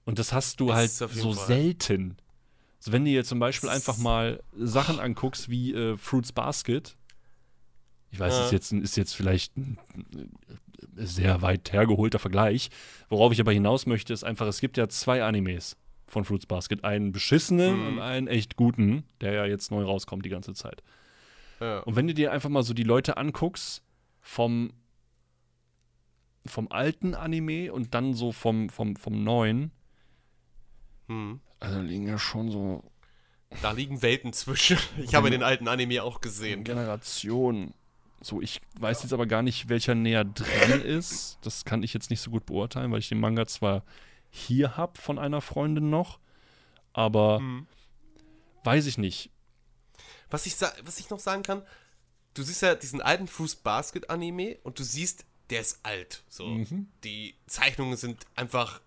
Und 0.04 0.18
das 0.18 0.32
hast 0.32 0.60
du 0.60 0.70
Es 0.70 0.76
halt 0.76 0.90
so 1.14 1.32
Fall. 1.34 1.46
selten. 1.46 2.16
Also 2.78 2.92
wenn 2.92 3.04
du 3.04 3.10
dir 3.10 3.24
zum 3.24 3.38
Beispiel 3.38 3.68
einfach 3.68 3.98
mal 3.98 4.42
Sachen 4.56 4.98
anguckst 4.98 5.50
wie 5.50 5.72
äh, 5.74 5.96
Fruits 5.98 6.32
Basket, 6.32 6.96
ich 8.10 8.18
weiß, 8.18 8.34
Ja. 8.34 8.44
ist, 8.46 8.52
jetzt, 8.52 8.72
ist 8.72 8.96
jetzt 8.96 9.14
vielleicht 9.14 9.56
ein 9.56 9.78
äh, 10.96 11.04
sehr 11.06 11.42
weit 11.42 11.72
hergeholter 11.72 12.18
Vergleich. 12.18 12.70
Worauf 13.08 13.32
ich 13.32 13.40
aber 13.40 13.52
hinaus 13.52 13.86
möchte, 13.86 14.12
ist 14.12 14.24
einfach, 14.24 14.46
es 14.46 14.60
gibt 14.60 14.76
ja 14.76 14.88
zwei 14.88 15.22
Animes 15.22 15.76
von 16.06 16.24
Fruits 16.24 16.46
Basket. 16.46 16.82
Einen 16.84 17.12
beschissenen 17.12 17.78
Mhm. 17.80 17.86
und 17.86 17.98
einen 18.00 18.26
echt 18.26 18.56
guten, 18.56 19.04
der 19.20 19.32
ja 19.32 19.44
jetzt 19.46 19.70
neu 19.70 19.84
rauskommt 19.84 20.24
die 20.24 20.30
ganze 20.30 20.54
Zeit. 20.54 20.82
ja. 21.60 21.80
Und 21.80 21.94
wenn 21.96 22.06
du 22.08 22.14
dir 22.14 22.32
einfach 22.32 22.48
mal 22.48 22.62
so 22.64 22.74
die 22.74 22.82
Leute 22.82 23.16
anguckst 23.16 23.82
vom, 24.20 24.72
vom 26.46 26.68
alten 26.72 27.14
Anime 27.14 27.72
und 27.72 27.94
dann 27.94 28.14
so 28.14 28.32
vom, 28.32 28.68
vom, 28.70 28.96
vom 28.96 29.22
neuen, 29.22 29.70
Hm. 31.08 31.40
also 31.58 31.76
da 31.76 31.82
liegen 31.82 32.06
ja 32.06 32.18
schon 32.18 32.50
so 32.50 32.82
Da 33.62 33.72
liegen 33.72 34.00
Welten 34.00 34.32
zwischen. 34.32 34.78
Ich 35.02 35.14
habe 35.14 35.28
den 35.30 35.42
alten 35.42 35.66
Anime 35.68 36.02
auch 36.04 36.20
gesehen. 36.20 36.62
Generationen. 36.64 37.74
So, 38.22 38.42
ich 38.42 38.60
weiß 38.78 39.02
jetzt 39.02 39.12
aber 39.12 39.26
gar 39.26 39.42
nicht, 39.42 39.68
welcher 39.68 39.94
näher 39.94 40.24
dran 40.24 40.80
ist. 40.84 41.38
Das 41.42 41.64
kann 41.64 41.82
ich 41.82 41.94
jetzt 41.94 42.10
nicht 42.10 42.20
so 42.20 42.30
gut 42.30 42.46
beurteilen, 42.46 42.92
weil 42.92 42.98
ich 42.98 43.08
den 43.08 43.20
Manga 43.20 43.46
zwar 43.46 43.82
hier 44.30 44.76
habe 44.76 45.00
von 45.00 45.18
einer 45.18 45.40
Freundin 45.40 45.90
noch, 45.90 46.18
aber 46.92 47.38
Hm. 47.38 47.66
weiß 48.64 48.86
ich 48.86 48.98
nicht. 48.98 49.30
Was 50.28 50.46
ich, 50.46 50.60
was 50.60 51.00
ich 51.00 51.10
noch 51.10 51.18
sagen 51.18 51.42
kann, 51.42 51.62
du 52.34 52.42
siehst 52.42 52.62
ja 52.62 52.74
diesen 52.74 53.00
alten 53.00 53.26
Fruits 53.26 53.56
Basket 53.56 54.08
Anime 54.10 54.58
und 54.62 54.78
du 54.78 54.84
siehst, 54.84 55.24
der 55.50 55.60
ist 55.62 55.80
alt. 55.82 56.22
So. 56.28 56.46
Mhm. 56.46 56.88
Die 57.02 57.34
Zeichnungen 57.48 57.96
sind 57.96 58.24
einfach 58.36 58.80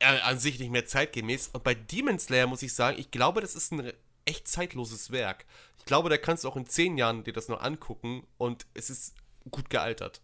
äh, 0.00 0.20
an 0.20 0.38
sich 0.38 0.58
nicht 0.58 0.70
mehr 0.70 0.84
zeitgemäß. 0.84 1.48
Und 1.48 1.64
bei 1.64 1.74
Demon 1.74 2.18
Slayer 2.18 2.46
muss 2.46 2.62
ich 2.62 2.74
sagen, 2.74 2.98
ich 2.98 3.10
glaube, 3.10 3.40
das 3.40 3.54
ist 3.54 3.72
ein 3.72 3.92
echt 4.26 4.46
zeitloses 4.46 5.10
Werk. 5.10 5.46
Ich 5.84 5.86
glaube, 5.86 6.08
da 6.08 6.16
kannst 6.16 6.44
du 6.44 6.48
auch 6.48 6.56
in 6.56 6.64
zehn 6.64 6.96
Jahren 6.96 7.24
dir 7.24 7.34
das 7.34 7.48
noch 7.48 7.60
angucken 7.60 8.26
und 8.38 8.64
es 8.72 8.88
ist 8.88 9.14
gut 9.50 9.68
gealtert. 9.68 10.22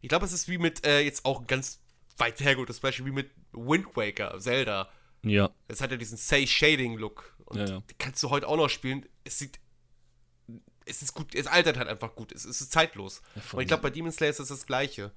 Ich 0.00 0.08
glaube, 0.08 0.24
es 0.24 0.30
ist 0.32 0.48
wie 0.48 0.58
mit, 0.58 0.86
äh, 0.86 1.00
jetzt 1.00 1.24
auch 1.24 1.40
ein 1.40 1.48
ganz 1.48 1.80
weit 2.18 2.38
hergeholtes 2.38 2.78
Beispiel, 2.78 3.06
wie 3.06 3.10
mit 3.10 3.32
Wind 3.50 3.96
Waker, 3.96 4.38
Zelda. 4.38 4.88
Ja, 5.24 5.50
Es 5.66 5.80
hat 5.80 5.90
ja 5.90 5.96
diesen 5.96 6.16
Say-Shading-Look. 6.16 7.36
Und 7.46 7.58
Ja, 7.58 7.64
ja. 7.66 7.82
kannst 7.98 8.22
du 8.22 8.30
heute 8.30 8.46
auch 8.46 8.56
noch 8.56 8.68
spielen. 8.68 9.06
Es 9.24 9.40
sieht. 9.40 9.58
Es 10.84 11.02
ist 11.02 11.14
gut, 11.14 11.34
es 11.34 11.48
altert 11.48 11.76
halt 11.76 11.88
einfach 11.88 12.14
gut. 12.14 12.30
Es, 12.30 12.44
ist 12.44 12.70
zeitlos. 12.70 13.22
voll. 13.40 13.58
Und 13.58 13.62
ich 13.62 13.66
glaube, 13.68 13.82
bei 13.82 13.90
Demon 13.90 14.12
Slayer 14.12 14.30
ist 14.30 14.38
das 14.38 14.48
das 14.48 14.66
Gleiche. 14.66 15.10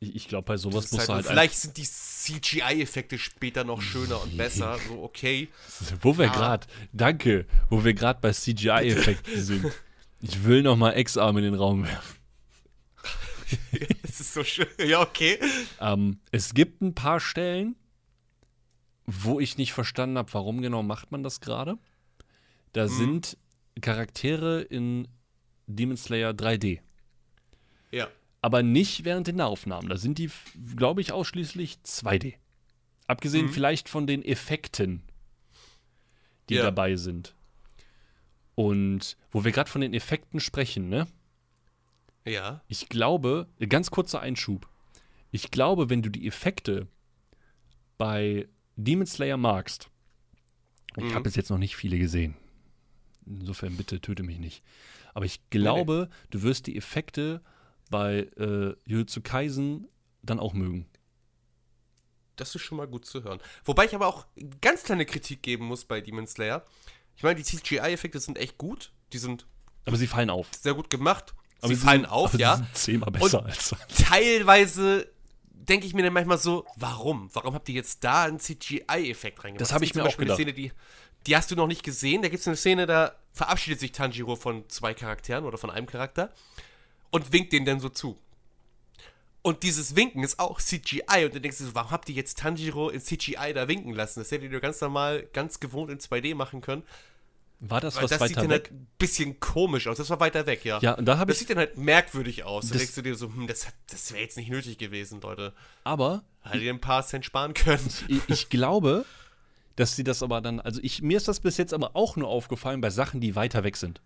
Ich, 0.00 0.14
ich 0.16 0.28
glaube, 0.28 0.46
bei 0.46 0.56
sowas 0.56 0.90
du 0.90 0.98
halt, 0.98 1.08
halt 1.08 1.26
vielleicht 1.26 1.56
sind 1.56 1.76
die 1.76 1.84
CGI-Effekte 1.84 3.18
später 3.18 3.64
noch 3.64 3.80
schöner 3.80 4.22
und 4.22 4.36
besser. 4.36 4.78
So, 4.88 5.02
okay. 5.02 5.48
Wo 6.00 6.16
wir 6.18 6.26
Ja. 6.26 6.32
gerade, 6.32 6.66
danke, 6.92 7.46
wo 7.70 7.84
wir 7.84 7.94
gerade 7.94 8.20
bei 8.20 8.32
CGI-Effekten 8.32 9.40
sind. 9.42 9.72
Ich 10.20 10.44
will 10.44 10.62
noch 10.62 10.76
mal 10.76 10.98
X-Arm 10.98 11.36
in 11.38 11.44
den 11.44 11.54
Raum 11.54 11.84
werfen. 11.84 12.16
es 14.02 14.20
ist 14.20 14.34
so 14.34 14.42
schön. 14.44 14.66
Ja, 14.78 15.00
okay. 15.00 15.38
Ähm, 15.80 16.20
es 16.32 16.52
gibt 16.54 16.82
ein 16.82 16.94
paar 16.94 17.20
Stellen, 17.20 17.76
wo 19.06 19.38
ich 19.38 19.56
nicht 19.56 19.72
verstanden 19.72 20.18
habe, 20.18 20.32
warum 20.34 20.62
genau 20.62 20.82
macht 20.82 21.12
man 21.12 21.22
das 21.22 21.40
gerade. 21.40 21.78
Da 22.72 22.88
sind 22.88 23.38
Charaktere 23.80 24.62
in 24.62 25.06
Demon 25.66 25.96
Slayer 25.96 26.32
3D. 26.32 26.80
Ja. 27.92 28.08
Aber 28.46 28.62
nicht 28.62 29.02
während 29.04 29.26
den 29.26 29.40
Aufnahmen. 29.40 29.88
Da 29.88 29.96
sind 29.96 30.18
die, 30.18 30.30
glaube 30.76 31.00
ich, 31.00 31.10
ausschließlich 31.10 31.78
2D. 31.82 32.34
Abgesehen 33.08 33.46
Mhm. 33.46 33.50
vielleicht 33.52 33.88
von 33.88 34.06
den 34.06 34.24
Effekten, 34.24 35.02
die 36.48 36.54
Ja. 36.54 36.62
dabei 36.62 36.94
sind. 36.94 37.34
Und 38.54 39.16
wo 39.32 39.42
wir 39.44 39.50
gerade 39.50 39.68
von 39.68 39.80
den 39.80 39.92
Effekten 39.92 40.38
sprechen, 40.38 40.88
ne? 40.88 41.08
Ja. 42.24 42.62
Ich 42.68 42.88
glaube, 42.88 43.48
ganz 43.68 43.90
kurzer 43.90 44.20
Einschub. 44.20 44.68
Ich 45.32 45.50
glaube, 45.50 45.90
wenn 45.90 46.02
du 46.02 46.08
die 46.08 46.24
Effekte 46.28 46.86
bei 47.98 48.46
Demon 48.76 49.06
Slayer 49.06 49.38
magst, 49.38 49.90
ich 50.96 51.02
Mhm. 51.02 51.14
habe 51.14 51.22
bis 51.24 51.34
jetzt 51.34 51.50
noch 51.50 51.58
nicht 51.58 51.74
viele 51.74 51.98
gesehen. 51.98 52.36
Insofern 53.26 53.76
bitte 53.76 54.00
töte 54.00 54.22
mich 54.22 54.38
nicht. 54.38 54.62
Aber 55.14 55.24
ich 55.24 55.40
glaube, 55.50 56.10
du 56.30 56.42
wirst 56.42 56.68
die 56.68 56.76
Effekte 56.76 57.42
bei 57.90 58.28
äh, 58.36 58.74
Jujutsu 58.84 59.20
Kaisen 59.22 59.88
dann 60.22 60.40
auch 60.40 60.52
mögen. 60.52 60.86
Das 62.36 62.54
ist 62.54 62.62
schon 62.62 62.76
mal 62.76 62.86
gut 62.86 63.06
zu 63.06 63.24
hören. 63.24 63.40
Wobei 63.64 63.86
ich 63.86 63.94
aber 63.94 64.06
auch 64.06 64.26
ganz 64.60 64.82
kleine 64.82 65.06
Kritik 65.06 65.42
geben 65.42 65.66
muss 65.66 65.84
bei 65.84 66.00
Demon 66.00 66.26
Slayer. 66.26 66.64
Ich 67.16 67.22
meine, 67.22 67.36
die 67.36 67.44
CGI-Effekte 67.44 68.20
sind 68.20 68.38
echt 68.38 68.58
gut. 68.58 68.92
Die 69.12 69.18
sind 69.18 69.46
Aber 69.86 69.96
sie 69.96 70.06
fallen 70.06 70.28
auf. 70.30 70.48
sehr 70.60 70.74
gut 70.74 70.90
gemacht. 70.90 71.34
Aber 71.60 71.68
sie 71.68 71.76
fallen 71.76 72.02
sind, 72.02 72.10
auf, 72.10 72.34
aber 72.34 72.40
ja. 72.40 72.56
Sie 72.56 72.62
sind 72.62 72.76
zehnmal 72.76 73.10
besser 73.10 73.44
als. 73.44 73.74
teilweise 73.96 75.10
denke 75.50 75.86
ich 75.86 75.94
mir 75.94 76.02
dann 76.02 76.12
manchmal 76.12 76.38
so, 76.38 76.66
warum? 76.76 77.30
Warum 77.32 77.54
habt 77.54 77.68
ihr 77.68 77.74
jetzt 77.74 78.04
da 78.04 78.24
einen 78.24 78.38
CGI-Effekt 78.38 79.42
reingemacht? 79.42 79.60
Das 79.60 79.72
hab 79.72 79.82
Es 79.82 79.88
ich 79.88 79.94
mir 79.94 80.04
auch 80.04 80.18
Eine 80.18 80.34
Szene, 80.34 80.52
die, 80.52 80.72
die 81.26 81.36
hast 81.36 81.50
du 81.50 81.56
noch 81.56 81.66
nicht 81.66 81.82
gesehen. 81.82 82.22
Da 82.22 82.28
gibt 82.28 82.40
es 82.40 82.46
eine 82.46 82.56
Szene, 82.56 82.86
da 82.86 83.14
verabschiedet 83.32 83.80
sich 83.80 83.92
Tanjiro 83.92 84.36
von 84.36 84.68
zwei 84.68 84.94
Charakteren 84.94 85.44
oder 85.44 85.58
von 85.58 85.70
einem 85.70 85.86
Charakter 85.86 86.32
und 87.16 87.32
winkt 87.32 87.52
denen 87.52 87.66
dann 87.66 87.80
so 87.80 87.88
zu. 87.88 88.18
Und 89.42 89.62
dieses 89.62 89.94
Winken 89.96 90.22
ist 90.24 90.38
auch 90.40 90.60
CGI. 90.60 91.24
Und 91.24 91.34
dann 91.34 91.42
denkst 91.42 91.58
du 91.58 91.64
so, 91.66 91.74
warum 91.74 91.90
habt 91.92 92.08
ihr 92.08 92.14
jetzt 92.14 92.38
Tanjiro 92.38 92.88
in 92.90 93.00
CGI 93.00 93.52
da 93.54 93.68
winken 93.68 93.94
lassen? 93.94 94.20
Das 94.20 94.30
hättet 94.30 94.50
ihr 94.52 94.60
ganz 94.60 94.80
normal, 94.80 95.26
ganz 95.32 95.60
gewohnt 95.60 95.90
in 95.90 95.98
2D 95.98 96.34
machen 96.34 96.60
können. 96.60 96.82
War 97.60 97.80
das 97.80 97.96
Weil 97.96 98.02
was 98.04 98.10
das 98.10 98.18
sieht 98.28 98.36
weiter 98.36 98.40
dann 98.48 98.50
weg? 98.50 98.64
halt 98.70 98.72
ein 98.72 98.86
bisschen 98.98 99.40
komisch 99.40 99.86
aus. 99.86 99.96
Das 99.96 100.10
war 100.10 100.20
weiter 100.20 100.44
weg, 100.46 100.64
ja. 100.64 100.78
Ja, 100.80 100.92
und 100.94 101.06
da 101.06 101.16
habe 101.16 101.28
Das 101.30 101.36
ich. 101.36 101.40
sieht 101.46 101.50
dann 101.50 101.58
halt 101.58 101.76
merkwürdig 101.78 102.44
aus. 102.44 102.66
Da 102.66 102.72
Das- 102.72 102.78
denkst 102.78 102.94
du 102.96 103.02
dir 103.02 103.14
so, 103.14 103.28
hm, 103.28 103.46
das, 103.46 103.66
hat- 103.66 103.74
das 103.90 104.12
wäre 104.12 104.22
jetzt 104.22 104.36
nicht 104.36 104.50
nötig 104.50 104.76
gewesen, 104.78 105.20
Leute. 105.22 105.52
Aber 105.84 106.22
Hättet 106.42 106.62
ihr 106.62 106.72
ein 106.74 106.80
paar 106.80 107.06
Cent 107.06 107.24
sparen 107.24 107.54
können. 107.54 107.88
ich, 108.08 108.20
ich 108.28 108.48
glaube, 108.50 109.04
dass 109.76 109.96
sie 109.96 110.04
das 110.04 110.22
aber 110.22 110.40
dann. 110.40 110.60
Also 110.60 110.80
ich, 110.82 111.02
mir 111.02 111.16
ist 111.16 111.28
das 111.28 111.40
bis 111.40 111.56
jetzt 111.56 111.72
aber 111.72 111.94
auch 111.96 112.16
nur 112.16 112.28
aufgefallen 112.28 112.80
bei 112.80 112.90
Sachen, 112.90 113.20
die 113.20 113.36
weiter 113.36 113.62
weg 113.64 113.76
sind. 113.76 114.00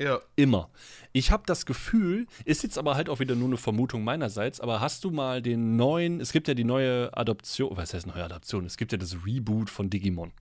Ja. 0.00 0.20
Immer. 0.34 0.70
Ich 1.12 1.30
habe 1.30 1.42
das 1.44 1.66
Gefühl, 1.66 2.26
ist 2.46 2.62
jetzt 2.62 2.78
aber 2.78 2.94
halt 2.94 3.10
auch 3.10 3.20
wieder 3.20 3.34
nur 3.34 3.48
eine 3.48 3.58
Vermutung 3.58 4.02
meinerseits, 4.02 4.58
aber 4.58 4.80
hast 4.80 5.04
du 5.04 5.10
mal 5.10 5.42
den 5.42 5.76
neuen, 5.76 6.20
es 6.20 6.32
gibt 6.32 6.48
ja 6.48 6.54
die 6.54 6.64
neue 6.64 7.14
Adoption, 7.14 7.76
was 7.76 7.92
heißt 7.92 8.06
neue 8.06 8.24
Adoption? 8.24 8.64
Es 8.64 8.78
gibt 8.78 8.92
ja 8.92 8.98
das 8.98 9.26
Reboot 9.26 9.68
von 9.68 9.90
Digimon. 9.90 10.32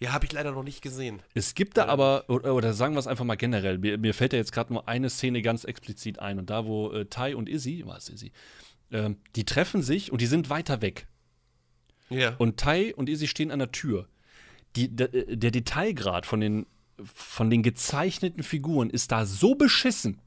Ja, 0.00 0.12
habe 0.12 0.24
ich 0.24 0.32
leider 0.32 0.50
noch 0.50 0.64
nicht 0.64 0.82
gesehen. 0.82 1.22
Es 1.34 1.54
gibt 1.54 1.76
da 1.76 1.86
aber, 1.86 2.24
oder, 2.28 2.54
oder 2.54 2.72
sagen 2.72 2.94
wir 2.94 2.98
es 2.98 3.06
einfach 3.06 3.24
mal 3.24 3.36
generell, 3.36 3.78
mir, 3.78 3.96
mir 3.98 4.14
fällt 4.14 4.32
ja 4.32 4.38
jetzt 4.38 4.50
gerade 4.50 4.72
nur 4.72 4.88
eine 4.88 5.08
Szene 5.10 5.42
ganz 5.42 5.64
explizit 5.64 6.18
ein 6.18 6.38
und 6.38 6.50
da, 6.50 6.64
wo 6.64 6.90
äh, 6.90 7.04
Tai 7.04 7.36
und 7.36 7.48
Izzy, 7.48 7.84
was 7.86 8.08
Izzy, 8.08 8.32
ähm, 8.90 9.18
die 9.36 9.44
treffen 9.44 9.82
sich 9.82 10.10
und 10.10 10.20
die 10.20 10.26
sind 10.26 10.50
weiter 10.50 10.82
weg. 10.82 11.06
Ja. 12.08 12.34
Und 12.38 12.56
Tai 12.56 12.92
und 12.94 13.08
Izzy 13.08 13.28
stehen 13.28 13.52
an 13.52 13.60
der 13.60 13.70
Tür. 13.70 14.08
Die, 14.74 14.88
der, 14.88 15.08
der 15.08 15.50
Detailgrad 15.50 16.26
von 16.26 16.40
den, 16.40 16.66
von 17.14 17.50
den 17.50 17.62
gezeichneten 17.62 18.42
Figuren 18.42 18.90
ist 18.90 19.12
da 19.12 19.26
so 19.26 19.54
beschissen, 19.54 20.18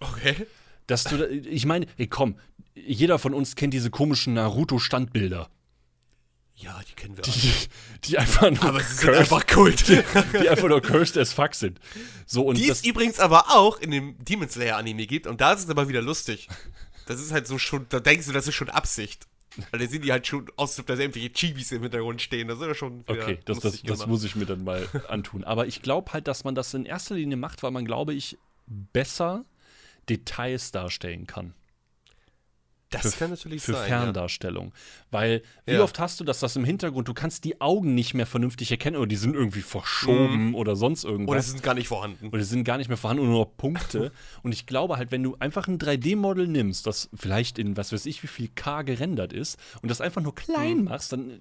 Okay. 0.00 0.46
dass 0.86 1.04
du, 1.04 1.26
ich 1.28 1.66
meine, 1.66 1.86
ey, 1.96 2.06
komm, 2.06 2.36
jeder 2.74 3.18
von 3.18 3.34
uns 3.34 3.56
kennt 3.56 3.74
diese 3.74 3.90
komischen 3.90 4.34
Naruto-Standbilder, 4.34 5.48
Ja, 6.54 6.80
die 6.88 6.92
kennen 6.94 7.16
wir 7.16 7.24
alle. 7.24 7.32
die, 7.32 7.52
die 8.04 8.18
einfach 8.18 8.50
nur 8.50 8.62
Aber 8.64 8.80
sie 8.80 8.94
sind 8.94 9.06
cursed, 9.06 9.20
einfach 9.20 9.46
Kult. 9.46 9.88
die 9.88 10.48
einfach 10.48 10.68
nur 10.68 10.80
cursed 10.80 11.16
as 11.18 11.32
fuck 11.32 11.54
sind. 11.54 11.80
So 12.26 12.44
und 12.46 12.56
die 12.58 12.68
es 12.68 12.84
übrigens 12.84 13.18
aber 13.20 13.50
auch 13.56 13.78
in 13.80 13.90
dem 13.90 14.16
Demon 14.24 14.48
Slayer 14.48 14.76
Anime 14.76 15.06
gibt 15.06 15.26
und 15.26 15.40
da 15.40 15.52
ist 15.52 15.64
es 15.64 15.70
aber 15.70 15.88
wieder 15.88 16.02
lustig. 16.02 16.48
Das 17.06 17.20
ist 17.20 17.32
halt 17.32 17.46
so 17.46 17.58
schon, 17.58 17.86
da 17.88 18.00
denkst 18.00 18.26
du, 18.26 18.32
das 18.32 18.46
ist 18.46 18.54
schon 18.54 18.68
Absicht. 18.70 19.26
Weil 19.70 19.80
da 19.80 19.86
sehen 19.86 20.02
die 20.02 20.12
halt 20.12 20.26
schon 20.26 20.50
aus, 20.56 20.76
da 20.76 20.94
irgendwelche 20.94 21.30
Chibis 21.30 21.72
im 21.72 21.82
Hintergrund 21.82 22.22
stehen. 22.22 22.48
Das 22.48 22.58
ist 22.58 22.66
ja 22.66 22.74
schon. 22.74 23.04
Okay, 23.06 23.38
das, 23.44 23.60
das, 23.60 23.82
das 23.82 24.06
muss 24.06 24.24
ich 24.24 24.36
mir 24.36 24.46
dann 24.46 24.64
mal 24.64 24.88
antun. 25.08 25.44
Aber 25.44 25.66
ich 25.66 25.82
glaube 25.82 26.12
halt, 26.12 26.28
dass 26.28 26.44
man 26.44 26.54
das 26.54 26.74
in 26.74 26.84
erster 26.84 27.14
Linie 27.14 27.36
macht, 27.36 27.62
weil 27.62 27.70
man, 27.70 27.84
glaube 27.84 28.14
ich, 28.14 28.38
besser 28.66 29.44
Details 30.08 30.70
darstellen 30.70 31.26
kann. 31.26 31.54
Das 32.90 33.14
für, 33.14 33.18
kann 33.18 33.30
natürlich 33.30 33.62
für 33.62 33.72
sein. 33.72 33.86
Ferndarstellung. 33.88 34.72
Weil, 35.10 35.42
wie 35.66 35.72
Ja. 35.74 35.82
oft 35.82 35.98
hast 35.98 36.20
du 36.20 36.24
das, 36.24 36.40
dass 36.40 36.56
im 36.56 36.64
Hintergrund, 36.64 37.06
du 37.06 37.12
kannst 37.14 37.44
die 37.44 37.60
Augen 37.60 37.94
nicht 37.94 38.14
mehr 38.14 38.24
vernünftig 38.26 38.70
erkennen 38.70 38.96
oder 38.96 39.06
die 39.06 39.16
sind 39.16 39.34
irgendwie 39.34 39.60
verschoben 39.60 40.54
oder 40.54 40.74
sonst 40.74 41.04
Ja. 41.04 41.10
irgendwas. 41.10 41.32
Oder 41.32 41.42
sind 41.42 41.62
gar 41.62 41.74
nicht 41.74 41.88
vorhanden. 41.88 42.28
oder 42.28 42.42
sind 42.44 42.64
gar 42.64 42.78
nicht 42.78 42.88
mehr 42.88 42.96
vorhanden 42.96 43.24
und 43.24 43.30
nur 43.30 43.40
noch 43.44 43.56
Punkte. 43.56 44.10
und 44.42 44.52
ich 44.52 44.66
glaube 44.66 44.96
halt, 44.96 45.12
wenn 45.12 45.22
du 45.22 45.36
einfach 45.38 45.68
ein 45.68 45.78
3D-Model 45.78 46.48
nimmst, 46.48 46.86
das 46.86 47.10
vielleicht 47.14 47.58
in 47.58 47.76
was 47.76 47.92
weiß 47.92 48.06
ich 48.06 48.22
wie 48.22 48.26
viel 48.28 48.48
K 48.48 48.82
gerendert 48.82 49.32
ist 49.32 49.58
und 49.82 49.90
das 49.90 50.00
einfach 50.00 50.22
nur 50.22 50.34
klein 50.34 50.84
machst, 50.84 51.12
dann 51.12 51.30
äh, 51.30 51.36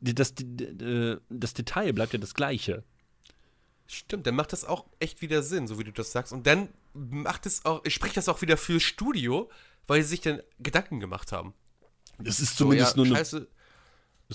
das, 0.00 0.34
das, 0.34 1.18
das 1.28 1.54
Detail 1.54 1.92
bleibt 1.92 2.12
ja 2.12 2.18
das 2.18 2.34
gleiche. 2.34 2.84
Stimmt, 3.86 4.26
dann 4.26 4.34
macht 4.34 4.52
das 4.52 4.64
auch 4.64 4.86
echt 4.98 5.20
wieder 5.20 5.42
Sinn, 5.42 5.66
so 5.68 5.78
wie 5.78 5.84
du 5.84 5.92
das 5.92 6.10
sagst. 6.12 6.32
Und 6.32 6.46
dann 6.46 6.68
macht 6.94 7.46
es 7.46 7.64
auch, 7.64 7.82
spricht 7.88 8.16
das 8.16 8.28
auch 8.28 8.40
wieder 8.42 8.56
für 8.56 8.80
Studio, 8.80 9.50
weil 9.86 10.02
sie 10.02 10.08
sich 10.08 10.20
dann 10.22 10.40
Gedanken 10.58 11.00
gemacht 11.00 11.32
haben. 11.32 11.52
Das 12.18 12.40
ist 12.40 12.56
So, 12.56 12.64
zumindest 12.64 12.96
ja, 12.96 13.04
nur, 13.04 13.14
eine, 13.14 13.20
ist 13.20 13.32
nur 13.32 13.48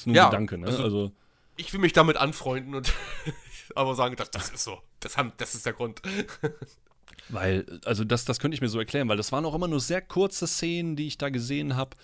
ein 0.08 0.16
Ja, 0.16 0.26
Gedanke. 0.30 0.58
Ne? 0.58 0.68
also- 0.68 0.84
Also, 0.84 1.12
ich 1.56 1.74
will 1.74 1.80
mich 1.80 1.94
damit 1.94 2.16
anfreunden 2.18 2.76
und 2.76 2.94
aber 3.76 3.96
sagen, 3.96 4.16
das, 4.16 4.32
das 4.32 4.50
ist 4.50 4.64
so. 4.64 4.80
Das, 5.00 5.18
haben, 5.18 5.34
das 5.38 5.56
ist 5.56 5.66
der 5.66 5.74
Grund. 5.74 6.02
Weil, 7.30 7.66
also 7.86 8.04
das, 8.04 8.26
das 8.26 8.40
könnte 8.40 8.56
ich 8.56 8.62
mir 8.62 8.70
so 8.70 8.80
erklären, 8.80 9.08
weil 9.08 9.18
das 9.18 9.32
waren 9.32 9.46
auch 9.46 9.54
immer 9.54 9.68
nur 9.68 9.80
sehr 9.80 10.02
kurze 10.02 10.48
Szenen, 10.48 10.96
die 10.96 11.06
ich 11.08 11.18
da 11.20 11.30
gesehen 11.30 11.76
habe. 11.76 11.96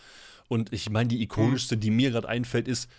Und 0.48 0.72
ich 0.72 0.90
meine, 0.92 1.08
die 1.10 1.22
ikonischste, 1.24 1.78
die 1.78 1.90
mir 1.90 2.12
gerade 2.12 2.30
einfällt, 2.30 2.68
ist, 2.68 2.90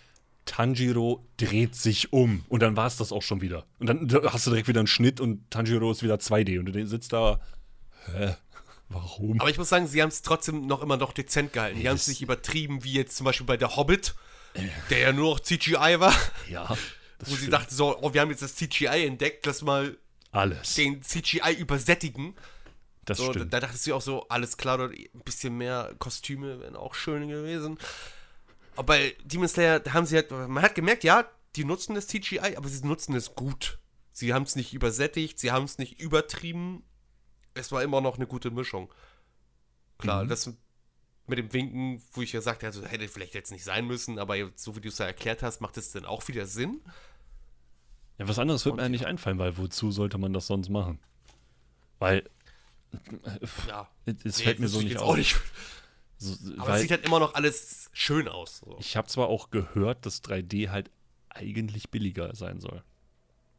Tanjiro 0.47 1.23
dreht 1.37 1.75
sich 1.75 2.11
um. 2.13 2.43
Und 2.49 2.61
dann 2.61 2.75
war 2.75 2.87
es 2.87 2.97
das 2.97 3.11
auch 3.11 3.21
schon 3.21 3.41
wieder. 3.41 3.65
Und 3.79 3.87
dann 3.87 4.09
hast 4.31 4.47
du 4.47 4.51
direkt 4.51 4.67
wieder 4.67 4.79
einen 4.79 4.87
Schnitt 4.87 5.19
und 5.19 5.49
Tanjiro 5.51 5.91
ist 5.91 6.01
wieder 6.01 6.15
2D. 6.15 6.57
Und 6.59 6.65
du 6.65 6.87
sitzt 6.87 7.13
da, 7.13 7.39
hä, 8.11 8.35
warum? 8.89 9.39
Aber 9.39 9.49
ich 9.49 9.57
muss 9.57 9.69
sagen, 9.69 9.85
sie 9.87 10.01
haben 10.01 10.09
es 10.09 10.21
trotzdem 10.23 10.65
noch 10.65 10.81
immer 10.81 10.97
noch 10.97 11.13
dezent 11.13 11.53
gehalten. 11.53 11.79
Die 11.79 11.87
haben 11.87 11.95
es 11.97 12.07
nicht 12.07 12.21
übertrieben, 12.21 12.83
wie 12.83 12.93
jetzt 12.93 13.15
zum 13.17 13.25
Beispiel 13.25 13.45
bei 13.45 13.57
der 13.57 13.75
Hobbit, 13.75 14.15
der 14.89 14.99
ja 14.99 15.11
nur 15.13 15.35
noch 15.35 15.39
CGI 15.41 15.99
war, 15.99 16.15
ja, 16.49 16.67
wo 17.19 17.31
sie 17.31 17.37
stimmt. 17.37 17.53
dachten 17.53 17.75
so, 17.75 17.97
oh, 18.01 18.13
wir 18.13 18.21
haben 18.21 18.31
jetzt 18.31 18.41
das 18.41 18.55
CGI 18.55 19.05
entdeckt, 19.05 19.45
lass 19.45 19.61
mal 19.61 19.97
Alles. 20.31 20.73
den 20.73 21.03
CGI 21.03 21.53
übersättigen. 21.59 22.33
Das 23.05 23.19
So, 23.19 23.27
da, 23.27 23.33
stimmt. 23.33 23.53
da 23.53 23.59
dachtest 23.59 23.85
du 23.87 23.93
auch 23.95 24.01
so, 24.01 24.27
alles 24.29 24.57
klar, 24.57 24.79
ein 24.89 25.21
bisschen 25.23 25.57
mehr 25.57 25.93
Kostüme 25.99 26.59
wären 26.59 26.75
auch 26.75 26.93
schön 26.95 27.27
gewesen. 27.29 27.77
Aber 28.77 28.85
bei 28.85 29.15
Demon 29.23 29.47
Slayer 29.47 29.81
haben 29.91 30.05
sie 30.05 30.15
halt, 30.15 30.31
man 30.31 30.61
hat 30.61 30.75
gemerkt, 30.75 31.03
ja, 31.03 31.29
die 31.55 31.65
nutzen 31.65 31.95
das 31.95 32.07
CGI, 32.07 32.55
aber 32.55 32.69
sie 32.69 32.85
nutzen 32.85 33.15
es 33.15 33.35
gut. 33.35 33.79
Sie 34.11 34.33
haben 34.33 34.43
es 34.43 34.55
nicht 34.55 34.73
übersättigt, 34.73 35.39
sie 35.39 35.51
haben 35.51 35.65
es 35.65 35.77
nicht 35.77 35.99
übertrieben. 35.99 36.83
Es 37.53 37.71
war 37.71 37.83
immer 37.83 38.01
noch 38.01 38.15
eine 38.17 38.27
gute 38.27 38.51
Mischung. 38.51 38.93
Klar, 39.97 40.23
Mhm. 40.23 40.29
das 40.29 40.53
mit 41.25 41.39
dem 41.39 41.51
Winken, 41.51 42.01
wo 42.13 42.21
ich 42.21 42.31
ja 42.31 42.39
sagte, 42.41 42.67
also 42.67 42.85
hätte 42.85 43.07
vielleicht 43.09 43.33
jetzt 43.33 43.51
nicht 43.51 43.63
sein 43.63 43.85
müssen, 43.85 44.17
aber 44.19 44.35
so 44.55 44.75
wie 44.75 44.81
du 44.81 44.87
es 44.89 44.97
ja 44.99 45.05
erklärt 45.07 45.43
hast, 45.43 45.59
macht 45.59 45.75
es 45.77 45.91
dann 45.91 46.05
auch 46.05 46.27
wieder 46.27 46.45
Sinn. 46.45 46.81
Ja, 48.17 48.27
was 48.27 48.39
anderes 48.39 48.63
wird 48.65 48.75
mir 48.77 48.83
ja 48.83 48.89
nicht 48.89 49.05
einfallen, 49.05 49.37
weil 49.39 49.57
wozu 49.57 49.91
sollte 49.91 50.17
man 50.17 50.33
das 50.33 50.47
sonst 50.47 50.69
machen? 50.69 50.99
Weil, 51.99 52.29
Ja. 53.67 53.89
es 54.05 54.37
Nee, 54.37 54.43
fällt 54.43 54.59
mir 54.59 54.67
so 54.67 54.79
ich 54.79 54.85
nicht 54.85 54.97
auf. 54.97 55.17
nicht. 55.17 55.35
So, 56.17 56.35
Aber 56.57 56.69
weil, 56.69 56.75
es 56.75 56.81
sieht 56.81 56.91
halt 56.91 57.05
immer 57.05 57.19
noch 57.19 57.35
alles 57.35 57.89
schön 57.93 58.27
aus. 58.27 58.59
So. 58.65 58.77
Ich 58.79 58.97
habe 58.97 59.07
zwar 59.07 59.27
auch 59.27 59.51
gehört, 59.51 60.05
dass 60.05 60.23
3D 60.23 60.69
halt 60.69 60.89
eigentlich 61.29 61.89
billiger 61.89 62.35
sein 62.35 62.59
soll. 62.59 62.83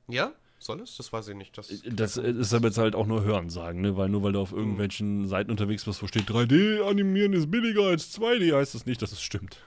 Ja? 0.08 0.32
Soll 0.58 0.80
es? 0.80 0.96
Das 0.96 1.12
weiß 1.12 1.28
ich 1.28 1.36
nicht. 1.36 1.56
Das 1.56 1.72
Das 1.86 2.16
ist 2.16 2.52
aber 2.52 2.66
jetzt 2.66 2.78
halt 2.78 2.96
auch 2.96 3.06
nur 3.06 3.22
Hören 3.22 3.48
sagen, 3.48 3.80
ne? 3.80 3.96
Weil 3.96 4.08
nur 4.08 4.24
weil 4.24 4.32
du 4.32 4.40
auf 4.40 4.52
irgendwelchen 4.52 5.28
Seiten 5.28 5.52
unterwegs 5.52 5.84
bist, 5.84 6.02
wo 6.02 6.08
steht 6.08 6.28
3D 6.28 6.82
animieren 6.82 7.32
ist 7.32 7.48
billiger 7.48 7.84
als 7.84 8.12
2D, 8.18 8.56
heißt 8.56 8.74
das 8.74 8.84
nicht, 8.84 9.00
dass 9.00 9.12
es 9.12 9.22
stimmt. 9.22 9.58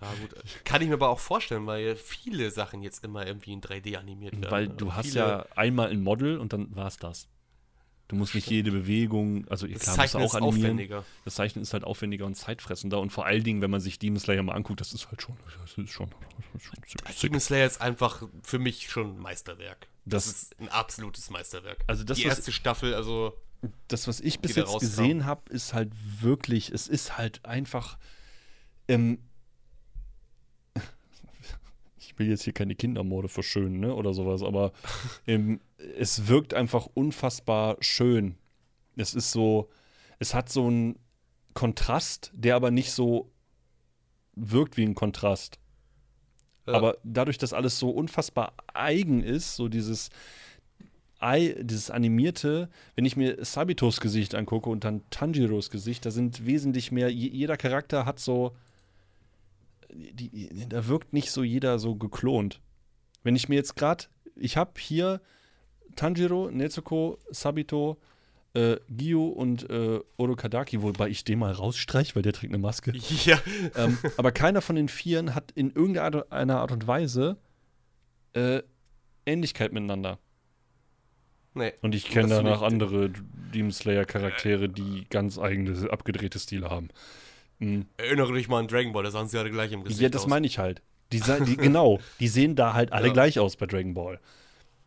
Ja, 0.00 0.08
gut. 0.20 0.34
Kann 0.64 0.80
ich 0.80 0.88
mir 0.88 0.94
aber 0.94 1.10
auch 1.10 1.18
vorstellen, 1.18 1.66
weil 1.66 1.96
viele 1.96 2.50
Sachen 2.50 2.82
jetzt 2.82 3.04
immer 3.04 3.26
irgendwie 3.26 3.52
in 3.52 3.60
3D 3.60 3.96
animiert 3.96 4.32
werden. 4.34 4.50
Weil 4.50 4.68
du 4.68 4.94
hast 4.94 5.08
viele, 5.08 5.18
ja 5.18 5.46
einmal 5.56 5.90
ein 5.90 6.02
Model 6.02 6.38
und 6.38 6.52
dann 6.54 6.74
war's 6.74 6.96
das. 6.96 7.28
Du 8.08 8.16
musst 8.16 8.34
nicht 8.34 8.50
jede 8.50 8.70
Bewegung, 8.70 9.48
also 9.48 9.66
Das 9.66 9.80
klar, 9.82 9.96
Zeichnen 9.96 10.22
ist 10.24 10.30
auch 10.30 10.34
animieren. 10.34 10.64
aufwendiger. 10.72 11.04
Das 11.24 11.36
Zeichnen 11.36 11.62
ist 11.62 11.72
halt 11.72 11.84
aufwendiger 11.84 12.26
und 12.26 12.34
zeitfressender 12.34 13.00
und 13.00 13.10
vor 13.10 13.24
allen 13.24 13.42
Dingen, 13.42 13.62
wenn 13.62 13.70
man 13.70 13.80
sich 13.80 13.98
Demon 13.98 14.20
Slayer 14.20 14.42
mal 14.42 14.52
anguckt, 14.52 14.80
das 14.80 14.92
ist 14.92 15.08
halt 15.08 15.22
schon, 15.22 15.36
das 15.62 15.78
ist 15.78 15.90
schon, 15.90 16.10
das 16.52 16.62
ist 16.62 16.66
schon. 16.66 16.78
Demon 17.22 17.40
Slayer 17.40 17.66
ist 17.66 17.80
einfach 17.80 18.22
für 18.42 18.58
mich 18.58 18.90
schon 18.90 19.16
ein 19.16 19.18
Meisterwerk. 19.20 19.88
Das, 20.04 20.26
Das- 20.26 20.34
ist 20.42 20.60
ein 20.60 20.68
absolutes 20.68 21.30
Meisterwerk. 21.30 21.78
Also 21.86 22.04
das, 22.04 22.18
Die 22.18 22.24
was- 22.26 22.36
erste 22.36 22.52
Staffel, 22.52 22.92
also 22.94 23.32
das, 23.88 24.06
was 24.06 24.20
ich 24.20 24.38
bis 24.40 24.54
jetzt 24.56 24.68
rauskam. 24.68 24.80
gesehen 24.86 25.24
habe, 25.24 25.50
ist 25.50 25.72
halt 25.72 25.90
wirklich, 26.20 26.70
es 26.70 26.88
ist 26.88 27.16
halt 27.16 27.42
einfach, 27.46 27.96
ähm, 28.88 29.18
ich 32.14 32.18
will 32.20 32.28
jetzt 32.28 32.44
hier 32.44 32.52
keine 32.52 32.74
Kindermorde 32.74 33.28
verschönen, 33.28 33.80
ne, 33.80 33.94
oder 33.94 34.14
sowas, 34.14 34.42
aber 34.42 34.72
ähm, 35.26 35.60
es 35.98 36.28
wirkt 36.28 36.54
einfach 36.54 36.86
unfassbar 36.94 37.76
schön. 37.80 38.36
Es 38.96 39.14
ist 39.14 39.32
so, 39.32 39.68
es 40.18 40.32
hat 40.34 40.48
so 40.48 40.66
einen 40.68 40.96
Kontrast, 41.52 42.30
der 42.34 42.56
aber 42.56 42.70
nicht 42.70 42.92
so 42.92 43.30
wirkt 44.36 44.76
wie 44.76 44.84
ein 44.84 44.94
Kontrast. 44.94 45.58
Ja. 46.66 46.74
Aber 46.74 46.96
dadurch, 47.04 47.38
dass 47.38 47.52
alles 47.52 47.78
so 47.78 47.90
unfassbar 47.90 48.54
eigen 48.72 49.22
ist, 49.22 49.56
so 49.56 49.68
dieses, 49.68 50.10
Ei, 51.18 51.56
dieses 51.60 51.90
animierte, 51.90 52.68
wenn 52.96 53.04
ich 53.04 53.16
mir 53.16 53.44
Sabitos 53.44 54.00
Gesicht 54.00 54.34
angucke 54.34 54.68
und 54.70 54.84
dann 54.84 55.02
Tanjiros 55.10 55.70
Gesicht, 55.70 56.04
da 56.06 56.10
sind 56.10 56.46
wesentlich 56.46 56.90
mehr, 56.92 57.08
je- 57.10 57.30
jeder 57.30 57.56
Charakter 57.56 58.04
hat 58.06 58.18
so, 58.18 58.54
die, 59.94 60.66
da 60.68 60.86
wirkt 60.88 61.12
nicht 61.12 61.30
so 61.30 61.42
jeder 61.42 61.78
so 61.78 61.94
geklont. 61.94 62.60
Wenn 63.22 63.36
ich 63.36 63.48
mir 63.48 63.54
jetzt 63.54 63.76
gerade, 63.76 64.04
ich 64.36 64.56
habe 64.56 64.72
hier 64.78 65.20
Tanjiro, 65.96 66.50
Nezuko, 66.50 67.18
Sabito, 67.30 67.98
äh, 68.54 68.76
Gyu 68.88 69.26
und 69.26 69.68
äh, 69.70 70.00
Orokadaki, 70.16 70.82
wobei 70.82 71.08
ich 71.08 71.24
den 71.24 71.40
mal 71.40 71.52
rausstreich, 71.52 72.14
weil 72.14 72.22
der 72.22 72.32
trägt 72.32 72.52
eine 72.52 72.62
Maske. 72.62 72.92
ja. 73.24 73.38
ähm, 73.76 73.98
aber 74.16 74.32
keiner 74.32 74.60
von 74.60 74.76
den 74.76 74.88
Vieren 74.88 75.34
hat 75.34 75.52
in 75.52 75.70
irgendeiner 75.70 76.56
Art, 76.58 76.72
und 76.72 76.86
Weise 76.86 77.36
äh, 78.32 78.62
Ähnlichkeit 79.26 79.72
miteinander. 79.72 80.18
Nee. 81.54 81.72
Und 81.82 81.94
ich 81.94 82.06
kenne 82.06 82.28
danach 82.28 82.62
andere 82.62 83.10
Demon 83.54 83.70
Slayer-Charaktere, 83.70 84.68
die 84.68 85.06
ganz 85.08 85.38
eigene, 85.38 85.90
abgedrehte 85.90 86.38
Stile 86.38 86.68
haben. 86.68 86.88
Mhm. 87.58 87.86
Erinnere 87.96 88.32
dich 88.34 88.48
mal 88.48 88.58
an 88.60 88.68
Dragon 88.68 88.92
Ball, 88.92 89.04
da 89.04 89.10
sahen 89.10 89.28
sie 89.28 89.38
alle 89.38 89.50
gleich 89.50 89.72
im 89.72 89.84
Gesicht 89.84 90.00
Ja, 90.00 90.08
das 90.08 90.22
aus. 90.22 90.28
meine 90.28 90.46
ich 90.46 90.58
halt. 90.58 90.82
Die, 91.12 91.20
die, 91.20 91.56
genau, 91.56 92.00
die 92.18 92.28
sehen 92.28 92.56
da 92.56 92.72
halt 92.74 92.92
alle 92.92 93.08
Ja. 93.08 93.12
gleich 93.12 93.38
aus 93.38 93.56
bei 93.56 93.66
Dragon 93.66 93.94
Ball. 93.94 94.18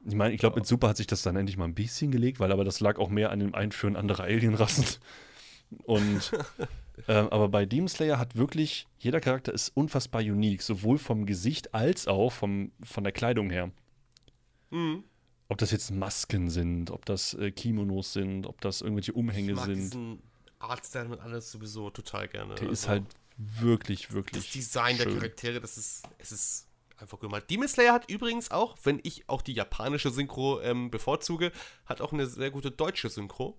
Ich 0.05 0.15
meine, 0.15 0.33
ich 0.33 0.39
glaube, 0.39 0.57
mit 0.57 0.65
Super 0.67 0.89
hat 0.89 0.97
sich 0.97 1.07
das 1.07 1.21
dann 1.21 1.35
endlich 1.35 1.57
mal 1.57 1.65
ein 1.65 1.73
bisschen 1.73 2.11
gelegt, 2.11 2.39
weil 2.39 2.51
aber 2.51 2.63
das 2.63 2.79
lag 2.79 2.97
auch 2.97 3.09
mehr 3.09 3.31
an 3.31 3.39
dem 3.39 3.53
Einführen 3.55 3.95
anderer 3.95 4.23
Alienrassen. 4.23 4.85
Und 5.83 6.31
ähm, 7.07 7.27
aber 7.29 7.49
bei 7.49 7.65
Demon 7.65 7.87
Slayer 7.89 8.17
hat 8.17 8.35
wirklich, 8.35 8.87
jeder 8.99 9.19
Charakter 9.19 9.53
ist 9.53 9.69
unfassbar 9.75 10.21
unique, 10.21 10.61
sowohl 10.61 10.97
vom 10.97 11.25
Gesicht 11.25 11.73
als 11.73 12.07
auch 12.07 12.31
vom, 12.31 12.71
von 12.83 13.03
der 13.03 13.13
Kleidung 13.13 13.49
her. 13.49 13.71
Mhm. 14.71 15.03
Ob 15.49 15.57
das 15.57 15.71
jetzt 15.71 15.91
Masken 15.91 16.49
sind, 16.49 16.91
ob 16.91 17.05
das 17.05 17.33
äh, 17.35 17.51
Kimonos 17.51 18.13
sind, 18.13 18.47
ob 18.47 18.59
das 18.61 18.81
irgendwelche 18.81 19.13
Umhänge 19.13 19.55
sind. 19.57 19.75
diesen 19.93 20.19
Artstyle 20.59 21.05
und 21.09 21.19
alles 21.19 21.51
sowieso 21.51 21.89
total 21.89 22.27
gerne. 22.27 22.55
Der 22.55 22.69
ist 22.69 22.83
Also, 22.87 22.89
halt 22.89 23.05
wirklich, 23.37 24.11
wirklich. 24.11 24.43
Das 24.43 24.51
Design 24.51 24.97
der 24.97 25.03
schön. 25.05 25.15
Charaktere, 25.19 25.61
das 25.61 25.77
ist, 25.77 26.03
es 26.17 26.31
ist 26.31 26.67
einfach 26.97 27.19
gut 27.19 27.29
gemacht. 27.29 27.43
Demon 27.49 27.67
Slayer 27.67 27.93
hat 27.93 28.09
übrigens 28.09 28.49
auch, 28.51 28.75
wenn 28.83 28.99
ich 29.03 29.29
auch 29.29 29.41
die 29.41 29.53
japanische 29.53 30.09
Synchro 30.09 30.59
ähm, 30.61 30.89
bevorzuge, 30.89 31.51
hat 31.85 32.01
auch 32.01 32.11
eine 32.13 32.25
sehr 32.25 32.49
gute 32.51 32.71
deutsche 32.71 33.09
Synchro. 33.09 33.57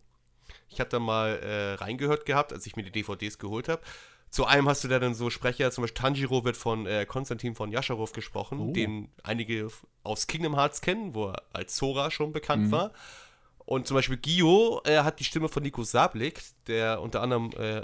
Ich 0.68 0.78
da 0.78 0.98
mal 0.98 1.36
äh, 1.38 1.74
reingehört 1.74 2.26
gehabt, 2.26 2.52
als 2.52 2.66
ich 2.66 2.74
mir 2.74 2.82
die 2.82 2.90
DVDs 2.90 3.38
geholt 3.38 3.68
habe. 3.68 3.82
Zu 4.30 4.44
einem 4.44 4.68
hast 4.68 4.84
du 4.84 4.88
da 4.88 4.98
dann 4.98 5.14
so 5.14 5.30
Sprecher, 5.30 5.70
zum 5.70 5.82
Beispiel 5.82 6.02
Tanjiro 6.02 6.44
wird 6.44 6.56
von 6.56 6.86
äh, 6.86 7.06
Konstantin 7.06 7.54
von 7.54 7.70
Jascharow 7.70 8.12
gesprochen, 8.12 8.58
Oh. 8.60 8.72
den 8.72 9.10
einige 9.22 9.68
aus 10.02 10.26
Kingdom 10.26 10.54
Hearts 10.56 10.80
kennen, 10.82 11.14
wo 11.14 11.28
er 11.28 11.42
als 11.52 11.76
Sora 11.76 12.10
schon 12.10 12.32
bekannt 12.32 12.66
Mhm. 12.66 12.70
war. 12.72 12.92
Und 13.68 13.86
zum 13.86 13.96
Beispiel 13.96 14.16
Gio 14.16 14.80
äh, 14.86 15.00
hat 15.00 15.20
die 15.20 15.24
Stimme 15.24 15.50
von 15.50 15.62
Nico 15.62 15.84
Sablik, 15.84 16.40
der 16.68 17.02
unter 17.02 17.20
anderem 17.20 17.50
äh, 17.58 17.82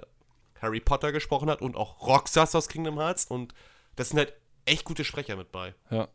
Harry 0.59 0.80
Potter 0.80 1.12
gesprochen 1.12 1.51
hat 1.51 1.61
und 1.61 1.76
auch 1.76 2.01
Roxas 2.07 2.55
aus 2.55 2.68
Kingdom 2.68 2.99
Hearts. 2.99 3.26
Und 3.26 3.53
das 3.95 4.09
sind 4.09 4.16
halt 4.16 4.32
echt 4.64 4.85
gute 4.85 5.05
Sprecher 5.05 5.37
mit 5.37 5.53
bei. 5.53 5.74
Ja. 5.91 6.09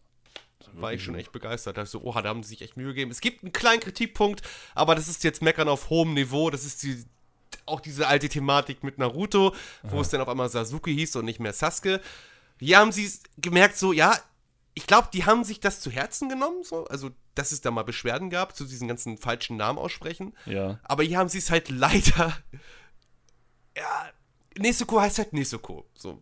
War 0.74 0.94
ich 0.94 1.04
schon 1.04 1.14
echt 1.14 1.32
begeistert. 1.32 1.78
Da 1.78 1.86
so, 1.86 2.02
oha, 2.02 2.24
da 2.24 2.30
haben 2.30 2.42
sie 2.42 2.50
sich 2.50 2.64
echt 2.64 2.78
Mühe 2.78 2.88
gegeben. 2.88 3.12
Es 3.12 3.22
gibt 3.22 3.44
einen 3.44 3.54
kleinen 3.54 3.80
Kritikpunkt, 3.80 4.42
aber 4.74 4.96
das 4.96 5.08
ist 5.08 5.24
jetzt 5.24 5.44
Meckern 5.44 5.70
auf 5.70 5.92
hohem 5.92 6.16
Niveau. 6.16 6.50
Das 6.50 6.66
ist 6.66 6.82
die 6.82 7.06
auch 7.68 7.80
diese 7.80 8.08
alte 8.08 8.28
Thematik 8.28 8.84
mit 8.84 8.98
Naruto, 8.98 9.54
wo 9.84 9.98
Aha. 9.98 10.02
es 10.02 10.10
dann 10.10 10.22
auf 10.22 10.30
einmal 10.30 10.50
Sasuke 10.50 10.90
hieß 10.90 11.16
und 11.18 11.26
nicht 11.26 11.40
mehr 11.40 11.54
Sasuke. 11.54 12.02
Hier 12.60 12.80
haben 12.80 12.92
sie 12.92 13.06
es 13.06 13.22
gemerkt, 13.38 13.78
so, 13.78 13.94
ja, 13.94 14.18
ich 14.80 14.88
glaube, 14.88 15.10
die 15.12 15.26
haben 15.26 15.44
sich 15.44 15.60
das 15.60 15.82
zu 15.82 15.92
Herzen 15.92 16.30
genommen, 16.30 16.64
so, 16.64 16.86
also, 16.86 17.12
dass 17.36 17.52
es 17.52 17.60
da 17.60 17.70
mal 17.70 17.84
Beschwerden 17.84 18.30
gab 18.30 18.56
zu 18.56 18.64
diesen 18.64 18.88
ganzen 18.88 19.18
falschen 19.18 19.58
Namen 19.58 19.78
aussprechen. 19.78 20.34
Ja. 20.46 20.80
Aber 20.84 21.04
hier 21.04 21.18
haben 21.18 21.28
sie 21.28 21.40
es 21.40 21.52
halt 21.52 21.68
leider. 21.70 22.38
Ja, 23.76 24.10
Nezuko 24.58 25.02
heißt 25.02 25.18
halt 25.18 25.34
Nezuko. 25.34 25.86
So. 25.96 26.22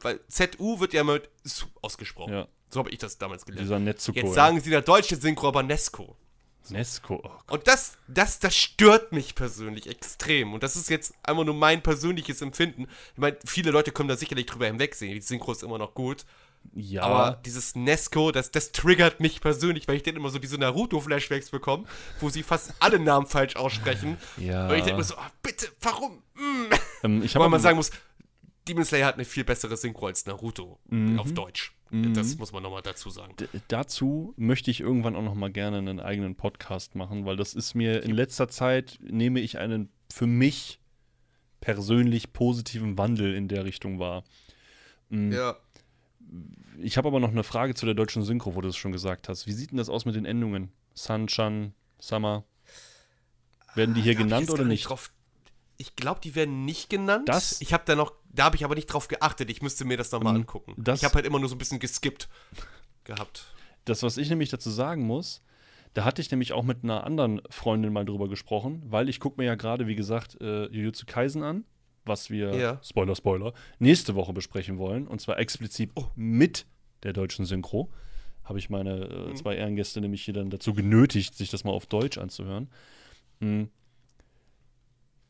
Weil 0.00 0.20
ZU 0.28 0.78
wird 0.78 0.92
ja 0.92 1.00
immer 1.00 1.14
mit 1.14 1.28
Su 1.42 1.66
ausgesprochen. 1.82 2.32
Ja. 2.32 2.48
So 2.68 2.78
habe 2.78 2.90
ich 2.90 2.98
das 2.98 3.18
damals 3.18 3.44
gelernt. 3.44 3.64
Dieser 3.64 3.80
Netsuko. 3.80 4.18
Jetzt 4.18 4.28
ja. 4.28 4.34
sagen 4.34 4.60
sie 4.60 4.66
in 4.66 4.72
der 4.72 4.82
deutschen 4.82 5.20
Synchro 5.20 5.48
aber 5.48 5.64
Nesco. 5.64 6.16
Nesco. 6.70 7.20
Oh, 7.24 7.54
Und 7.54 7.66
das, 7.66 7.96
das, 8.08 8.38
das 8.38 8.56
stört 8.56 9.12
mich 9.12 9.34
persönlich 9.34 9.88
extrem. 9.88 10.52
Und 10.52 10.62
das 10.62 10.76
ist 10.76 10.90
jetzt 10.90 11.14
einfach 11.22 11.44
nur 11.44 11.54
mein 11.54 11.82
persönliches 11.82 12.40
Empfinden. 12.42 12.86
Ich 13.14 13.18
meine, 13.18 13.36
viele 13.44 13.70
Leute 13.70 13.92
können 13.92 14.08
da 14.08 14.16
sicherlich 14.16 14.46
drüber 14.46 14.66
hinwegsehen. 14.66 15.14
Die 15.14 15.20
Synchro 15.20 15.52
ist 15.52 15.62
immer 15.62 15.78
noch 15.78 15.94
gut. 15.94 16.24
Ja. 16.74 17.02
Aber 17.02 17.40
dieses 17.44 17.74
Nesco, 17.74 18.32
das, 18.32 18.50
das 18.50 18.72
triggert 18.72 19.20
mich 19.20 19.40
persönlich, 19.40 19.86
weil 19.88 19.96
ich 19.96 20.02
dann 20.02 20.16
immer 20.16 20.30
so 20.30 20.38
diese 20.38 20.58
Naruto-Flashbacks 20.58 21.50
bekomme, 21.50 21.84
wo 22.20 22.28
sie 22.28 22.42
fast 22.42 22.74
alle 22.80 22.98
Namen 22.98 23.26
falsch 23.26 23.56
aussprechen. 23.56 24.16
ja. 24.38 24.68
Und 24.68 24.74
ich 24.76 24.82
denke 24.84 24.98
mir 24.98 25.04
so, 25.04 25.16
ah, 25.16 25.30
bitte, 25.42 25.68
warum? 25.80 26.22
Mm. 26.34 26.72
ähm, 27.04 27.22
ich 27.22 27.34
Weil 27.34 27.42
habe 27.42 27.50
man 27.50 27.60
sagen 27.60 27.76
muss, 27.76 27.90
Demon 28.68 28.84
Slayer 28.84 29.06
hat 29.06 29.14
eine 29.14 29.24
viel 29.24 29.44
bessere 29.44 29.76
Synchro 29.76 30.06
als 30.06 30.26
Naruto 30.26 30.78
Mhm. 30.88 31.18
auf 31.20 31.32
Deutsch. 31.32 31.72
Mhm. 31.90 32.14
Das 32.14 32.36
muss 32.36 32.50
man 32.52 32.64
nochmal 32.64 32.82
dazu 32.82 33.10
sagen. 33.10 33.36
D- 33.36 33.46
dazu 33.68 34.34
möchte 34.36 34.72
ich 34.72 34.80
irgendwann 34.80 35.14
auch 35.14 35.22
noch 35.22 35.34
mal 35.36 35.52
gerne 35.52 35.78
einen 35.78 36.00
eigenen 36.00 36.34
Podcast 36.34 36.96
machen, 36.96 37.24
weil 37.26 37.36
das 37.36 37.54
ist 37.54 37.74
mir 37.74 38.02
in 38.02 38.10
letzter 38.10 38.48
Zeit 38.48 38.98
nehme 39.00 39.38
ich 39.38 39.58
einen 39.58 39.88
für 40.12 40.26
mich 40.26 40.80
persönlich 41.60 42.32
positiven 42.32 42.98
Wandel 42.98 43.34
in 43.34 43.48
der 43.48 43.64
Richtung 43.64 43.98
wahr. 43.98 44.24
Mm, 45.10 45.32
Ja. 45.32 45.56
Ich 46.78 46.96
habe 46.98 47.08
aber 47.08 47.20
noch 47.20 47.30
eine 47.30 47.42
Frage 47.44 47.74
zu 47.74 47.86
der 47.86 47.94
deutschen 47.94 48.22
Synchro, 48.22 48.54
wo 48.54 48.60
du 48.60 48.68
es 48.68 48.76
schon 48.76 48.92
gesagt 48.92 49.28
hast. 49.28 49.46
Wie 49.46 49.52
sieht 49.52 49.70
denn 49.70 49.78
das 49.78 49.88
aus 49.88 50.04
mit 50.04 50.14
den 50.14 50.24
Endungen? 50.26 50.70
Sun, 50.94 51.26
Chan, 51.26 51.72
Summer? 51.98 52.44
Werden 53.74 53.94
die 53.94 54.02
hier 54.02 54.14
Da 54.14 54.20
hab 54.20 54.26
ich 54.26 54.30
genannt 54.30 54.50
oder 54.50 54.64
nicht? 54.64 54.88
Drauf, 54.88 55.12
ich 55.76 55.96
glaube, 55.96 56.20
die 56.22 56.34
werden 56.34 56.64
nicht 56.64 56.88
genannt. 56.90 57.28
Das- 57.28 57.60
ich 57.60 57.72
habe 57.72 57.84
da 57.86 57.94
noch, 57.94 58.12
da 58.32 58.44
habe 58.44 58.56
ich 58.56 58.64
aber 58.64 58.74
nicht 58.74 58.86
drauf 58.86 59.08
geachtet. 59.08 59.50
Ich 59.50 59.62
müsste 59.62 59.84
mir 59.84 59.96
das 59.96 60.10
nochmal 60.12 60.34
Ähm, 60.34 60.42
angucken. 60.42 60.74
das- 60.76 61.00
ich 61.00 61.04
habe 61.04 61.14
halt 61.16 61.26
immer 61.26 61.38
nur 61.38 61.48
so 61.48 61.54
ein 61.54 61.58
bisschen 61.58 61.78
geskippt 61.78 62.28
gehabt. 63.04 63.46
Das, 63.84 64.02
was 64.02 64.16
ich 64.16 64.28
nämlich 64.30 64.48
dazu 64.50 64.70
sagen 64.70 65.02
muss, 65.06 65.42
da 65.94 66.04
hatte 66.04 66.20
ich 66.20 66.30
nämlich 66.30 66.52
auch 66.52 66.62
mit 66.64 66.82
einer 66.84 67.04
anderen 67.04 67.40
Freundin 67.50 67.92
mal 67.92 68.04
drüber 68.04 68.28
gesprochen, 68.28 68.82
weil 68.86 69.08
ich 69.08 69.20
gucke 69.20 69.40
mir 69.40 69.46
ja 69.46 69.54
gerade, 69.54 69.86
wie 69.86 69.94
gesagt, 69.94 70.40
äh, 70.40 70.66
Jujutsu 70.66 71.04
Kaisen 71.06 71.42
an, 71.42 71.64
was 72.06 72.30
wir, 72.30 72.54
Ja. 72.54 72.80
Spoiler, 72.82 73.14
Spoiler, 73.16 73.52
nächste 73.78 74.14
Woche 74.14 74.32
besprechen 74.32 74.78
wollen. 74.78 75.06
Und 75.06 75.20
zwar 75.20 75.38
explizit 75.38 75.90
Oh. 75.94 76.06
mit 76.14 76.66
der 77.02 77.12
deutschen 77.12 77.44
Synchro. 77.44 77.90
Habe 78.44 78.58
ich 78.58 78.70
meine 78.70 79.06
äh, 79.08 79.28
Mhm. 79.30 79.36
zwei 79.36 79.56
Ehrengäste 79.56 80.00
nämlich 80.00 80.24
hier 80.24 80.34
dann 80.34 80.50
dazu 80.50 80.72
genötigt, 80.72 81.34
sich 81.34 81.50
das 81.50 81.64
mal 81.64 81.72
auf 81.72 81.86
Deutsch 81.86 82.16
anzuhören. 82.18 82.68
Mm. 83.40 83.64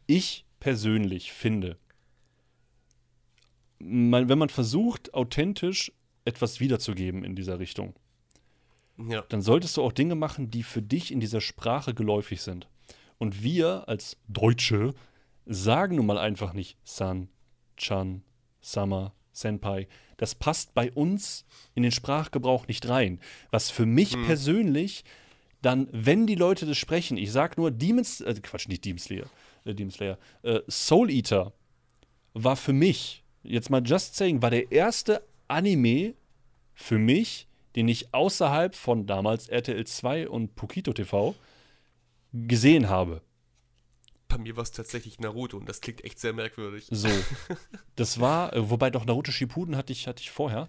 Ich 0.06 0.44
persönlich 0.60 1.32
finde, 1.32 1.78
man, 3.78 4.28
wenn 4.28 4.38
man 4.38 4.48
versucht, 4.48 5.14
authentisch 5.14 5.92
etwas 6.24 6.60
wiederzugeben 6.60 7.24
in 7.24 7.34
dieser 7.36 7.58
Richtung, 7.58 7.94
Ja. 8.98 9.22
dann 9.28 9.42
solltest 9.42 9.76
du 9.76 9.82
auch 9.82 9.92
Dinge 9.92 10.14
machen, 10.14 10.50
die 10.50 10.62
für 10.62 10.82
dich 10.82 11.12
in 11.12 11.20
dieser 11.20 11.40
Sprache 11.40 11.94
geläufig 11.94 12.42
sind. 12.42 12.68
Und 13.18 13.42
wir 13.42 13.88
als 13.88 14.16
Deutsche 14.28 14.94
sagen 15.46 15.96
nun 15.96 16.06
mal 16.06 16.18
einfach 16.18 16.52
nicht 16.52 16.76
San, 16.84 17.28
Chan, 17.76 18.22
Sama, 18.60 19.14
Senpai. 19.32 19.86
Das 20.16 20.34
passt 20.34 20.74
bei 20.74 20.90
uns 20.92 21.44
in 21.74 21.82
den 21.82 21.92
Sprachgebrauch 21.92 22.66
nicht 22.68 22.88
rein. 22.88 23.20
Was 23.50 23.70
für 23.70 23.86
mich 23.86 24.14
Hm. 24.14 24.26
persönlich 24.26 25.04
dann, 25.62 25.88
wenn 25.92 26.26
die 26.26 26.34
Leute 26.34 26.66
das 26.66 26.76
sprechen, 26.78 27.16
ich 27.16 27.32
sag 27.32 27.56
nur 27.58 27.70
Demons, 27.70 28.20
äh, 28.20 28.34
Quatsch, 28.42 28.68
nicht 28.68 28.84
Demon 28.84 28.98
Slayer, 28.98 29.26
äh, 29.64 29.74
Demon 29.74 29.90
Slayer, 29.90 30.18
äh, 30.42 30.60
Soul 30.68 31.10
Eater 31.10 31.52
war 32.34 32.56
für 32.56 32.72
mich, 32.72 33.24
jetzt 33.42 33.70
mal 33.70 33.82
just 33.84 34.14
saying, 34.16 34.42
war 34.42 34.50
der 34.50 34.70
erste 34.70 35.22
Anime 35.48 36.14
für 36.74 36.98
mich, 36.98 37.48
den 37.74 37.88
ich 37.88 38.12
außerhalb 38.14 38.74
von 38.74 39.06
damals 39.06 39.48
RTL 39.48 39.84
2 39.86 40.28
und 40.28 40.54
Pokito 40.54 40.92
TV 40.92 41.34
gesehen 42.32 42.88
habe. 42.88 43.22
Bei 44.28 44.38
mir 44.38 44.56
war 44.56 44.62
es 44.64 44.72
tatsächlich 44.72 45.20
Naruto 45.20 45.56
und 45.56 45.68
das 45.68 45.80
klingt 45.80 46.04
echt 46.04 46.18
sehr 46.18 46.32
merkwürdig. 46.32 46.88
So. 46.90 47.08
Das 47.96 48.20
war, 48.20 48.52
äh, 48.52 48.70
wobei 48.70 48.90
doch 48.90 49.06
Naruto 49.06 49.32
Shippuden 49.32 49.74
hatte 49.76 49.92
ich, 49.92 50.06
hatte 50.06 50.20
ich 50.20 50.30
vorher. 50.30 50.68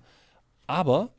Aber, 0.66 1.14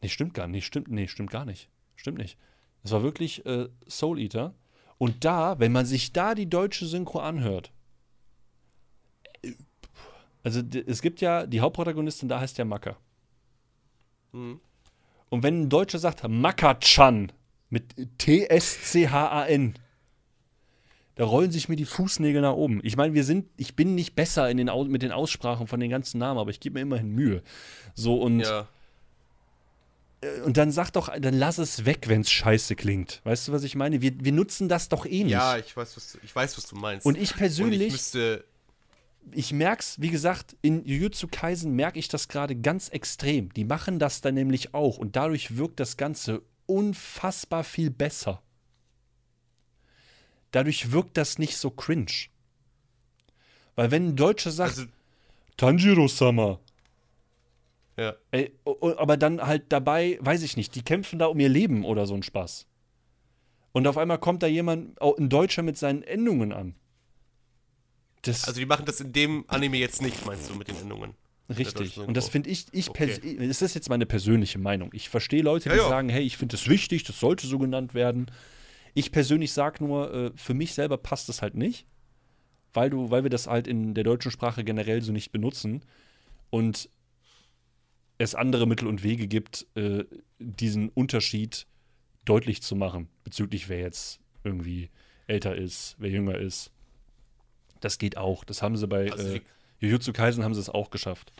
nee, 0.00 0.08
stimmt 0.08 0.32
gar 0.32 0.46
nicht. 0.46 0.64
Stimmt, 0.64 0.88
nee, 0.88 1.08
stimmt 1.08 1.30
gar 1.30 1.44
nicht. 1.44 1.68
Stimmt 1.96 2.18
nicht. 2.18 2.38
Es 2.84 2.92
war 2.92 3.02
wirklich 3.02 3.44
äh, 3.44 3.68
Soul 3.86 4.18
Eater. 4.18 4.54
Und 4.96 5.24
da, 5.24 5.58
wenn 5.58 5.72
man 5.72 5.84
sich 5.84 6.12
da 6.12 6.34
die 6.34 6.48
deutsche 6.48 6.86
Synchro 6.86 7.18
anhört, 7.20 7.72
äh, 9.42 9.52
also 10.42 10.60
es 10.60 11.02
gibt 11.02 11.20
ja, 11.20 11.46
die 11.46 11.60
Hauptprotagonistin 11.60 12.28
da 12.28 12.40
heißt 12.40 12.58
ja 12.58 12.64
Maka. 12.64 12.96
Hm. 14.32 14.60
Und 15.30 15.42
wenn 15.42 15.62
ein 15.62 15.68
Deutscher 15.68 15.98
sagt 15.98 16.26
Maka-chan 16.28 17.32
mit 17.70 18.18
T-S-C-H-A-N, 18.18 19.74
da 21.16 21.24
rollen 21.24 21.50
sich 21.52 21.68
mir 21.68 21.76
die 21.76 21.84
Fußnägel 21.84 22.42
nach 22.42 22.54
oben. 22.54 22.80
Ich 22.82 22.96
meine, 22.96 23.14
wir 23.14 23.24
sind, 23.24 23.46
ich 23.56 23.76
bin 23.76 23.94
nicht 23.94 24.14
besser 24.16 24.50
in 24.50 24.56
den, 24.56 24.70
mit 24.90 25.02
den 25.02 25.12
Aussprachen 25.12 25.66
von 25.66 25.78
den 25.80 25.90
ganzen 25.90 26.18
Namen, 26.18 26.38
aber 26.40 26.50
ich 26.50 26.60
gebe 26.60 26.74
mir 26.74 26.80
immerhin 26.82 27.10
Mühe. 27.10 27.42
So 27.94 28.20
und, 28.20 28.40
Ja. 28.40 28.66
und 30.44 30.56
dann 30.56 30.70
sag 30.72 30.90
doch, 30.90 31.08
dann 31.20 31.34
lass 31.34 31.58
es 31.58 31.84
weg, 31.84 32.08
wenn 32.08 32.22
es 32.22 32.30
scheiße 32.30 32.74
klingt. 32.76 33.20
Weißt 33.24 33.46
du, 33.46 33.52
was 33.52 33.62
ich 33.62 33.74
meine? 33.76 34.00
Wir, 34.02 34.12
wir 34.24 34.32
nutzen 34.32 34.68
das 34.68 34.88
doch 34.88 35.06
eh 35.06 35.22
nicht. 35.22 35.32
Ja, 35.32 35.56
ich 35.58 35.76
weiß, 35.76 35.96
was 35.96 36.12
du, 36.12 36.18
ich 36.24 36.34
weiß, 36.34 36.56
was 36.56 36.66
du 36.66 36.76
meinst. 36.76 37.06
und 37.06 37.16
ich 37.16 37.32
Und 37.32 37.38
persönlich, 37.38 37.82
ich 37.88 37.92
müsste. 37.92 38.44
ich 39.32 39.52
merk's, 39.52 40.00
wie 40.00 40.10
gesagt, 40.10 40.56
in 40.62 40.84
Jujutsu 40.84 41.28
Kaisen 41.30 41.76
merke 41.76 41.98
ich 42.00 42.08
das 42.08 42.26
gerade 42.28 42.56
ganz 42.56 42.88
extrem. 42.88 43.52
Die 43.54 43.64
machen 43.64 43.98
das 44.00 44.20
dann 44.20 44.34
nämlich 44.34 44.74
auch 44.74 44.98
und 44.98 45.14
dadurch 45.14 45.56
wirkt 45.56 45.78
das 45.78 45.96
Ganze 45.96 46.42
unfassbar 46.66 47.62
viel 47.62 47.90
besser. 47.90 48.40
Dadurch 50.54 50.92
wirkt 50.92 51.16
das 51.16 51.38
nicht 51.38 51.56
so 51.56 51.70
cringe. 51.70 52.28
Weil 53.74 53.90
wenn 53.90 54.10
ein 54.10 54.16
Deutscher 54.16 54.52
sagt, 54.52 54.78
Also, 54.78 54.86
Tanjiro-sama, 55.56 56.60
ja. 57.96 58.14
ey, 58.30 58.52
aber 58.64 59.16
dann 59.16 59.40
halt 59.40 59.64
dabei, 59.70 60.18
weiß 60.20 60.42
ich 60.42 60.56
nicht, 60.56 60.74
die 60.76 60.82
kämpfen 60.82 61.18
da 61.18 61.26
um 61.26 61.40
ihr 61.40 61.48
Leben 61.48 61.84
oder 61.84 62.06
so 62.06 62.14
ein 62.14 62.22
Spaß. 62.22 62.66
Und 63.72 63.88
auf 63.88 63.98
einmal 63.98 64.18
kommt 64.18 64.44
da 64.44 64.46
jemand, 64.46 65.00
auch 65.00 65.18
ein 65.18 65.28
Deutscher 65.28 65.62
mit 65.62 65.76
seinen 65.76 66.02
Endungen 66.04 66.52
an. 66.52 66.76
Das, 68.22 68.44
Also, 68.44 68.60
die 68.60 68.66
machen 68.66 68.84
das 68.86 69.00
in 69.00 69.12
dem 69.12 69.44
Anime 69.48 69.78
jetzt 69.78 70.02
nicht, 70.02 70.24
meinst 70.24 70.48
du, 70.48 70.54
mit 70.54 70.68
den 70.68 70.76
Endungen? 70.76 71.14
Richtig. 71.48 71.98
Und 71.98 72.16
das 72.16 72.28
finde 72.28 72.48
ich, 72.48 72.66
ich 72.72 72.88
Okay. 72.90 73.36
das 73.48 73.60
ist 73.60 73.74
jetzt 73.74 73.88
meine 73.88 74.06
persönliche 74.06 74.58
Meinung. 74.58 74.90
Ich 74.94 75.08
verstehe 75.08 75.42
Leute, 75.42 75.68
die 75.68 75.76
Ja, 75.76 75.82
ja. 75.82 75.88
sagen, 75.88 76.08
hey, 76.08 76.22
ich 76.22 76.36
finde 76.36 76.56
das 76.56 76.68
wichtig, 76.68 77.02
das 77.02 77.18
sollte 77.18 77.46
so 77.48 77.58
genannt 77.58 77.92
werden. 77.92 78.30
Ich 78.94 79.12
persönlich 79.12 79.52
sage 79.52 79.84
nur, 79.84 80.12
äh, 80.14 80.30
für 80.36 80.54
mich 80.54 80.74
selber 80.74 80.96
passt 80.96 81.28
das 81.28 81.42
halt 81.42 81.54
nicht, 81.54 81.86
weil 82.72 82.90
du, 82.90 83.10
weil 83.10 83.24
wir 83.24 83.30
das 83.30 83.46
halt 83.46 83.66
in 83.66 83.94
der 83.94 84.04
deutschen 84.04 84.30
Sprache 84.30 84.64
generell 84.64 85.02
so 85.02 85.12
nicht 85.12 85.32
benutzen 85.32 85.84
und 86.50 86.88
es 88.18 88.34
andere 88.34 88.66
Mittel 88.66 88.86
und 88.86 89.02
Wege 89.02 89.26
gibt, 89.26 89.66
äh, 89.74 90.04
diesen 90.38 90.88
Unterschied 90.90 91.66
deutlich 92.24 92.62
zu 92.62 92.76
machen, 92.76 93.08
bezüglich 93.24 93.68
wer 93.68 93.80
jetzt 93.80 94.20
irgendwie 94.44 94.90
älter 95.26 95.56
ist, 95.56 95.96
wer 95.98 96.10
jünger 96.10 96.38
ist. 96.38 96.70
Das 97.80 97.98
geht 97.98 98.16
auch. 98.16 98.44
Das 98.44 98.62
haben 98.62 98.76
sie 98.76 98.86
bei 98.86 99.10
Also, 99.10 99.34
äh, 99.34 99.40
Jujutsu 99.80 100.12
Kaisen 100.12 100.44
haben 100.44 100.54
sie 100.54 100.60
es 100.60 100.70
auch 100.70 100.90
geschafft. 100.90 101.32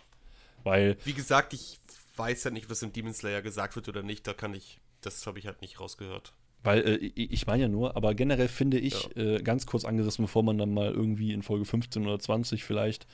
Weil, 0.62 0.96
wie 1.04 1.12
gesagt, 1.12 1.52
ich 1.52 1.78
weiß 2.16 2.44
ja 2.44 2.50
nicht, 2.50 2.68
was 2.70 2.82
im 2.82 2.92
Demon 2.92 3.14
Slayer 3.14 3.42
gesagt 3.42 3.76
wird 3.76 3.88
oder 3.88 4.02
nicht. 4.02 4.26
Da 4.26 4.34
kann 4.34 4.54
ich. 4.54 4.80
Das 5.00 5.26
habe 5.26 5.38
ich 5.38 5.46
halt 5.46 5.60
nicht 5.60 5.80
rausgehört. 5.80 6.32
Weil 6.64 6.80
äh, 6.80 6.96
ich 7.14 7.46
meine 7.46 7.62
ja 7.62 7.68
nur, 7.68 7.96
aber 7.96 8.14
generell 8.14 8.48
finde 8.48 8.78
ich, 8.78 9.14
äh, 9.16 9.40
ganz 9.42 9.66
kurz 9.66 9.84
angerissen, 9.84 10.24
bevor 10.24 10.42
man 10.42 10.58
dann 10.58 10.72
mal 10.72 10.90
irgendwie 10.90 11.32
in 11.32 11.42
Folge 11.42 11.66
15 11.66 12.04
oder 12.04 12.18
20 12.18 12.64
vielleicht 12.64 13.06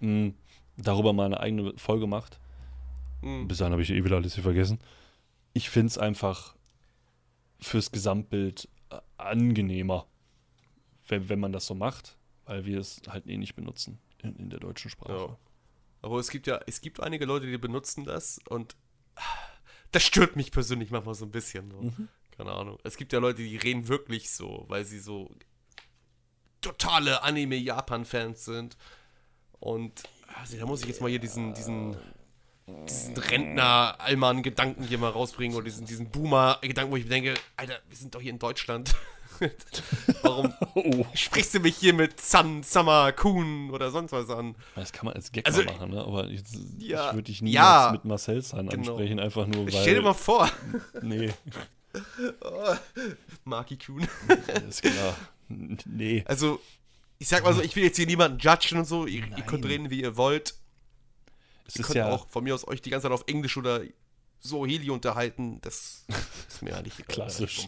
mh, 0.00 0.32
darüber 0.76 1.12
mal 1.12 1.26
eine 1.26 1.40
eigene 1.40 1.76
Folge 1.76 2.06
macht. 2.06 2.38
Hm. 3.22 3.48
Bis 3.48 3.58
dahin 3.58 3.72
habe 3.72 3.82
ich 3.82 3.90
eh 3.90 4.04
wieder 4.04 4.16
alles 4.16 4.34
hier 4.34 4.44
vergessen. 4.44 4.78
Ich 5.52 5.68
finde 5.68 5.88
es 5.88 5.98
einfach 5.98 6.54
fürs 7.60 7.90
Gesamtbild 7.90 8.68
äh, 8.90 8.98
angenehmer, 9.16 10.06
wenn, 11.08 11.28
wenn 11.28 11.40
man 11.40 11.52
das 11.52 11.66
so 11.66 11.74
macht, 11.74 12.16
weil 12.44 12.66
wir 12.66 12.78
es 12.78 13.02
halt 13.08 13.26
eh 13.26 13.36
nicht 13.36 13.56
benutzen 13.56 13.98
in, 14.22 14.36
in 14.36 14.50
der 14.50 14.60
deutschen 14.60 14.90
Sprache. 14.90 15.12
Ja. 15.12 15.36
Aber 16.02 16.20
es 16.20 16.30
gibt 16.30 16.46
ja, 16.46 16.60
es 16.66 16.80
gibt 16.80 17.00
einige 17.00 17.24
Leute, 17.24 17.46
die 17.46 17.58
benutzen 17.58 18.04
das 18.04 18.38
und 18.48 18.76
ah, 19.16 19.22
das 19.90 20.04
stört 20.04 20.36
mich 20.36 20.52
persönlich 20.52 20.92
manchmal 20.92 21.16
so 21.16 21.24
ein 21.24 21.32
bisschen. 21.32 21.70
So. 21.72 21.80
Mhm. 21.80 22.08
Keine 22.36 22.52
Ahnung. 22.52 22.78
Es 22.84 22.96
gibt 22.96 23.12
ja 23.12 23.18
Leute, 23.18 23.42
die 23.42 23.56
reden 23.56 23.88
wirklich 23.88 24.30
so, 24.30 24.64
weil 24.68 24.84
sie 24.84 24.98
so 24.98 25.30
totale 26.60 27.22
Anime-Japan-Fans 27.22 28.44
sind. 28.44 28.76
Und 29.58 30.02
also, 30.40 30.56
da 30.58 30.66
muss 30.66 30.82
ich 30.82 30.88
jetzt 30.88 31.00
mal 31.00 31.08
hier 31.08 31.18
diesen, 31.18 31.54
diesen, 31.54 31.96
diesen 32.88 33.16
Rentner-Allmann-Gedanken 33.16 34.84
hier 34.84 34.98
mal 34.98 35.10
rausbringen 35.10 35.56
oder 35.56 35.64
diesen, 35.64 35.86
diesen 35.86 36.10
Boomer-Gedanken, 36.10 36.92
wo 36.92 36.96
ich 36.96 37.04
mir 37.04 37.10
denke, 37.10 37.34
Alter, 37.56 37.78
wir 37.88 37.96
sind 37.96 38.14
doch 38.14 38.20
hier 38.20 38.32
in 38.32 38.38
Deutschland. 38.38 38.94
Warum 40.22 40.52
Oh. 40.74 41.04
sprichst 41.14 41.54
du 41.54 41.60
mich 41.60 41.76
hier 41.76 41.92
mit 41.92 42.20
Sun, 42.20 42.62
Summer, 42.62 43.12
Kuhn 43.12 43.70
oder 43.70 43.90
sonst 43.90 44.12
was 44.12 44.30
an? 44.30 44.56
Das 44.74 44.92
kann 44.92 45.06
man 45.06 45.14
als 45.14 45.30
Gag 45.30 45.46
Also, 45.46 45.62
machen, 45.64 45.90
ne? 45.90 46.02
aber 46.02 46.28
ich, 46.28 46.42
ja, 46.78 47.08
ich 47.08 47.14
würde 47.14 47.22
dich 47.24 47.42
niemals 47.42 47.54
ja, 47.54 47.90
mit 47.92 48.04
Marcel 48.06 48.40
San 48.42 48.68
genau. 48.68 48.92
ansprechen, 48.92 49.20
einfach 49.20 49.46
nur 49.46 49.66
weil. 49.66 49.72
Stell 49.72 49.94
dir 49.96 50.02
mal 50.02 50.14
vor, 50.14 50.50
nee, 51.02 51.32
Marky 53.44 53.76
Kuhn. 53.78 54.06
ist 54.68 54.82
klar. 54.82 55.16
Nee. 55.48 56.24
Also, 56.26 56.60
ich 57.18 57.28
sag 57.28 57.44
mal 57.44 57.54
so, 57.54 57.62
ich 57.62 57.74
will 57.76 57.84
jetzt 57.84 57.96
hier 57.96 58.06
niemanden 58.06 58.38
judgen 58.38 58.78
und 58.78 58.84
so. 58.84 59.06
Ihr, 59.06 59.24
ihr 59.36 59.44
könnt 59.44 59.64
reden, 59.64 59.90
wie 59.90 60.02
ihr 60.02 60.16
wollt. 60.16 60.54
Es 61.66 61.76
Ihr 61.76 61.80
ist 61.80 61.86
könnt 61.86 61.96
ja 61.96 62.08
auch 62.10 62.28
von 62.28 62.44
mir 62.44 62.54
aus 62.54 62.66
euch 62.66 62.80
die 62.80 62.90
ganze 62.90 63.04
Zeit 63.04 63.12
auf 63.12 63.24
Englisch 63.26 63.56
oder 63.56 63.80
Swahili 64.44 64.90
unterhalten. 64.90 65.60
Das 65.62 66.04
ist 66.48 66.62
mir 66.62 66.76
eigentlich 66.76 66.98
egal. 66.98 67.14
Klassisch. 67.14 67.66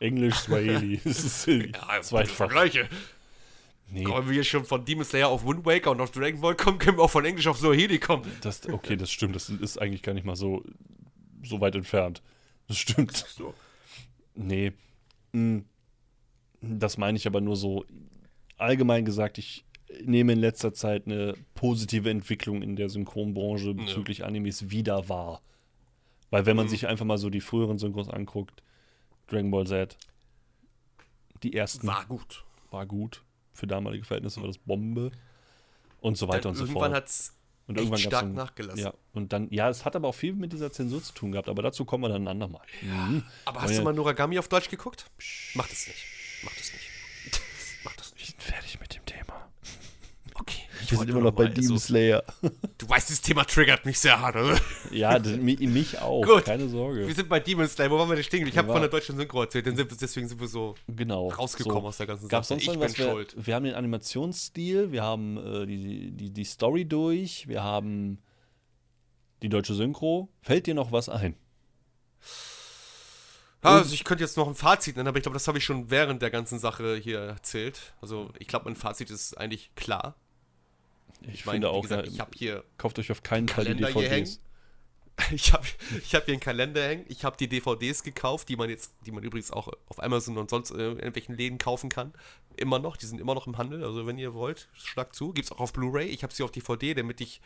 Englisch, 0.00 0.36
Swahili. 0.36 1.00
Das 1.04 1.18
ist 1.24 1.46
Ja, 1.46 2.00
zweifach. 2.02 2.34
Vergleiche. 2.34 2.88
Nee, 3.88 4.02
Kommen 4.02 4.26
wir 4.26 4.34
hier 4.34 4.44
schon 4.44 4.64
von 4.64 4.84
Demon 4.84 5.04
Slayer 5.04 5.28
auf 5.28 5.46
Wind 5.46 5.64
Waker 5.64 5.92
und 5.92 6.00
auf 6.00 6.10
Dragon 6.10 6.40
Ball 6.40 6.56
kommen, 6.56 6.78
können 6.78 6.98
wir 6.98 7.04
auch 7.04 7.10
von 7.10 7.24
Englisch 7.24 7.46
auf 7.46 7.58
Swahili 7.58 8.00
kommen. 8.00 8.28
das, 8.40 8.68
okay, 8.68 8.96
das 8.96 9.12
stimmt. 9.12 9.36
Das 9.36 9.48
ist 9.48 9.80
eigentlich 9.80 10.02
gar 10.02 10.12
nicht 10.12 10.24
mal 10.26 10.34
so, 10.34 10.64
so 11.44 11.60
weit 11.60 11.76
entfernt. 11.76 12.20
Das 12.66 12.78
stimmt. 12.78 13.16
So. 13.16 13.54
Nee. 14.36 14.72
Mm. 15.32 15.60
Das 16.60 16.96
meine 16.98 17.16
ich 17.18 17.26
aber 17.26 17.40
nur 17.40 17.56
so 17.56 17.84
allgemein 18.56 19.04
gesagt, 19.04 19.38
ich 19.38 19.64
nehme 20.02 20.32
in 20.32 20.38
letzter 20.40 20.72
Zeit 20.72 21.06
eine 21.06 21.34
positive 21.54 22.10
Entwicklung 22.10 22.62
in 22.62 22.76
der 22.76 22.88
Synchronbranche 22.88 23.74
bezüglich 23.74 24.24
Animes 24.24 24.70
wieder 24.70 25.08
wahr. 25.08 25.42
Weil 26.30 26.44
wenn 26.46 26.56
man 26.56 26.66
Mhm. 26.66 26.70
sich 26.70 26.86
einfach 26.88 27.04
mal 27.04 27.18
so 27.18 27.30
die 27.30 27.40
früheren 27.40 27.78
Synchros 27.78 28.08
anguckt, 28.08 28.62
Dragon 29.28 29.50
Ball 29.50 29.66
Z, 29.66 29.96
die 31.42 31.54
ersten 31.54 31.86
War 31.86 32.04
gut. 32.06 32.44
war 32.70 32.86
gut. 32.86 33.22
Für 33.52 33.66
damalige 33.66 34.04
Verhältnisse 34.04 34.40
war 34.40 34.48
das 34.48 34.58
Bombe. 34.58 35.12
Und 36.00 36.16
so 36.16 36.28
weiter 36.28 36.40
Dann 36.42 36.50
und 36.52 36.56
so 36.56 36.64
irgendwann 36.64 36.90
fort. 36.90 36.94
hat 37.02 37.06
es 37.08 37.35
Und 37.68 37.78
irgendwann 37.78 37.98
stark 37.98 38.22
dann- 38.22 38.34
nachgelassen. 38.34 38.84
Ja, 38.84 38.94
und 39.12 39.32
dann, 39.32 39.48
ja, 39.50 39.68
es 39.68 39.84
hat 39.84 39.96
aber 39.96 40.08
auch 40.08 40.14
viel 40.14 40.32
mit 40.34 40.52
dieser 40.52 40.70
Zensur 40.70 41.02
zu 41.02 41.12
tun 41.12 41.32
gehabt, 41.32 41.48
aber 41.48 41.62
dazu 41.62 41.84
kommen 41.84 42.04
wir 42.04 42.08
dann 42.08 42.22
ein 42.24 42.28
andermal. 42.28 42.62
Mhm. 42.80 43.24
Aber 43.44 43.62
hast 43.62 43.72
ja. 43.72 43.78
du 43.78 43.84
mal 43.84 43.92
Noragami 43.92 44.38
auf 44.38 44.48
Deutsch 44.48 44.70
geguckt? 44.70 45.10
Mach 45.54 45.68
das 45.68 45.86
nicht. 45.88 46.04
Mach 46.44 46.54
das 46.54 46.72
nicht. 46.72 46.88
Mach 47.84 47.96
das 47.96 48.14
nicht. 48.14 48.28
Ich 48.28 48.36
bin 48.36 48.44
fertig 48.54 48.80
mit 48.80 48.94
dem 48.94 49.04
Thema. 49.04 49.48
Okay. 50.34 50.62
Ich 50.82 50.90
Wir 50.92 50.98
sind 50.98 51.10
immer 51.10 51.20
noch 51.20 51.32
bei 51.32 51.46
Demon 51.46 51.72
also, 51.72 51.78
Slayer. 51.78 52.22
Weißt, 52.96 53.10
das 53.10 53.20
Thema 53.20 53.44
triggert 53.44 53.84
mich 53.84 53.98
sehr 53.98 54.18
hart. 54.20 54.36
Also. 54.36 54.58
Ja, 54.90 55.18
das, 55.18 55.36
mi- 55.36 55.58
mich 55.66 55.98
auch, 55.98 56.22
Gut. 56.22 56.46
keine 56.46 56.66
Sorge. 56.68 57.06
Wir 57.06 57.14
sind 57.14 57.28
bei 57.28 57.40
Demon 57.40 57.68
Slayer. 57.68 57.90
Wo 57.90 57.98
waren 57.98 58.08
wir 58.08 58.14
denn 58.14 58.24
stehen? 58.24 58.46
Ich 58.46 58.56
habe 58.56 58.72
von 58.72 58.80
der 58.80 58.88
deutschen 58.88 59.18
Synchro 59.18 59.42
erzählt. 59.42 59.66
Deswegen 59.66 60.26
sind 60.28 60.40
wir 60.40 60.48
so 60.48 60.74
Genau. 60.88 61.28
rausgekommen 61.28 61.82
so. 61.82 61.88
aus 61.88 61.96
der 61.98 62.06
ganzen 62.06 62.28
Sache. 62.30 62.42
sonst 62.44 62.62
ich 62.62 62.68
irgendwas? 62.68 62.94
bin 62.94 63.04
Wir, 63.04 63.12
schuld. 63.12 63.34
wir 63.46 63.54
haben 63.54 63.64
den 63.64 63.74
Animationsstil, 63.74 64.92
wir 64.92 65.02
haben 65.02 65.36
äh, 65.36 65.66
die, 65.66 66.10
die, 66.12 66.30
die 66.30 66.44
Story 66.44 66.86
durch, 66.86 67.46
wir 67.48 67.62
haben 67.62 68.18
die 69.42 69.50
deutsche 69.50 69.74
Synchro. 69.74 70.30
Fällt 70.40 70.66
dir 70.66 70.74
noch 70.74 70.90
was 70.90 71.10
ein? 71.10 71.36
Also 73.60 73.92
ich 73.92 74.04
könnte 74.04 74.24
jetzt 74.24 74.38
noch 74.38 74.48
ein 74.48 74.54
Fazit 74.54 74.96
nennen, 74.96 75.08
aber 75.08 75.18
ich 75.18 75.22
glaube, 75.22 75.34
das 75.34 75.46
habe 75.48 75.58
ich 75.58 75.64
schon 75.64 75.90
während 75.90 76.22
der 76.22 76.30
ganzen 76.30 76.58
Sache 76.58 76.96
hier 76.96 77.18
erzählt. 77.18 77.92
Also 78.00 78.30
ich 78.38 78.46
glaube, 78.46 78.64
mein 78.66 78.76
Fazit 78.76 79.10
ist 79.10 79.36
eigentlich 79.36 79.74
klar. 79.74 80.14
Ich, 81.22 81.34
Ich 81.34 81.46
meine, 81.46 81.56
finde 81.56 81.70
auch, 81.70 81.82
gesagt, 81.82 82.08
ich 82.08 82.20
habe 82.20 82.30
hier 82.34 82.64
kauft 82.78 82.98
euch 82.98 83.10
auf 83.10 83.22
keinen 83.22 83.48
Fall 83.48 83.64
die 83.64 83.82
Kalender 83.82 84.08
DVDs. 84.08 84.40
Ich 85.32 85.54
habe 85.54 85.66
ich 86.02 86.14
hab 86.14 86.26
hier 86.26 86.34
einen 86.34 86.40
Kalender 86.40 86.86
hängen. 86.86 87.06
Ich 87.08 87.24
habe 87.24 87.38
die 87.38 87.48
DVDs 87.48 88.02
gekauft, 88.02 88.50
die 88.50 88.56
man 88.56 88.68
jetzt, 88.68 88.92
die 89.06 89.12
man 89.12 89.24
übrigens 89.24 89.50
auch 89.50 89.68
auf 89.88 90.02
Amazon 90.02 90.36
und 90.36 90.50
sonst 90.50 90.72
äh, 90.72 90.74
in 90.74 90.98
irgendwelchen 90.98 91.34
Läden 91.34 91.56
kaufen 91.56 91.88
kann. 91.88 92.12
Immer 92.56 92.78
noch, 92.78 92.98
die 92.98 93.06
sind 93.06 93.18
immer 93.18 93.34
noch 93.34 93.46
im 93.46 93.56
Handel. 93.56 93.82
Also 93.82 94.06
wenn 94.06 94.18
ihr 94.18 94.34
wollt, 94.34 94.68
schlagt 94.74 95.16
zu. 95.16 95.32
Gibt's 95.32 95.50
auch 95.52 95.60
auf 95.60 95.72
Blu-ray. 95.72 96.08
Ich 96.08 96.22
habe 96.22 96.34
sie 96.34 96.42
auf 96.42 96.50
DVD, 96.50 96.92
damit 96.92 97.22
ich 97.22 97.40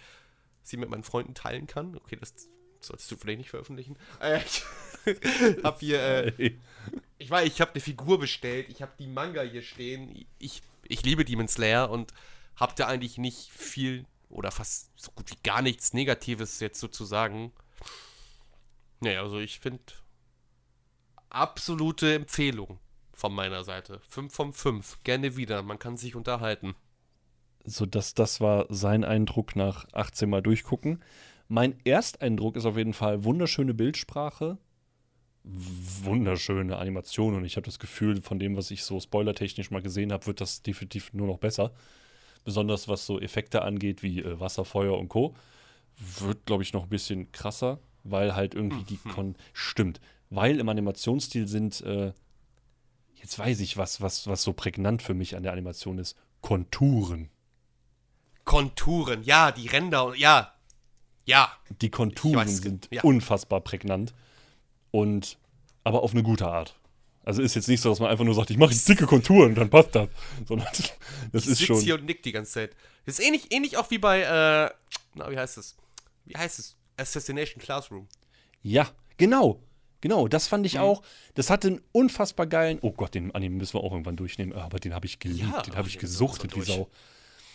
sie 0.63 0.77
mit 0.77 0.89
meinen 0.89 1.05
Freunden 1.05 1.35
teilen 1.35 1.69
kann. 1.69 1.97
Okay, 1.97 2.17
das 2.19 2.35
solltest 2.81 3.11
du 3.11 3.17
vielleicht 3.17 3.39
nicht 3.39 3.51
veröffentlichen. 3.51 3.97
Äh, 4.21 4.41
ich 4.45 5.65
habe 5.65 5.79
hier, 5.81 6.03
äh, 6.03 6.53
ich 7.19 7.31
weiß, 7.31 7.47
ich 7.47 7.61
habe 7.61 7.71
eine 7.73 7.81
Figur 7.81 8.19
bestellt. 8.19 8.67
Ich 8.69 8.83
habe 8.83 8.93
die 8.99 9.07
Manga 9.07 9.43
hier 9.43 9.63
stehen. 9.63 10.27
Ich, 10.39 10.61
ich 10.87 11.03
liebe 11.05 11.25
Demon 11.25 11.49
Slayer 11.49 11.91
und 11.91 12.13
habe 12.57 12.75
da 12.77 12.87
eigentlich 12.87 13.19
nicht 13.19 13.51
viel 13.51 14.07
oder 14.29 14.51
fast 14.51 14.91
so 14.97 15.11
gut 15.13 15.31
wie 15.31 15.39
gar 15.43 15.63
nichts 15.63 15.93
Negatives 15.93 16.61
jetzt 16.61 16.81
sozusagen. 16.81 17.53
Naja, 19.01 19.23
also 19.23 19.39
ich 19.39 19.61
finde 19.61 19.83
absolute 21.31 22.15
Empfehlung 22.15 22.79
von 23.13 23.33
meiner 23.35 23.65
Seite. 23.65 24.01
5 24.09 24.33
von 24.33 24.53
5. 24.53 25.03
Gerne 25.05 25.37
wieder. 25.37 25.63
Man 25.63 25.79
kann 25.79 25.97
sich 25.97 26.17
unterhalten. 26.17 26.75
So, 27.65 27.87
das, 27.87 28.15
das 28.15 28.41
war 28.41 28.67
sein 28.69 29.05
Eindruck 29.05 29.57
nach 29.57 29.87
18 29.93 30.29
Mal 30.29 30.43
durchgucken. 30.43 31.03
Mein 31.49 31.75
Ersteindruck 31.85 32.57
ist 32.57 32.65
auf 32.65 32.77
jeden 32.77 32.95
Fall 32.95 33.25
wunderschöne 33.25 33.75
Bildsprache, 33.75 34.57
wunderschöne 35.43 36.77
Animation 36.77 37.35
und 37.35 37.45
ich 37.45 37.57
habe 37.57 37.65
das 37.65 37.79
Gefühl, 37.79 38.23
von 38.23 38.39
dem, 38.39 38.57
was 38.57 38.71
ich 38.71 38.85
so 38.85 39.01
spoilertechnisch 39.01 39.71
mal 39.71 39.83
gesehen 39.83 40.13
habe, 40.13 40.27
wird 40.27 40.41
das 40.41 40.63
definitiv 40.63 41.13
nur 41.13 41.27
noch 41.27 41.39
besser. 41.39 41.73
Besonders 42.45 42.89
was 42.89 43.07
so 43.07 43.21
Effekte 43.21 43.63
angeht, 43.63 44.03
wie 44.03 44.21
äh, 44.21 44.41
Wasser, 44.41 44.65
Feuer 44.65 44.99
und 44.99 45.09
Co. 45.09 45.35
Wird, 46.19 46.47
glaube 46.47 46.63
ich, 46.63 46.73
noch 46.73 46.85
ein 46.85 46.89
bisschen 46.89 47.31
krasser, 47.33 47.79
weil 48.05 48.35
halt 48.35 48.55
irgendwie 48.55 48.85
die 48.85 48.97
Kon 48.97 49.37
stimmt. 49.53 50.01
Weil 50.31 50.59
im 50.61 50.69
Animationsstil 50.69 51.47
sind, 51.49 51.81
äh, 51.83 52.13
jetzt 53.17 53.39
weiß 53.39 53.61
ich, 53.61 53.77
was, 53.77 54.01
was, 54.01 54.27
was 54.27 54.43
so 54.43 54.53
prägnant 54.53 55.03
für 55.03 55.15
mich 55.15 55.37
an 55.37 55.43
der 55.43 55.53
Animation 55.53 55.99
ist, 55.99 56.17
Konturen. 56.41 57.29
Konturen, 58.45 59.23
ja, 59.23 59.53
die 59.53 59.69
Ränder, 59.69 60.07
und 60.07 60.19
ja. 60.19 60.55
Ja. 61.27 61.53
Die 61.81 61.91
Konturen 61.91 62.37
weiß, 62.37 62.59
sind 62.59 62.89
ja. 62.91 63.03
unfassbar 63.03 63.61
prägnant. 63.61 64.15
Und 64.91 65.39
aber 65.85 66.03
auf 66.03 66.13
eine 66.13 66.23
gute 66.23 66.49
Art. 66.49 66.80
Also 67.25 67.43
ist 67.43 67.55
jetzt 67.55 67.69
nicht 67.69 67.81
so, 67.81 67.91
dass 67.91 68.01
man 68.01 68.11
einfach 68.11 68.25
nur 68.25 68.35
sagt, 68.35 68.51
ich 68.51 68.57
mache 68.57 68.73
jetzt 68.73 68.89
dicke 68.89 69.07
Konturen 69.07 69.51
und 69.51 69.55
dann 69.57 69.69
passt 69.71 69.95
das. 69.95 70.09
Sondern 70.47 70.67
das 71.33 71.45
Ich 71.45 71.51
ist 71.53 71.63
schon. 71.67 71.81
hier 71.81 71.95
und 71.97 72.05
nick 72.07 72.23
die 72.23 72.33
ganze 72.33 72.53
Zeit. 72.53 72.77
Das 73.05 73.19
ist 73.19 73.25
ähnlich, 73.27 73.53
ähnlich 73.53 73.77
auch 73.77 73.91
wie 73.91 73.99
bei, 73.99 74.21
äh, 74.21 74.71
na, 75.15 75.31
wie 75.31 75.37
heißt 75.37 75.59
es? 75.59 75.77
Wie 76.25 76.37
heißt 76.37 76.59
es? 76.59 76.77
Assassination 76.97 77.63
Classroom. 77.63 78.09
Ja, 78.63 78.89
genau. 79.17 79.63
Genau, 80.03 80.29
das 80.29 80.47
fand 80.47 80.63
Mhm. 80.63 80.67
ich 80.67 80.79
auch. 80.79 81.03
Das 81.35 81.51
hatte 81.51 81.69
einen 81.69 81.81
unfassbar 81.93 82.47
geilen. 82.47 82.79
Oh 82.81 82.93
Gott, 82.93 83.15
den 83.15 83.35
Anime 83.35 83.57
müssen 83.57 83.75
wir 83.75 83.85
auch 83.85 83.93
irgendwann 83.93 84.17
durchnehmen. 84.17 84.55
Aber 84.55 84.79
den 84.79 84.95
habe 84.95 85.05
ich 85.07 85.19
geliebt. 85.19 85.41
Ja, 85.53 85.61
den 85.63 85.77
habe 85.77 85.89
ich 85.89 85.95
müssen 85.97 86.03
wir 86.03 86.27
gesuchtet 86.27 86.55
durch. 86.57 86.67
Sau. 86.69 86.89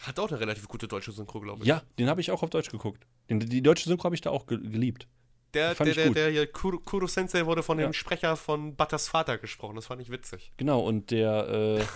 Hat 0.01 0.19
auch 0.19 0.29
eine 0.29 0.39
relativ 0.39 0.67
gute 0.67 0.87
deutsche 0.87 1.11
Synchro, 1.11 1.39
glaube 1.39 1.63
ich. 1.63 1.67
Ja, 1.67 1.81
den 1.97 2.07
habe 2.07 2.21
ich 2.21 2.29
auch 2.29 2.43
auf 2.43 2.51
Deutsch 2.51 2.69
geguckt. 2.69 3.03
Den, 3.31 3.39
die 3.39 3.63
deutsche 3.63 3.89
Synchro 3.89 4.03
habe 4.03 4.13
ich 4.15 4.21
da 4.21 4.29
auch 4.29 4.45
ge 4.45 4.59
geliebt. 4.59 5.07
Der, 5.55 5.73
der, 5.73 5.93
der, 5.93 6.09
der 6.11 6.29
hier, 6.29 6.47
Kuro, 6.47 6.77
Kuro 6.79 7.07
Sensei 7.07 7.45
wurde 7.45 7.63
von 7.63 7.79
Ja. 7.79 7.87
dem 7.87 7.93
Sprecher 7.93 8.35
von 8.35 8.75
Butters 8.75 9.07
Vater 9.07 9.37
gesprochen. 9.37 9.75
Das 9.75 9.87
fand 9.87 10.01
ich 10.01 10.11
witzig. 10.11 10.51
Genau, 10.57 10.81
und 10.81 11.09
der, 11.11 11.47
äh, 11.79 11.83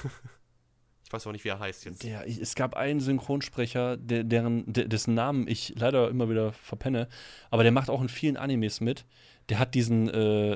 Ich 1.05 1.13
weiß 1.13 1.25
auch 1.25 1.31
nicht, 1.31 1.43
wie 1.43 1.49
er 1.49 1.57
heißt 1.57 1.85
jetzt. 1.85 2.03
Der, 2.03 2.27
es 2.27 2.53
gab 2.53 2.75
einen 2.75 2.99
Synchronsprecher, 2.99 3.97
der, 3.97 4.23
deren, 4.23 4.71
der, 4.71 4.85
dessen 4.85 5.15
Namen 5.15 5.47
ich 5.47 5.73
leider 5.75 6.07
immer 6.07 6.29
wieder 6.29 6.53
verpenne, 6.53 7.07
aber 7.49 7.63
der 7.63 7.71
macht 7.71 7.89
auch 7.89 8.01
in 8.01 8.09
vielen 8.09 8.37
Animes 8.37 8.79
mit. 8.79 9.05
Der 9.49 9.57
hat 9.57 9.73
diesen 9.73 10.07
äh, 10.09 10.55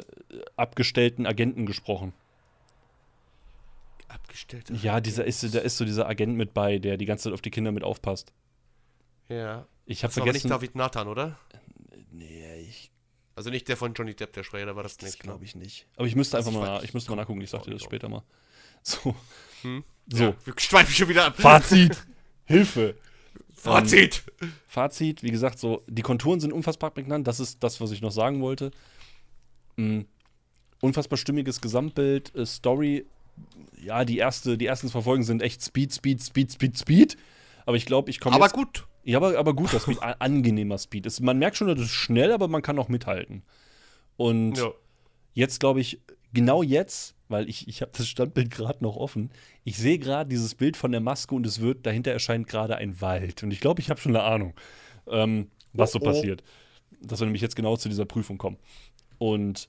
abgestellten 0.56 1.26
Agenten 1.26 1.66
gesprochen. 1.66 2.14
Abgestellt. 4.08 4.70
Ja, 4.84 5.02
dieser 5.02 5.26
ist, 5.26 5.56
da 5.56 5.60
ist 5.60 5.78
so 5.78 5.86
dieser 5.86 6.08
Agent 6.08 6.38
mit 6.38 6.54
bei, 6.54 6.78
der 6.78 6.98
die 6.98 7.06
ganze 7.06 7.24
Zeit 7.24 7.34
auf 7.34 7.42
die 7.42 7.50
Kinder 7.50 7.72
mit 7.72 7.84
aufpasst. 7.84 8.32
Ja. 9.30 9.66
Ich 9.86 10.04
habe 10.04 10.16
war 10.16 10.22
aber 10.22 10.32
nicht 10.34 10.42
vergessen. 10.42 10.50
David 10.50 10.76
Nathan, 10.76 11.08
oder? 11.08 11.40
Nee, 12.14 12.62
ich, 12.62 12.92
Also 13.36 13.50
nicht 13.50 13.68
der 13.68 13.76
von 13.78 13.94
Johnny 13.94 14.16
Depp, 14.16 14.34
der 14.34 14.44
Sprecher, 14.44 14.66
da 14.68 14.76
war 14.76 14.84
das 14.84 14.98
das 14.98 15.10
nicht. 15.12 15.20
glaube 15.20 15.44
ich 15.44 15.56
nicht. 15.56 15.88
Aber 15.98 16.08
ich 16.08 16.16
müsste 16.16 16.38
Also 16.38 16.50
einfach 16.52 16.62
ich 16.62 16.68
mal, 16.68 16.84
ich 16.86 16.94
müsste 16.94 17.12
mal 17.12 17.18
nachgucken. 17.18 17.42
Ich 17.42 17.50
sag 17.50 17.64
dir 17.64 17.72
das 17.72 17.82
auch 17.82 17.86
später 17.86 18.10
mal. 18.10 18.24
So, 18.86 19.16
Hm? 19.62 19.84
so. 20.12 20.24
Ja, 20.26 20.36
wir 20.46 20.54
schweifen 20.58 20.94
schon 20.94 21.08
wieder 21.10 21.26
ab. 21.26 21.36
Fazit. 21.40 22.06
Hilfe. 22.46 22.96
Fazit. 23.56 24.24
Fazit, 24.68 25.24
wie 25.24 25.32
gesagt, 25.32 25.58
so, 25.58 25.84
die 25.88 26.02
Konturen 26.02 26.42
sind 26.42 26.52
unfassbar 26.52 26.92
prägnant. 26.92 27.26
Das 27.26 27.40
ist 27.40 27.64
das, 27.64 27.80
was 27.80 27.92
ich 27.92 28.02
noch 28.02 28.12
sagen 28.12 28.42
wollte. 28.42 28.72
Mm, 29.78 30.02
unfassbar 30.82 31.16
stimmiges 31.18 31.62
Gesamtbild, 31.62 32.36
äh, 32.36 32.46
Story. 32.46 33.06
Ja, 33.82 34.04
die, 34.04 34.18
erste, 34.18 34.58
die 34.58 34.66
ersten 34.66 34.90
zwei 34.90 35.02
Folgen 35.02 35.24
sind 35.24 35.42
echt 35.42 35.62
Speed, 35.64 35.94
Speed, 35.94 36.22
Speed, 36.22 36.52
Speed, 36.52 36.78
Speed. 36.78 37.18
Aber 37.66 37.78
ich 37.78 37.86
glaube, 37.86 38.10
ich 38.10 38.20
komme 38.20 38.36
Aber 38.36 38.46
jetzt. 38.48 38.54
gut. 38.54 38.86
Ja, 39.04 39.18
aber, 39.18 39.38
aber 39.38 39.54
guter 39.54 39.80
Speed, 39.80 40.02
a- 40.02 40.16
angenehmer 40.20 40.78
Speed. 40.78 41.06
Es, 41.06 41.20
man 41.20 41.38
merkt 41.38 41.58
schon, 41.58 41.68
das 41.68 41.80
ist 41.80 41.92
schnell, 41.92 42.32
aber 42.32 42.48
man 42.48 42.62
kann 42.62 42.80
auch 42.80 42.88
mithalten. 42.90 43.44
Und 44.18 44.58
Ja. 44.58 44.72
jetzt, 45.34 45.60
glaube 45.60 45.82
ich, 45.82 46.00
genau 46.34 46.64
jetzt, 46.64 47.16
weil 47.28 47.50
ich, 47.50 47.68
ich 47.68 47.82
habe 47.82 47.92
das 47.98 48.08
Standbild 48.08 48.52
gerade 48.52 48.84
noch 48.84 48.96
offen, 48.96 49.32
ich 49.64 49.78
sehe 49.78 50.00
gerade 50.00 50.30
dieses 50.30 50.56
Bild 50.56 50.78
von 50.78 50.92
der 50.92 51.02
Maske 51.02 51.36
und 51.36 51.46
es 51.46 51.60
wird, 51.60 51.86
dahinter 51.86 52.12
erscheint 52.12 52.48
gerade 52.48 52.76
ein 52.78 53.02
Wald. 53.02 53.44
Und 53.44 53.52
ich 53.52 53.60
glaube, 53.60 53.82
ich 53.82 53.90
habe 53.90 54.00
schon 54.00 54.16
eine 54.16 54.24
Ahnung, 54.24 54.54
ähm, 55.08 55.50
was 55.74 55.92
so 55.92 56.00
Oh, 56.00 56.04
oh. 56.04 56.06
passiert. 56.06 56.44
Dass 57.02 57.20
wir 57.20 57.26
nämlich 57.26 57.42
jetzt 57.42 57.56
genau 57.56 57.76
zu 57.76 57.90
dieser 57.90 58.06
Prüfung 58.06 58.38
kommen. 58.38 58.58
Und 59.18 59.68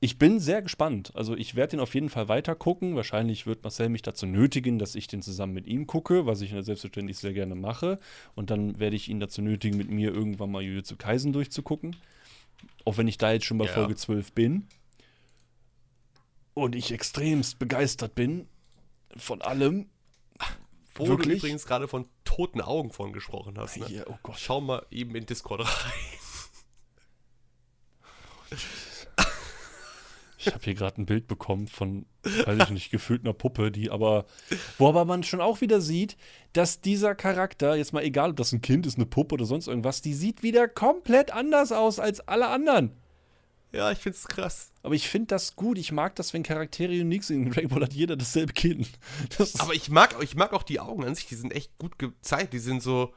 ich 0.00 0.18
bin 0.18 0.38
sehr 0.38 0.62
gespannt. 0.62 1.10
Also 1.14 1.36
ich 1.36 1.56
werde 1.56 1.72
den 1.72 1.80
auf 1.80 1.94
jeden 1.94 2.08
Fall 2.08 2.28
weiter 2.28 2.54
gucken. 2.54 2.94
Wahrscheinlich 2.94 3.46
wird 3.46 3.64
Marcel 3.64 3.88
mich 3.88 4.02
dazu 4.02 4.26
nötigen, 4.26 4.78
dass 4.78 4.94
ich 4.94 5.08
den 5.08 5.22
zusammen 5.22 5.54
mit 5.54 5.66
ihm 5.66 5.88
gucke, 5.88 6.24
was 6.24 6.40
ich 6.40 6.50
selbstverständlich 6.50 7.18
sehr 7.18 7.32
gerne 7.32 7.56
mache. 7.56 7.98
Und 8.36 8.50
dann 8.50 8.78
werde 8.78 8.94
ich 8.94 9.08
ihn 9.08 9.18
dazu 9.18 9.42
nötigen, 9.42 9.76
mit 9.76 9.90
mir 9.90 10.14
irgendwann 10.14 10.52
mal 10.52 10.62
Jujutsu 10.62 10.96
Kaisen 10.96 11.32
durchzugucken. 11.32 11.96
Auch 12.84 12.96
wenn 12.96 13.08
ich 13.08 13.18
da 13.18 13.32
jetzt 13.32 13.46
schon 13.46 13.58
bei 13.58 13.66
Ja. 13.66 13.72
Folge 13.72 13.96
12 13.96 14.32
bin. 14.32 14.68
Und 16.54 16.76
ich 16.76 16.92
extremst 16.92 17.58
begeistert 17.58 18.14
bin 18.14 18.46
von 19.16 19.42
allem. 19.42 19.88
Wo 20.94 21.04
du 21.04 21.10
Wirklich? 21.10 21.38
übrigens 21.38 21.66
gerade 21.66 21.88
von 21.88 22.06
toten 22.24 22.60
Augen 22.60 22.92
von 22.92 23.12
gesprochen 23.12 23.58
hast. 23.58 23.76
Ne? 23.78 23.86
Ja, 23.88 24.04
oh 24.06 24.18
Gott. 24.22 24.38
Schau 24.38 24.60
mal 24.60 24.86
eben 24.90 25.14
in 25.16 25.26
Discord 25.26 25.60
rein. 25.60 25.92
Ich 30.48 30.54
habe 30.54 30.64
hier 30.64 30.74
gerade 30.74 31.00
ein 31.00 31.06
Bild 31.06 31.28
bekommen 31.28 31.68
von, 31.68 32.06
weiß 32.22 32.64
ich 32.64 32.70
nicht, 32.70 32.90
gefühlt 32.90 33.22
einer 33.24 33.34
Puppe, 33.34 33.70
die 33.70 33.90
aber, 33.90 34.26
wo 34.78 34.88
aber 34.88 35.04
man 35.04 35.22
schon 35.22 35.40
auch 35.40 35.60
wieder 35.60 35.80
sieht, 35.80 36.16
dass 36.52 36.80
dieser 36.80 37.14
Charakter, 37.14 37.76
jetzt 37.76 37.92
mal 37.92 38.02
egal, 38.02 38.30
ob 38.30 38.36
das 38.36 38.52
ein 38.52 38.62
Kind 38.62 38.86
ist, 38.86 38.96
eine 38.96 39.06
Puppe 39.06 39.34
oder 39.34 39.44
sonst 39.44 39.68
irgendwas, 39.68 40.02
die 40.02 40.14
sieht 40.14 40.42
wieder 40.42 40.68
komplett 40.68 41.32
anders 41.32 41.72
aus 41.72 42.00
als 42.00 42.20
alle 42.20 42.48
anderen. 42.48 42.92
Ja, 43.72 43.92
ich 43.92 43.98
find's 43.98 44.26
krass. 44.26 44.72
Aber 44.82 44.94
ich 44.94 45.08
finde 45.08 45.26
das 45.26 45.54
gut. 45.54 45.76
Ich 45.76 45.92
mag 45.92 46.16
das, 46.16 46.32
wenn 46.32 46.42
Charaktere 46.42 46.92
unique 46.92 47.24
sind. 47.24 47.46
In 47.46 47.52
Dragon 47.52 47.68
Ball 47.68 47.82
hat 47.82 47.92
jeder 47.92 48.16
dasselbe 48.16 48.52
Kinn. 48.52 48.86
Das 49.36 49.60
Aber 49.60 49.74
ich 49.74 49.90
mag, 49.90 50.16
ich 50.22 50.36
mag 50.36 50.54
auch 50.54 50.62
die 50.62 50.80
Augen 50.80 51.04
an 51.04 51.14
sich, 51.14 51.26
die 51.26 51.34
sind 51.34 51.52
echt 51.52 51.76
gut 51.78 51.98
gezeigt. 51.98 52.54
Die 52.54 52.58
sind 52.58 52.82
so. 52.82 53.12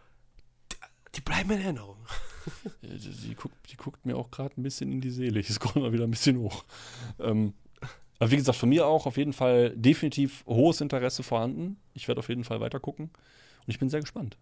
Die, 0.71 0.75
die 1.15 1.21
bleiben 1.21 1.51
in 1.51 1.61
Erinnerung. 1.61 2.00
die, 2.81 3.35
guckt, 3.35 3.55
die 3.71 3.77
guckt 3.77 4.05
mir 4.05 4.17
auch 4.17 4.31
gerade 4.31 4.59
ein 4.59 4.63
bisschen 4.63 4.91
in 4.91 5.01
die 5.01 5.11
Seele. 5.11 5.39
Ich 5.39 5.49
scroll 5.49 5.81
mal 5.81 5.93
wieder 5.93 6.05
ein 6.05 6.11
bisschen 6.11 6.37
hoch. 6.39 6.63
Ähm, 7.19 7.53
aber 8.19 8.31
wie 8.31 8.37
gesagt, 8.37 8.57
von 8.57 8.69
mir 8.69 8.85
auch 8.85 9.05
auf 9.07 9.17
jeden 9.17 9.33
Fall 9.33 9.71
definitiv 9.75 10.43
hohes 10.45 10.79
Interesse 10.81 11.23
vorhanden. 11.23 11.77
Ich 11.93 12.07
werde 12.07 12.19
auf 12.19 12.29
jeden 12.29 12.43
Fall 12.43 12.59
weiter 12.59 12.79
gucken. 12.79 13.05
Und 13.05 13.67
ich 13.67 13.79
bin 13.79 13.89
sehr 13.89 14.01
gespannt. 14.01 14.37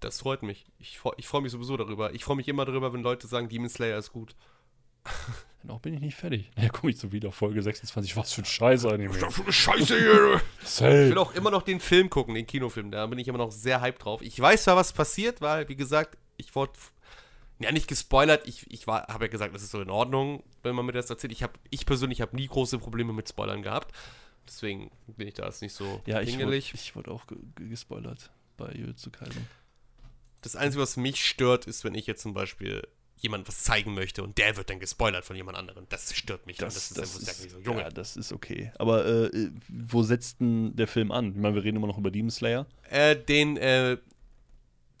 Das 0.00 0.20
freut 0.20 0.42
mich. 0.42 0.66
Ich, 0.78 1.00
ich 1.16 1.26
freue 1.26 1.42
mich 1.42 1.52
sowieso 1.52 1.76
darüber. 1.76 2.14
Ich 2.14 2.24
freue 2.24 2.36
mich 2.36 2.48
immer 2.48 2.64
darüber, 2.64 2.92
wenn 2.92 3.02
Leute 3.02 3.26
sagen, 3.26 3.48
Demon 3.48 3.68
Slayer 3.68 3.98
ist 3.98 4.12
gut. 4.12 4.36
Noch 5.62 5.80
bin 5.80 5.94
ich 5.94 6.00
nicht 6.00 6.14
fertig. 6.14 6.50
Ja, 6.56 6.68
komme 6.68 6.92
ich 6.92 6.98
so 6.98 7.10
wieder. 7.10 7.32
Folge 7.32 7.60
26. 7.60 8.16
Was 8.16 8.32
für 8.32 8.42
ein 8.42 8.44
Scheiß-Anime. 8.44 9.12
für 9.12 9.42
eine 9.42 9.52
Scheiße 9.52 9.98
hier. 9.98 10.40
Ich 10.62 10.80
will 10.80 11.18
auch 11.18 11.34
immer 11.34 11.50
noch 11.50 11.62
den 11.62 11.80
Film 11.80 12.08
gucken, 12.08 12.36
den 12.36 12.46
Kinofilm. 12.46 12.92
Da 12.92 13.04
bin 13.06 13.18
ich 13.18 13.26
immer 13.26 13.38
noch 13.38 13.50
sehr 13.50 13.80
hyped 13.80 14.04
drauf. 14.04 14.22
Ich 14.22 14.38
weiß 14.38 14.62
zwar, 14.62 14.76
was 14.76 14.92
passiert, 14.92 15.40
weil, 15.40 15.68
wie 15.68 15.74
gesagt, 15.74 16.16
ich 16.38 16.54
wurde 16.54 16.72
ja 17.58 17.72
nicht 17.72 17.88
gespoilert. 17.88 18.46
Ich, 18.46 18.70
ich 18.70 18.86
habe 18.86 19.24
ja 19.24 19.30
gesagt, 19.30 19.54
das 19.54 19.62
ist 19.62 19.70
so 19.70 19.80
in 19.80 19.90
Ordnung, 19.90 20.42
wenn 20.62 20.74
man 20.74 20.84
mir 20.86 20.92
das 20.92 21.08
erzählt. 21.10 21.32
Ich, 21.32 21.42
hab, 21.42 21.58
ich 21.70 21.86
persönlich 21.86 22.20
habe 22.20 22.36
nie 22.36 22.46
große 22.48 22.78
Probleme 22.78 23.12
mit 23.12 23.28
Spoilern 23.28 23.62
gehabt. 23.62 23.94
Deswegen 24.46 24.90
bin 25.06 25.26
ich 25.26 25.34
da 25.34 25.46
jetzt 25.46 25.62
nicht 25.62 25.72
so 25.72 26.00
Ja, 26.06 26.20
ich 26.20 26.28
wurde, 26.34 26.38
pingelig. 26.38 26.72
ich 26.74 26.94
wurde 26.94 27.10
auch 27.10 27.26
ge 27.26 27.36
ge- 27.56 27.68
gespoilert 27.68 28.30
bei 28.56 28.70
Jujutsu 28.72 29.10
Kaisen. 29.10 29.48
Das 30.42 30.54
Einzige, 30.54 30.82
was 30.82 30.96
mich 30.96 31.24
stört, 31.24 31.66
ist, 31.66 31.82
wenn 31.84 31.94
ich 31.94 32.06
jetzt 32.06 32.22
zum 32.22 32.32
Beispiel 32.32 32.86
jemand 33.16 33.48
was 33.48 33.64
zeigen 33.64 33.94
möchte 33.94 34.22
und 34.22 34.36
der 34.38 34.56
wird 34.58 34.68
dann 34.70 34.78
gespoilert 34.78 35.24
von 35.24 35.34
jemand 35.34 35.56
anderem. 35.56 35.86
Das 35.88 36.14
stört 36.14 36.46
mich. 36.46 36.58
und 36.60 36.66
das 36.66 36.76
ist 36.76 36.98
einfach 37.00 37.18
sag 37.18 37.44
ich 37.44 37.50
so, 37.50 37.58
Junge. 37.58 37.80
ja, 37.80 37.88
das 37.88 38.16
ist 38.16 38.30
okay. 38.32 38.70
Aber 38.78 39.06
äh, 39.06 39.50
wo 39.68 40.02
setzt 40.02 40.40
denn 40.40 40.76
der 40.76 40.86
Film 40.86 41.10
an? 41.10 41.30
Ich 41.30 41.36
meine, 41.36 41.54
wir 41.56 41.64
reden 41.64 41.78
immer 41.78 41.86
noch 41.88 41.98
über 41.98 42.10
Demon 42.10 42.30
Slayer. 42.30 42.66
Äh, 42.90 43.16
den 43.16 43.56
äh, 43.56 43.96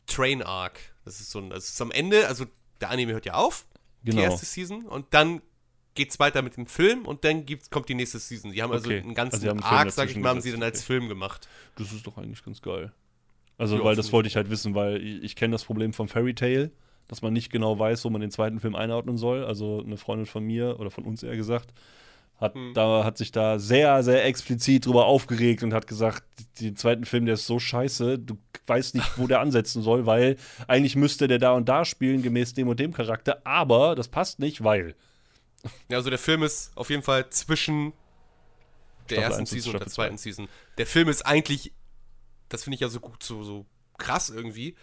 Train 0.06 0.42
Arc. 0.42 0.78
Das 1.04 1.20
ist 1.20 1.30
so 1.30 1.38
ein, 1.40 1.50
ist 1.52 1.80
am 1.80 1.90
Ende, 1.90 2.26
also 2.28 2.46
der 2.80 2.90
Anime 2.90 3.12
hört 3.12 3.26
ja 3.26 3.34
auf, 3.34 3.66
Genau. 4.04 4.18
die 4.18 4.22
erste 4.22 4.46
Season, 4.46 4.84
und 4.86 5.06
dann 5.10 5.40
geht's 5.94 6.18
weiter 6.20 6.42
mit 6.42 6.56
dem 6.56 6.66
Film 6.66 7.06
und 7.06 7.24
dann 7.24 7.46
gibt's, 7.46 7.70
kommt 7.70 7.88
die 7.88 7.94
nächste 7.94 8.18
Season. 8.18 8.52
Die 8.52 8.62
haben 8.62 8.70
also 8.72 8.86
Okay. 8.88 9.00
einen 9.00 9.14
ganzen 9.14 9.48
Also 9.48 9.64
Arc, 9.66 9.90
sag 9.90 10.10
ich 10.10 10.16
mal, 10.16 10.28
haben 10.30 10.40
sie 10.40 10.52
dann 10.52 10.62
als 10.62 10.78
okay. 10.80 10.86
Film 10.86 11.08
gemacht. 11.08 11.48
Das 11.76 11.90
ist 11.92 12.06
doch 12.06 12.18
eigentlich 12.18 12.44
ganz 12.44 12.60
geil. 12.60 12.92
Also, 13.58 13.78
Ja, 13.78 13.84
weil 13.84 13.96
das 13.96 14.12
wollte 14.12 14.28
ich 14.28 14.36
halt 14.36 14.50
wissen, 14.50 14.74
weil 14.74 15.02
ich, 15.02 15.22
ich 15.24 15.36
kenne 15.36 15.52
das 15.52 15.64
Problem 15.64 15.92
vom 15.94 16.08
Fairy 16.08 16.34
Tale, 16.34 16.70
dass 17.08 17.22
man 17.22 17.32
nicht 17.32 17.50
genau 17.50 17.78
weiß, 17.78 18.04
wo 18.04 18.10
man 18.10 18.20
den 18.20 18.30
zweiten 18.30 18.60
Film 18.60 18.74
einordnen 18.76 19.16
soll. 19.16 19.44
Also 19.44 19.82
eine 19.82 19.96
Freundin 19.96 20.26
von 20.26 20.44
mir 20.44 20.78
oder 20.78 20.90
von 20.90 21.04
uns 21.04 21.22
eher 21.22 21.36
gesagt, 21.36 21.72
hat 22.38 22.54
Hm. 22.54 22.74
da 22.74 23.04
hat 23.04 23.16
sich 23.18 23.32
da 23.32 23.58
sehr 23.58 24.02
sehr 24.02 24.24
explizit 24.24 24.86
drüber 24.86 25.06
aufgeregt 25.06 25.62
und 25.62 25.72
hat 25.72 25.86
gesagt, 25.86 26.22
den 26.60 26.76
zweiten 26.76 27.04
Film, 27.04 27.24
der 27.26 27.34
ist 27.34 27.46
so 27.46 27.58
scheiße, 27.58 28.18
du 28.18 28.36
weißt 28.66 28.94
nicht, 28.96 29.18
wo 29.18 29.26
der 29.26 29.40
ansetzen 29.40 29.82
soll, 29.82 30.06
weil 30.06 30.36
eigentlich 30.66 30.96
müsste 30.96 31.28
der 31.28 31.38
da 31.38 31.52
und 31.52 31.68
da 31.68 31.84
spielen 31.84 32.22
gemäß 32.22 32.52
dem 32.54 32.68
und 32.68 32.80
dem 32.80 32.92
Charakter, 32.92 33.40
aber 33.44 33.94
das 33.94 34.08
passt 34.08 34.38
nicht, 34.38 34.64
weil 34.64 34.94
Ja, 35.88 35.96
also 35.98 36.10
der 36.10 36.18
Film 36.18 36.42
ist 36.42 36.76
auf 36.76 36.90
jeden 36.90 37.02
Fall 37.02 37.28
zwischen 37.30 37.92
der 39.08 39.16
Staffel 39.16 39.30
ersten 39.32 39.46
Season 39.46 39.72
und 39.74 39.80
der 39.80 39.88
zweiten 39.88 40.18
Season. 40.18 40.48
Der 40.78 40.86
Film 40.86 41.08
ist 41.08 41.22
eigentlich, 41.24 41.72
das 42.48 42.64
finde 42.64 42.74
ich 42.74 42.80
ja 42.80 42.88
so 42.88 42.98
gut, 43.00 43.22
so, 43.22 43.42
so 43.44 43.66
krass 43.98 44.30
irgendwie, 44.30 44.74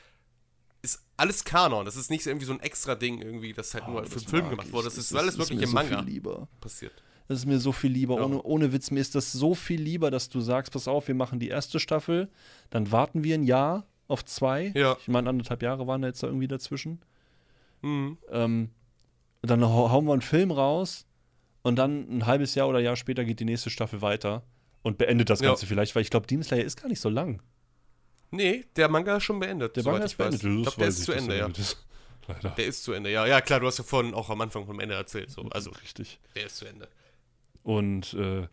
ist 0.82 1.04
alles 1.18 1.44
Kanon. 1.44 1.86
Das 1.86 1.96
ist 1.98 2.10
nicht 2.10 2.24
so 2.24 2.30
irgendwie 2.30 2.46
so 2.46 2.54
ein 2.54 2.60
extra 2.62 2.96
Ding 2.96 3.22
irgendwie, 3.22 3.54
das 3.54 3.74
halt 3.74 3.88
nur 3.88 4.02
Oh, 4.02 4.06
für 4.06 4.14
das 4.14 4.24
den 4.24 4.30
Film 4.30 4.50
gemacht 4.50 4.68
ich. 4.68 4.74
wurde. 4.74 4.86
Das 4.86 4.98
ist 4.98 5.12
Das 5.12 5.20
alles 5.20 5.38
wirklich 5.38 5.58
mir 5.60 5.64
im 5.66 5.70
so 5.70 5.76
Manga 5.76 6.00
lieber. 6.00 6.48
passiert. 6.62 6.94
Das 7.28 7.40
ist 7.40 7.46
mir 7.46 7.60
so 7.60 7.72
viel 7.72 7.92
lieber. 7.92 8.16
Ja. 8.16 8.24
Ohne, 8.26 8.42
ohne 8.44 8.74
Witz, 8.74 8.92
mir 8.92 9.00
ist 9.00 9.16
das 9.16 9.32
so 9.32 9.56
viel 9.56 9.82
lieber, 9.82 10.12
dass 10.12 10.30
du 10.30 10.42
sagst, 10.42 10.74
pass 10.74 10.88
auf, 10.88 11.08
wir 11.08 11.16
machen 11.16 11.40
die 11.40 11.48
erste 11.50 11.80
Staffel, 11.80 12.30
dann 12.70 12.92
warten 12.92 13.24
wir 13.24 13.36
ein 13.36 13.44
Jahr 13.44 13.86
auf 14.08 14.26
zwei. 14.26 14.72
Ja. 14.76 14.98
Ich 15.00 15.08
meine, 15.08 15.30
anderthalb 15.30 15.64
Jahre 15.64 15.88
waren 15.88 16.02
da 16.02 16.10
jetzt 16.10 16.22
da 16.22 16.28
irgendwie 16.28 16.48
dazwischen. 16.48 17.00
Mhm. 17.82 18.18
Ähm, 18.30 18.70
dann 19.42 19.64
hau- 19.64 19.90
hauen 19.92 20.06
wir 20.06 20.14
einen 20.14 20.22
Film 20.22 20.52
raus 20.52 21.06
und 21.64 21.78
dann 21.78 22.08
ein 22.18 22.26
halbes 22.26 22.56
Jahr 22.56 22.68
oder 22.68 22.80
Jahr 22.80 22.96
später 22.96 23.24
geht 23.26 23.40
die 23.40 23.46
nächste 23.46 23.70
Staffel 23.70 24.02
weiter 24.02 24.44
und 24.84 24.98
beendet 24.98 25.30
das 25.30 25.40
Ja. 25.40 25.50
Ganze 25.50 25.66
vielleicht, 25.66 25.96
weil 25.96 26.02
ich 26.02 26.10
glaube, 26.10 26.28
Demon 26.28 26.44
Slayer 26.44 26.64
ist 26.64 26.82
gar 26.82 26.90
nicht 26.90 27.00
so 27.00 27.10
lang. 27.10 27.42
Nee, 28.32 28.66
der 28.76 28.90
Manga 28.90 29.18
ist 29.18 29.24
schon 29.24 29.40
beendet. 29.40 29.76
Der 29.76 29.84
Manga 29.84 30.00
ich 30.00 30.06
ist 30.06 30.18
beendet. 30.18 30.44
Ich 30.44 30.64
Das 30.66 30.76
glaube, 30.76 30.80
der 30.80 30.88
ist 30.88 31.00
ich, 31.00 31.06
zu 31.06 31.12
Ende, 31.14 31.38
ja. 31.38 31.48
ist. 31.48 31.78
Der 32.58 32.66
ist 32.66 32.84
zu 32.86 32.94
Ende, 32.94 33.12
ja. 33.12 33.26
Ja, 33.28 33.42
klar, 33.42 33.60
du 33.60 33.68
hast 33.68 33.80
ja 33.80 33.84
vorhin 33.84 34.14
auch 34.14 34.30
am 34.30 34.40
Anfang 34.40 34.66
vom 34.66 34.80
Ende 34.80 34.96
erzählt. 34.96 35.30
So. 35.30 35.44
Also, 35.52 35.72
Richtig. 35.72 36.20
der 36.36 36.46
ist 36.46 36.56
zu 36.56 36.66
Ende. 36.66 36.88
Und 37.64 38.14
äh, 38.14 38.48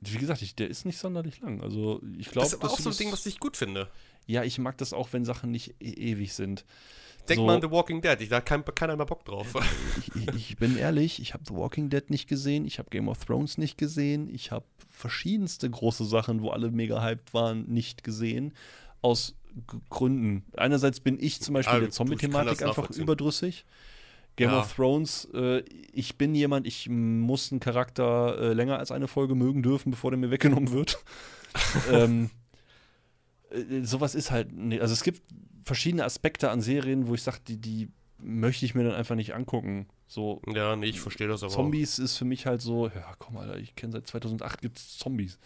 wie 0.00 0.18
gesagt, 0.18 0.42
ich, 0.42 0.54
der 0.54 0.68
ist 0.68 0.84
nicht 0.84 0.98
sonderlich 0.98 1.40
lang. 1.40 1.62
Also 1.62 2.00
ich 2.18 2.30
glaube, 2.30 2.44
Das 2.46 2.52
ist 2.54 2.62
aber 2.62 2.72
auch 2.72 2.78
so 2.78 2.90
ein 2.90 2.96
Ding, 2.96 3.12
was 3.12 3.24
ich 3.26 3.40
gut 3.40 3.56
finde. 3.56 3.88
Ja, 4.26 4.44
ich 4.44 4.58
mag 4.58 4.76
das 4.78 4.92
auch, 4.92 5.12
wenn 5.12 5.24
Sachen 5.24 5.50
nicht 5.50 5.74
e 5.80 5.90
ewig 6.12 6.32
sind. 6.34 6.64
Denk 7.28 7.38
So- 7.38 7.46
mal 7.46 7.56
an 7.56 7.62
The 7.62 7.70
Walking 7.70 8.00
Dead. 8.02 8.20
Ich, 8.20 8.28
da 8.28 8.36
hat 8.36 8.46
kein, 8.46 8.64
keiner 8.64 8.96
mehr 8.96 9.06
Bock 9.06 9.24
drauf. 9.24 9.46
Ich, 9.98 10.16
ich, 10.16 10.34
ich 10.50 10.56
bin 10.56 10.76
ehrlich, 10.76 11.20
ich 11.20 11.34
habe 11.34 11.44
The 11.46 11.54
Walking 11.54 11.88
Dead 11.88 12.08
nicht 12.10 12.28
gesehen, 12.28 12.64
ich 12.66 12.78
habe 12.78 12.90
Game 12.90 13.08
of 13.08 13.24
Thrones 13.24 13.58
nicht 13.58 13.78
gesehen, 13.78 14.28
ich 14.28 14.50
habe 14.50 14.64
verschiedenste 14.90 15.68
große 15.70 16.04
Sachen, 16.04 16.42
wo 16.42 16.50
alle 16.50 16.70
mega 16.70 17.02
hyped 17.02 17.32
waren, 17.32 17.64
nicht 17.68 18.02
gesehen. 18.04 18.52
Aus 19.00 19.34
Gründen. 19.90 20.44
Einerseits 20.56 21.00
bin 21.00 21.18
ich 21.20 21.40
zum 21.40 21.54
Beispiel 21.54 21.76
Ah, 21.76 21.80
der 21.80 21.90
Zombie-Thematik 21.90 22.62
einfach 22.62 22.90
überdrüssig. 22.90 23.64
Game 24.36 24.50
Ja. 24.50 24.60
of 24.60 24.74
Thrones, 24.74 25.28
äh, 25.34 25.62
ich 25.92 26.16
bin 26.16 26.34
jemand, 26.34 26.66
ich 26.66 26.88
muss 26.88 27.52
einen 27.52 27.60
Charakter 27.60 28.38
äh, 28.38 28.52
länger 28.54 28.78
als 28.78 28.90
eine 28.90 29.08
Folge 29.08 29.34
mögen 29.34 29.62
dürfen, 29.62 29.90
bevor 29.90 30.10
der 30.10 30.18
mir 30.18 30.30
weggenommen 30.30 30.72
wird. 30.72 30.98
ähm, 31.90 32.30
äh, 33.50 33.82
sowas 33.82 34.14
ist 34.14 34.30
halt, 34.30 34.52
nee, 34.52 34.80
also 34.80 34.92
es 34.92 35.02
gibt 35.02 35.22
verschiedene 35.64 36.04
Aspekte 36.04 36.50
an 36.50 36.60
Serien, 36.60 37.06
wo 37.08 37.14
ich 37.14 37.22
sage, 37.22 37.38
die, 37.46 37.58
die 37.58 37.88
möchte 38.18 38.64
ich 38.64 38.74
mir 38.74 38.84
dann 38.84 38.94
einfach 38.94 39.16
nicht 39.16 39.34
angucken. 39.34 39.86
So, 40.06 40.40
ja, 40.52 40.76
nee, 40.76 40.86
ich 40.86 41.00
verstehe 41.00 41.28
das 41.28 41.42
aber 41.42 41.52
Zombies 41.52 41.98
ist 41.98 42.16
für 42.16 42.24
mich 42.24 42.46
halt 42.46 42.60
so, 42.60 42.88
ja, 42.88 43.14
komm, 43.18 43.36
Alter, 43.36 43.58
ich 43.58 43.74
kenne 43.76 43.92
seit 43.92 44.06
2008 44.06 44.60
gibt 44.60 44.78
es 44.78 44.98
Zombies. 44.98 45.38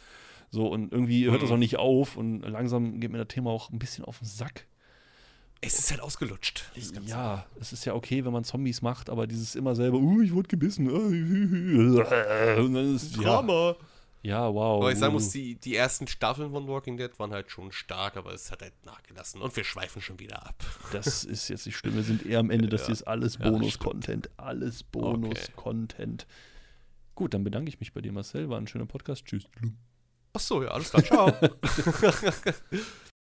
So, 0.51 0.69
und 0.69 0.93
irgendwie 0.93 1.29
hört 1.31 1.43
das 1.43 1.49
Mhm. 1.51 1.55
auch 1.55 1.59
nicht 1.59 1.77
auf 1.77 2.17
und 2.17 2.41
langsam 2.43 3.01
geht 3.01 3.11
mir 3.11 3.19
das 3.19 3.29
Thema 3.29 3.51
auch 3.51 3.71
ein 3.71 3.79
bisschen 3.79 4.05
auf 4.05 4.19
den 4.21 4.29
Sack. 4.29 4.67
Es 5.61 5.79
ist 5.79 5.91
halt 5.91 6.01
ausgelutscht. 6.01 6.71
das 6.75 6.93
Ganze. 6.93 7.11
Ja, 7.11 7.47
es 7.59 7.73
ist 7.73 7.85
ja 7.85 7.95
okay, 7.95 8.25
wenn 8.25 8.33
man 8.33 8.45
Zombies 8.45 8.83
macht, 8.83 9.09
aber 9.11 9.27
dieses 9.27 9.55
immer 9.55 9.75
selber, 9.75 9.99
uh, 9.99 10.21
ich 10.21 10.33
wurde 10.33 10.49
gebissen. 10.49 10.89
Und 10.91 12.75
dann 12.75 12.95
ist, 12.95 13.17
ja, 13.17 13.23
Drama. 13.23 13.75
ja, 14.23 14.53
wow. 14.53 14.83
Aber 14.83 14.93
ich 14.93 14.99
sagen 14.99 15.15
uh. 15.15 15.19
muss, 15.19 15.31
die, 15.31 15.57
die 15.57 15.75
ersten 15.75 16.07
Staffeln 16.07 16.51
von 16.53 16.69
Walking 16.69 16.97
Dead 16.97 17.11
waren 17.19 17.33
halt 17.33 17.51
schon 17.51 17.73
stark, 17.73 18.17
aber 18.17 18.33
es 18.35 18.51
hat 18.53 18.63
halt 18.63 18.75
nachgelassen. 18.85 19.41
Und 19.41 19.57
wir 19.57 19.65
schweifen 19.65 20.03
schon 20.03 20.19
wieder 20.19 20.47
ab. 20.47 20.63
Das 20.93 21.25
ist 21.25 21.49
jetzt 21.49 21.67
nicht 21.67 21.77
schlimm. 21.77 21.95
Wir 21.95 22.05
sind 22.05 22.25
eher 22.27 22.39
am 22.41 22.51
Ende, 22.51 22.69
das 22.69 22.83
Ja. 22.83 22.87
hier 22.89 22.93
ist 22.95 23.03
alles 23.05 23.39
Ja, 23.39 23.51
Bonus-Content. 23.51 24.31
Alles 24.37 24.83
Bonus-Content. 24.83 26.27
Gut, 27.15 27.33
dann 27.33 27.45
bedanke 27.45 27.71
ich 27.71 27.81
mich 27.81 27.95
bei 27.95 28.03
dir, 28.03 28.13
Marcel. 28.13 28.51
War 28.51 28.59
ein 28.59 28.67
schöner 28.67 28.87
Podcast. 28.87 29.25
Tschüss. 29.25 29.45
Ach 30.35 30.41
so, 30.41 30.63
ja, 30.63 30.69
alles 30.69 30.91
klar. 30.91 31.03
Ciao. 31.03 31.33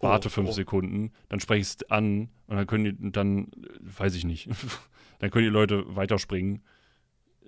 warte 0.00 0.28
Oh, 0.28 0.30
fünf 0.30 0.50
oh. 0.50 0.52
Sekunden, 0.52 1.12
dann 1.28 1.40
spreche 1.40 1.60
ich 1.62 1.68
es 1.68 1.90
an 1.90 2.28
und 2.46 2.56
dann 2.56 2.66
können 2.66 2.84
die, 2.84 3.12
dann, 3.12 3.48
weiß 3.80 4.14
ich 4.14 4.24
nicht, 4.24 4.48
dann 5.18 5.30
können 5.30 5.44
die 5.44 5.50
Leute 5.50 5.84
weiterspringen 5.96 6.62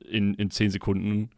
in, 0.09 0.35
in 0.35 0.51
zehn 0.51 0.71
Sekunden 0.71 1.31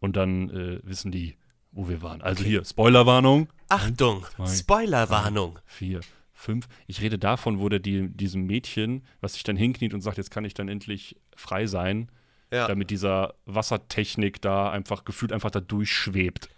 und 0.00 0.16
dann 0.16 0.50
äh, 0.50 0.80
wissen 0.84 1.10
die, 1.12 1.36
wo 1.72 1.88
wir 1.88 2.02
waren. 2.02 2.22
Also 2.22 2.44
hier, 2.44 2.64
Spoilerwarnung. 2.64 3.48
Achtung, 3.68 4.24
Spoilerwarnung. 4.46 5.58
vier, 5.64 6.00
fünf. 6.32 6.68
Ich 6.86 7.00
rede 7.00 7.18
davon, 7.18 7.58
wo 7.58 7.68
der 7.68 7.80
die, 7.80 8.08
diesem 8.08 8.46
Mädchen, 8.46 9.02
was 9.20 9.34
sich 9.34 9.42
dann 9.42 9.56
hinkniet 9.56 9.94
und 9.94 10.00
sagt, 10.00 10.18
jetzt 10.18 10.30
kann 10.30 10.44
ich 10.44 10.54
dann 10.54 10.68
endlich 10.68 11.16
frei 11.36 11.66
sein, 11.66 12.10
Ja, 12.52 12.68
damit 12.68 12.90
dieser 12.90 13.34
Wassertechnik 13.46 14.40
da 14.40 14.70
einfach 14.70 15.04
gefühlt 15.04 15.32
einfach 15.32 15.50
da 15.50 15.60
durchschwebt. 15.60 16.48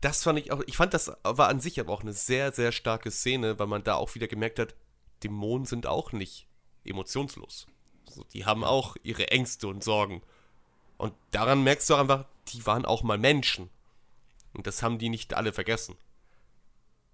Das 0.00 0.22
fand 0.22 0.38
ich 0.38 0.52
auch, 0.52 0.62
ich 0.66 0.76
fand 0.76 0.94
das 0.94 1.12
war 1.22 1.48
an 1.48 1.60
sich 1.60 1.78
aber 1.78 1.92
auch 1.92 2.02
eine 2.02 2.12
sehr, 2.12 2.52
sehr 2.52 2.72
starke 2.72 3.10
Szene, 3.10 3.58
weil 3.58 3.66
man 3.66 3.84
da 3.84 3.94
auch 3.94 4.14
wieder 4.14 4.28
gemerkt 4.28 4.58
hat, 4.58 4.74
Dämonen 5.22 5.66
sind 5.66 5.86
auch 5.86 6.12
nicht 6.12 6.46
emotionslos. 6.84 7.66
Also, 8.06 8.24
die 8.32 8.44
haben 8.44 8.64
auch 8.64 8.96
ihre 9.02 9.28
Ängste 9.28 9.68
und 9.68 9.84
Sorgen. 9.84 10.22
Und 10.96 11.14
daran 11.30 11.62
merkst 11.62 11.88
du 11.88 11.94
auch 11.94 12.00
einfach, 12.00 12.24
die 12.48 12.64
waren 12.66 12.84
auch 12.84 13.02
mal 13.02 13.18
Menschen. 13.18 13.70
Und 14.52 14.66
das 14.66 14.82
haben 14.82 14.98
die 14.98 15.08
nicht 15.08 15.34
alle 15.34 15.52
vergessen. 15.52 15.96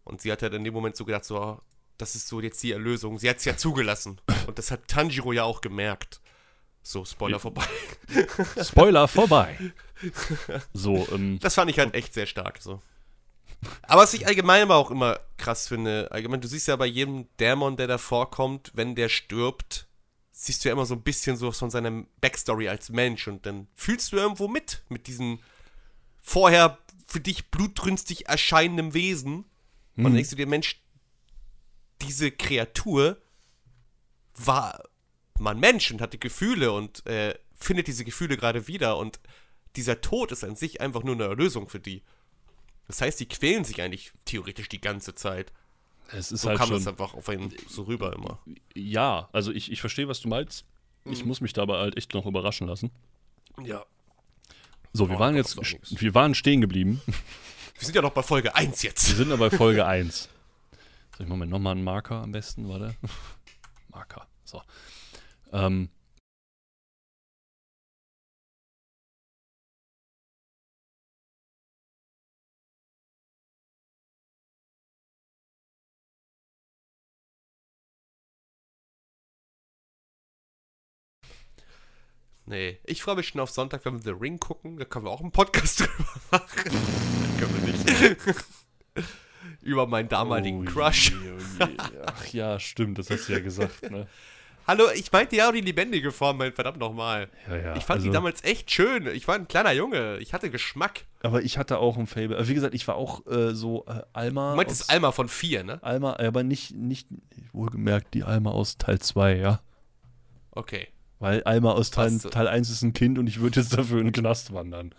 Und 0.05 0.23
sie 0.23 0.33
hat 0.33 0.43
halt 0.43 0.55
in 0.55 0.65
dem 0.65 0.73
Moment 0.73 0.97
so 0.97 1.05
gedacht, 1.05 1.25
so, 1.25 1.41
oh, 1.41 1.61
das 1.99 2.15
ist 2.15 2.29
so 2.29 2.41
jetzt 2.41 2.63
die 2.63 2.73
Erlösung. 2.73 3.19
Sie 3.19 3.29
hat 3.29 3.39
es 3.39 3.45
ja 3.45 3.57
zugelassen. 3.57 4.21
Und 4.47 4.59
das 4.59 4.71
hat 4.71 4.89
Tanjiro 4.89 5.33
ja 5.33 5.45
auch 5.45 5.61
gemerkt. 5.61 6.21
So, 6.87 7.05
Spoiler 7.05 7.41
vorbei. 7.41 7.67
Spoiler 8.63 9.09
vorbei. 9.09 9.59
So, 10.73 11.09
ähm, 11.11 11.41
Das 11.41 11.55
fand 11.55 11.71
ich 11.71 11.79
halt 11.79 11.95
echt 11.95 12.15
sehr 12.15 12.27
stark. 12.27 12.63
So. 12.63 12.81
Aber 13.83 14.03
was 14.03 14.15
ich 14.15 14.27
allgemein 14.27 14.63
aber 14.63 14.77
auch 14.77 14.91
immer 14.91 15.19
krass 15.37 15.67
finde, 15.67 16.09
allgemein, 16.13 16.43
du 16.43 16.47
siehst 16.47 16.69
ja 16.69 16.77
bei 16.77 16.87
jedem 16.87 17.27
Dämon, 17.41 17.77
der 17.77 17.87
da 17.89 17.99
vorkommt, 17.99 18.71
wenn 18.75 18.95
der 18.95 19.09
stirbt, 19.09 19.89
siehst 20.31 20.65
du 20.65 20.69
ja 20.69 20.75
immer 20.75 20.87
so 20.87 20.95
ein 20.95 21.03
bisschen 21.03 21.37
so 21.37 21.51
von 21.51 21.71
seiner 21.71 22.05
Backstory 22.21 22.69
als 22.69 22.91
Mensch 22.91 23.27
und 23.27 23.47
dann 23.47 23.67
fühlst 23.75 24.13
du 24.13 24.19
irgendwo 24.19 24.47
mit, 24.47 24.85
mit 24.89 25.07
diesem 25.07 25.41
vorher 26.21 26.79
für 27.09 27.21
dich 27.21 27.51
blutrünstig 27.51 28.29
erscheinenden 28.29 28.95
Wesen. 28.95 29.47
Und 29.97 30.05
dann 30.05 30.15
denkst 30.15 30.31
du 30.31 30.37
dir, 30.37 30.47
Mensch, 30.47 30.81
diese 32.03 32.31
Kreatur 32.31 33.17
war 34.35 34.85
mal 35.39 35.53
ein 35.53 35.61
Mensch 35.61 35.91
und 35.91 36.01
hatte 36.01 36.19
Gefühle 36.19 36.73
und 36.73 37.05
äh, 37.07 37.35
findet 37.55 37.87
diese 37.87 38.05
Gefühle 38.05 38.37
gerade 38.37 38.67
wieder 38.69 38.97
und 38.99 39.21
dieser 39.77 40.01
Tod 40.01 40.33
ist 40.33 40.45
an 40.45 40.57
sich 40.57 40.81
einfach 40.81 41.03
nur 41.03 41.15
eine 41.15 41.25
Erlösung 41.25 41.69
für 41.69 41.81
die. 41.81 42.03
Das 42.87 43.01
heißt, 43.01 43.19
die 43.21 43.27
quälen 43.27 43.65
sich 43.65 43.83
eigentlich 43.83 44.13
theoretisch 44.25 44.69
die 44.69 44.81
ganze 44.81 45.15
Zeit. 45.15 45.53
es 46.13 46.33
ist 46.33 46.43
So 46.43 46.49
halt 46.49 46.59
kam 46.59 46.69
schon. 46.69 46.77
es 46.79 46.87
einfach 46.87 47.15
auf 47.15 47.29
einen 47.29 47.53
so 47.69 47.83
rüber 47.83 48.13
immer. 48.15 48.39
Ja, 48.75 49.29
also 49.33 49.53
ich, 49.53 49.71
ich 49.73 49.81
verstehe, 49.81 50.09
was 50.09 50.21
du 50.21 50.29
meinst. 50.29 50.65
Ich 51.05 51.23
Mhm. 51.23 51.29
muss 51.29 51.41
mich 51.41 51.53
dabei 51.53 51.79
halt 51.79 51.97
echt 51.97 52.15
noch 52.15 52.27
überraschen 52.27 52.67
lassen. 52.67 52.91
Ja. 53.63 53.85
So, 54.93 55.09
wir 55.09 55.17
Oh, 55.17 55.21
waren 55.21 55.37
jetzt, 55.37 55.57
wir 56.01 56.15
waren 56.15 56.35
stehen 56.35 56.61
geblieben. 56.61 57.01
Wir 57.07 57.85
sind 57.85 57.95
ja 57.95 58.03
noch 58.03 58.13
bei 58.13 58.23
Folge 58.23 58.55
1 58.55 58.83
Wir 58.83 58.91
jetzt. 58.91 59.05
sind 59.17 59.31
aber 59.31 59.51
bei 59.51 59.57
Folge 59.57 59.85
1. 59.87 60.29
So, 61.19 61.23
ich 61.25 61.29
mache 61.29 61.39
mir 61.41 61.47
nochmal 61.47 61.73
einen 61.73 61.85
Marker 61.85 62.23
am 62.23 62.33
besten, 62.33 62.69
warte. 62.69 62.95
Marker, 63.91 64.27
so. 64.45 64.63
Ähm, 65.53 65.89
Nee, 82.49 82.79
ich 82.85 83.03
freue 83.03 83.17
mich 83.17 83.27
schon 83.29 83.41
auf 83.41 83.51
Sonntag, 83.51 83.85
wenn 83.85 83.95
wir 83.95 84.03
The 84.03 84.11
Ring 84.21 84.39
gucken. 84.39 84.79
Da 84.79 84.85
können 84.85 85.05
wir 85.05 85.11
auch 85.11 85.21
einen 85.21 85.33
Podcast 85.33 85.81
drüber 85.81 86.05
machen. 86.31 86.71
Nein, 86.71 87.37
können 87.39 87.67
wir 87.67 88.25
nicht. 88.25 88.45
Über 89.63 89.89
meinen 89.89 90.09
damaligen 90.09 90.61
oh 90.67 90.71
Crush. 90.71 91.11
je, 91.11 91.17
oh 91.17 91.65
je. 91.65 91.77
Ach 92.07 92.27
ja, 92.29 92.61
stimmt, 92.61 92.99
das 92.99 93.11
hast 93.11 93.29
du 93.29 93.33
ja 93.33 93.41
gesagt, 93.41 93.91
ne? 93.91 94.07
Hallo, 94.67 94.85
ich 94.95 95.13
meinte 95.13 95.37
ja 95.37 95.49
auch 95.49 95.53
die 95.53 95.61
lebendige 95.61 96.11
Form, 96.11 96.39
mein 96.39 96.53
verdammt 96.53 96.79
nochmal. 96.79 97.29
Ja, 97.49 97.57
ja. 97.57 97.77
Ich 97.77 97.85
fand 97.85 98.03
die 98.03 98.09
also- 98.09 98.15
damals 98.19 98.43
echt 98.43 98.71
schön. 98.71 99.07
Ich 99.09 99.29
war 99.29 99.37
ein 99.37 99.47
kleiner 99.47 99.73
Junge. 99.73 100.19
Ich 100.19 100.33
hatte 100.33 100.51
Geschmack. 100.51 101.05
Aber 101.23 101.43
ich 101.43 101.57
hatte 101.59 101.79
auch 101.79 101.97
ein 101.97 102.07
Fable. 102.07 102.37
Also 102.37 102.51
Wie 102.51 102.55
gesagt, 102.55 102.75
ich 102.75 102.87
war 102.89 102.97
auch 102.97 103.25
äh, 103.27 103.55
so 103.55 103.85
äh, 103.87 104.03
Alma. 104.13 104.51
Du 104.53 104.57
meintest 104.57 104.83
aus- 104.83 104.89
Alma 104.89 105.13
von 105.13 105.29
4, 105.29 105.63
ne? 105.63 105.79
Alma, 105.83 106.17
aber 106.19 106.43
nicht, 106.43 106.75
nicht, 106.75 107.07
wohlgemerkt, 107.53 108.15
die 108.15 108.25
Alma 108.25 108.51
aus 108.51 108.77
Teil 108.79 108.99
2, 108.99 109.37
ja. 109.37 109.61
Okay. 110.51 110.89
Weil 111.21 111.45
Alma 111.45 111.73
aus 111.73 111.91
Teil? 111.91 112.19
Teil 112.19 112.49
1 112.49 112.69
ist 112.69 112.83
ein 112.83 112.93
Kind 112.93 113.19
und 113.19 113.27
ich 113.29 113.41
würde 113.41 113.61
jetzt 113.61 113.73
dafür 113.77 113.99
in 114.01 114.07
den 114.07 114.13
Knast 114.13 114.53
wandern. 114.53 114.95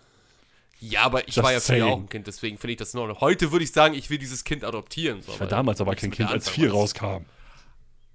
Ja, 0.80 1.02
aber 1.02 1.26
ich 1.28 1.34
Just 1.36 1.44
war 1.44 1.52
ja 1.52 1.60
früher 1.60 1.86
auch 1.86 1.98
ein 1.98 2.08
Kind, 2.08 2.26
deswegen 2.26 2.56
finde 2.56 2.72
ich 2.72 2.78
das 2.78 2.94
in 2.94 3.00
Ordnung. 3.00 3.20
Heute 3.20 3.50
würde 3.52 3.64
ich 3.64 3.72
sagen, 3.72 3.94
ich 3.94 4.08
will 4.10 4.18
dieses 4.18 4.44
Kind 4.44 4.64
adoptieren. 4.64 5.22
So, 5.22 5.32
Ich 5.32 5.40
war 5.40 5.46
damals 5.46 5.80
aber 5.80 5.94
kein 5.94 6.10
Kind, 6.10 6.30
als 6.30 6.46
Anfang 6.48 6.54
4 6.54 6.72
war 6.72 6.82
das- 6.82 7.02
rauskam. 7.02 7.24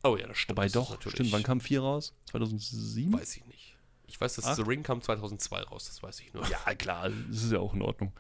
Oh 0.04 0.18
ja, 0.18 0.28
das 0.28 0.38
stimmt. 0.38 0.58
Wobei 0.58 0.66
das 0.66 0.74
doch, 0.74 1.02
stimmt, 1.02 1.32
wann 1.32 1.44
kam 1.44 1.62
4 1.62 1.82
raus? 1.82 2.14
2007? 2.32 3.14
Weiß 3.14 3.38
ich 3.38 3.46
nicht. 3.46 3.78
Ich 4.08 4.20
weiß, 4.20 4.36
dass 4.36 4.46
Ach. 4.46 4.56
The 4.56 4.64
Ring 4.64 4.84
kam 4.84 5.02
2002 5.02 5.62
raus, 5.64 5.86
das 5.88 6.04
weiß 6.04 6.20
ich 6.20 6.34
nur. 6.34 6.46
Ja, 6.48 6.76
klar, 6.76 7.10
das 7.30 7.44
ist 7.44 7.52
ja 7.52 7.60
auch 7.60 7.74
in 7.74 7.82
Ordnung. 7.82 8.12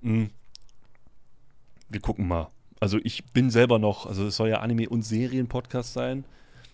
Mhm. 0.00 0.30
Wir 1.88 2.00
gucken 2.00 2.26
mal. 2.28 2.50
Also 2.80 2.98
ich 3.02 3.24
bin 3.32 3.50
selber 3.50 3.78
noch, 3.78 4.06
also 4.06 4.26
es 4.26 4.36
soll 4.36 4.48
ja 4.48 4.60
Anime- 4.60 4.88
und 4.88 5.02
Serien-Podcast 5.02 5.92
sein, 5.92 6.24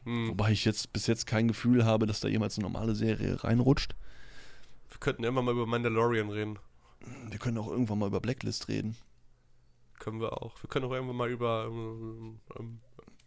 Hm. 0.05 0.29
wobei 0.31 0.53
ich 0.53 0.65
jetzt 0.65 0.93
bis 0.93 1.07
jetzt 1.07 1.27
kein 1.27 1.49
Gefühl 1.49 1.85
habe, 1.85 2.07
dass 2.07 2.21
da 2.21 2.29
jemals 2.29 2.57
eine 2.57 2.63
normale 2.69 2.95
Serie 2.95 3.43
reinrutscht. 3.43 3.95
Wir 4.91 4.99
könnten 5.01 5.25
immer 5.25 5.43
mal 5.43 5.53
über 5.53 5.67
Mandalorian 5.67 6.31
reden. 6.31 6.59
Wir 7.29 7.39
können 7.39 7.59
auch 7.59 7.69
irgendwann 7.69 7.99
mal 7.99 8.07
über 8.07 8.21
Blacklist 8.21 8.69
reden. 8.69 8.97
Können 9.99 10.21
wir 10.21 10.41
auch. 10.41 10.63
Wir 10.63 10.69
können 10.71 10.87
auch 10.87 10.93
irgendwann 10.93 11.17
mal 11.17 11.29
über. 11.31 11.67
Ähm, 11.69 12.39
ähm, 12.59 12.81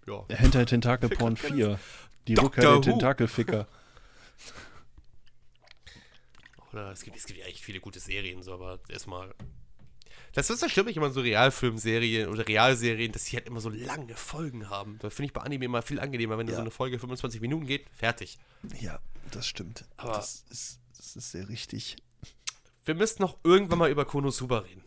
ja. 0.08 0.26
Hentai 0.30 0.66
Tentakel 0.66 1.10
Porn 1.10 1.38
4. 1.38 1.80
Die 2.28 2.36
Rückkehr 2.36 2.64
der. 2.74 2.82
Tentakelficker. 2.82 3.68
Oder 6.72 6.92
es 6.92 7.04
gibt, 7.04 7.18
es 7.18 7.26
gibt 7.26 7.40
ja 7.40 7.46
echt 7.46 7.64
viele 7.64 7.80
gute 7.80 8.00
Serien, 8.00 8.44
so, 8.44 8.54
aber 8.54 8.80
erstmal. 8.88 9.34
Das 10.34 10.50
ist 10.50 10.64
das 10.64 10.72
Schlimme, 10.72 10.90
ich 10.92 10.98
immer 10.98 11.12
so 11.12 11.20
Realfilmserien 11.20 12.30
oder 12.30 12.48
Realserien, 12.48 13.12
dass 13.12 13.26
sie 13.26 13.36
halt 13.36 13.48
immer 13.48 13.60
so 13.60 13.70
lange 13.70 14.16
Folgen 14.16 14.70
haben. 14.70 14.98
Da 15.00 15.10
finde 15.10 15.28
ich 15.28 15.34
bei 15.34 15.42
Anime 15.42 15.66
immer 15.66 15.82
viel 15.82 16.00
angenehmer, 16.00 16.38
wenn 16.38 16.48
da 16.48 16.52
Ja. 16.54 16.58
so 16.58 16.62
eine 16.62 16.72
Folge 16.72 17.00
25 17.00 17.42
Minuten 17.42 17.66
geht, 17.66 17.86
fertig. 17.92 18.40
Ja, 18.80 19.00
das 19.32 19.46
stimmt. 19.46 19.84
Aber- 19.98 20.14
das, 20.14 20.46
ist, 20.50 20.80
das 20.96 21.18
ist 21.18 21.32
sehr 21.32 21.50
richtig. 21.50 21.98
Wir 22.86 22.96
müssten 22.96 23.22
noch 23.22 23.38
irgendwann 23.44 23.80
mal 23.80 23.92
über 23.92 24.06
Konosuba 24.06 24.60
reden. 24.60 24.86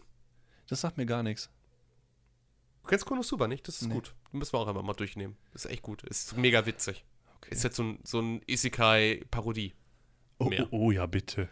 Das 0.69 0.81
sagt 0.81 0.97
mir 0.97 1.05
gar 1.05 1.23
nichts. 1.23 1.51
Du 2.85 2.89
kennst 2.91 3.07
Konosuba 3.07 3.49
nicht? 3.49 3.67
Das 3.67 3.81
ist 3.81 3.89
Nee. 3.89 3.95
gut. 3.95 4.15
Das 4.25 4.33
müssen 4.35 4.53
wir 4.53 4.59
auch 4.61 4.69
einfach 4.69 4.83
mal 4.83 4.93
durchnehmen. 4.93 5.37
Das 5.55 5.65
ist 5.65 5.71
echt 5.71 5.83
gut. 5.83 6.03
Ist 6.03 6.37
mega 6.37 6.67
witzig. 6.67 7.03
Okay. 7.39 7.55
Ist 7.55 7.65
jetzt 7.65 7.77
so 7.77 7.83
ein, 7.83 7.99
so 8.05 8.21
ein 8.21 8.43
Isekai-Parodie. 8.47 9.73
Oh, 10.39 10.51
oh, 10.59 10.67
oh 10.71 10.91
ja, 10.91 11.07
bitte. 11.07 11.49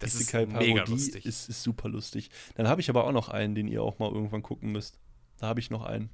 Das 0.00 0.16
ist 0.16 0.32
mega 0.34 0.82
lustig. 0.84 1.24
Ist, 1.26 1.48
ist 1.48 1.62
super 1.62 1.88
lustig. 1.88 2.28
Dann 2.56 2.66
habe 2.66 2.80
ich 2.80 2.90
aber 2.90 3.04
auch 3.04 3.12
noch 3.12 3.28
einen, 3.28 3.54
den 3.54 3.68
ihr 3.68 3.82
auch 3.84 4.00
mal 4.00 4.10
irgendwann 4.12 4.42
gucken 4.42 4.72
müsst. 4.72 4.98
Da 5.38 5.46
habe 5.46 5.60
ich 5.60 5.70
noch 5.70 5.84
einen. 5.84 6.10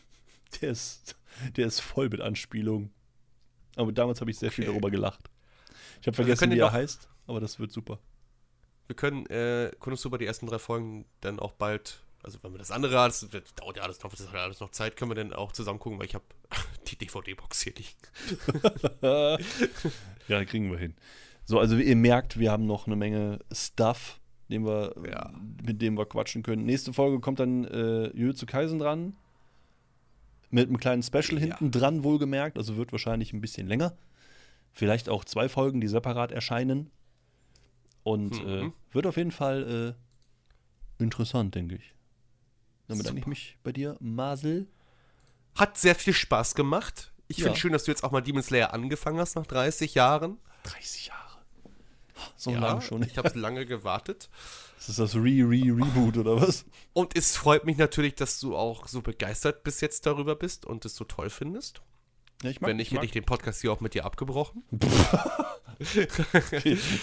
Der 0.60 0.70
ist, 0.70 1.16
der 1.56 1.66
ist 1.66 1.80
voll 1.80 2.10
mit 2.10 2.20
Anspielungen. 2.20 2.92
Aber 3.76 3.90
damals 3.90 4.20
habe 4.20 4.30
ich 4.30 4.38
sehr 4.38 4.50
viel 4.52 4.64
Okay. 4.64 4.72
darüber 4.72 4.90
gelacht. 4.90 5.30
Ich 6.02 6.06
habe 6.06 6.18
wir 6.18 6.24
vergessen, 6.26 6.50
wie 6.50 6.58
er 6.58 6.72
heißt, 6.72 7.08
aber 7.26 7.40
das 7.40 7.58
wird 7.58 7.72
super. 7.72 7.98
Wir 8.86 8.94
können 8.96 9.24
äh, 9.26 9.70
Konosuba 9.78 10.18
die 10.18 10.26
ersten 10.26 10.46
drei 10.46 10.58
Folgen 10.58 11.06
dann 11.22 11.38
auch 11.40 11.52
bald, 11.52 12.02
also 12.22 12.38
wenn 12.42 12.52
wir 12.52 12.58
das 12.58 12.70
andere, 12.70 12.92
das 12.92 13.32
wird, 13.32 13.58
dauert 13.60 13.76
ja 13.76 13.82
alles 13.82 14.02
noch, 14.02 14.10
das 14.10 14.26
hat 14.28 14.34
alles 14.34 14.60
noch 14.60 14.70
Zeit, 14.70 14.96
können 14.96 15.10
wir 15.10 15.14
dann 15.16 15.32
auch 15.32 15.52
zusammen 15.52 15.78
gucken, 15.78 15.98
weil 15.98 16.06
ich 16.06 16.14
habe 16.14 16.24
die 16.88 16.96
DVD-Box 16.96 17.62
hier 17.62 17.74
liegen. 17.74 17.90
ja, 20.28 20.44
kriegen 20.44 20.70
wir 20.70 20.78
hin. 20.78 20.94
So, 21.44 21.58
also 21.58 21.78
wie 21.78 21.82
ihr 21.82 21.96
merkt, 21.96 22.38
wir 22.38 22.50
haben 22.52 22.66
noch 22.66 22.86
eine 22.86 22.96
Menge 22.96 23.40
Stuff, 23.52 24.20
den 24.48 24.64
wir, 24.64 24.94
Ja. 25.10 25.32
mit 25.64 25.82
dem 25.82 25.96
wir 25.98 26.06
quatschen 26.06 26.42
können. 26.42 26.64
Nächste 26.64 26.92
Folge 26.92 27.20
kommt 27.20 27.40
dann 27.40 27.64
äh, 27.64 28.08
Jujutsu 28.16 28.46
Kaisen 28.46 28.78
dran. 28.78 29.16
Mit 30.50 30.68
einem 30.68 30.78
kleinen 30.78 31.02
Special 31.02 31.34
Ja. 31.34 31.38
hinten 31.40 31.70
dran, 31.70 32.04
wohlgemerkt. 32.04 32.58
Also 32.58 32.76
wird 32.76 32.92
wahrscheinlich 32.92 33.32
ein 33.32 33.40
bisschen 33.40 33.66
länger. 33.66 33.96
Vielleicht 34.72 35.08
auch 35.08 35.24
zwei 35.24 35.48
Folgen, 35.48 35.80
die 35.80 35.88
separat 35.88 36.30
erscheinen. 36.30 36.90
Und 38.04 38.34
äh, 38.44 38.64
Mhm. 38.64 38.72
wird 38.92 39.06
auf 39.06 39.16
jeden 39.16 39.30
Fall 39.32 39.96
äh, 40.98 41.02
interessant, 41.02 41.54
denke 41.54 41.76
ich. 41.76 41.94
Dann 42.88 42.98
bedanke 42.98 43.20
ich 43.20 43.26
mich 43.26 43.58
bei 43.62 43.72
dir, 43.72 43.96
Masel. 44.00 44.66
Hat 45.54 45.78
sehr 45.78 45.94
viel 45.94 46.12
Spaß 46.12 46.54
gemacht. 46.54 47.12
Ich 47.28 47.38
Ja. 47.38 47.44
finde 47.44 47.58
schön, 47.58 47.72
dass 47.72 47.84
du 47.84 47.90
jetzt 47.90 48.04
auch 48.04 48.10
mal 48.10 48.20
Demon 48.20 48.42
Slayer 48.42 48.72
angefangen 48.74 49.18
hast 49.18 49.36
nach 49.36 49.46
30 49.46 49.94
Jahren. 49.94 50.38
30 50.64 51.06
Jahre. 51.08 51.18
So 52.36 52.50
ja, 52.50 52.60
lange 52.60 52.82
schon. 52.82 53.02
Ich 53.02 53.18
habe 53.18 53.36
lange 53.38 53.66
gewartet. 53.66 54.28
Das 54.76 54.88
ist 54.90 54.98
das 54.98 55.14
Re-Re-Reboot 55.14 56.16
oder 56.18 56.40
was? 56.40 56.64
Und 56.92 57.16
es 57.16 57.36
freut 57.36 57.64
mich 57.64 57.76
natürlich, 57.78 58.14
dass 58.14 58.38
du 58.40 58.56
auch 58.56 58.86
so 58.88 59.00
begeistert 59.00 59.64
bis 59.64 59.80
jetzt 59.80 60.06
darüber 60.06 60.36
bist 60.36 60.66
und 60.66 60.84
es 60.84 60.94
so 60.94 61.04
toll 61.04 61.30
findest. 61.30 61.80
Ja, 62.42 62.50
ich 62.50 62.60
Wenn 62.60 62.76
nicht, 62.76 62.90
hätte 62.92 63.04
ich 63.04 63.12
den 63.12 63.24
Podcast 63.24 63.60
hier 63.60 63.72
auch 63.72 63.80
mit 63.80 63.94
dir 63.94 64.04
abgebrochen. 64.04 64.64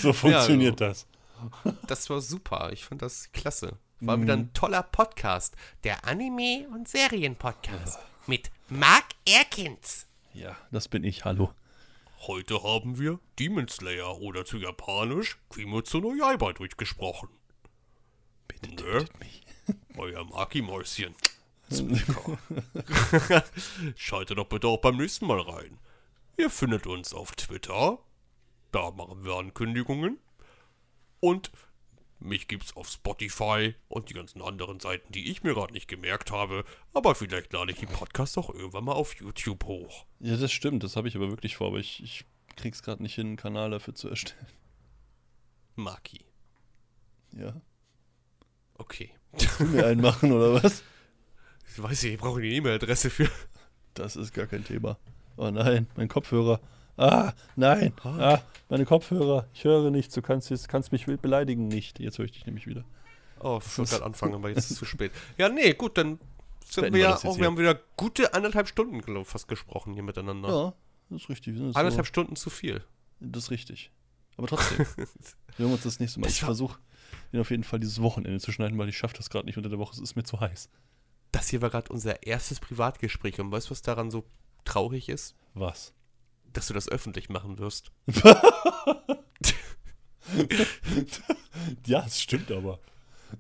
so 0.02 0.14
funktioniert 0.14 0.82
das. 0.82 1.08
Das 1.88 2.10
war 2.10 2.22
super. 2.22 2.72
Ich 2.74 2.86
fand 2.86 3.02
das 3.02 3.32
klasse. 3.32 3.78
War 4.02 4.22
wieder 4.22 4.34
ein 4.34 4.54
toller 4.54 4.84
Podcast. 4.84 5.56
Der 5.84 6.06
Anime- 6.06 6.68
und 6.74 6.88
Serienpodcast. 6.88 8.00
Mit 8.28 8.50
Mark 8.70 9.06
Erkins. 9.28 10.08
Ja, 10.34 10.56
das 10.72 10.88
bin 10.88 11.04
ich. 11.04 11.26
Hallo. 11.26 11.54
Heute 12.28 12.64
haben 12.64 12.98
wir 13.00 13.20
Demon 13.40 13.68
Slayer 13.68 14.20
oder 14.20 14.46
zu 14.46 14.58
Japanisch 14.58 15.38
Kimetsu 15.54 16.00
no 16.00 16.14
Yaiba 16.14 16.54
durchgesprochen. 16.54 17.30
Bitte 18.48 18.70
Ne? 18.76 19.06
mich. 19.20 19.42
Euer 19.98 20.24
Maki-Mäuschen. 20.26 21.16
Schaltet 23.96 24.38
doch 24.38 24.48
bitte 24.48 24.68
auch 24.68 24.82
beim 24.82 24.98
nächsten 24.98 25.28
Mal 25.28 25.42
rein. 25.42 25.78
Ihr 26.38 26.50
findet 26.50 26.88
uns 26.88 27.14
auf 27.14 27.34
Twitter. 27.34 28.00
Da 28.72 28.92
machen 28.92 29.24
wir 29.26 29.34
Ankündigungen. 29.36 30.20
Und 31.20 31.52
mich 32.20 32.48
gibt's 32.48 32.76
auf 32.76 32.90
Spotify 32.90 33.76
und 33.88 34.10
die 34.10 34.14
ganzen 34.14 34.42
anderen 34.42 34.80
Seiten, 34.80 35.12
die 35.12 35.32
ich 35.32 35.44
mir 35.44 35.54
gerade 35.54 35.74
nicht 35.74 35.88
gemerkt 35.88 36.32
habe. 36.32 36.66
Aber 36.94 37.16
vielleicht 37.16 37.54
lade 37.54 37.72
ich 37.72 37.80
den 37.80 37.90
Podcast 37.90 38.38
auch 38.38 38.50
irgendwann 38.50 38.84
mal 38.84 38.94
auf 38.94 39.16
YouTube 39.16 39.64
hoch. 39.66 40.06
Ja, 40.20 40.36
das 40.36 40.52
stimmt. 40.52 40.84
Das 40.84 40.96
habe 40.96 41.08
ich 41.08 41.16
aber 41.16 41.30
wirklich 41.30 41.56
vor. 41.58 41.68
Aber 41.68 41.80
ich, 41.80 42.04
ich 42.04 42.26
krieg's 42.56 42.84
gerade 42.84 43.02
nicht 43.02 43.16
hin, 43.16 43.28
einen 43.28 43.38
Kanal 43.38 43.72
dafür 43.72 43.96
zu 43.96 44.10
erstellen. 44.10 44.48
Maki. 45.76 46.26
Ja. 47.32 47.62
Okay. 48.76 49.12
Mir 49.60 49.86
einen 49.88 50.02
machen 50.02 50.32
oder 50.32 50.62
was? 50.64 50.84
Ich 51.72 51.82
weiß 51.82 52.04
nicht, 52.04 52.14
ich 52.14 52.20
brauche 52.20 52.40
eine 52.40 52.48
E-Mail-Adresse 52.48 53.10
für. 53.10 53.30
Das 53.94 54.16
ist 54.16 54.34
gar 54.34 54.48
kein 54.48 54.64
Thema. 54.64 54.98
Oh 55.38 55.50
nein, 55.52 55.88
mein 55.96 56.08
Kopfhörer. 56.08 56.60
Ah, 57.00 57.32
nein. 57.56 57.94
Ah, 58.04 58.40
meine 58.68 58.86
Kopfhörer. 58.86 59.48
Ich 59.54 59.64
höre 59.64 59.90
nichts. 59.90 60.14
Du 60.14 60.22
kannst, 60.22 60.50
jetzt, 60.50 60.68
kannst 60.68 60.92
mich 60.92 61.06
beleidigen 61.06 61.70
nicht. 61.70 61.98
Jetzt 62.00 62.18
höre 62.18 62.26
ich 62.26 62.34
dich 62.34 62.46
nämlich 62.46 62.68
wieder. 62.68 62.84
Oh, 63.40 63.62
ich 63.66 63.78
wollte 63.78 63.92
gerade 63.92 64.06
anfangen, 64.06 64.36
aber 64.36 64.50
jetzt 64.50 64.66
ist 64.66 64.72
es 64.72 64.78
zu 64.80 64.86
spät. 64.86 65.14
Ja, 65.38 65.48
nee, 65.48 65.74
gut, 65.74 65.98
dann 65.98 66.20
sind 66.66 66.82
Beenden 66.82 66.96
wir 66.96 67.02
ja 67.02 67.16
auch, 67.16 67.22
hier. 67.22 67.38
wir 67.38 67.46
haben 67.46 67.58
wieder 67.58 67.80
gute 67.96 68.34
anderthalb 68.34 68.68
Stunden, 68.68 69.00
glaube 69.00 69.22
ich, 69.22 69.28
fast 69.28 69.48
gesprochen 69.48 69.94
hier 69.94 70.04
miteinander. 70.04 70.50
Ja, 70.50 70.74
das 71.10 71.22
ist 71.22 71.30
richtig. 71.30 71.56
Das 71.58 71.76
Anderthalb 71.78 72.06
so, 72.06 72.10
Stunden 72.10 72.36
zu 72.36 72.50
viel. 72.50 72.84
das 73.22 73.44
ist 73.44 73.52
richtig. 73.52 73.92
Aber 74.36 74.48
trotzdem. 74.48 74.80
wir 74.96 75.06
hören 75.58 75.72
uns 75.72 75.84
das 75.84 76.02
nächste 76.02 76.20
Mal. 76.20 76.26
Das 76.26 76.34
Ich 76.34 76.42
versuche, 76.42 76.80
auf 77.34 77.50
jeden 77.50 77.64
Fall 77.64 77.80
dieses 77.80 78.02
Wochenende 78.02 78.42
zu 78.42 78.52
schneiden, 78.52 78.78
weil 78.78 78.90
ich 78.90 78.98
schaffe 78.98 79.16
das 79.16 79.30
gerade 79.30 79.46
nicht 79.46 79.56
unter 79.56 79.70
der 79.70 79.80
Woche. 79.80 79.94
Es 79.94 80.00
ist 80.00 80.18
mir 80.18 80.24
zu 80.24 80.42
heiß. 80.42 80.70
Das 81.32 81.48
hier 81.48 81.62
war 81.62 81.70
gerade 81.70 81.94
unser 81.94 82.24
erstes 82.24 82.60
Privatgespräch 82.60 83.40
und 83.40 83.54
weißt 83.54 83.68
du, 83.68 83.72
was 83.72 83.84
daran 83.84 84.12
so 84.12 84.26
traurig 84.66 85.08
ist? 85.08 85.36
Was? 85.54 85.94
Dass 86.54 86.68
du 86.68 86.74
das 86.74 86.90
öffentlich 86.90 87.30
machen 87.30 87.58
wirst. 87.60 87.92
Ja, 91.86 92.06
es 92.06 92.22
stimmt 92.22 92.52
aber. 92.52 92.80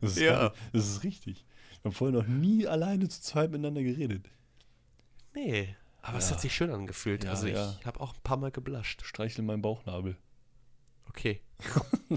Das 0.01 0.11
ist, 0.11 0.19
Ja. 0.19 0.53
das 0.73 0.87
ist 0.87 1.03
richtig. 1.03 1.45
Wir 1.81 1.89
haben 1.89 1.95
vorher 1.95 2.19
noch 2.19 2.27
nie 2.27 2.67
alleine 2.67 3.07
zu 3.07 3.21
zweit 3.21 3.51
miteinander 3.51 3.81
geredet. 3.83 4.25
Nee, 5.33 5.75
aber 6.01 6.17
es 6.17 6.29
Ja. 6.29 6.35
hat 6.35 6.41
sich 6.41 6.53
schön 6.55 6.71
angefühlt. 6.71 7.23
Ja, 7.23 7.29
also 7.31 7.47
ich 7.47 7.53
ja. 7.53 7.77
habe 7.85 7.99
auch 8.01 8.13
ein 8.13 8.21
paar 8.23 8.37
Mal 8.37 8.51
geblascht. 8.51 9.03
Streichel 9.05 9.43
meinen 9.43 9.61
Bauchnabel. 9.61 10.17
Okay. 11.07 11.41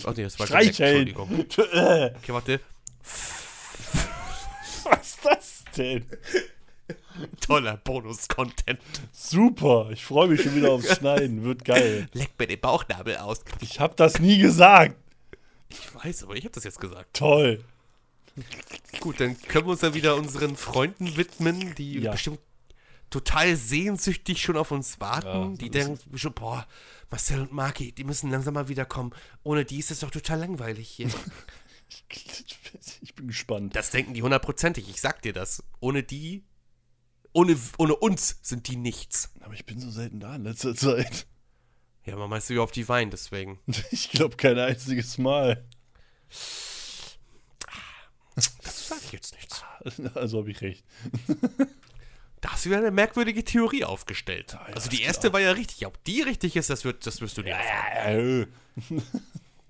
Oh 0.04 0.12
nee, 0.16 0.22
das 0.22 0.38
war 0.38 0.46
Streicheln! 0.46 1.08
Entschuldigung. 1.08 1.28
Okay, 1.50 2.32
warte. 2.32 2.60
Was 4.84 5.00
ist 5.02 5.18
das 5.24 5.64
denn? 5.76 6.06
Toller 7.40 7.76
Bonus-Content. 7.78 8.80
Super, 9.12 9.90
ich 9.92 10.04
freue 10.04 10.28
mich 10.28 10.42
schon 10.42 10.54
wieder 10.54 10.72
aufs 10.72 10.96
Schneiden. 10.96 11.42
Wird 11.42 11.64
geil. 11.64 12.08
Leck 12.12 12.30
mir 12.38 12.46
den 12.46 12.60
Bauchnabel 12.60 13.16
aus. 13.18 13.40
Ich 13.60 13.80
habe 13.80 13.94
das 13.96 14.18
nie 14.18 14.38
gesagt. 14.38 14.96
Ich 15.68 15.94
weiß, 15.94 16.24
aber 16.24 16.34
ich 16.36 16.44
habe 16.44 16.52
das 16.54 16.64
jetzt 16.64 16.80
gesagt. 16.80 17.14
Toll. 17.14 17.64
Gut, 19.00 19.20
dann 19.20 19.38
können 19.42 19.66
wir 19.66 19.72
uns 19.72 19.82
ja 19.82 19.94
wieder 19.94 20.16
unseren 20.16 20.56
Freunden 20.56 21.16
widmen, 21.16 21.74
die 21.74 21.98
Ja. 22.00 22.12
bestimmt 22.12 22.40
total 23.10 23.56
sehnsüchtig 23.56 24.40
schon 24.42 24.56
auf 24.56 24.70
uns 24.70 25.00
warten. 25.00 25.52
Ja, 25.52 25.56
die 25.58 25.68
denken 25.70 26.16
schon, 26.16 26.32
boah, 26.32 26.66
Marcel 27.10 27.40
und 27.40 27.52
Maki, 27.52 27.92
die 27.92 28.04
müssen 28.04 28.30
langsam 28.30 28.54
mal 28.54 28.68
wiederkommen. 28.68 29.12
Ohne 29.42 29.66
die 29.66 29.78
ist 29.78 29.90
es 29.90 30.00
doch 30.00 30.10
total 30.10 30.40
langweilig 30.40 30.88
hier. 30.88 31.08
Ich 33.02 33.14
bin 33.14 33.26
gespannt. 33.28 33.76
Das 33.76 33.90
denken 33.90 34.14
die 34.14 34.22
hundertprozentig, 34.22 34.88
ich 34.88 35.00
sag 35.00 35.20
dir 35.20 35.34
das. 35.34 35.62
Ohne 35.80 36.02
die, 36.02 36.42
ohne, 37.32 37.56
ohne 37.78 37.96
uns 37.96 38.38
sind 38.42 38.68
die 38.68 38.76
nichts. 38.76 39.30
Aber 39.40 39.54
ich 39.54 39.66
bin 39.66 39.80
so 39.80 39.90
selten 39.90 40.20
da 40.20 40.34
in 40.36 40.44
letzter 40.44 40.74
Zeit. 40.74 41.26
Ja, 42.04 42.16
man 42.16 42.28
meinst 42.28 42.50
du 42.50 42.54
ja 42.54 42.62
auf 42.62 42.72
die 42.72 42.88
Wein, 42.88 43.10
deswegen. 43.10 43.58
Ich 43.90 44.10
glaube 44.10 44.36
kein 44.36 44.58
einziges 44.58 45.18
Mal. 45.18 45.64
Das 48.34 48.88
sage 48.88 49.00
ich 49.04 49.12
jetzt 49.12 49.34
nichts. 49.34 49.64
Also 50.14 50.38
habe 50.38 50.50
ich 50.50 50.60
recht. 50.60 50.84
Da 52.40 52.52
hast 52.52 52.64
du 52.64 52.70
wieder 52.70 52.78
eine 52.78 52.92
merkwürdige 52.92 53.42
Theorie 53.44 53.84
aufgestellt. 53.84 54.52
ja, 54.52 54.60
also 54.74 54.88
die 54.88 55.02
erste 55.02 55.32
war 55.32 55.40
ja 55.40 55.50
richtig. 55.52 55.86
Ob 55.86 56.02
die 56.04 56.22
richtig 56.22 56.54
ist, 56.56 56.70
das, 56.70 56.84
wird, 56.84 57.04
das 57.04 57.20
wirst 57.20 57.36
du 57.36 57.42
dir 57.42 57.54
erfahren. 57.54 58.46
Äh. 58.88 58.96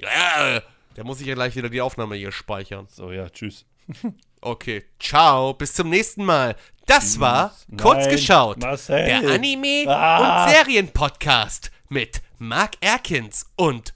Ja, 0.03 0.63
da 0.95 1.05
muss 1.05 1.21
ich 1.21 1.27
ja 1.27 1.35
gleich 1.35 1.57
wieder 1.57 1.71
die 1.71 1.81
Aufnahme 1.81 2.17
hier 2.17 2.33
speichern. 2.33 2.89
So, 2.91 3.11
ja, 3.11 3.31
tschüss. 3.31 3.65
Okay, 4.45 4.85
ciao, 4.99 5.55
bis 5.55 5.73
zum 5.73 5.89
nächsten 5.89 6.25
Mal. 6.25 6.57
Das 6.87 7.21
war 7.21 7.55
kurz 7.81 7.99
Nein, 8.07 8.11
geschaut. 8.11 8.59
Marcel. 8.59 9.05
Der 9.05 9.19
Anime- 9.21 9.87
Ah. 9.87 10.45
und 10.47 10.51
Serienpodcast 10.51 11.71
mit 11.89 12.21
Mark 12.39 12.73
Erkins 12.81 13.47
und 13.55 13.95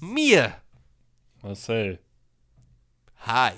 mir. 0.00 0.52
Marcel. 1.40 1.98
Hi. 3.20 3.52